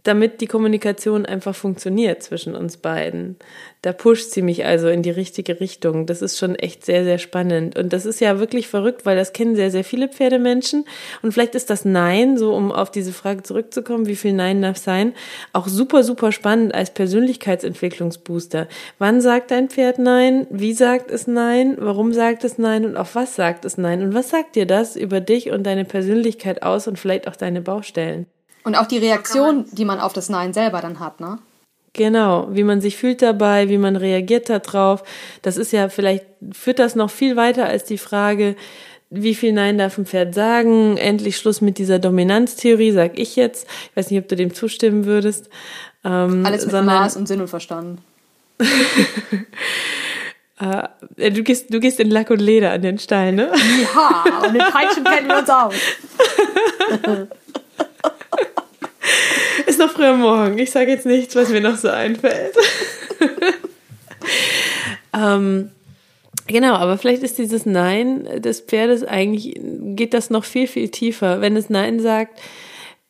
damit 0.04 0.41
die 0.41 0.47
Kommunikation 0.47 1.26
einfach 1.26 1.56
funktioniert 1.56 2.22
zwischen 2.24 2.56
uns 2.56 2.78
beiden. 2.78 3.38
Da 3.82 3.93
pusht 3.93 4.32
sie 4.32 4.41
mich 4.41 4.66
also 4.66 4.89
in 4.89 5.01
die 5.01 5.10
richtige 5.10 5.60
Richtung. 5.60 6.06
Das 6.06 6.22
ist 6.22 6.38
schon 6.38 6.56
echt 6.56 6.86
sehr, 6.86 7.04
sehr 7.04 7.18
spannend. 7.18 7.78
Und 7.78 7.93
das 7.93 8.06
ist 8.06 8.20
ja 8.20 8.39
wirklich 8.39 8.68
verrückt, 8.68 9.06
weil 9.06 9.16
das 9.16 9.34
kennen 9.34 9.56
sehr, 9.56 9.72
sehr 9.72 9.84
viele 9.84 10.10
Pferdemenschen. 10.10 10.86
Und 11.22 11.32
vielleicht 11.32 11.56
ist 11.56 11.70
das 11.70 11.86
Nein, 11.86 12.38
so 12.38 12.54
um 12.54 12.72
auf 12.72 12.91
diese 12.91 13.14
Frage 13.14 13.43
zurückzukommen, 13.43 14.08
wie 14.08 14.16
viel 14.16 14.34
Nein 14.34 14.62
darf 14.62 14.78
sein, 14.78 15.14
auch 15.54 15.68
super, 15.68 16.04
super 16.04 16.32
spannend 16.34 16.74
als 16.74 16.93
Persönlichkeitsentwicklungsbooster. 16.93 18.68
Wann 18.99 19.22
sagt 19.22 19.51
ein 19.54 19.70
Pferd 19.70 19.99
Nein? 19.99 20.47
Wie 20.49 20.74
sagt 20.74 21.12
es 21.12 21.28
Nein? 21.28 21.76
Warum 21.80 22.14
sagt 22.14 22.43
es 22.43 22.58
Nein? 22.58 22.86
Und 22.86 22.97
auf 22.97 23.16
was 23.16 23.36
sagt 23.36 23.66
es 23.66 23.78
Nein? 23.78 24.01
Und 24.01 24.14
was 24.14 24.30
sagt 24.30 24.56
dir 24.56 24.66
das 24.66 24.97
über 24.97 25.22
dich 25.22 25.51
und 25.51 25.64
deine 25.64 25.86
Persönlichkeit 25.86 26.64
aus 26.64 26.88
und 26.88 26.99
vielleicht 26.99 27.28
auch 27.28 27.36
deine 27.38 27.62
Baustellen? 27.62 28.28
Und 28.64 28.76
auch 28.76 28.88
die 28.88 28.97
Reaktion, 28.97 29.66
die 29.72 29.86
man 29.86 29.99
auf 29.99 30.14
das 30.14 30.30
Nein 30.30 30.53
selber 30.53 30.82
dann 30.82 30.99
hat, 30.99 31.20
ne? 31.20 31.39
Genau, 31.93 32.47
wie 32.49 32.64
man 32.64 32.82
sich 32.82 32.97
fühlt 32.97 33.22
dabei, 33.22 33.70
wie 33.70 33.78
man 33.78 33.95
reagiert 33.95 34.49
darauf. 34.49 35.03
Das 35.43 35.57
ist 35.57 35.72
ja 35.72 35.89
vielleicht, 35.89 36.26
führt 36.51 36.80
das 36.80 36.95
noch 36.95 37.11
viel 37.11 37.36
weiter 37.36 37.68
als 37.68 37.84
die 37.84 37.99
Frage, 37.99 38.55
wie 39.11 39.36
viel 39.36 39.53
Nein 39.53 39.78
darf 39.78 39.99
ein 39.99 40.07
Pferd 40.07 40.34
sagen? 40.34 40.97
Endlich 40.97 41.38
Schluss 41.38 41.61
mit 41.61 41.78
dieser 41.78 41.99
Dominanztheorie, 41.99 42.91
sag 42.91 43.20
ich 43.20 43.36
jetzt. 43.36 43.68
Ich 43.91 43.95
weiß 43.95 44.09
nicht, 44.09 44.20
ob 44.20 44.28
du 44.28 44.36
dem 44.36 44.55
zustimmen 44.55 45.05
würdest. 45.05 45.49
Ähm, 46.03 46.43
Alles 46.43 46.64
mit 46.64 46.72
sondern, 46.72 46.97
Maß 46.97 47.16
und 47.16 47.28
Sinn 47.28 47.39
und 47.41 47.47
Verstand. 47.47 47.99
äh, 50.59 51.30
du, 51.32 51.43
gehst, 51.43 51.72
du 51.72 51.80
gehst 51.80 51.99
in 51.99 52.09
Lack 52.09 52.32
und 52.32 52.39
Leder 52.39 52.72
an 52.72 52.82
den 52.82 52.97
Stall, 52.97 53.34
ne? 53.34 53.51
Ja, 53.93 54.24
und 54.47 54.53
den 54.55 54.64
Peitschen 54.64 55.03
kennen 55.03 55.28
wir 55.28 55.38
uns 55.38 55.49
aus. 55.49 55.76
Ist 59.66 59.80
noch 59.80 59.91
früh 59.91 60.05
am 60.05 60.22
Morgen. 60.22 60.57
Ich 60.57 60.72
sage 60.72 60.91
jetzt 60.91 61.05
nichts, 61.05 61.36
was 61.36 61.49
mir 61.49 61.61
noch 61.61 61.78
so 61.78 61.89
einfällt. 61.89 62.55
ähm, 65.14 65.72
genau, 66.47 66.74
aber 66.74 66.97
vielleicht 66.97 67.24
ist 67.24 67.38
dieses 67.38 67.66
Nein 67.66 68.41
des 68.41 68.61
Pferdes 68.61 69.03
eigentlich, 69.03 69.55
geht 69.95 70.14
das 70.14 70.30
noch 70.30 70.43
viel, 70.43 70.68
viel 70.68 70.89
tiefer. 70.89 71.41
Wenn 71.41 71.55
es 71.55 71.70
Nein 71.70 71.99
sagt, 71.99 72.39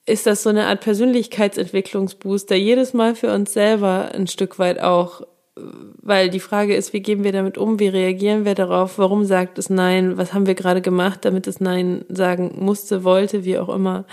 ist 0.05 0.27
das 0.27 0.43
so 0.43 0.49
eine 0.49 0.67
Art 0.67 0.81
Persönlichkeitsentwicklungsbooster, 0.81 2.55
jedes 2.55 2.93
Mal 2.93 3.15
für 3.15 3.33
uns 3.33 3.53
selber 3.53 4.11
ein 4.13 4.27
Stück 4.27 4.59
weit 4.59 4.79
auch, 4.79 5.21
weil 5.55 6.29
die 6.29 6.39
Frage 6.39 6.75
ist, 6.75 6.93
wie 6.93 7.01
gehen 7.01 7.23
wir 7.23 7.31
damit 7.31 7.57
um, 7.57 7.79
wie 7.79 7.87
reagieren 7.87 8.43
wir 8.43 8.55
darauf, 8.55 8.97
warum 8.97 9.23
sagt 9.23 9.57
es 9.59 9.69
Nein, 9.69 10.17
was 10.17 10.33
haben 10.33 10.45
wir 10.45 10.55
gerade 10.55 10.81
gemacht, 10.81 11.19
damit 11.23 11.47
es 11.47 11.61
Nein 11.61 12.03
sagen 12.09 12.55
musste, 12.59 13.03
wollte, 13.03 13.45
wie 13.45 13.57
auch 13.57 13.69
immer 13.69 14.05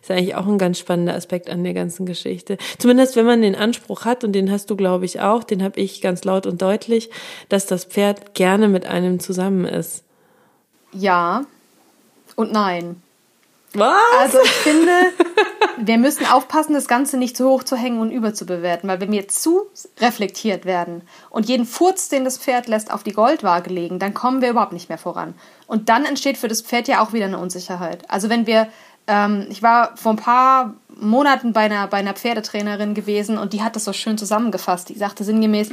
ist 0.00 0.10
eigentlich 0.10 0.34
auch 0.34 0.46
ein 0.46 0.58
ganz 0.58 0.78
spannender 0.78 1.14
Aspekt 1.14 1.50
an 1.50 1.64
der 1.64 1.74
ganzen 1.74 2.06
Geschichte. 2.06 2.58
Zumindest 2.78 3.16
wenn 3.16 3.26
man 3.26 3.42
den 3.42 3.54
Anspruch 3.54 4.04
hat, 4.04 4.24
und 4.24 4.32
den 4.32 4.50
hast 4.50 4.70
du, 4.70 4.76
glaube 4.76 5.04
ich, 5.04 5.20
auch, 5.20 5.44
den 5.44 5.62
habe 5.62 5.80
ich 5.80 6.00
ganz 6.00 6.24
laut 6.24 6.46
und 6.46 6.62
deutlich, 6.62 7.10
dass 7.48 7.66
das 7.66 7.84
Pferd 7.84 8.34
gerne 8.34 8.68
mit 8.68 8.86
einem 8.86 9.20
zusammen 9.20 9.64
ist. 9.64 10.04
Ja 10.92 11.44
und 12.36 12.52
nein. 12.52 13.02
Was? 13.74 13.96
Also 14.20 14.38
ich 14.42 14.50
finde, 14.50 14.92
wir 15.76 15.98
müssen 15.98 16.24
aufpassen, 16.24 16.72
das 16.72 16.88
Ganze 16.88 17.18
nicht 17.18 17.36
zu 17.36 17.48
hoch 17.48 17.64
zu 17.64 17.76
hängen 17.76 18.00
und 18.00 18.10
überzubewerten, 18.10 18.88
weil 18.88 19.00
wenn 19.00 19.12
wir 19.12 19.28
zu 19.28 19.66
reflektiert 20.00 20.64
werden 20.64 21.02
und 21.30 21.48
jeden 21.48 21.66
Furz, 21.66 22.08
den 22.08 22.24
das 22.24 22.38
Pferd 22.38 22.66
lässt, 22.66 22.92
auf 22.92 23.02
die 23.02 23.12
Goldwaage 23.12 23.70
legen, 23.70 23.98
dann 23.98 24.14
kommen 24.14 24.40
wir 24.40 24.50
überhaupt 24.50 24.72
nicht 24.72 24.88
mehr 24.88 24.98
voran. 24.98 25.34
Und 25.66 25.88
dann 25.88 26.04
entsteht 26.04 26.38
für 26.38 26.48
das 26.48 26.62
Pferd 26.62 26.88
ja 26.88 27.02
auch 27.02 27.12
wieder 27.12 27.26
eine 27.26 27.38
Unsicherheit. 27.38 28.08
Also 28.08 28.30
wenn 28.30 28.46
wir 28.46 28.68
ähm, 29.08 29.46
ich 29.50 29.62
war 29.62 29.96
vor 29.96 30.12
ein 30.12 30.16
paar 30.16 30.74
Monaten 31.00 31.52
bei 31.52 31.62
einer, 31.62 31.86
bei 31.86 31.96
einer 31.96 32.14
Pferdetrainerin 32.14 32.94
gewesen 32.94 33.38
und 33.38 33.52
die 33.52 33.62
hat 33.62 33.74
das 33.74 33.84
so 33.84 33.92
schön 33.92 34.18
zusammengefasst. 34.18 34.88
Die 34.88 34.98
sagte 34.98 35.24
sinngemäß, 35.24 35.70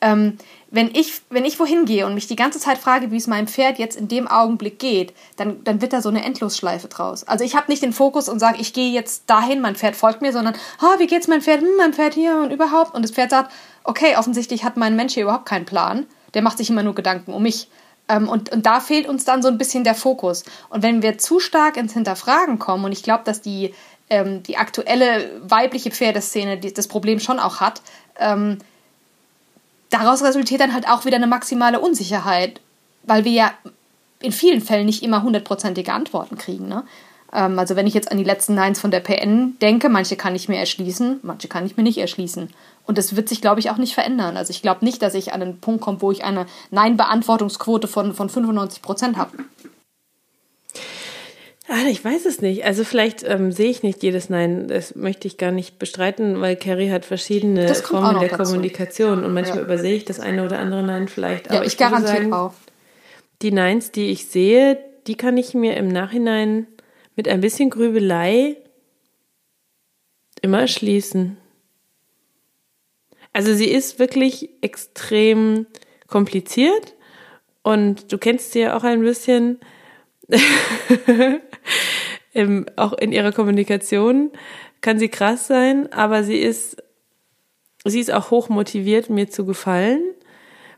ähm, 0.00 0.38
wenn, 0.70 0.94
ich, 0.94 1.22
wenn 1.30 1.44
ich 1.44 1.58
wohin 1.58 1.84
gehe 1.84 2.06
und 2.06 2.14
mich 2.14 2.26
die 2.26 2.36
ganze 2.36 2.58
Zeit 2.58 2.78
frage, 2.78 3.10
wie 3.10 3.16
es 3.16 3.26
meinem 3.26 3.46
Pferd 3.46 3.78
jetzt 3.78 3.96
in 3.96 4.08
dem 4.08 4.28
Augenblick 4.28 4.78
geht, 4.78 5.14
dann, 5.36 5.64
dann 5.64 5.80
wird 5.80 5.92
da 5.92 6.02
so 6.02 6.08
eine 6.08 6.24
Endlosschleife 6.24 6.88
draus. 6.88 7.24
Also 7.24 7.44
ich 7.44 7.56
habe 7.56 7.70
nicht 7.70 7.82
den 7.82 7.92
Fokus 7.92 8.28
und 8.28 8.38
sage, 8.38 8.58
ich 8.60 8.72
gehe 8.72 8.92
jetzt 8.92 9.24
dahin, 9.26 9.60
mein 9.60 9.76
Pferd 9.76 9.96
folgt 9.96 10.22
mir, 10.22 10.32
sondern, 10.32 10.54
ah, 10.80 10.98
wie 10.98 11.06
geht's 11.06 11.28
meinem 11.28 11.42
Pferd, 11.42 11.60
hm, 11.60 11.76
mein 11.78 11.94
Pferd 11.94 12.14
hier 12.14 12.36
und 12.36 12.52
überhaupt. 12.52 12.94
Und 12.94 13.02
das 13.02 13.12
Pferd 13.12 13.30
sagt, 13.30 13.52
okay, 13.84 14.16
offensichtlich 14.16 14.64
hat 14.64 14.76
mein 14.76 14.96
Mensch 14.96 15.14
hier 15.14 15.24
überhaupt 15.24 15.46
keinen 15.46 15.64
Plan. 15.64 16.06
Der 16.34 16.42
macht 16.42 16.58
sich 16.58 16.68
immer 16.68 16.82
nur 16.82 16.94
Gedanken 16.94 17.32
um 17.32 17.42
mich. 17.42 17.68
Ähm, 18.08 18.28
und, 18.28 18.52
und 18.52 18.66
da 18.66 18.80
fehlt 18.80 19.08
uns 19.08 19.24
dann 19.24 19.42
so 19.42 19.48
ein 19.48 19.58
bisschen 19.58 19.84
der 19.84 19.94
Fokus. 19.94 20.44
Und 20.68 20.82
wenn 20.82 21.02
wir 21.02 21.18
zu 21.18 21.40
stark 21.40 21.76
ins 21.76 21.92
Hinterfragen 21.92 22.58
kommen, 22.58 22.84
und 22.84 22.92
ich 22.92 23.02
glaube, 23.02 23.24
dass 23.24 23.40
die, 23.40 23.74
ähm, 24.10 24.42
die 24.42 24.56
aktuelle 24.56 25.30
weibliche 25.42 25.90
Pferdeszene 25.90 26.58
die, 26.58 26.72
das 26.72 26.88
Problem 26.88 27.20
schon 27.20 27.40
auch 27.40 27.60
hat, 27.60 27.82
ähm, 28.18 28.58
daraus 29.90 30.22
resultiert 30.22 30.60
dann 30.60 30.74
halt 30.74 30.88
auch 30.88 31.04
wieder 31.04 31.16
eine 31.16 31.26
maximale 31.26 31.80
Unsicherheit, 31.80 32.60
weil 33.02 33.24
wir 33.24 33.32
ja 33.32 33.52
in 34.20 34.32
vielen 34.32 34.60
Fällen 34.60 34.86
nicht 34.86 35.02
immer 35.02 35.22
hundertprozentige 35.22 35.92
Antworten 35.92 36.38
kriegen. 36.38 36.68
Ne? 36.68 36.84
Ähm, 37.32 37.58
also 37.58 37.76
wenn 37.76 37.86
ich 37.86 37.94
jetzt 37.94 38.10
an 38.10 38.18
die 38.18 38.24
letzten 38.24 38.54
Neins 38.54 38.80
von 38.80 38.90
der 38.90 39.00
PN 39.00 39.58
denke, 39.60 39.88
manche 39.88 40.16
kann 40.16 40.34
ich 40.34 40.48
mir 40.48 40.58
erschließen, 40.58 41.20
manche 41.22 41.48
kann 41.48 41.66
ich 41.66 41.76
mir 41.76 41.82
nicht 41.82 41.98
erschließen. 41.98 42.50
Und 42.86 42.98
das 42.98 43.16
wird 43.16 43.28
sich, 43.28 43.40
glaube 43.40 43.60
ich, 43.60 43.70
auch 43.70 43.78
nicht 43.78 43.94
verändern. 43.94 44.36
Also 44.36 44.50
ich 44.50 44.62
glaube 44.62 44.84
nicht, 44.84 45.02
dass 45.02 45.14
ich 45.14 45.32
an 45.32 45.42
einen 45.42 45.60
Punkt 45.60 45.80
komme, 45.80 46.00
wo 46.00 46.12
ich 46.12 46.24
eine 46.24 46.46
Nein-Beantwortungsquote 46.70 47.88
von, 47.88 48.14
von 48.14 48.28
95 48.28 48.80
Prozent 48.80 49.16
habe. 49.16 49.32
Ah, 51.68 51.88
ich 51.90 52.04
weiß 52.04 52.26
es 52.26 52.40
nicht. 52.40 52.64
Also 52.64 52.84
vielleicht 52.84 53.24
ähm, 53.24 53.50
sehe 53.50 53.70
ich 53.70 53.82
nicht 53.82 54.02
jedes 54.04 54.30
Nein. 54.30 54.68
Das 54.68 54.94
möchte 54.94 55.26
ich 55.26 55.36
gar 55.36 55.50
nicht 55.50 55.80
bestreiten, 55.80 56.40
weil 56.40 56.54
Carrie 56.54 56.90
hat 56.90 57.04
verschiedene 57.04 57.74
Formen 57.74 58.20
der 58.20 58.28
dazu. 58.28 58.44
Kommunikation 58.44 59.24
und 59.24 59.34
manchmal 59.34 59.58
ja. 59.58 59.64
übersehe 59.64 59.96
ich 59.96 60.04
das 60.04 60.20
eine 60.20 60.44
oder 60.44 60.60
andere 60.60 60.84
Nein 60.84 61.08
vielleicht. 61.08 61.50
Ja, 61.50 61.56
aber 61.56 61.66
ich 61.66 61.76
garantiere 61.76 62.32
auch. 62.36 62.54
die 63.42 63.50
Neins, 63.50 63.90
die 63.90 64.10
ich 64.10 64.28
sehe, 64.28 64.78
die 65.08 65.16
kann 65.16 65.36
ich 65.36 65.54
mir 65.54 65.76
im 65.76 65.88
Nachhinein 65.88 66.68
mit 67.16 67.26
ein 67.26 67.40
bisschen 67.40 67.70
Grübelei 67.70 68.56
immer 70.40 70.60
erschließen. 70.60 71.36
Also 73.36 73.54
sie 73.54 73.68
ist 73.68 73.98
wirklich 73.98 74.48
extrem 74.62 75.66
kompliziert 76.06 76.94
und 77.62 78.10
du 78.10 78.16
kennst 78.16 78.52
sie 78.52 78.60
ja 78.60 78.74
auch 78.74 78.82
ein 78.82 79.02
bisschen 79.02 79.60
Im, 82.32 82.64
auch 82.76 82.94
in 82.94 83.12
ihrer 83.12 83.32
Kommunikation. 83.32 84.30
Kann 84.80 84.98
sie 84.98 85.10
krass 85.10 85.46
sein, 85.46 85.92
aber 85.92 86.24
sie 86.24 86.38
ist 86.38 86.82
sie 87.84 88.00
ist 88.00 88.10
auch 88.10 88.30
hoch 88.30 88.48
motiviert, 88.48 89.10
mir 89.10 89.28
zu 89.28 89.44
gefallen 89.44 90.00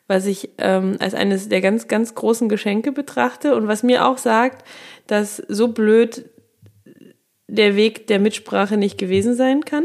was 0.09 0.27
ich 0.27 0.49
ähm, 0.59 0.97
als 0.99 1.15
eines 1.15 1.49
der 1.49 1.61
ganz, 1.61 1.87
ganz 1.87 2.17
großen 2.17 2.49
Geschenke 2.49 2.91
betrachte. 2.91 3.55
Und 3.55 3.69
was 3.69 3.85
mir 3.85 4.05
auch 4.05 4.19
sagt, 4.19 4.67
dass 5.07 5.37
so 5.37 5.69
blöd 5.69 6.29
der 7.47 7.77
Weg 7.77 8.09
der 8.09 8.19
Mitsprache 8.19 8.79
nicht 8.79 8.99
gewesen 8.99 9.37
sein 9.37 9.65
kann, 9.65 9.85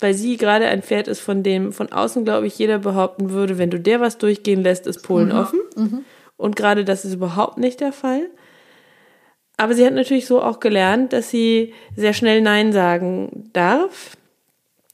weil 0.00 0.14
sie 0.14 0.36
gerade 0.36 0.66
ein 0.66 0.82
Pferd 0.82 1.08
ist, 1.08 1.20
von 1.20 1.42
dem 1.42 1.72
von 1.72 1.90
außen, 1.90 2.24
glaube 2.24 2.46
ich, 2.46 2.58
jeder 2.58 2.78
behaupten 2.78 3.30
würde, 3.30 3.58
wenn 3.58 3.70
du 3.70 3.80
der 3.80 4.00
was 4.00 4.18
durchgehen 4.18 4.62
lässt, 4.62 4.86
ist 4.86 5.02
Polen 5.02 5.28
mhm. 5.28 5.38
offen. 5.38 5.60
Mhm. 5.76 6.04
Und 6.36 6.56
gerade 6.56 6.84
das 6.84 7.04
ist 7.04 7.14
überhaupt 7.14 7.58
nicht 7.58 7.80
der 7.80 7.92
Fall. 7.92 8.28
Aber 9.56 9.74
sie 9.74 9.86
hat 9.86 9.94
natürlich 9.94 10.26
so 10.26 10.42
auch 10.42 10.60
gelernt, 10.60 11.14
dass 11.14 11.30
sie 11.30 11.72
sehr 11.96 12.12
schnell 12.12 12.42
Nein 12.42 12.72
sagen 12.72 13.48
darf. 13.54 14.16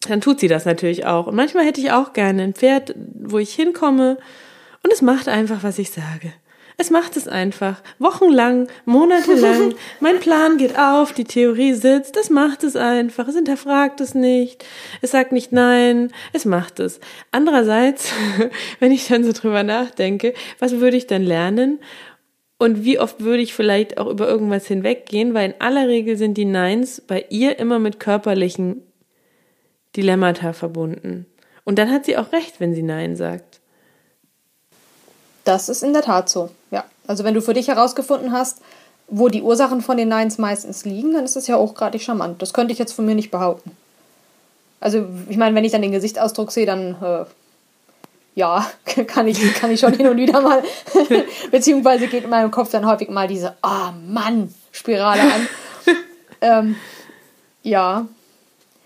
Dann 0.08 0.20
tut 0.20 0.38
sie 0.38 0.48
das 0.48 0.64
natürlich 0.64 1.04
auch. 1.04 1.26
Und 1.26 1.34
manchmal 1.34 1.64
hätte 1.64 1.80
ich 1.80 1.90
auch 1.90 2.12
gerne 2.12 2.42
ein 2.42 2.54
Pferd, 2.54 2.94
wo 2.96 3.38
ich 3.38 3.52
hinkomme 3.54 4.18
und 4.84 4.92
es 4.92 5.02
macht 5.02 5.28
einfach, 5.28 5.62
was 5.62 5.78
ich 5.78 5.90
sage. 5.90 6.32
Es 6.76 6.90
macht 6.90 7.16
es 7.16 7.28
einfach. 7.28 7.82
Wochenlang, 7.98 8.68
monatelang. 8.84 9.74
mein 10.00 10.20
Plan 10.20 10.56
geht 10.56 10.78
auf, 10.78 11.12
die 11.12 11.24
Theorie 11.24 11.74
sitzt. 11.74 12.16
Es 12.16 12.30
macht 12.30 12.64
es 12.64 12.76
einfach. 12.76 13.28
Es 13.28 13.34
hinterfragt 13.34 14.00
es 14.00 14.14
nicht. 14.14 14.64
Es 15.00 15.10
sagt 15.10 15.32
nicht 15.32 15.52
nein. 15.52 16.12
Es 16.32 16.44
macht 16.44 16.80
es. 16.80 17.00
Andererseits, 17.30 18.12
wenn 18.80 18.92
ich 18.92 19.06
dann 19.06 19.24
so 19.24 19.32
drüber 19.32 19.62
nachdenke, 19.62 20.34
was 20.58 20.72
würde 20.78 20.96
ich 20.96 21.06
dann 21.06 21.22
lernen? 21.22 21.78
Und 22.58 22.84
wie 22.84 22.98
oft 22.98 23.20
würde 23.20 23.42
ich 23.42 23.54
vielleicht 23.54 23.98
auch 23.98 24.06
über 24.06 24.28
irgendwas 24.28 24.66
hinweggehen? 24.66 25.34
Weil 25.34 25.50
in 25.50 25.60
aller 25.60 25.88
Regel 25.88 26.16
sind 26.16 26.34
die 26.34 26.44
Neins 26.44 27.00
bei 27.00 27.26
ihr 27.28 27.58
immer 27.58 27.78
mit 27.78 27.98
körperlichen 27.98 28.82
Dilemmata 29.96 30.52
verbunden. 30.52 31.26
Und 31.64 31.78
dann 31.78 31.90
hat 31.90 32.04
sie 32.06 32.16
auch 32.16 32.32
recht, 32.32 32.60
wenn 32.60 32.74
sie 32.74 32.82
Nein 32.82 33.16
sagt. 33.16 33.51
Das 35.44 35.68
ist 35.68 35.82
in 35.82 35.92
der 35.92 36.02
Tat 36.02 36.28
so, 36.28 36.50
ja. 36.70 36.84
Also 37.06 37.24
wenn 37.24 37.34
du 37.34 37.42
für 37.42 37.54
dich 37.54 37.68
herausgefunden 37.68 38.32
hast, 38.32 38.60
wo 39.08 39.28
die 39.28 39.42
Ursachen 39.42 39.82
von 39.82 39.96
den 39.96 40.08
Neins 40.08 40.38
meistens 40.38 40.84
liegen, 40.84 41.12
dann 41.12 41.24
ist 41.24 41.36
das 41.36 41.46
ja 41.46 41.56
auch 41.56 41.74
gerade 41.74 41.98
charmant. 41.98 42.40
Das 42.40 42.52
könnte 42.52 42.72
ich 42.72 42.78
jetzt 42.78 42.92
von 42.92 43.04
mir 43.04 43.14
nicht 43.14 43.30
behaupten. 43.30 43.76
Also, 44.80 45.06
ich 45.28 45.36
meine, 45.36 45.54
wenn 45.54 45.64
ich 45.64 45.72
dann 45.72 45.82
den 45.82 45.92
Gesichtsausdruck 45.92 46.50
sehe, 46.50 46.66
dann 46.66 46.96
äh, 47.02 47.24
ja, 48.34 48.66
kann 49.06 49.28
ich, 49.28 49.54
kann 49.54 49.70
ich 49.70 49.80
schon 49.80 49.92
hin 49.92 50.08
und 50.08 50.16
wieder 50.16 50.40
mal, 50.40 50.62
beziehungsweise 51.50 52.08
geht 52.08 52.24
in 52.24 52.30
meinem 52.30 52.50
Kopf 52.50 52.70
dann 52.70 52.86
häufig 52.86 53.10
mal 53.10 53.28
diese 53.28 53.54
Oh 53.62 53.92
Mann, 54.06 54.52
Spirale 54.72 55.22
an. 55.22 55.48
ähm, 56.40 56.76
ja. 57.62 58.06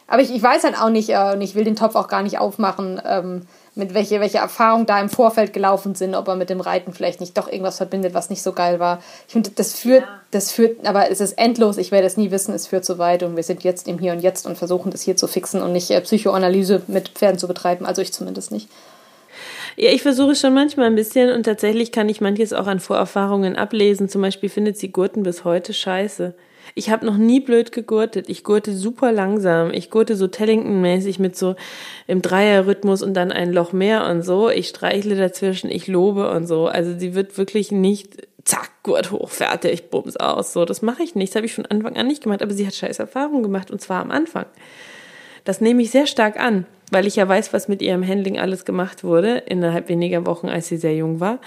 Aber 0.08 0.22
ich, 0.22 0.34
ich 0.34 0.42
weiß 0.42 0.64
halt 0.64 0.78
auch 0.78 0.90
nicht, 0.90 1.08
äh, 1.10 1.32
und 1.32 1.40
ich 1.40 1.54
will 1.54 1.64
den 1.64 1.76
Topf 1.76 1.94
auch 1.94 2.08
gar 2.08 2.22
nicht 2.22 2.38
aufmachen, 2.38 3.00
ähm, 3.04 3.46
mit 3.76 3.92
welche, 3.92 4.20
welche 4.20 4.38
Erfahrungen 4.38 4.86
da 4.86 4.98
im 4.98 5.10
Vorfeld 5.10 5.52
gelaufen 5.52 5.94
sind, 5.94 6.14
ob 6.14 6.26
er 6.28 6.34
mit 6.34 6.48
dem 6.48 6.60
Reiten 6.60 6.94
vielleicht 6.94 7.20
nicht 7.20 7.36
doch 7.36 7.46
irgendwas 7.46 7.76
verbindet, 7.76 8.14
was 8.14 8.30
nicht 8.30 8.42
so 8.42 8.52
geil 8.52 8.80
war. 8.80 9.00
Ich 9.26 9.34
finde, 9.34 9.50
das 9.54 9.74
führt, 9.74 10.02
ja. 10.02 10.20
das 10.30 10.50
führt, 10.50 10.86
aber 10.86 11.10
es 11.10 11.20
ist 11.20 11.34
endlos, 11.34 11.76
ich 11.76 11.92
werde 11.92 12.06
es 12.06 12.16
nie 12.16 12.30
wissen, 12.30 12.54
es 12.54 12.66
führt 12.66 12.86
zu 12.86 12.96
weit 12.98 13.22
und 13.22 13.36
wir 13.36 13.42
sind 13.42 13.64
jetzt 13.64 13.86
im 13.86 13.98
Hier 13.98 14.12
und 14.12 14.20
Jetzt 14.20 14.46
und 14.46 14.56
versuchen 14.56 14.90
das 14.90 15.02
hier 15.02 15.16
zu 15.16 15.28
fixen 15.28 15.60
und 15.60 15.72
nicht 15.72 15.90
äh, 15.90 16.00
Psychoanalyse 16.00 16.82
mit 16.86 17.10
Pferden 17.10 17.38
zu 17.38 17.46
betreiben, 17.46 17.84
also 17.84 18.00
ich 18.00 18.14
zumindest 18.14 18.50
nicht. 18.50 18.68
Ja, 19.76 19.90
ich 19.90 20.00
versuche 20.00 20.34
schon 20.34 20.54
manchmal 20.54 20.86
ein 20.86 20.94
bisschen 20.94 21.30
und 21.30 21.42
tatsächlich 21.42 21.92
kann 21.92 22.08
ich 22.08 22.22
manches 22.22 22.54
auch 22.54 22.66
an 22.66 22.80
Vorerfahrungen 22.80 23.56
ablesen. 23.56 24.08
Zum 24.08 24.22
Beispiel 24.22 24.48
findet 24.48 24.78
sie 24.78 24.90
Gurten 24.90 25.22
bis 25.22 25.44
heute 25.44 25.74
scheiße. 25.74 26.32
Ich 26.78 26.90
habe 26.90 27.06
noch 27.06 27.16
nie 27.16 27.40
blöd 27.40 27.72
gegurtet. 27.72 28.28
Ich 28.28 28.44
gurte 28.44 28.76
super 28.76 29.10
langsam. 29.10 29.72
Ich 29.72 29.88
gurte 29.88 30.14
so 30.14 30.28
Tellington-mäßig 30.28 31.18
mit 31.18 31.34
so 31.34 31.56
im 32.06 32.20
Dreierrhythmus 32.20 33.02
und 33.02 33.14
dann 33.14 33.32
ein 33.32 33.50
Loch 33.50 33.72
mehr 33.72 34.06
und 34.06 34.20
so. 34.20 34.50
Ich 34.50 34.68
streichle 34.68 35.16
dazwischen, 35.16 35.70
ich 35.70 35.86
lobe 35.86 36.30
und 36.30 36.46
so. 36.46 36.66
Also 36.66 36.98
sie 36.98 37.14
wird 37.14 37.38
wirklich 37.38 37.72
nicht 37.72 38.28
zack, 38.44 38.70
Gurt 38.82 39.10
hoch, 39.10 39.30
fertig, 39.30 39.88
bums 39.88 40.18
aus. 40.18 40.52
So, 40.52 40.66
das 40.66 40.82
mache 40.82 41.02
ich 41.02 41.14
nicht. 41.14 41.30
Das 41.30 41.36
habe 41.36 41.46
ich 41.46 41.54
von 41.54 41.64
Anfang 41.64 41.96
an 41.96 42.08
nicht 42.08 42.22
gemacht, 42.22 42.42
aber 42.42 42.52
sie 42.52 42.66
hat 42.66 42.74
scheiß 42.74 42.98
Erfahrungen 42.98 43.42
gemacht 43.42 43.70
und 43.70 43.80
zwar 43.80 44.02
am 44.02 44.10
Anfang. 44.10 44.44
Das 45.44 45.62
nehme 45.62 45.80
ich 45.80 45.90
sehr 45.90 46.06
stark 46.06 46.38
an, 46.38 46.66
weil 46.90 47.06
ich 47.06 47.16
ja 47.16 47.28
weiß, 47.28 47.52
was 47.52 47.68
mit 47.68 47.82
ihrem 47.82 48.06
Handling 48.06 48.38
alles 48.38 48.64
gemacht 48.64 49.02
wurde 49.02 49.38
innerhalb 49.38 49.88
weniger 49.88 50.24
Wochen, 50.26 50.48
als 50.48 50.68
sie 50.68 50.76
sehr 50.76 50.94
jung 50.94 51.20
war. 51.20 51.40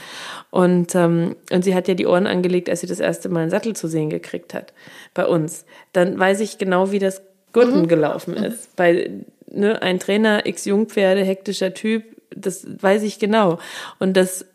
Und, 0.49 0.95
ähm, 0.95 1.35
und 1.51 1.63
sie 1.63 1.75
hat 1.75 1.87
ja 1.87 1.93
die 1.93 2.07
Ohren 2.07 2.27
angelegt, 2.27 2.69
als 2.69 2.81
sie 2.81 2.87
das 2.87 2.99
erste 2.99 3.29
Mal 3.29 3.41
einen 3.41 3.51
Sattel 3.51 3.75
zu 3.75 3.87
sehen 3.87 4.09
gekriegt 4.09 4.53
hat 4.53 4.73
bei 5.13 5.25
uns. 5.25 5.65
Dann 5.93 6.19
weiß 6.19 6.41
ich 6.41 6.57
genau, 6.57 6.91
wie 6.91 6.99
das 6.99 7.21
Gurten 7.53 7.83
mhm. 7.83 7.87
gelaufen 7.87 8.33
ist. 8.35 8.75
Bei 8.75 9.11
ne, 9.49 9.81
ein 9.81 9.99
Trainer, 9.99 10.45
x 10.45 10.65
Jungpferde, 10.65 11.23
hektischer 11.23 11.73
Typ, 11.73 12.03
das 12.35 12.67
weiß 12.81 13.03
ich 13.03 13.19
genau. 13.19 13.59
Und 13.97 14.15
das 14.17 14.45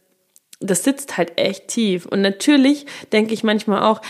das 0.60 0.82
sitzt 0.82 1.18
halt 1.18 1.32
echt 1.36 1.68
tief. 1.68 2.06
Und 2.06 2.22
natürlich 2.22 2.86
denke 3.12 3.34
ich 3.34 3.44
manchmal 3.44 3.82
auch, 3.82 4.00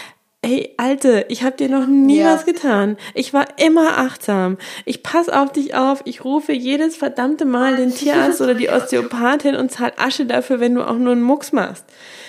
Ey, 0.45 0.75
Alte, 0.77 1.25
ich 1.29 1.43
habe 1.43 1.57
dir 1.57 1.71
noch 1.71 1.87
nie 1.87 2.19
ja. 2.19 2.35
was 2.35 2.45
getan. 2.45 2.99
Ich 3.15 3.33
war 3.33 3.47
immer 3.59 3.97
achtsam. 3.99 4.59
Ich 4.85 5.03
pass 5.03 5.31
auf 5.31 5.53
dich 5.53 5.75
auf. 5.75 6.03
Ich 6.05 6.25
rufe 6.25 6.53
jedes 6.53 6.97
verdammte 6.97 7.47
Mal 7.47 7.77
den 7.77 7.95
Tierarzt 7.95 8.43
oder 8.43 8.55
die 8.55 8.69
Osteopathin 8.71 9.57
und 9.57 9.71
zahl 9.71 9.93
Asche 9.97 10.27
dafür, 10.27 10.61
wenn 10.61 10.75
du 10.75 10.87
auch 10.87 10.99
nur 10.99 11.13
einen 11.13 11.23
Mucks 11.23 11.53
machst. 11.53 11.87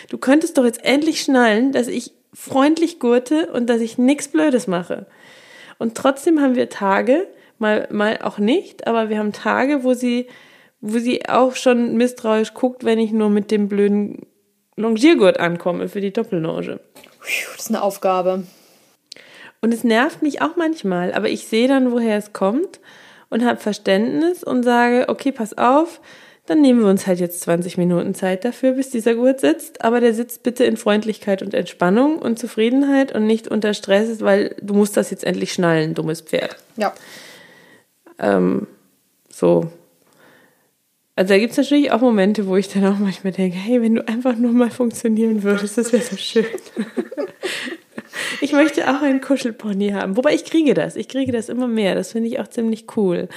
Du 0.10 0.18
könntest 0.18 0.58
doch 0.58 0.64
jetzt 0.64 0.86
endlich 0.86 1.22
schnallen, 1.22 1.74
dass 1.74 1.88
ich 1.88 2.14
freundlich 2.34 3.00
gurte 3.00 3.48
und 3.52 3.70
dass 3.70 3.82
ich 3.82 3.98
nichts 3.98 4.30
Blödes 4.30 4.68
mache. 4.68 5.08
Und 5.78 5.96
trotzdem 5.96 6.42
haben 6.42 6.56
wir 6.56 6.70
Tage, 6.70 7.28
mal, 7.60 7.88
mal 7.92 8.20
auch 8.22 8.38
nicht, 8.38 8.88
aber 8.88 9.10
wir 9.10 9.20
haben 9.20 9.34
Tage, 9.34 9.84
wo 9.84 9.94
sie, 9.94 10.28
wo 10.80 11.00
sie 11.00 11.28
auch 11.28 11.56
schon 11.56 11.98
misstrauisch 11.98 12.54
guckt, 12.54 12.86
wenn 12.86 13.00
ich 13.00 13.12
nur 13.12 13.30
mit 13.30 13.52
dem 13.52 13.68
blöden 13.68 14.26
Longiergurt 14.78 15.40
ankomme 15.40 15.88
für 15.88 16.02
die 16.02 16.12
Doppellonge. 16.12 16.80
Das 17.22 17.66
ist 17.66 17.70
eine 17.70 17.82
Aufgabe. 17.82 18.44
Und 19.62 19.74
es 19.74 19.84
nervt 19.84 20.22
mich 20.22 20.42
auch 20.42 20.56
manchmal, 20.58 21.14
aber 21.14 21.30
ich 21.30 21.48
sehe 21.48 21.68
dann, 21.68 21.92
woher 21.92 22.18
es 22.18 22.34
kommt 22.34 22.80
und 23.30 23.44
habe 23.44 23.60
Verständnis 23.60 24.44
und 24.44 24.64
sage, 24.64 25.06
okay, 25.08 25.32
pass 25.32 25.58
auf, 25.58 26.02
dann 26.46 26.62
nehmen 26.62 26.82
wir 26.82 26.90
uns 26.90 27.08
halt 27.08 27.20
jetzt 27.20 27.42
20 27.42 27.78
Minuten 27.78 28.14
Zeit 28.14 28.46
dafür, 28.46 28.74
bis 28.74 28.92
dieser 28.92 29.16
Gurt 29.16 29.40
sitzt. 29.40 29.84
Aber 29.84 30.00
der 30.00 30.14
sitzt 30.14 30.44
bitte 30.44 30.64
in 30.64 30.78
Freundlichkeit 30.78 31.42
und 31.42 31.56
Entspannung 31.56 32.20
und 32.20 32.38
Zufriedenheit 32.38 33.16
und 33.16 33.26
nicht 33.26 33.48
unter 33.48 33.74
Stress, 33.74 34.22
weil 34.22 34.56
du 34.62 34.76
musst 34.76 34.96
das 34.96 35.10
jetzt 35.10 35.24
endlich 35.24 35.54
schnallen, 35.54 35.96
dummes 35.96 36.22
Pferd. 36.22 36.58
Ja. 36.78 36.94
Ähm, 38.20 38.68
so. 39.30 39.72
Also 41.16 41.34
da 41.34 41.40
gibt 41.40 41.52
es 41.52 41.58
natürlich 41.58 41.92
auch 41.92 42.02
Momente, 42.02 42.46
wo 42.46 42.58
ich 42.58 42.68
dann 42.68 42.86
auch 42.86 43.00
manchmal 43.00 43.32
denke, 43.32 43.58
hey, 43.58 43.82
wenn 43.82 43.96
du 43.96 44.08
einfach 44.08 44.36
nur 44.36 44.52
mal 44.52 44.70
funktionieren 44.70 45.44
würdest, 45.44 45.78
das 45.78 45.94
wäre 45.94 46.04
so 46.04 46.18
schön. 46.18 46.46
ich 48.42 48.52
möchte 48.52 48.90
auch 48.90 49.02
einen 49.02 49.22
Kuschelpony 49.22 49.92
haben. 49.92 50.18
Wobei 50.18 50.34
ich 50.34 50.46
kriege 50.46 50.74
das. 50.74 50.96
Ich 50.96 51.08
kriege 51.08 51.32
das 51.32 51.50
immer 51.50 51.68
mehr. 51.68 51.96
Das 51.96 52.12
finde 52.12 52.30
ich 52.30 52.40
auch 52.40 52.48
ziemlich 52.48 52.86
cool. 52.96 53.28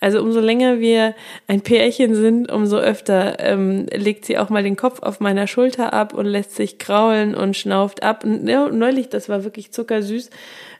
Also 0.00 0.20
umso 0.20 0.40
länger 0.40 0.78
wir 0.78 1.14
ein 1.48 1.60
Pärchen 1.62 2.14
sind, 2.14 2.52
umso 2.52 2.78
öfter 2.78 3.40
ähm, 3.40 3.86
legt 3.92 4.24
sie 4.24 4.38
auch 4.38 4.48
mal 4.48 4.62
den 4.62 4.76
Kopf 4.76 5.02
auf 5.02 5.18
meiner 5.18 5.46
Schulter 5.46 5.92
ab 5.92 6.14
und 6.14 6.26
lässt 6.26 6.54
sich 6.54 6.78
kraulen 6.78 7.34
und 7.34 7.56
schnauft 7.56 8.02
ab. 8.02 8.22
Und 8.22 8.44
neulich, 8.44 9.08
das 9.08 9.28
war 9.28 9.42
wirklich 9.42 9.72
zuckersüß, 9.72 10.30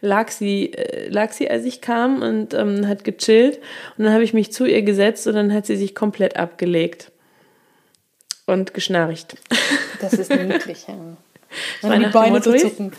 lag 0.00 0.28
sie, 0.28 0.72
äh, 0.72 1.08
lag 1.08 1.32
sie, 1.32 1.50
als 1.50 1.64
ich 1.64 1.80
kam 1.80 2.22
und 2.22 2.54
ähm, 2.54 2.86
hat 2.86 3.02
gechillt. 3.02 3.58
Und 3.96 4.04
dann 4.04 4.12
habe 4.12 4.24
ich 4.24 4.34
mich 4.34 4.52
zu 4.52 4.66
ihr 4.66 4.82
gesetzt 4.82 5.26
und 5.26 5.34
dann 5.34 5.52
hat 5.52 5.66
sie 5.66 5.76
sich 5.76 5.96
komplett 5.96 6.36
abgelegt 6.36 7.10
und 8.46 8.72
geschnarcht. 8.72 9.36
Das 10.00 10.12
ist 10.12 10.30
niedlich, 10.30 10.86
ja. 10.86 10.94
Meine 11.82 12.06
die 12.06 12.12
Beine 12.12 12.40
zu 12.40 12.56
zucken 12.56 12.92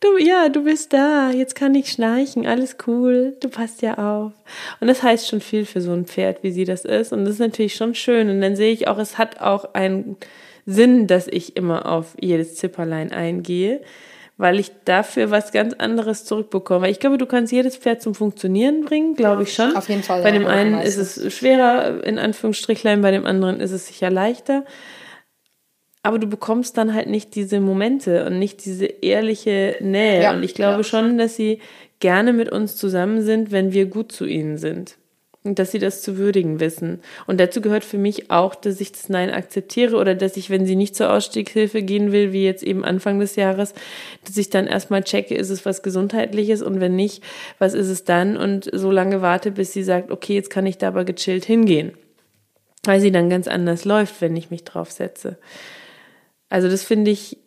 du, 0.00 0.18
ja, 0.18 0.48
du 0.48 0.64
bist 0.64 0.92
da, 0.92 1.30
jetzt 1.30 1.54
kann 1.54 1.74
ich 1.74 1.90
schnarchen, 1.90 2.46
alles 2.46 2.76
cool, 2.86 3.36
du 3.40 3.48
passt 3.48 3.82
ja 3.82 3.94
auf. 3.98 4.32
Und 4.80 4.88
das 4.88 5.02
heißt 5.02 5.28
schon 5.28 5.40
viel 5.40 5.64
für 5.64 5.80
so 5.80 5.92
ein 5.92 6.06
Pferd, 6.06 6.42
wie 6.42 6.52
sie 6.52 6.64
das 6.64 6.84
ist. 6.84 7.12
Und 7.12 7.24
das 7.24 7.34
ist 7.34 7.40
natürlich 7.40 7.74
schon 7.74 7.94
schön. 7.94 8.28
Und 8.28 8.40
dann 8.40 8.56
sehe 8.56 8.72
ich 8.72 8.88
auch, 8.88 8.98
es 8.98 9.18
hat 9.18 9.40
auch 9.40 9.74
einen 9.74 10.16
Sinn, 10.66 11.06
dass 11.06 11.28
ich 11.28 11.56
immer 11.56 11.86
auf 11.86 12.14
jedes 12.20 12.56
Zipperlein 12.56 13.12
eingehe, 13.12 13.80
weil 14.36 14.58
ich 14.58 14.72
dafür 14.84 15.30
was 15.30 15.52
ganz 15.52 15.74
anderes 15.74 16.24
zurückbekomme. 16.24 16.82
Weil 16.82 16.90
ich 16.90 17.00
glaube, 17.00 17.18
du 17.18 17.26
kannst 17.26 17.52
jedes 17.52 17.76
Pferd 17.76 18.02
zum 18.02 18.14
Funktionieren 18.14 18.84
bringen, 18.84 19.14
glaube 19.14 19.44
ich 19.44 19.54
schon. 19.54 19.74
Auf 19.76 19.88
jeden 19.88 20.02
Fall. 20.02 20.22
Bei 20.22 20.28
ja, 20.28 20.38
dem 20.38 20.46
einen 20.46 20.80
ist 20.80 20.98
es 20.98 21.32
schwerer, 21.32 22.04
in 22.04 22.18
Anführungsstrichlein, 22.18 23.00
bei 23.00 23.12
dem 23.12 23.24
anderen 23.24 23.60
ist 23.60 23.70
es 23.70 23.86
sicher 23.86 24.10
leichter. 24.10 24.64
Aber 26.06 26.20
du 26.20 26.28
bekommst 26.28 26.78
dann 26.78 26.94
halt 26.94 27.08
nicht 27.08 27.34
diese 27.34 27.58
Momente 27.58 28.26
und 28.26 28.38
nicht 28.38 28.64
diese 28.64 28.86
ehrliche 28.86 29.76
Nähe. 29.80 30.22
Ja, 30.22 30.34
und 30.34 30.44
ich 30.44 30.54
glaube 30.54 30.78
ja. 30.78 30.84
schon, 30.84 31.18
dass 31.18 31.34
sie 31.34 31.58
gerne 31.98 32.32
mit 32.32 32.52
uns 32.52 32.76
zusammen 32.76 33.22
sind, 33.22 33.50
wenn 33.50 33.72
wir 33.72 33.86
gut 33.86 34.12
zu 34.12 34.24
ihnen 34.24 34.56
sind. 34.56 34.98
Und 35.42 35.58
dass 35.58 35.72
sie 35.72 35.80
das 35.80 36.02
zu 36.02 36.16
würdigen 36.16 36.60
wissen. 36.60 37.00
Und 37.26 37.40
dazu 37.40 37.60
gehört 37.60 37.84
für 37.84 37.98
mich 37.98 38.30
auch, 38.30 38.54
dass 38.54 38.80
ich 38.80 38.92
das 38.92 39.08
Nein 39.08 39.30
akzeptiere 39.30 39.96
oder 39.96 40.14
dass 40.14 40.36
ich, 40.36 40.48
wenn 40.48 40.64
sie 40.64 40.76
nicht 40.76 40.94
zur 40.94 41.12
Ausstiegshilfe 41.12 41.82
gehen 41.82 42.12
will, 42.12 42.32
wie 42.32 42.44
jetzt 42.44 42.62
eben 42.62 42.84
Anfang 42.84 43.18
des 43.18 43.34
Jahres, 43.34 43.74
dass 44.24 44.36
ich 44.36 44.48
dann 44.48 44.68
erstmal 44.68 45.02
checke, 45.02 45.34
ist 45.34 45.50
es 45.50 45.66
was 45.66 45.82
Gesundheitliches 45.82 46.62
und 46.62 46.78
wenn 46.78 46.94
nicht, 46.94 47.22
was 47.58 47.74
ist 47.74 47.88
es 47.88 48.04
dann? 48.04 48.36
Und 48.36 48.70
so 48.72 48.92
lange 48.92 49.22
warte, 49.22 49.50
bis 49.50 49.72
sie 49.72 49.82
sagt, 49.82 50.12
okay, 50.12 50.34
jetzt 50.34 50.50
kann 50.50 50.66
ich 50.66 50.78
da 50.78 50.88
aber 50.88 51.04
gechillt 51.04 51.44
hingehen. 51.44 51.94
Weil 52.84 53.00
sie 53.00 53.10
dann 53.10 53.28
ganz 53.28 53.48
anders 53.48 53.84
läuft, 53.84 54.20
wenn 54.20 54.36
ich 54.36 54.50
mich 54.50 54.62
drauf 54.62 54.92
setze. 54.92 55.38
Also 56.48 56.68
das 56.68 56.82
finde 56.82 57.10
ich 57.10 57.38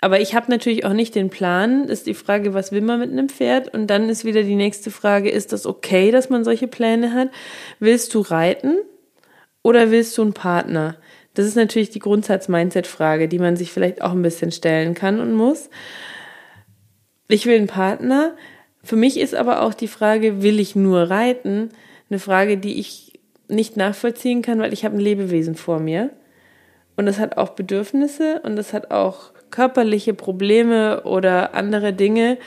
aber 0.00 0.20
ich 0.20 0.34
habe 0.34 0.50
natürlich 0.50 0.84
auch 0.84 0.92
nicht 0.92 1.14
den 1.14 1.28
Plan. 1.28 1.88
Ist 1.88 2.06
die 2.06 2.14
Frage, 2.14 2.54
was 2.54 2.70
will 2.70 2.82
man 2.82 3.00
mit 3.00 3.10
einem 3.10 3.28
Pferd? 3.28 3.74
Und 3.74 3.88
dann 3.88 4.08
ist 4.08 4.24
wieder 4.24 4.42
die 4.44 4.54
nächste 4.54 4.90
Frage, 4.90 5.28
ist 5.28 5.52
das 5.52 5.66
okay, 5.66 6.10
dass 6.12 6.30
man 6.30 6.44
solche 6.44 6.68
Pläne 6.68 7.12
hat? 7.12 7.30
Willst 7.80 8.14
du 8.14 8.20
reiten 8.20 8.76
oder 9.62 9.90
willst 9.90 10.16
du 10.16 10.22
einen 10.22 10.34
Partner? 10.34 10.96
Das 11.34 11.46
ist 11.46 11.56
natürlich 11.56 11.90
die 11.90 11.98
Grundsatz-Mindset-Frage, 11.98 13.28
die 13.28 13.38
man 13.38 13.56
sich 13.56 13.72
vielleicht 13.72 14.02
auch 14.02 14.12
ein 14.12 14.22
bisschen 14.22 14.52
stellen 14.52 14.94
kann 14.94 15.20
und 15.20 15.34
muss. 15.34 15.68
Ich 17.26 17.46
will 17.46 17.56
einen 17.56 17.66
Partner. 17.66 18.36
Für 18.84 18.96
mich 18.96 19.18
ist 19.18 19.34
aber 19.34 19.62
auch 19.62 19.74
die 19.74 19.88
Frage, 19.88 20.42
will 20.42 20.60
ich 20.60 20.76
nur 20.76 21.10
reiten? 21.10 21.70
Eine 22.08 22.20
Frage, 22.20 22.56
die 22.56 22.78
ich 22.78 23.20
nicht 23.48 23.76
nachvollziehen 23.76 24.42
kann, 24.42 24.60
weil 24.60 24.72
ich 24.72 24.84
habe 24.84 24.96
ein 24.96 25.00
Lebewesen 25.00 25.56
vor 25.56 25.80
mir. 25.80 26.10
Und 26.98 27.06
das 27.06 27.20
hat 27.20 27.36
auch 27.36 27.50
Bedürfnisse 27.50 28.40
und 28.42 28.56
das 28.56 28.72
hat 28.72 28.90
auch 28.90 29.30
körperliche 29.50 30.14
Probleme 30.14 31.04
oder 31.04 31.54
andere 31.54 31.92
Dinge. 31.92 32.38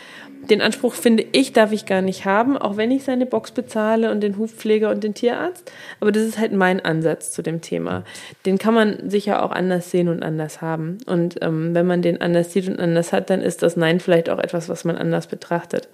Den 0.50 0.62
Anspruch 0.62 0.94
finde 0.94 1.26
ich, 1.32 1.54
darf 1.54 1.72
ich 1.72 1.86
gar 1.86 2.02
nicht 2.02 2.26
haben, 2.26 2.58
auch 2.58 2.76
wenn 2.76 2.92
ich 2.92 3.06
seine 3.06 3.26
Box 3.26 3.52
bezahle 3.52 4.12
und 4.12 4.20
den 4.20 4.38
Hufpfleger 4.38 4.90
und 4.90 5.06
den 5.06 5.14
Tierarzt. 5.14 5.72
Aber 6.02 6.12
das 6.12 6.24
ist 6.24 6.38
halt 6.38 6.52
mein 6.52 6.84
Ansatz 6.84 7.32
zu 7.32 7.42
dem 7.42 7.62
Thema. 7.62 8.04
Den 8.46 8.58
kann 8.58 8.74
man 8.74 9.10
sicher 9.10 9.42
auch 9.42 9.52
anders 9.52 9.90
sehen 9.90 10.10
und 10.10 10.22
anders 10.22 10.60
haben. 10.60 10.98
Und 11.06 11.38
ähm, 11.42 11.74
wenn 11.74 11.88
man 11.88 12.02
den 12.02 12.20
anders 12.20 12.52
sieht 12.52 12.68
und 12.68 12.78
anders 12.78 13.14
hat, 13.14 13.30
dann 13.30 13.42
ist 13.42 13.62
das 13.62 13.78
Nein 13.78 14.02
vielleicht 14.02 14.30
auch 14.30 14.40
etwas, 14.40 14.68
was 14.68 14.84
man 14.84 14.98
anders 14.98 15.28
betrachtet. 15.28 15.88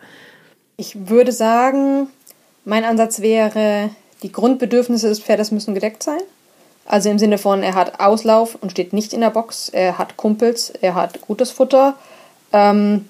Ich 0.78 1.10
würde 1.10 1.32
sagen, 1.32 2.08
mein 2.66 2.86
Ansatz 2.86 3.22
wäre, 3.22 3.92
die 4.24 4.32
Grundbedürfnisse 4.32 5.10
des 5.10 5.20
Pferdes 5.20 5.52
müssen 5.52 5.76
gedeckt 5.76 6.02
sein. 6.02 6.22
Also 6.88 7.10
im 7.10 7.20
Sinne 7.20 7.38
von, 7.38 7.64
er 7.64 7.76
hat 7.76 8.00
Auslauf 8.00 8.56
und 8.56 8.72
steht 8.72 8.94
nicht 8.94 9.14
in 9.14 9.22
der 9.22 9.30
Box, 9.30 9.70
er 9.70 9.98
hat 9.98 10.16
Kumpels, 10.16 10.70
er 10.70 10.96
hat 10.96 11.22
gutes 11.22 11.52
Futter. 11.52 11.96
Ähm, 12.54 13.10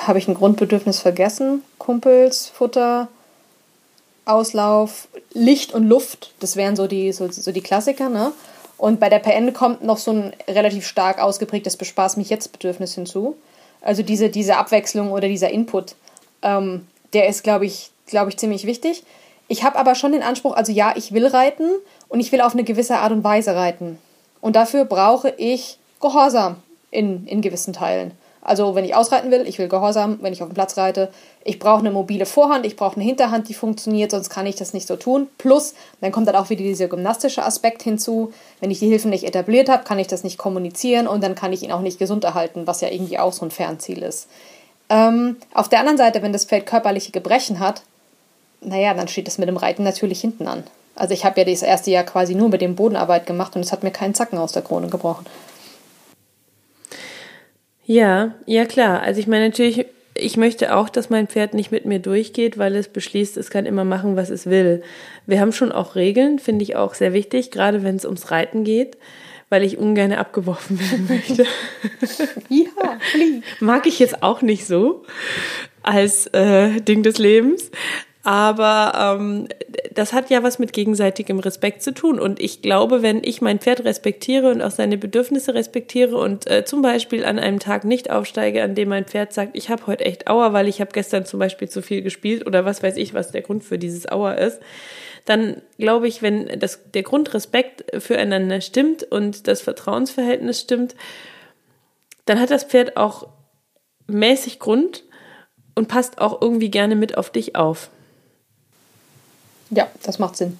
Habe 0.00 0.18
ich 0.18 0.26
ein 0.26 0.34
Grundbedürfnis 0.34 0.98
vergessen? 0.98 1.62
Kumpels, 1.78 2.48
Futter, 2.48 3.06
Auslauf, 4.24 5.08
Licht 5.32 5.72
und 5.72 5.88
Luft, 5.88 6.34
das 6.40 6.56
wären 6.56 6.74
so 6.74 6.88
die, 6.88 7.12
so, 7.12 7.30
so 7.30 7.52
die 7.52 7.62
Klassiker, 7.62 8.08
ne? 8.08 8.32
Und 8.76 9.00
bei 9.00 9.08
der 9.08 9.18
PN 9.18 9.52
kommt 9.52 9.82
noch 9.82 9.98
so 9.98 10.12
ein 10.12 10.32
relativ 10.46 10.86
stark 10.86 11.20
ausgeprägtes 11.20 11.76
Bespaß 11.76 12.16
mich 12.16 12.28
jetzt 12.30 12.52
Bedürfnis 12.52 12.94
hinzu. 12.94 13.36
Also 13.80 14.02
diese, 14.02 14.28
diese 14.28 14.56
Abwechslung 14.56 15.10
oder 15.10 15.28
dieser 15.28 15.50
Input, 15.50 15.96
ähm, 16.42 16.86
der 17.12 17.28
ist, 17.28 17.42
glaube 17.42 17.66
ich, 17.66 17.90
glaube 18.06 18.30
ich, 18.30 18.36
ziemlich 18.36 18.66
wichtig. 18.66 19.02
Ich 19.48 19.64
habe 19.64 19.78
aber 19.78 19.94
schon 19.94 20.12
den 20.12 20.22
Anspruch, 20.22 20.54
also 20.54 20.72
ja, 20.72 20.92
ich 20.94 21.12
will 21.12 21.26
reiten 21.26 21.70
und 22.08 22.20
ich 22.20 22.30
will 22.32 22.42
auf 22.42 22.52
eine 22.52 22.64
gewisse 22.64 22.98
Art 22.98 23.12
und 23.12 23.24
Weise 23.24 23.56
reiten. 23.56 23.98
Und 24.40 24.56
dafür 24.56 24.84
brauche 24.84 25.30
ich 25.36 25.78
Gehorsam 26.00 26.56
in, 26.90 27.26
in 27.26 27.40
gewissen 27.40 27.72
Teilen. 27.72 28.12
Also 28.42 28.74
wenn 28.74 28.84
ich 28.84 28.94
ausreiten 28.94 29.30
will, 29.30 29.46
ich 29.46 29.58
will 29.58 29.68
Gehorsam, 29.68 30.18
wenn 30.22 30.32
ich 30.32 30.42
auf 30.42 30.48
dem 30.48 30.54
Platz 30.54 30.76
reite. 30.78 31.10
Ich 31.44 31.58
brauche 31.58 31.80
eine 31.80 31.90
mobile 31.90 32.24
Vorhand, 32.24 32.64
ich 32.64 32.76
brauche 32.76 32.96
eine 32.96 33.04
Hinterhand, 33.04 33.48
die 33.48 33.54
funktioniert, 33.54 34.10
sonst 34.10 34.30
kann 34.30 34.46
ich 34.46 34.56
das 34.56 34.72
nicht 34.72 34.86
so 34.86 34.96
tun. 34.96 35.28
Plus, 35.38 35.74
dann 36.00 36.12
kommt 36.12 36.28
dann 36.28 36.36
auch 36.36 36.48
wieder 36.48 36.62
dieser 36.62 36.88
gymnastische 36.88 37.44
Aspekt 37.44 37.82
hinzu. 37.82 38.32
Wenn 38.60 38.70
ich 38.70 38.78
die 38.78 38.88
Hilfen 38.88 39.10
nicht 39.10 39.24
etabliert 39.24 39.68
habe, 39.68 39.84
kann 39.84 39.98
ich 39.98 40.06
das 40.06 40.24
nicht 40.24 40.38
kommunizieren 40.38 41.08
und 41.08 41.22
dann 41.22 41.34
kann 41.34 41.52
ich 41.52 41.62
ihn 41.62 41.72
auch 41.72 41.80
nicht 41.80 41.98
gesund 41.98 42.24
erhalten, 42.24 42.66
was 42.66 42.80
ja 42.80 42.88
irgendwie 42.88 43.18
auch 43.18 43.32
so 43.32 43.44
ein 43.44 43.50
Fernziel 43.50 44.02
ist. 44.02 44.28
Ähm, 44.88 45.36
auf 45.52 45.68
der 45.68 45.80
anderen 45.80 45.98
Seite, 45.98 46.22
wenn 46.22 46.32
das 46.32 46.46
Pferd 46.46 46.64
körperliche 46.64 47.12
Gebrechen 47.12 47.60
hat, 47.60 47.82
naja, 48.60 48.94
dann 48.94 49.08
steht 49.08 49.28
es 49.28 49.38
mit 49.38 49.48
dem 49.48 49.56
Reiten 49.56 49.84
natürlich 49.84 50.20
hinten 50.20 50.48
an. 50.48 50.64
Also 50.94 51.14
ich 51.14 51.24
habe 51.24 51.40
ja 51.40 51.46
das 51.46 51.62
erste 51.62 51.90
Jahr 51.90 52.04
quasi 52.04 52.34
nur 52.34 52.48
mit 52.48 52.60
dem 52.60 52.74
Bodenarbeit 52.74 53.24
gemacht 53.24 53.54
und 53.54 53.62
es 53.62 53.70
hat 53.70 53.84
mir 53.84 53.92
keinen 53.92 54.14
Zacken 54.14 54.38
aus 54.38 54.52
der 54.52 54.62
Krone 54.62 54.88
gebrochen. 54.88 55.26
Ja, 57.84 58.34
ja 58.46 58.64
klar. 58.64 59.00
Also 59.00 59.20
ich 59.20 59.28
meine 59.28 59.48
natürlich, 59.48 59.86
ich 60.14 60.36
möchte 60.36 60.74
auch, 60.74 60.88
dass 60.88 61.08
mein 61.08 61.28
Pferd 61.28 61.54
nicht 61.54 61.70
mit 61.70 61.86
mir 61.86 62.00
durchgeht, 62.00 62.58
weil 62.58 62.74
es 62.74 62.88
beschließt, 62.88 63.36
es 63.36 63.50
kann 63.50 63.64
immer 63.64 63.84
machen, 63.84 64.16
was 64.16 64.28
es 64.28 64.46
will. 64.46 64.82
Wir 65.26 65.40
haben 65.40 65.52
schon 65.52 65.70
auch 65.70 65.94
Regeln, 65.94 66.38
finde 66.38 66.64
ich 66.64 66.74
auch 66.74 66.94
sehr 66.94 67.12
wichtig, 67.12 67.50
gerade 67.50 67.84
wenn 67.84 67.96
es 67.96 68.04
ums 68.04 68.30
Reiten 68.32 68.64
geht, 68.64 68.98
weil 69.48 69.62
ich 69.62 69.78
ungern 69.78 70.12
abgeworfen 70.12 70.80
werden 70.80 71.06
möchte. 71.08 71.46
ja, 72.48 72.98
flieg. 73.12 73.44
Mag 73.60 73.86
ich 73.86 74.00
jetzt 74.00 74.22
auch 74.22 74.42
nicht 74.42 74.66
so 74.66 75.04
als 75.82 76.26
äh, 76.34 76.80
Ding 76.80 77.02
des 77.02 77.18
Lebens. 77.18 77.70
Aber 78.28 78.92
ähm, 79.16 79.48
das 79.94 80.12
hat 80.12 80.28
ja 80.28 80.42
was 80.42 80.58
mit 80.58 80.74
gegenseitigem 80.74 81.38
Respekt 81.38 81.82
zu 81.82 81.94
tun. 81.94 82.20
Und 82.20 82.40
ich 82.40 82.60
glaube, 82.60 83.00
wenn 83.00 83.24
ich 83.24 83.40
mein 83.40 83.58
Pferd 83.58 83.86
respektiere 83.86 84.50
und 84.50 84.60
auch 84.60 84.70
seine 84.70 84.98
Bedürfnisse 84.98 85.54
respektiere 85.54 86.14
und 86.18 86.46
äh, 86.46 86.62
zum 86.66 86.82
Beispiel 86.82 87.24
an 87.24 87.38
einem 87.38 87.58
Tag 87.58 87.84
nicht 87.84 88.10
aufsteige, 88.10 88.62
an 88.62 88.74
dem 88.74 88.90
mein 88.90 89.06
Pferd 89.06 89.32
sagt, 89.32 89.56
ich 89.56 89.70
habe 89.70 89.86
heute 89.86 90.04
echt 90.04 90.28
Auer, 90.28 90.52
weil 90.52 90.68
ich 90.68 90.82
habe 90.82 90.90
gestern 90.92 91.24
zum 91.24 91.40
Beispiel 91.40 91.70
zu 91.70 91.80
viel 91.80 92.02
gespielt 92.02 92.46
oder 92.46 92.66
was 92.66 92.82
weiß 92.82 92.98
ich, 92.98 93.14
was 93.14 93.30
der 93.30 93.40
Grund 93.40 93.64
für 93.64 93.78
dieses 93.78 94.06
Auer 94.12 94.36
ist, 94.36 94.60
dann 95.24 95.62
glaube 95.78 96.06
ich, 96.06 96.20
wenn 96.20 96.48
das, 96.58 96.90
der 96.92 97.04
Grundrespekt 97.04 97.98
füreinander 97.98 98.60
stimmt 98.60 99.04
und 99.04 99.48
das 99.48 99.62
Vertrauensverhältnis 99.62 100.60
stimmt, 100.60 100.96
dann 102.26 102.38
hat 102.38 102.50
das 102.50 102.64
Pferd 102.64 102.98
auch 102.98 103.26
mäßig 104.06 104.58
Grund 104.58 105.04
und 105.74 105.88
passt 105.88 106.20
auch 106.20 106.42
irgendwie 106.42 106.70
gerne 106.70 106.94
mit 106.94 107.16
auf 107.16 107.30
dich 107.30 107.56
auf. 107.56 107.88
Ja, 109.70 109.88
das 110.02 110.18
macht 110.18 110.36
Sinn. 110.36 110.58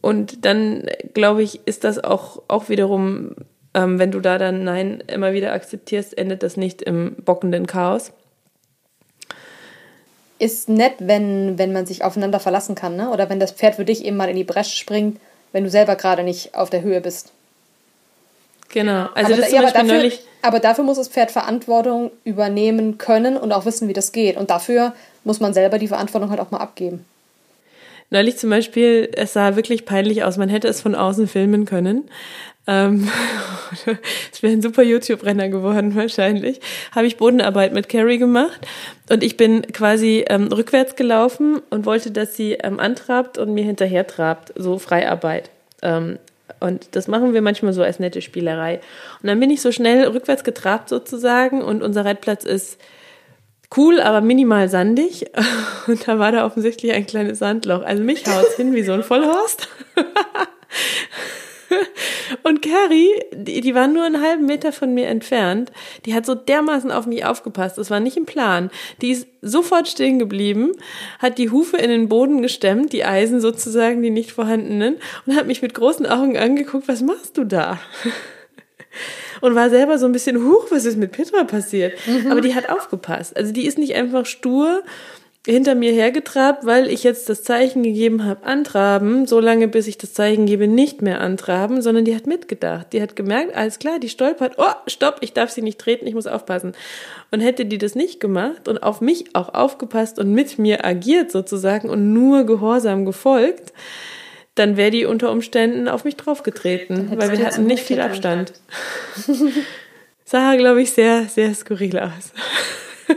Und 0.00 0.44
dann, 0.44 0.84
glaube 1.14 1.42
ich, 1.42 1.66
ist 1.66 1.84
das 1.84 2.02
auch, 2.02 2.42
auch 2.48 2.68
wiederum, 2.68 3.34
ähm, 3.74 3.98
wenn 3.98 4.12
du 4.12 4.20
da 4.20 4.38
dann 4.38 4.64
Nein 4.64 5.02
immer 5.08 5.32
wieder 5.32 5.52
akzeptierst, 5.52 6.16
endet 6.16 6.42
das 6.42 6.56
nicht 6.56 6.82
im 6.82 7.16
bockenden 7.24 7.66
Chaos. 7.66 8.12
Ist 10.38 10.68
nett, 10.68 10.94
wenn, 10.98 11.58
wenn 11.58 11.72
man 11.72 11.86
sich 11.86 12.04
aufeinander 12.04 12.38
verlassen 12.38 12.74
kann, 12.74 12.94
ne? 12.94 13.10
Oder 13.10 13.30
wenn 13.30 13.40
das 13.40 13.52
Pferd 13.52 13.76
für 13.76 13.84
dich 13.84 14.04
eben 14.04 14.16
mal 14.16 14.28
in 14.28 14.36
die 14.36 14.44
Bresche 14.44 14.76
springt, 14.76 15.18
wenn 15.52 15.64
du 15.64 15.70
selber 15.70 15.96
gerade 15.96 16.22
nicht 16.22 16.54
auf 16.54 16.70
der 16.70 16.82
Höhe 16.82 17.00
bist. 17.00 17.32
Genau. 18.68 19.08
Also 19.14 19.32
aber, 19.32 19.42
das 19.42 19.52
ja, 19.52 19.60
aber, 19.60 19.70
dafür, 19.70 20.12
aber 20.42 20.60
dafür 20.60 20.84
muss 20.84 20.98
das 20.98 21.08
Pferd 21.08 21.30
Verantwortung 21.30 22.10
übernehmen 22.24 22.98
können 22.98 23.36
und 23.36 23.52
auch 23.52 23.64
wissen, 23.64 23.88
wie 23.88 23.92
das 23.92 24.12
geht. 24.12 24.36
Und 24.36 24.50
dafür 24.50 24.92
muss 25.24 25.40
man 25.40 25.54
selber 25.54 25.78
die 25.78 25.88
Verantwortung 25.88 26.30
halt 26.30 26.40
auch 26.40 26.50
mal 26.50 26.58
abgeben. 26.58 27.04
Neulich 28.10 28.36
zum 28.36 28.50
Beispiel, 28.50 29.10
es 29.14 29.32
sah 29.32 29.56
wirklich 29.56 29.84
peinlich 29.84 30.22
aus. 30.24 30.36
Man 30.36 30.48
hätte 30.48 30.68
es 30.68 30.80
von 30.80 30.94
außen 30.94 31.26
filmen 31.26 31.64
können. 31.64 32.08
Ähm, 32.66 33.08
es 34.32 34.42
wäre 34.42 34.52
ein 34.52 34.62
super 34.62 34.82
YouTube-Renner 34.82 35.48
geworden 35.48 35.94
wahrscheinlich. 35.94 36.60
Habe 36.94 37.06
ich 37.06 37.16
Bodenarbeit 37.16 37.72
mit 37.72 37.88
Carrie 37.88 38.18
gemacht 38.18 38.60
und 39.10 39.22
ich 39.22 39.36
bin 39.36 39.62
quasi 39.72 40.24
ähm, 40.28 40.48
rückwärts 40.52 40.96
gelaufen 40.96 41.60
und 41.70 41.86
wollte, 41.86 42.10
dass 42.10 42.36
sie 42.36 42.52
ähm, 42.54 42.80
antrabt 42.80 43.38
und 43.38 43.54
mir 43.54 43.64
hinterher 43.64 44.06
trabt, 44.06 44.52
so 44.56 44.78
Freiarbeit. 44.78 45.50
Ähm, 45.82 46.18
und 46.60 46.94
das 46.96 47.06
machen 47.06 47.34
wir 47.34 47.42
manchmal 47.42 47.72
so 47.72 47.82
als 47.82 47.98
nette 47.98 48.22
Spielerei. 48.22 48.80
Und 49.22 49.28
dann 49.28 49.38
bin 49.40 49.50
ich 49.50 49.60
so 49.60 49.72
schnell 49.72 50.06
rückwärts 50.06 50.44
getrabt 50.44 50.88
sozusagen 50.88 51.62
und 51.62 51.82
unser 51.82 52.04
Reitplatz 52.04 52.44
ist 52.44 52.80
cool, 53.76 54.00
aber 54.00 54.20
minimal 54.20 54.68
sandig. 54.68 55.26
Und 55.86 56.06
da 56.06 56.18
war 56.18 56.32
da 56.32 56.44
offensichtlich 56.44 56.92
ein 56.92 57.06
kleines 57.06 57.38
Sandloch. 57.38 57.82
Also 57.82 58.02
mich 58.02 58.26
haut's 58.26 58.56
hin 58.56 58.74
wie 58.74 58.82
so 58.82 58.92
ein 58.92 59.02
Vollhorst. 59.02 59.68
Und 62.42 62.62
Carrie, 62.62 63.10
die, 63.32 63.60
die 63.60 63.74
war 63.74 63.88
nur 63.88 64.04
einen 64.04 64.22
halben 64.22 64.46
Meter 64.46 64.72
von 64.72 64.94
mir 64.94 65.08
entfernt, 65.08 65.72
die 66.04 66.14
hat 66.14 66.26
so 66.26 66.34
dermaßen 66.34 66.90
auf 66.90 67.06
mich 67.06 67.24
aufgepasst. 67.24 67.78
Das 67.78 67.90
war 67.90 68.00
nicht 68.00 68.16
im 68.16 68.26
Plan. 68.26 68.70
Die 69.02 69.10
ist 69.10 69.26
sofort 69.42 69.88
stehen 69.88 70.18
geblieben, 70.18 70.72
hat 71.18 71.38
die 71.38 71.50
Hufe 71.50 71.76
in 71.76 71.90
den 71.90 72.08
Boden 72.08 72.42
gestemmt, 72.42 72.92
die 72.92 73.04
Eisen 73.04 73.40
sozusagen, 73.40 74.02
die 74.02 74.10
nicht 74.10 74.32
vorhandenen, 74.32 74.96
und 75.26 75.36
hat 75.36 75.46
mich 75.46 75.62
mit 75.62 75.74
großen 75.74 76.06
Augen 76.06 76.36
angeguckt, 76.36 76.88
was 76.88 77.02
machst 77.02 77.36
du 77.36 77.44
da? 77.44 77.78
Und 79.40 79.54
war 79.54 79.70
selber 79.70 79.98
so 79.98 80.06
ein 80.06 80.12
bisschen, 80.12 80.44
huch, 80.44 80.66
was 80.70 80.84
ist 80.84 80.96
mit 80.96 81.12
Petra 81.12 81.44
passiert? 81.44 81.94
Mhm. 82.06 82.30
Aber 82.30 82.40
die 82.40 82.54
hat 82.54 82.68
aufgepasst. 82.68 83.36
Also 83.36 83.52
die 83.52 83.66
ist 83.66 83.78
nicht 83.78 83.94
einfach 83.94 84.26
stur 84.26 84.82
hinter 85.46 85.76
mir 85.76 85.92
hergetrabt, 85.92 86.66
weil 86.66 86.88
ich 86.88 87.04
jetzt 87.04 87.28
das 87.28 87.44
Zeichen 87.44 87.84
gegeben 87.84 88.24
habe, 88.24 88.44
antraben, 88.44 89.26
so 89.26 89.38
lange 89.38 89.68
bis 89.68 89.86
ich 89.86 89.96
das 89.96 90.12
Zeichen 90.12 90.44
gebe, 90.44 90.66
nicht 90.66 91.02
mehr 91.02 91.20
antraben, 91.20 91.82
sondern 91.82 92.04
die 92.04 92.16
hat 92.16 92.26
mitgedacht. 92.26 92.92
Die 92.92 93.00
hat 93.00 93.14
gemerkt, 93.14 93.54
alles 93.54 93.78
klar, 93.78 94.00
die 94.00 94.08
stolpert, 94.08 94.54
oh, 94.58 94.74
stopp, 94.88 95.18
ich 95.20 95.32
darf 95.32 95.50
sie 95.50 95.62
nicht 95.62 95.78
treten, 95.78 96.06
ich 96.06 96.14
muss 96.14 96.26
aufpassen. 96.26 96.72
Und 97.30 97.40
hätte 97.40 97.64
die 97.64 97.78
das 97.78 97.94
nicht 97.94 98.18
gemacht 98.18 98.66
und 98.66 98.82
auf 98.82 99.00
mich 99.00 99.36
auch 99.36 99.54
aufgepasst 99.54 100.18
und 100.18 100.32
mit 100.32 100.58
mir 100.58 100.84
agiert 100.84 101.30
sozusagen 101.30 101.88
und 101.88 102.12
nur 102.12 102.44
gehorsam 102.44 103.04
gefolgt, 103.04 103.72
dann 104.56 104.76
wäre 104.76 104.90
die 104.90 105.04
unter 105.04 105.30
Umständen 105.30 105.86
auf 105.86 106.04
mich 106.04 106.16
draufgetreten, 106.16 107.10
weil 107.18 107.30
wir 107.30 107.46
hatten 107.46 107.66
nicht 107.66 107.84
viel 107.84 108.00
Abstand. 108.00 108.54
Sah, 110.24 110.56
glaube 110.56 110.82
ich, 110.82 110.92
sehr, 110.92 111.28
sehr 111.28 111.54
skurril 111.54 111.98
aus. 111.98 112.32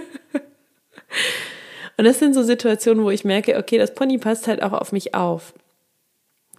Und 1.97 2.05
das 2.05 2.19
sind 2.19 2.33
so 2.33 2.43
Situationen, 2.43 3.03
wo 3.03 3.09
ich 3.09 3.25
merke, 3.25 3.57
okay, 3.57 3.77
das 3.77 3.95
Pony 3.95 4.19
passt 4.19 4.47
halt 4.47 4.61
auch 4.61 4.73
auf 4.73 4.91
mich 4.91 5.15
auf. 5.15 5.53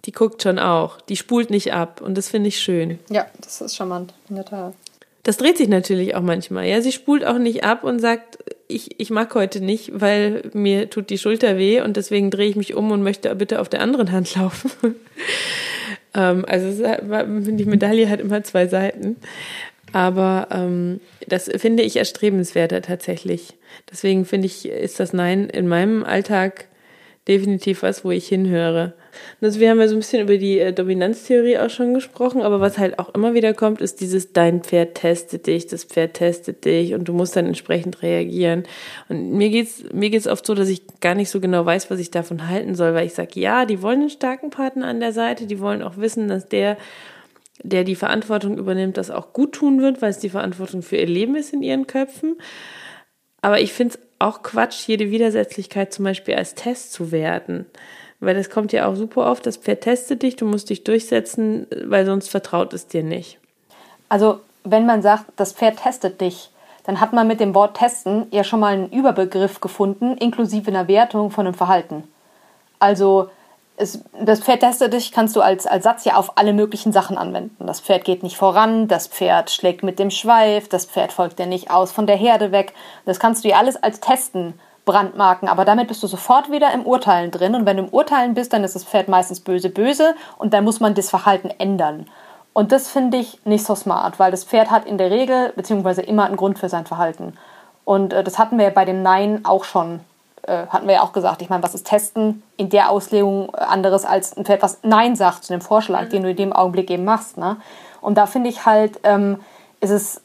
Die 0.05 0.11
guckt 0.11 0.41
schon 0.41 0.59
auch, 0.59 0.99
die 0.99 1.15
spult 1.15 1.51
nicht 1.51 1.73
ab 1.73 2.01
und 2.01 2.17
das 2.17 2.27
finde 2.27 2.47
ich 2.47 2.59
schön. 2.59 2.99
Ja, 3.09 3.27
das 3.39 3.61
ist 3.61 3.75
charmant, 3.75 4.15
in 4.29 4.35
der 4.35 4.45
Tat. 4.45 4.73
Das 5.23 5.37
dreht 5.37 5.57
sich 5.57 5.67
natürlich 5.67 6.15
auch 6.15 6.21
manchmal. 6.21 6.67
Ja, 6.67 6.81
sie 6.81 6.91
spult 6.91 7.25
auch 7.25 7.37
nicht 7.37 7.63
ab 7.63 7.83
und 7.83 7.99
sagt, 7.99 8.39
ich, 8.67 8.99
ich 8.99 9.09
mag 9.11 9.33
heute 9.35 9.61
nicht, 9.61 9.91
weil 9.93 10.49
mir 10.53 10.89
tut 10.89 11.09
die 11.09 11.17
Schulter 11.17 11.57
weh 11.57 11.81
und 11.81 11.97
deswegen 11.97 12.31
drehe 12.31 12.49
ich 12.49 12.55
mich 12.55 12.73
um 12.73 12.91
und 12.91 13.03
möchte 13.03 13.33
bitte 13.35 13.59
auf 13.59 13.69
der 13.69 13.81
anderen 13.81 14.11
Hand 14.11 14.35
laufen. 14.35 14.95
ähm, 16.15 16.45
also 16.47 16.83
die 17.27 17.65
Medaille 17.65 18.09
hat 18.09 18.19
immer 18.19 18.43
zwei 18.43 18.67
Seiten. 18.67 19.17
Aber 19.93 20.47
ähm, 20.51 21.01
das 21.27 21.49
finde 21.57 21.83
ich 21.83 21.97
erstrebenswerter 21.97 22.81
tatsächlich. 22.81 23.55
Deswegen 23.91 24.25
finde 24.25 24.47
ich, 24.47 24.67
ist 24.67 24.99
das 24.99 25.13
Nein 25.13 25.49
in 25.49 25.67
meinem 25.67 26.03
Alltag 26.03 26.65
definitiv 27.31 27.83
was, 27.83 28.03
wo 28.03 28.11
ich 28.11 28.27
hinhöre. 28.27 28.93
Also 29.39 29.61
wir 29.61 29.69
haben 29.69 29.79
ja 29.79 29.87
so 29.87 29.95
ein 29.95 29.99
bisschen 29.99 30.23
über 30.23 30.37
die 30.37 30.59
äh, 30.59 30.73
Dominanztheorie 30.73 31.57
auch 31.57 31.69
schon 31.69 31.93
gesprochen, 31.93 32.41
aber 32.41 32.59
was 32.59 32.77
halt 32.77 32.99
auch 32.99 33.13
immer 33.15 33.33
wieder 33.33 33.53
kommt, 33.53 33.79
ist 33.79 34.01
dieses 34.01 34.33
dein 34.33 34.61
Pferd 34.63 34.95
testet 34.95 35.47
dich, 35.47 35.67
das 35.67 35.85
Pferd 35.85 36.15
testet 36.15 36.65
dich 36.65 36.93
und 36.93 37.07
du 37.07 37.13
musst 37.13 37.35
dann 37.37 37.45
entsprechend 37.45 38.01
reagieren. 38.01 38.63
Und 39.07 39.31
mir 39.31 39.49
geht's 39.49 39.83
mir 39.93 40.09
geht's 40.09 40.27
oft 40.27 40.45
so, 40.45 40.55
dass 40.55 40.67
ich 40.67 40.81
gar 40.99 41.15
nicht 41.15 41.29
so 41.29 41.39
genau 41.39 41.65
weiß, 41.65 41.89
was 41.89 41.99
ich 41.99 42.11
davon 42.11 42.49
halten 42.49 42.75
soll, 42.75 42.93
weil 42.93 43.05
ich 43.05 43.13
sage, 43.13 43.39
ja, 43.39 43.65
die 43.65 43.81
wollen 43.81 44.01
einen 44.01 44.09
starken 44.09 44.49
Partner 44.49 44.87
an 44.87 44.99
der 44.99 45.13
Seite, 45.13 45.47
die 45.47 45.59
wollen 45.61 45.81
auch 45.81 45.95
wissen, 45.97 46.27
dass 46.27 46.47
der 46.47 46.77
der 47.63 47.83
die 47.83 47.95
Verantwortung 47.95 48.57
übernimmt, 48.57 48.97
das 48.97 49.11
auch 49.11 49.33
gut 49.33 49.53
tun 49.53 49.81
wird, 49.81 50.01
weil 50.01 50.09
es 50.09 50.17
die 50.17 50.29
Verantwortung 50.29 50.81
für 50.81 50.97
ihr 50.97 51.05
Leben 51.05 51.35
ist 51.35 51.53
in 51.53 51.61
ihren 51.61 51.85
Köpfen. 51.85 52.37
Aber 53.41 53.61
ich 53.61 53.71
finde 53.71 53.93
es 53.93 54.10
auch 54.21 54.43
Quatsch, 54.43 54.87
jede 54.87 55.11
Widersetzlichkeit 55.11 55.93
zum 55.93 56.05
Beispiel 56.05 56.35
als 56.35 56.55
Test 56.55 56.93
zu 56.93 57.11
werten. 57.11 57.65
Weil 58.19 58.35
das 58.35 58.49
kommt 58.49 58.71
ja 58.71 58.87
auch 58.87 58.95
super 58.95 59.29
oft, 59.31 59.45
das 59.45 59.57
Pferd 59.57 59.81
testet 59.81 60.21
dich, 60.21 60.35
du 60.35 60.45
musst 60.45 60.69
dich 60.69 60.83
durchsetzen, 60.83 61.65
weil 61.85 62.05
sonst 62.05 62.29
vertraut 62.29 62.73
es 62.73 62.87
dir 62.87 63.03
nicht. 63.03 63.39
Also, 64.09 64.41
wenn 64.63 64.85
man 64.85 65.01
sagt, 65.01 65.25
das 65.37 65.53
Pferd 65.53 65.77
testet 65.77 66.21
dich, 66.21 66.51
dann 66.83 66.99
hat 66.99 67.13
man 67.13 67.27
mit 67.27 67.39
dem 67.39 67.55
Wort 67.55 67.77
testen 67.77 68.27
ja 68.31 68.43
schon 68.43 68.59
mal 68.59 68.73
einen 68.73 68.91
Überbegriff 68.91 69.59
gefunden, 69.59 70.17
inklusive 70.17 70.69
einer 70.69 70.87
Wertung 70.87 71.31
von 71.31 71.47
einem 71.47 71.55
Verhalten. 71.55 72.03
Also, 72.79 73.29
es, 73.77 74.03
das 74.19 74.41
Pferd 74.41 74.59
testet 74.59 74.93
dich, 74.93 75.11
kannst 75.11 75.35
du 75.35 75.41
als, 75.41 75.65
als 75.65 75.83
Satz 75.83 76.05
ja 76.05 76.15
auf 76.15 76.37
alle 76.37 76.53
möglichen 76.53 76.91
Sachen 76.91 77.17
anwenden. 77.17 77.65
Das 77.65 77.81
Pferd 77.81 78.05
geht 78.05 78.23
nicht 78.23 78.37
voran, 78.37 78.87
das 78.87 79.07
Pferd 79.07 79.49
schlägt 79.49 79.83
mit 79.83 79.97
dem 79.97 80.11
Schweif, 80.11 80.69
das 80.69 80.85
Pferd 80.85 81.11
folgt 81.11 81.39
dir 81.39 81.47
nicht 81.47 81.71
aus 81.71 81.91
von 81.91 82.05
der 82.05 82.15
Herde 82.15 82.51
weg. 82.51 82.73
Das 83.05 83.19
kannst 83.19 83.43
du 83.43 83.49
ja 83.49 83.57
alles 83.57 83.81
als 83.81 83.99
Testen 83.99 84.59
brandmarken, 84.85 85.47
aber 85.47 85.65
damit 85.65 85.87
bist 85.87 86.03
du 86.03 86.07
sofort 86.07 86.51
wieder 86.51 86.73
im 86.73 86.85
Urteilen 86.85 87.31
drin. 87.31 87.55
Und 87.55 87.65
wenn 87.65 87.77
du 87.77 87.83
im 87.83 87.89
Urteilen 87.89 88.33
bist, 88.33 88.53
dann 88.53 88.63
ist 88.63 88.75
das 88.75 88.83
Pferd 88.83 89.07
meistens 89.07 89.39
böse, 89.39 89.69
böse 89.69 90.15
und 90.37 90.53
dann 90.53 90.63
muss 90.63 90.79
man 90.79 90.93
das 90.93 91.09
Verhalten 91.09 91.49
ändern. 91.57 92.07
Und 92.53 92.71
das 92.71 92.89
finde 92.89 93.17
ich 93.17 93.39
nicht 93.45 93.65
so 93.65 93.75
smart, 93.75 94.19
weil 94.19 94.31
das 94.31 94.43
Pferd 94.43 94.71
hat 94.71 94.85
in 94.85 94.97
der 94.97 95.09
Regel 95.09 95.53
beziehungsweise 95.55 96.01
immer 96.01 96.25
einen 96.25 96.35
Grund 96.35 96.59
für 96.59 96.69
sein 96.69 96.85
Verhalten. 96.85 97.37
Und 97.85 98.13
äh, 98.13 98.23
das 98.23 98.37
hatten 98.37 98.59
wir 98.59 98.69
bei 98.71 98.85
dem 98.85 99.01
Nein 99.01 99.41
auch 99.45 99.63
schon 99.63 100.01
äh, 100.43 100.67
hatten 100.67 100.87
wir 100.87 100.95
ja 100.95 101.01
auch 101.01 101.13
gesagt, 101.13 101.41
ich 101.41 101.49
meine, 101.49 101.63
was 101.63 101.75
ist 101.75 101.87
Testen 101.87 102.43
in 102.57 102.69
der 102.69 102.89
Auslegung 102.89 103.53
anderes 103.55 104.05
als 104.05 104.35
ein 104.35 104.45
Pferd, 104.45 104.61
was 104.61 104.79
Nein 104.83 105.15
sagt 105.15 105.43
zu 105.43 105.53
dem 105.53 105.61
Vorschlag, 105.61 106.05
mhm. 106.05 106.09
den 106.09 106.23
du 106.23 106.29
in 106.31 106.37
dem 106.37 106.53
Augenblick 106.53 106.89
eben 106.89 107.05
machst. 107.05 107.37
Ne? 107.37 107.57
Und 108.01 108.17
da 108.17 108.25
finde 108.25 108.49
ich 108.49 108.65
halt, 108.65 108.99
ähm, 109.03 109.39
ist 109.79 109.91
es 109.91 110.21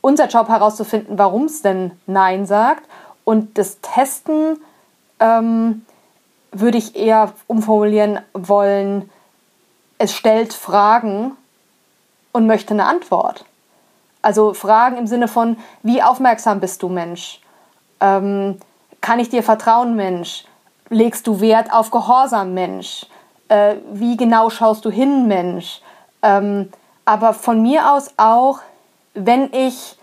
unser 0.00 0.28
Job 0.28 0.48
herauszufinden, 0.48 1.18
warum 1.18 1.44
es 1.44 1.62
denn 1.62 1.92
Nein 2.06 2.46
sagt. 2.46 2.84
Und 3.24 3.56
das 3.58 3.78
Testen 3.80 4.58
ähm, 5.18 5.84
würde 6.52 6.78
ich 6.78 6.96
eher 6.96 7.32
umformulieren 7.46 8.20
wollen, 8.32 9.10
es 9.98 10.12
stellt 10.12 10.52
Fragen 10.52 11.32
und 12.32 12.46
möchte 12.46 12.74
eine 12.74 12.86
Antwort. 12.86 13.44
Also 14.22 14.54
Fragen 14.54 14.96
im 14.96 15.06
Sinne 15.06 15.28
von, 15.28 15.56
wie 15.82 16.02
aufmerksam 16.02 16.60
bist 16.60 16.82
du 16.82 16.88
Mensch? 16.88 17.40
Ähm, 18.00 18.58
kann 19.04 19.18
ich 19.18 19.28
dir 19.28 19.42
vertrauen, 19.42 19.96
Mensch? 19.96 20.44
Legst 20.88 21.26
du 21.26 21.40
Wert 21.42 21.70
auf 21.70 21.90
Gehorsam, 21.90 22.54
Mensch? 22.54 23.04
Äh, 23.48 23.74
wie 23.92 24.16
genau 24.16 24.48
schaust 24.48 24.82
du 24.86 24.90
hin, 24.90 25.28
Mensch? 25.28 25.82
Ähm, 26.22 26.70
aber 27.04 27.34
von 27.34 27.60
mir 27.60 27.92
aus 27.92 28.14
auch, 28.16 28.60
wenn 29.12 29.52
ich 29.52 29.96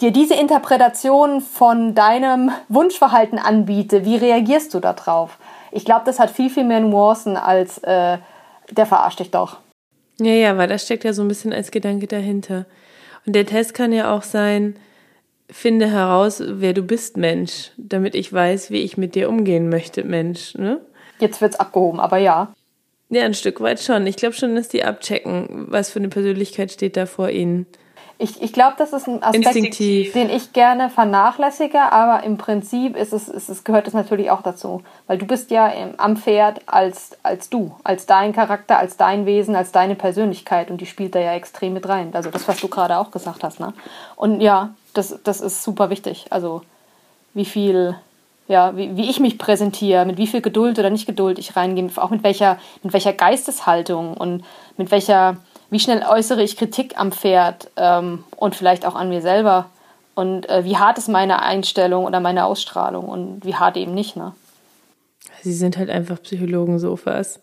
dir 0.00 0.10
diese 0.10 0.34
Interpretation 0.34 1.40
von 1.40 1.94
deinem 1.94 2.50
Wunschverhalten 2.68 3.38
anbiete, 3.38 4.04
wie 4.04 4.16
reagierst 4.16 4.74
du 4.74 4.80
darauf? 4.80 5.38
Ich 5.70 5.84
glaube, 5.84 6.02
das 6.04 6.18
hat 6.18 6.30
viel, 6.30 6.50
viel 6.50 6.64
mehr 6.64 6.80
Nuancen 6.80 7.36
als 7.36 7.78
äh, 7.78 8.18
der 8.70 8.86
verarscht 8.86 9.20
dich 9.20 9.30
doch. 9.30 9.58
Ja, 10.18 10.32
ja, 10.32 10.58
weil 10.58 10.66
das 10.66 10.82
steckt 10.82 11.04
ja 11.04 11.12
so 11.12 11.22
ein 11.22 11.28
bisschen 11.28 11.52
als 11.52 11.70
Gedanke 11.70 12.08
dahinter. 12.08 12.66
Und 13.26 13.36
der 13.36 13.46
Test 13.46 13.74
kann 13.74 13.92
ja 13.92 14.12
auch 14.12 14.24
sein, 14.24 14.74
finde 15.50 15.90
heraus, 15.90 16.42
wer 16.44 16.72
du 16.72 16.82
bist, 16.82 17.16
Mensch, 17.16 17.72
damit 17.76 18.14
ich 18.14 18.32
weiß, 18.32 18.70
wie 18.70 18.82
ich 18.82 18.96
mit 18.96 19.14
dir 19.14 19.28
umgehen 19.28 19.68
möchte, 19.68 20.04
Mensch. 20.04 20.54
Ne? 20.54 20.80
Jetzt 21.18 21.40
wird's 21.40 21.56
abgehoben, 21.56 22.00
aber 22.00 22.18
ja. 22.18 22.52
Ja, 23.10 23.24
ein 23.24 23.34
Stück 23.34 23.60
weit 23.60 23.80
schon. 23.80 24.06
Ich 24.06 24.16
glaube 24.16 24.34
schon, 24.34 24.54
dass 24.54 24.68
die 24.68 24.84
abchecken, 24.84 25.66
was 25.68 25.90
für 25.90 25.98
eine 25.98 26.08
Persönlichkeit 26.08 26.70
steht 26.70 26.96
da 26.96 27.06
vor 27.06 27.30
ihnen. 27.30 27.66
Ich, 28.22 28.42
ich 28.42 28.52
glaube, 28.52 28.74
das 28.76 28.92
ist 28.92 29.08
ein 29.08 29.22
Aspekt, 29.22 29.46
Instinktiv. 29.46 30.12
den 30.12 30.28
ich 30.28 30.52
gerne 30.52 30.90
vernachlässige, 30.90 31.80
aber 31.90 32.22
im 32.22 32.36
Prinzip 32.36 32.94
ist 32.94 33.14
es, 33.14 33.28
ist 33.28 33.48
es, 33.48 33.64
gehört 33.64 33.88
es 33.88 33.94
natürlich 33.94 34.30
auch 34.30 34.42
dazu. 34.42 34.82
Weil 35.06 35.16
du 35.16 35.26
bist 35.26 35.50
ja 35.50 35.68
im, 35.68 35.94
am 35.96 36.18
Pferd 36.18 36.60
als, 36.66 37.16
als 37.22 37.48
du, 37.48 37.74
als 37.82 38.04
dein 38.04 38.34
Charakter, 38.34 38.76
als 38.76 38.98
dein 38.98 39.24
Wesen, 39.24 39.56
als 39.56 39.72
deine 39.72 39.94
Persönlichkeit 39.94 40.70
und 40.70 40.82
die 40.82 40.86
spielt 40.86 41.14
da 41.14 41.18
ja 41.18 41.32
extrem 41.32 41.72
mit 41.72 41.88
rein. 41.88 42.10
Also 42.12 42.30
das, 42.30 42.46
was 42.46 42.60
du 42.60 42.68
gerade 42.68 42.98
auch 42.98 43.10
gesagt 43.10 43.42
hast. 43.42 43.58
Ne? 43.58 43.72
Und 44.16 44.42
ja, 44.42 44.74
das, 44.92 45.18
das 45.22 45.40
ist 45.40 45.62
super 45.62 45.90
wichtig. 45.90 46.26
Also 46.30 46.62
wie 47.34 47.44
viel, 47.44 47.94
ja, 48.48 48.76
wie, 48.76 48.96
wie 48.96 49.08
ich 49.10 49.20
mich 49.20 49.38
präsentiere, 49.38 50.04
mit 50.04 50.18
wie 50.18 50.26
viel 50.26 50.40
Geduld 50.40 50.78
oder 50.78 50.90
nicht 50.90 51.06
Geduld 51.06 51.38
ich 51.38 51.56
reingehe, 51.56 51.88
auch 51.96 52.10
mit 52.10 52.22
welcher, 52.22 52.58
mit 52.82 52.92
welcher 52.92 53.12
Geisteshaltung 53.12 54.14
und 54.14 54.44
mit 54.76 54.90
welcher, 54.90 55.36
wie 55.70 55.80
schnell 55.80 56.04
äußere 56.08 56.42
ich 56.42 56.56
Kritik 56.56 56.98
am 56.98 57.12
Pferd 57.12 57.70
ähm, 57.76 58.24
und 58.36 58.54
vielleicht 58.54 58.84
auch 58.84 58.94
an 58.94 59.08
mir 59.08 59.22
selber. 59.22 59.66
Und 60.14 60.48
äh, 60.48 60.64
wie 60.64 60.76
hart 60.76 60.98
ist 60.98 61.08
meine 61.08 61.42
Einstellung 61.42 62.04
oder 62.04 62.20
meine 62.20 62.44
Ausstrahlung 62.44 63.08
und 63.08 63.44
wie 63.44 63.54
hart 63.54 63.76
eben 63.76 63.94
nicht, 63.94 64.16
ne? 64.16 64.32
Sie 65.42 65.54
sind 65.54 65.78
halt 65.78 65.88
einfach 65.88 66.20
Psychologen-Sofas. 66.20 67.40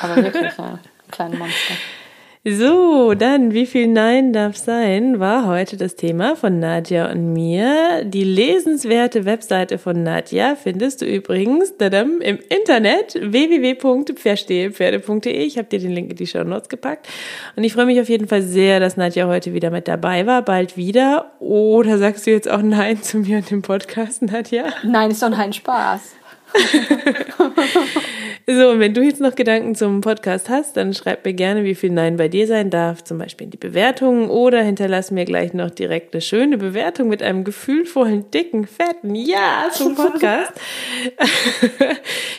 Aber 0.00 0.16
wirklich, 0.16 0.56
ja. 0.56 0.78
Kleine 1.10 1.36
Monster. 1.36 1.74
So, 2.44 3.14
dann, 3.14 3.52
wie 3.52 3.66
viel 3.66 3.86
Nein 3.86 4.32
darf 4.32 4.56
sein, 4.56 5.20
war 5.20 5.46
heute 5.46 5.76
das 5.76 5.94
Thema 5.94 6.34
von 6.34 6.58
Nadja 6.58 7.08
und 7.08 7.32
mir. 7.32 8.02
Die 8.04 8.24
lesenswerte 8.24 9.24
Webseite 9.24 9.78
von 9.78 10.02
Nadja 10.02 10.56
findest 10.56 11.02
du 11.02 11.06
übrigens 11.06 11.76
dadam, 11.76 12.20
im 12.20 12.40
Internet 12.48 13.14
www.verstehepferde.de. 13.14 15.32
Ich 15.32 15.56
habe 15.56 15.68
dir 15.68 15.78
den 15.78 15.92
Link 15.92 16.10
in 16.10 16.16
die 16.16 16.26
Show 16.26 16.42
Notes 16.42 16.68
gepackt. 16.68 17.06
Und 17.54 17.62
ich 17.62 17.74
freue 17.74 17.86
mich 17.86 18.00
auf 18.00 18.08
jeden 18.08 18.26
Fall 18.26 18.42
sehr, 18.42 18.80
dass 18.80 18.96
Nadja 18.96 19.28
heute 19.28 19.54
wieder 19.54 19.70
mit 19.70 19.86
dabei 19.86 20.26
war, 20.26 20.42
bald 20.42 20.76
wieder. 20.76 21.30
Oder 21.38 21.96
sagst 21.96 22.26
du 22.26 22.32
jetzt 22.32 22.50
auch 22.50 22.62
Nein 22.62 23.00
zu 23.04 23.18
mir 23.18 23.36
und 23.36 23.48
dem 23.52 23.62
Podcast, 23.62 24.20
Nadja? 24.20 24.64
Nein, 24.82 25.12
ist 25.12 25.22
doch 25.22 25.30
ein 25.30 25.52
Spaß. 25.52 26.16
so, 28.46 28.70
und 28.70 28.80
wenn 28.80 28.94
du 28.94 29.02
jetzt 29.02 29.20
noch 29.20 29.34
Gedanken 29.34 29.74
zum 29.74 30.00
Podcast 30.00 30.48
hast, 30.48 30.76
dann 30.76 30.94
schreib 30.94 31.24
mir 31.24 31.32
gerne, 31.32 31.64
wie 31.64 31.74
viel 31.74 31.90
Nein 31.90 32.16
bei 32.16 32.28
dir 32.28 32.46
sein 32.46 32.70
darf, 32.70 33.02
zum 33.04 33.18
Beispiel 33.18 33.46
in 33.46 33.50
die 33.50 33.56
Bewertungen 33.56 34.28
oder 34.30 34.62
hinterlass 34.62 35.10
mir 35.10 35.24
gleich 35.24 35.54
noch 35.54 35.70
direkt 35.70 36.14
eine 36.14 36.20
schöne 36.20 36.58
Bewertung 36.58 37.08
mit 37.08 37.22
einem 37.22 37.44
gefühlvollen, 37.44 38.30
dicken, 38.30 38.66
fetten 38.66 39.14
Ja 39.14 39.68
zum 39.72 39.94
Podcast. 40.02 40.52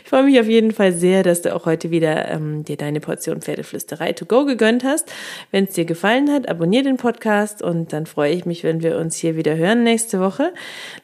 ich 0.04 0.10
freue 0.10 0.24
mich 0.24 0.40
auf 0.40 0.48
jeden 0.48 0.72
Fall 0.72 0.94
sehr, 0.94 1.24
dass 1.24 1.42
du 1.42 1.56
auch 1.56 1.66
heute 1.66 1.92
wieder 1.92 2.30
ähm, 2.30 2.64
dir 2.64 2.78
deine 2.78 3.00
Portion 3.00 3.42
Pferdeflüsterei 3.42 4.14
to 4.14 4.26
go 4.26 4.46
gegönnt 4.46 4.84
hast. 4.84 5.12
Wenn 5.52 5.66
es 5.66 5.74
dir 5.74 5.86
gefallen 5.86 6.32
hat, 6.32 6.48
abonniere 6.48 6.84
den 6.84 6.98
Podcast 6.98 7.62
und 7.62 7.94
dann 7.94 8.06
freue 8.06 8.34
ich 8.34 8.46
mich, 8.46 8.64
wenn 8.64 8.84
wir 8.84 8.98
uns 8.98 9.18
hier 9.18 9.36
wieder 9.36 9.56
hören 9.56 9.84
nächste 9.84 10.20
Woche. 10.20 10.54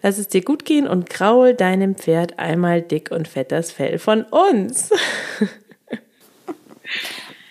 Lass 0.03 0.18
es 0.18 0.27
dir 0.27 0.41
gut 0.41 0.65
gehen 0.65 0.88
und 0.88 1.10
kraul 1.10 1.53
deinem 1.53 1.95
Pferd 1.95 2.40
einmal 2.40 2.81
dick 2.81 2.99
und 3.12 3.28
fett 3.28 3.52
das 3.52 3.72
Fell 3.72 4.00
von 4.00 4.24
uns. 4.24 4.92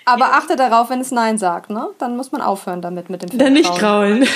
Aber 0.04 0.32
achte 0.34 0.56
darauf, 0.56 0.90
wenn 0.90 1.00
es 1.00 1.10
Nein 1.10 1.38
sagt, 1.38 1.70
ne? 1.70 1.88
Dann 1.98 2.16
muss 2.16 2.32
man 2.32 2.40
aufhören 2.40 2.80
damit 2.80 3.10
mit 3.10 3.22
dem 3.22 3.28
Pferd. 3.28 3.42
Dann 3.42 3.52
nicht 3.52 3.74
kraulen. 3.74 4.26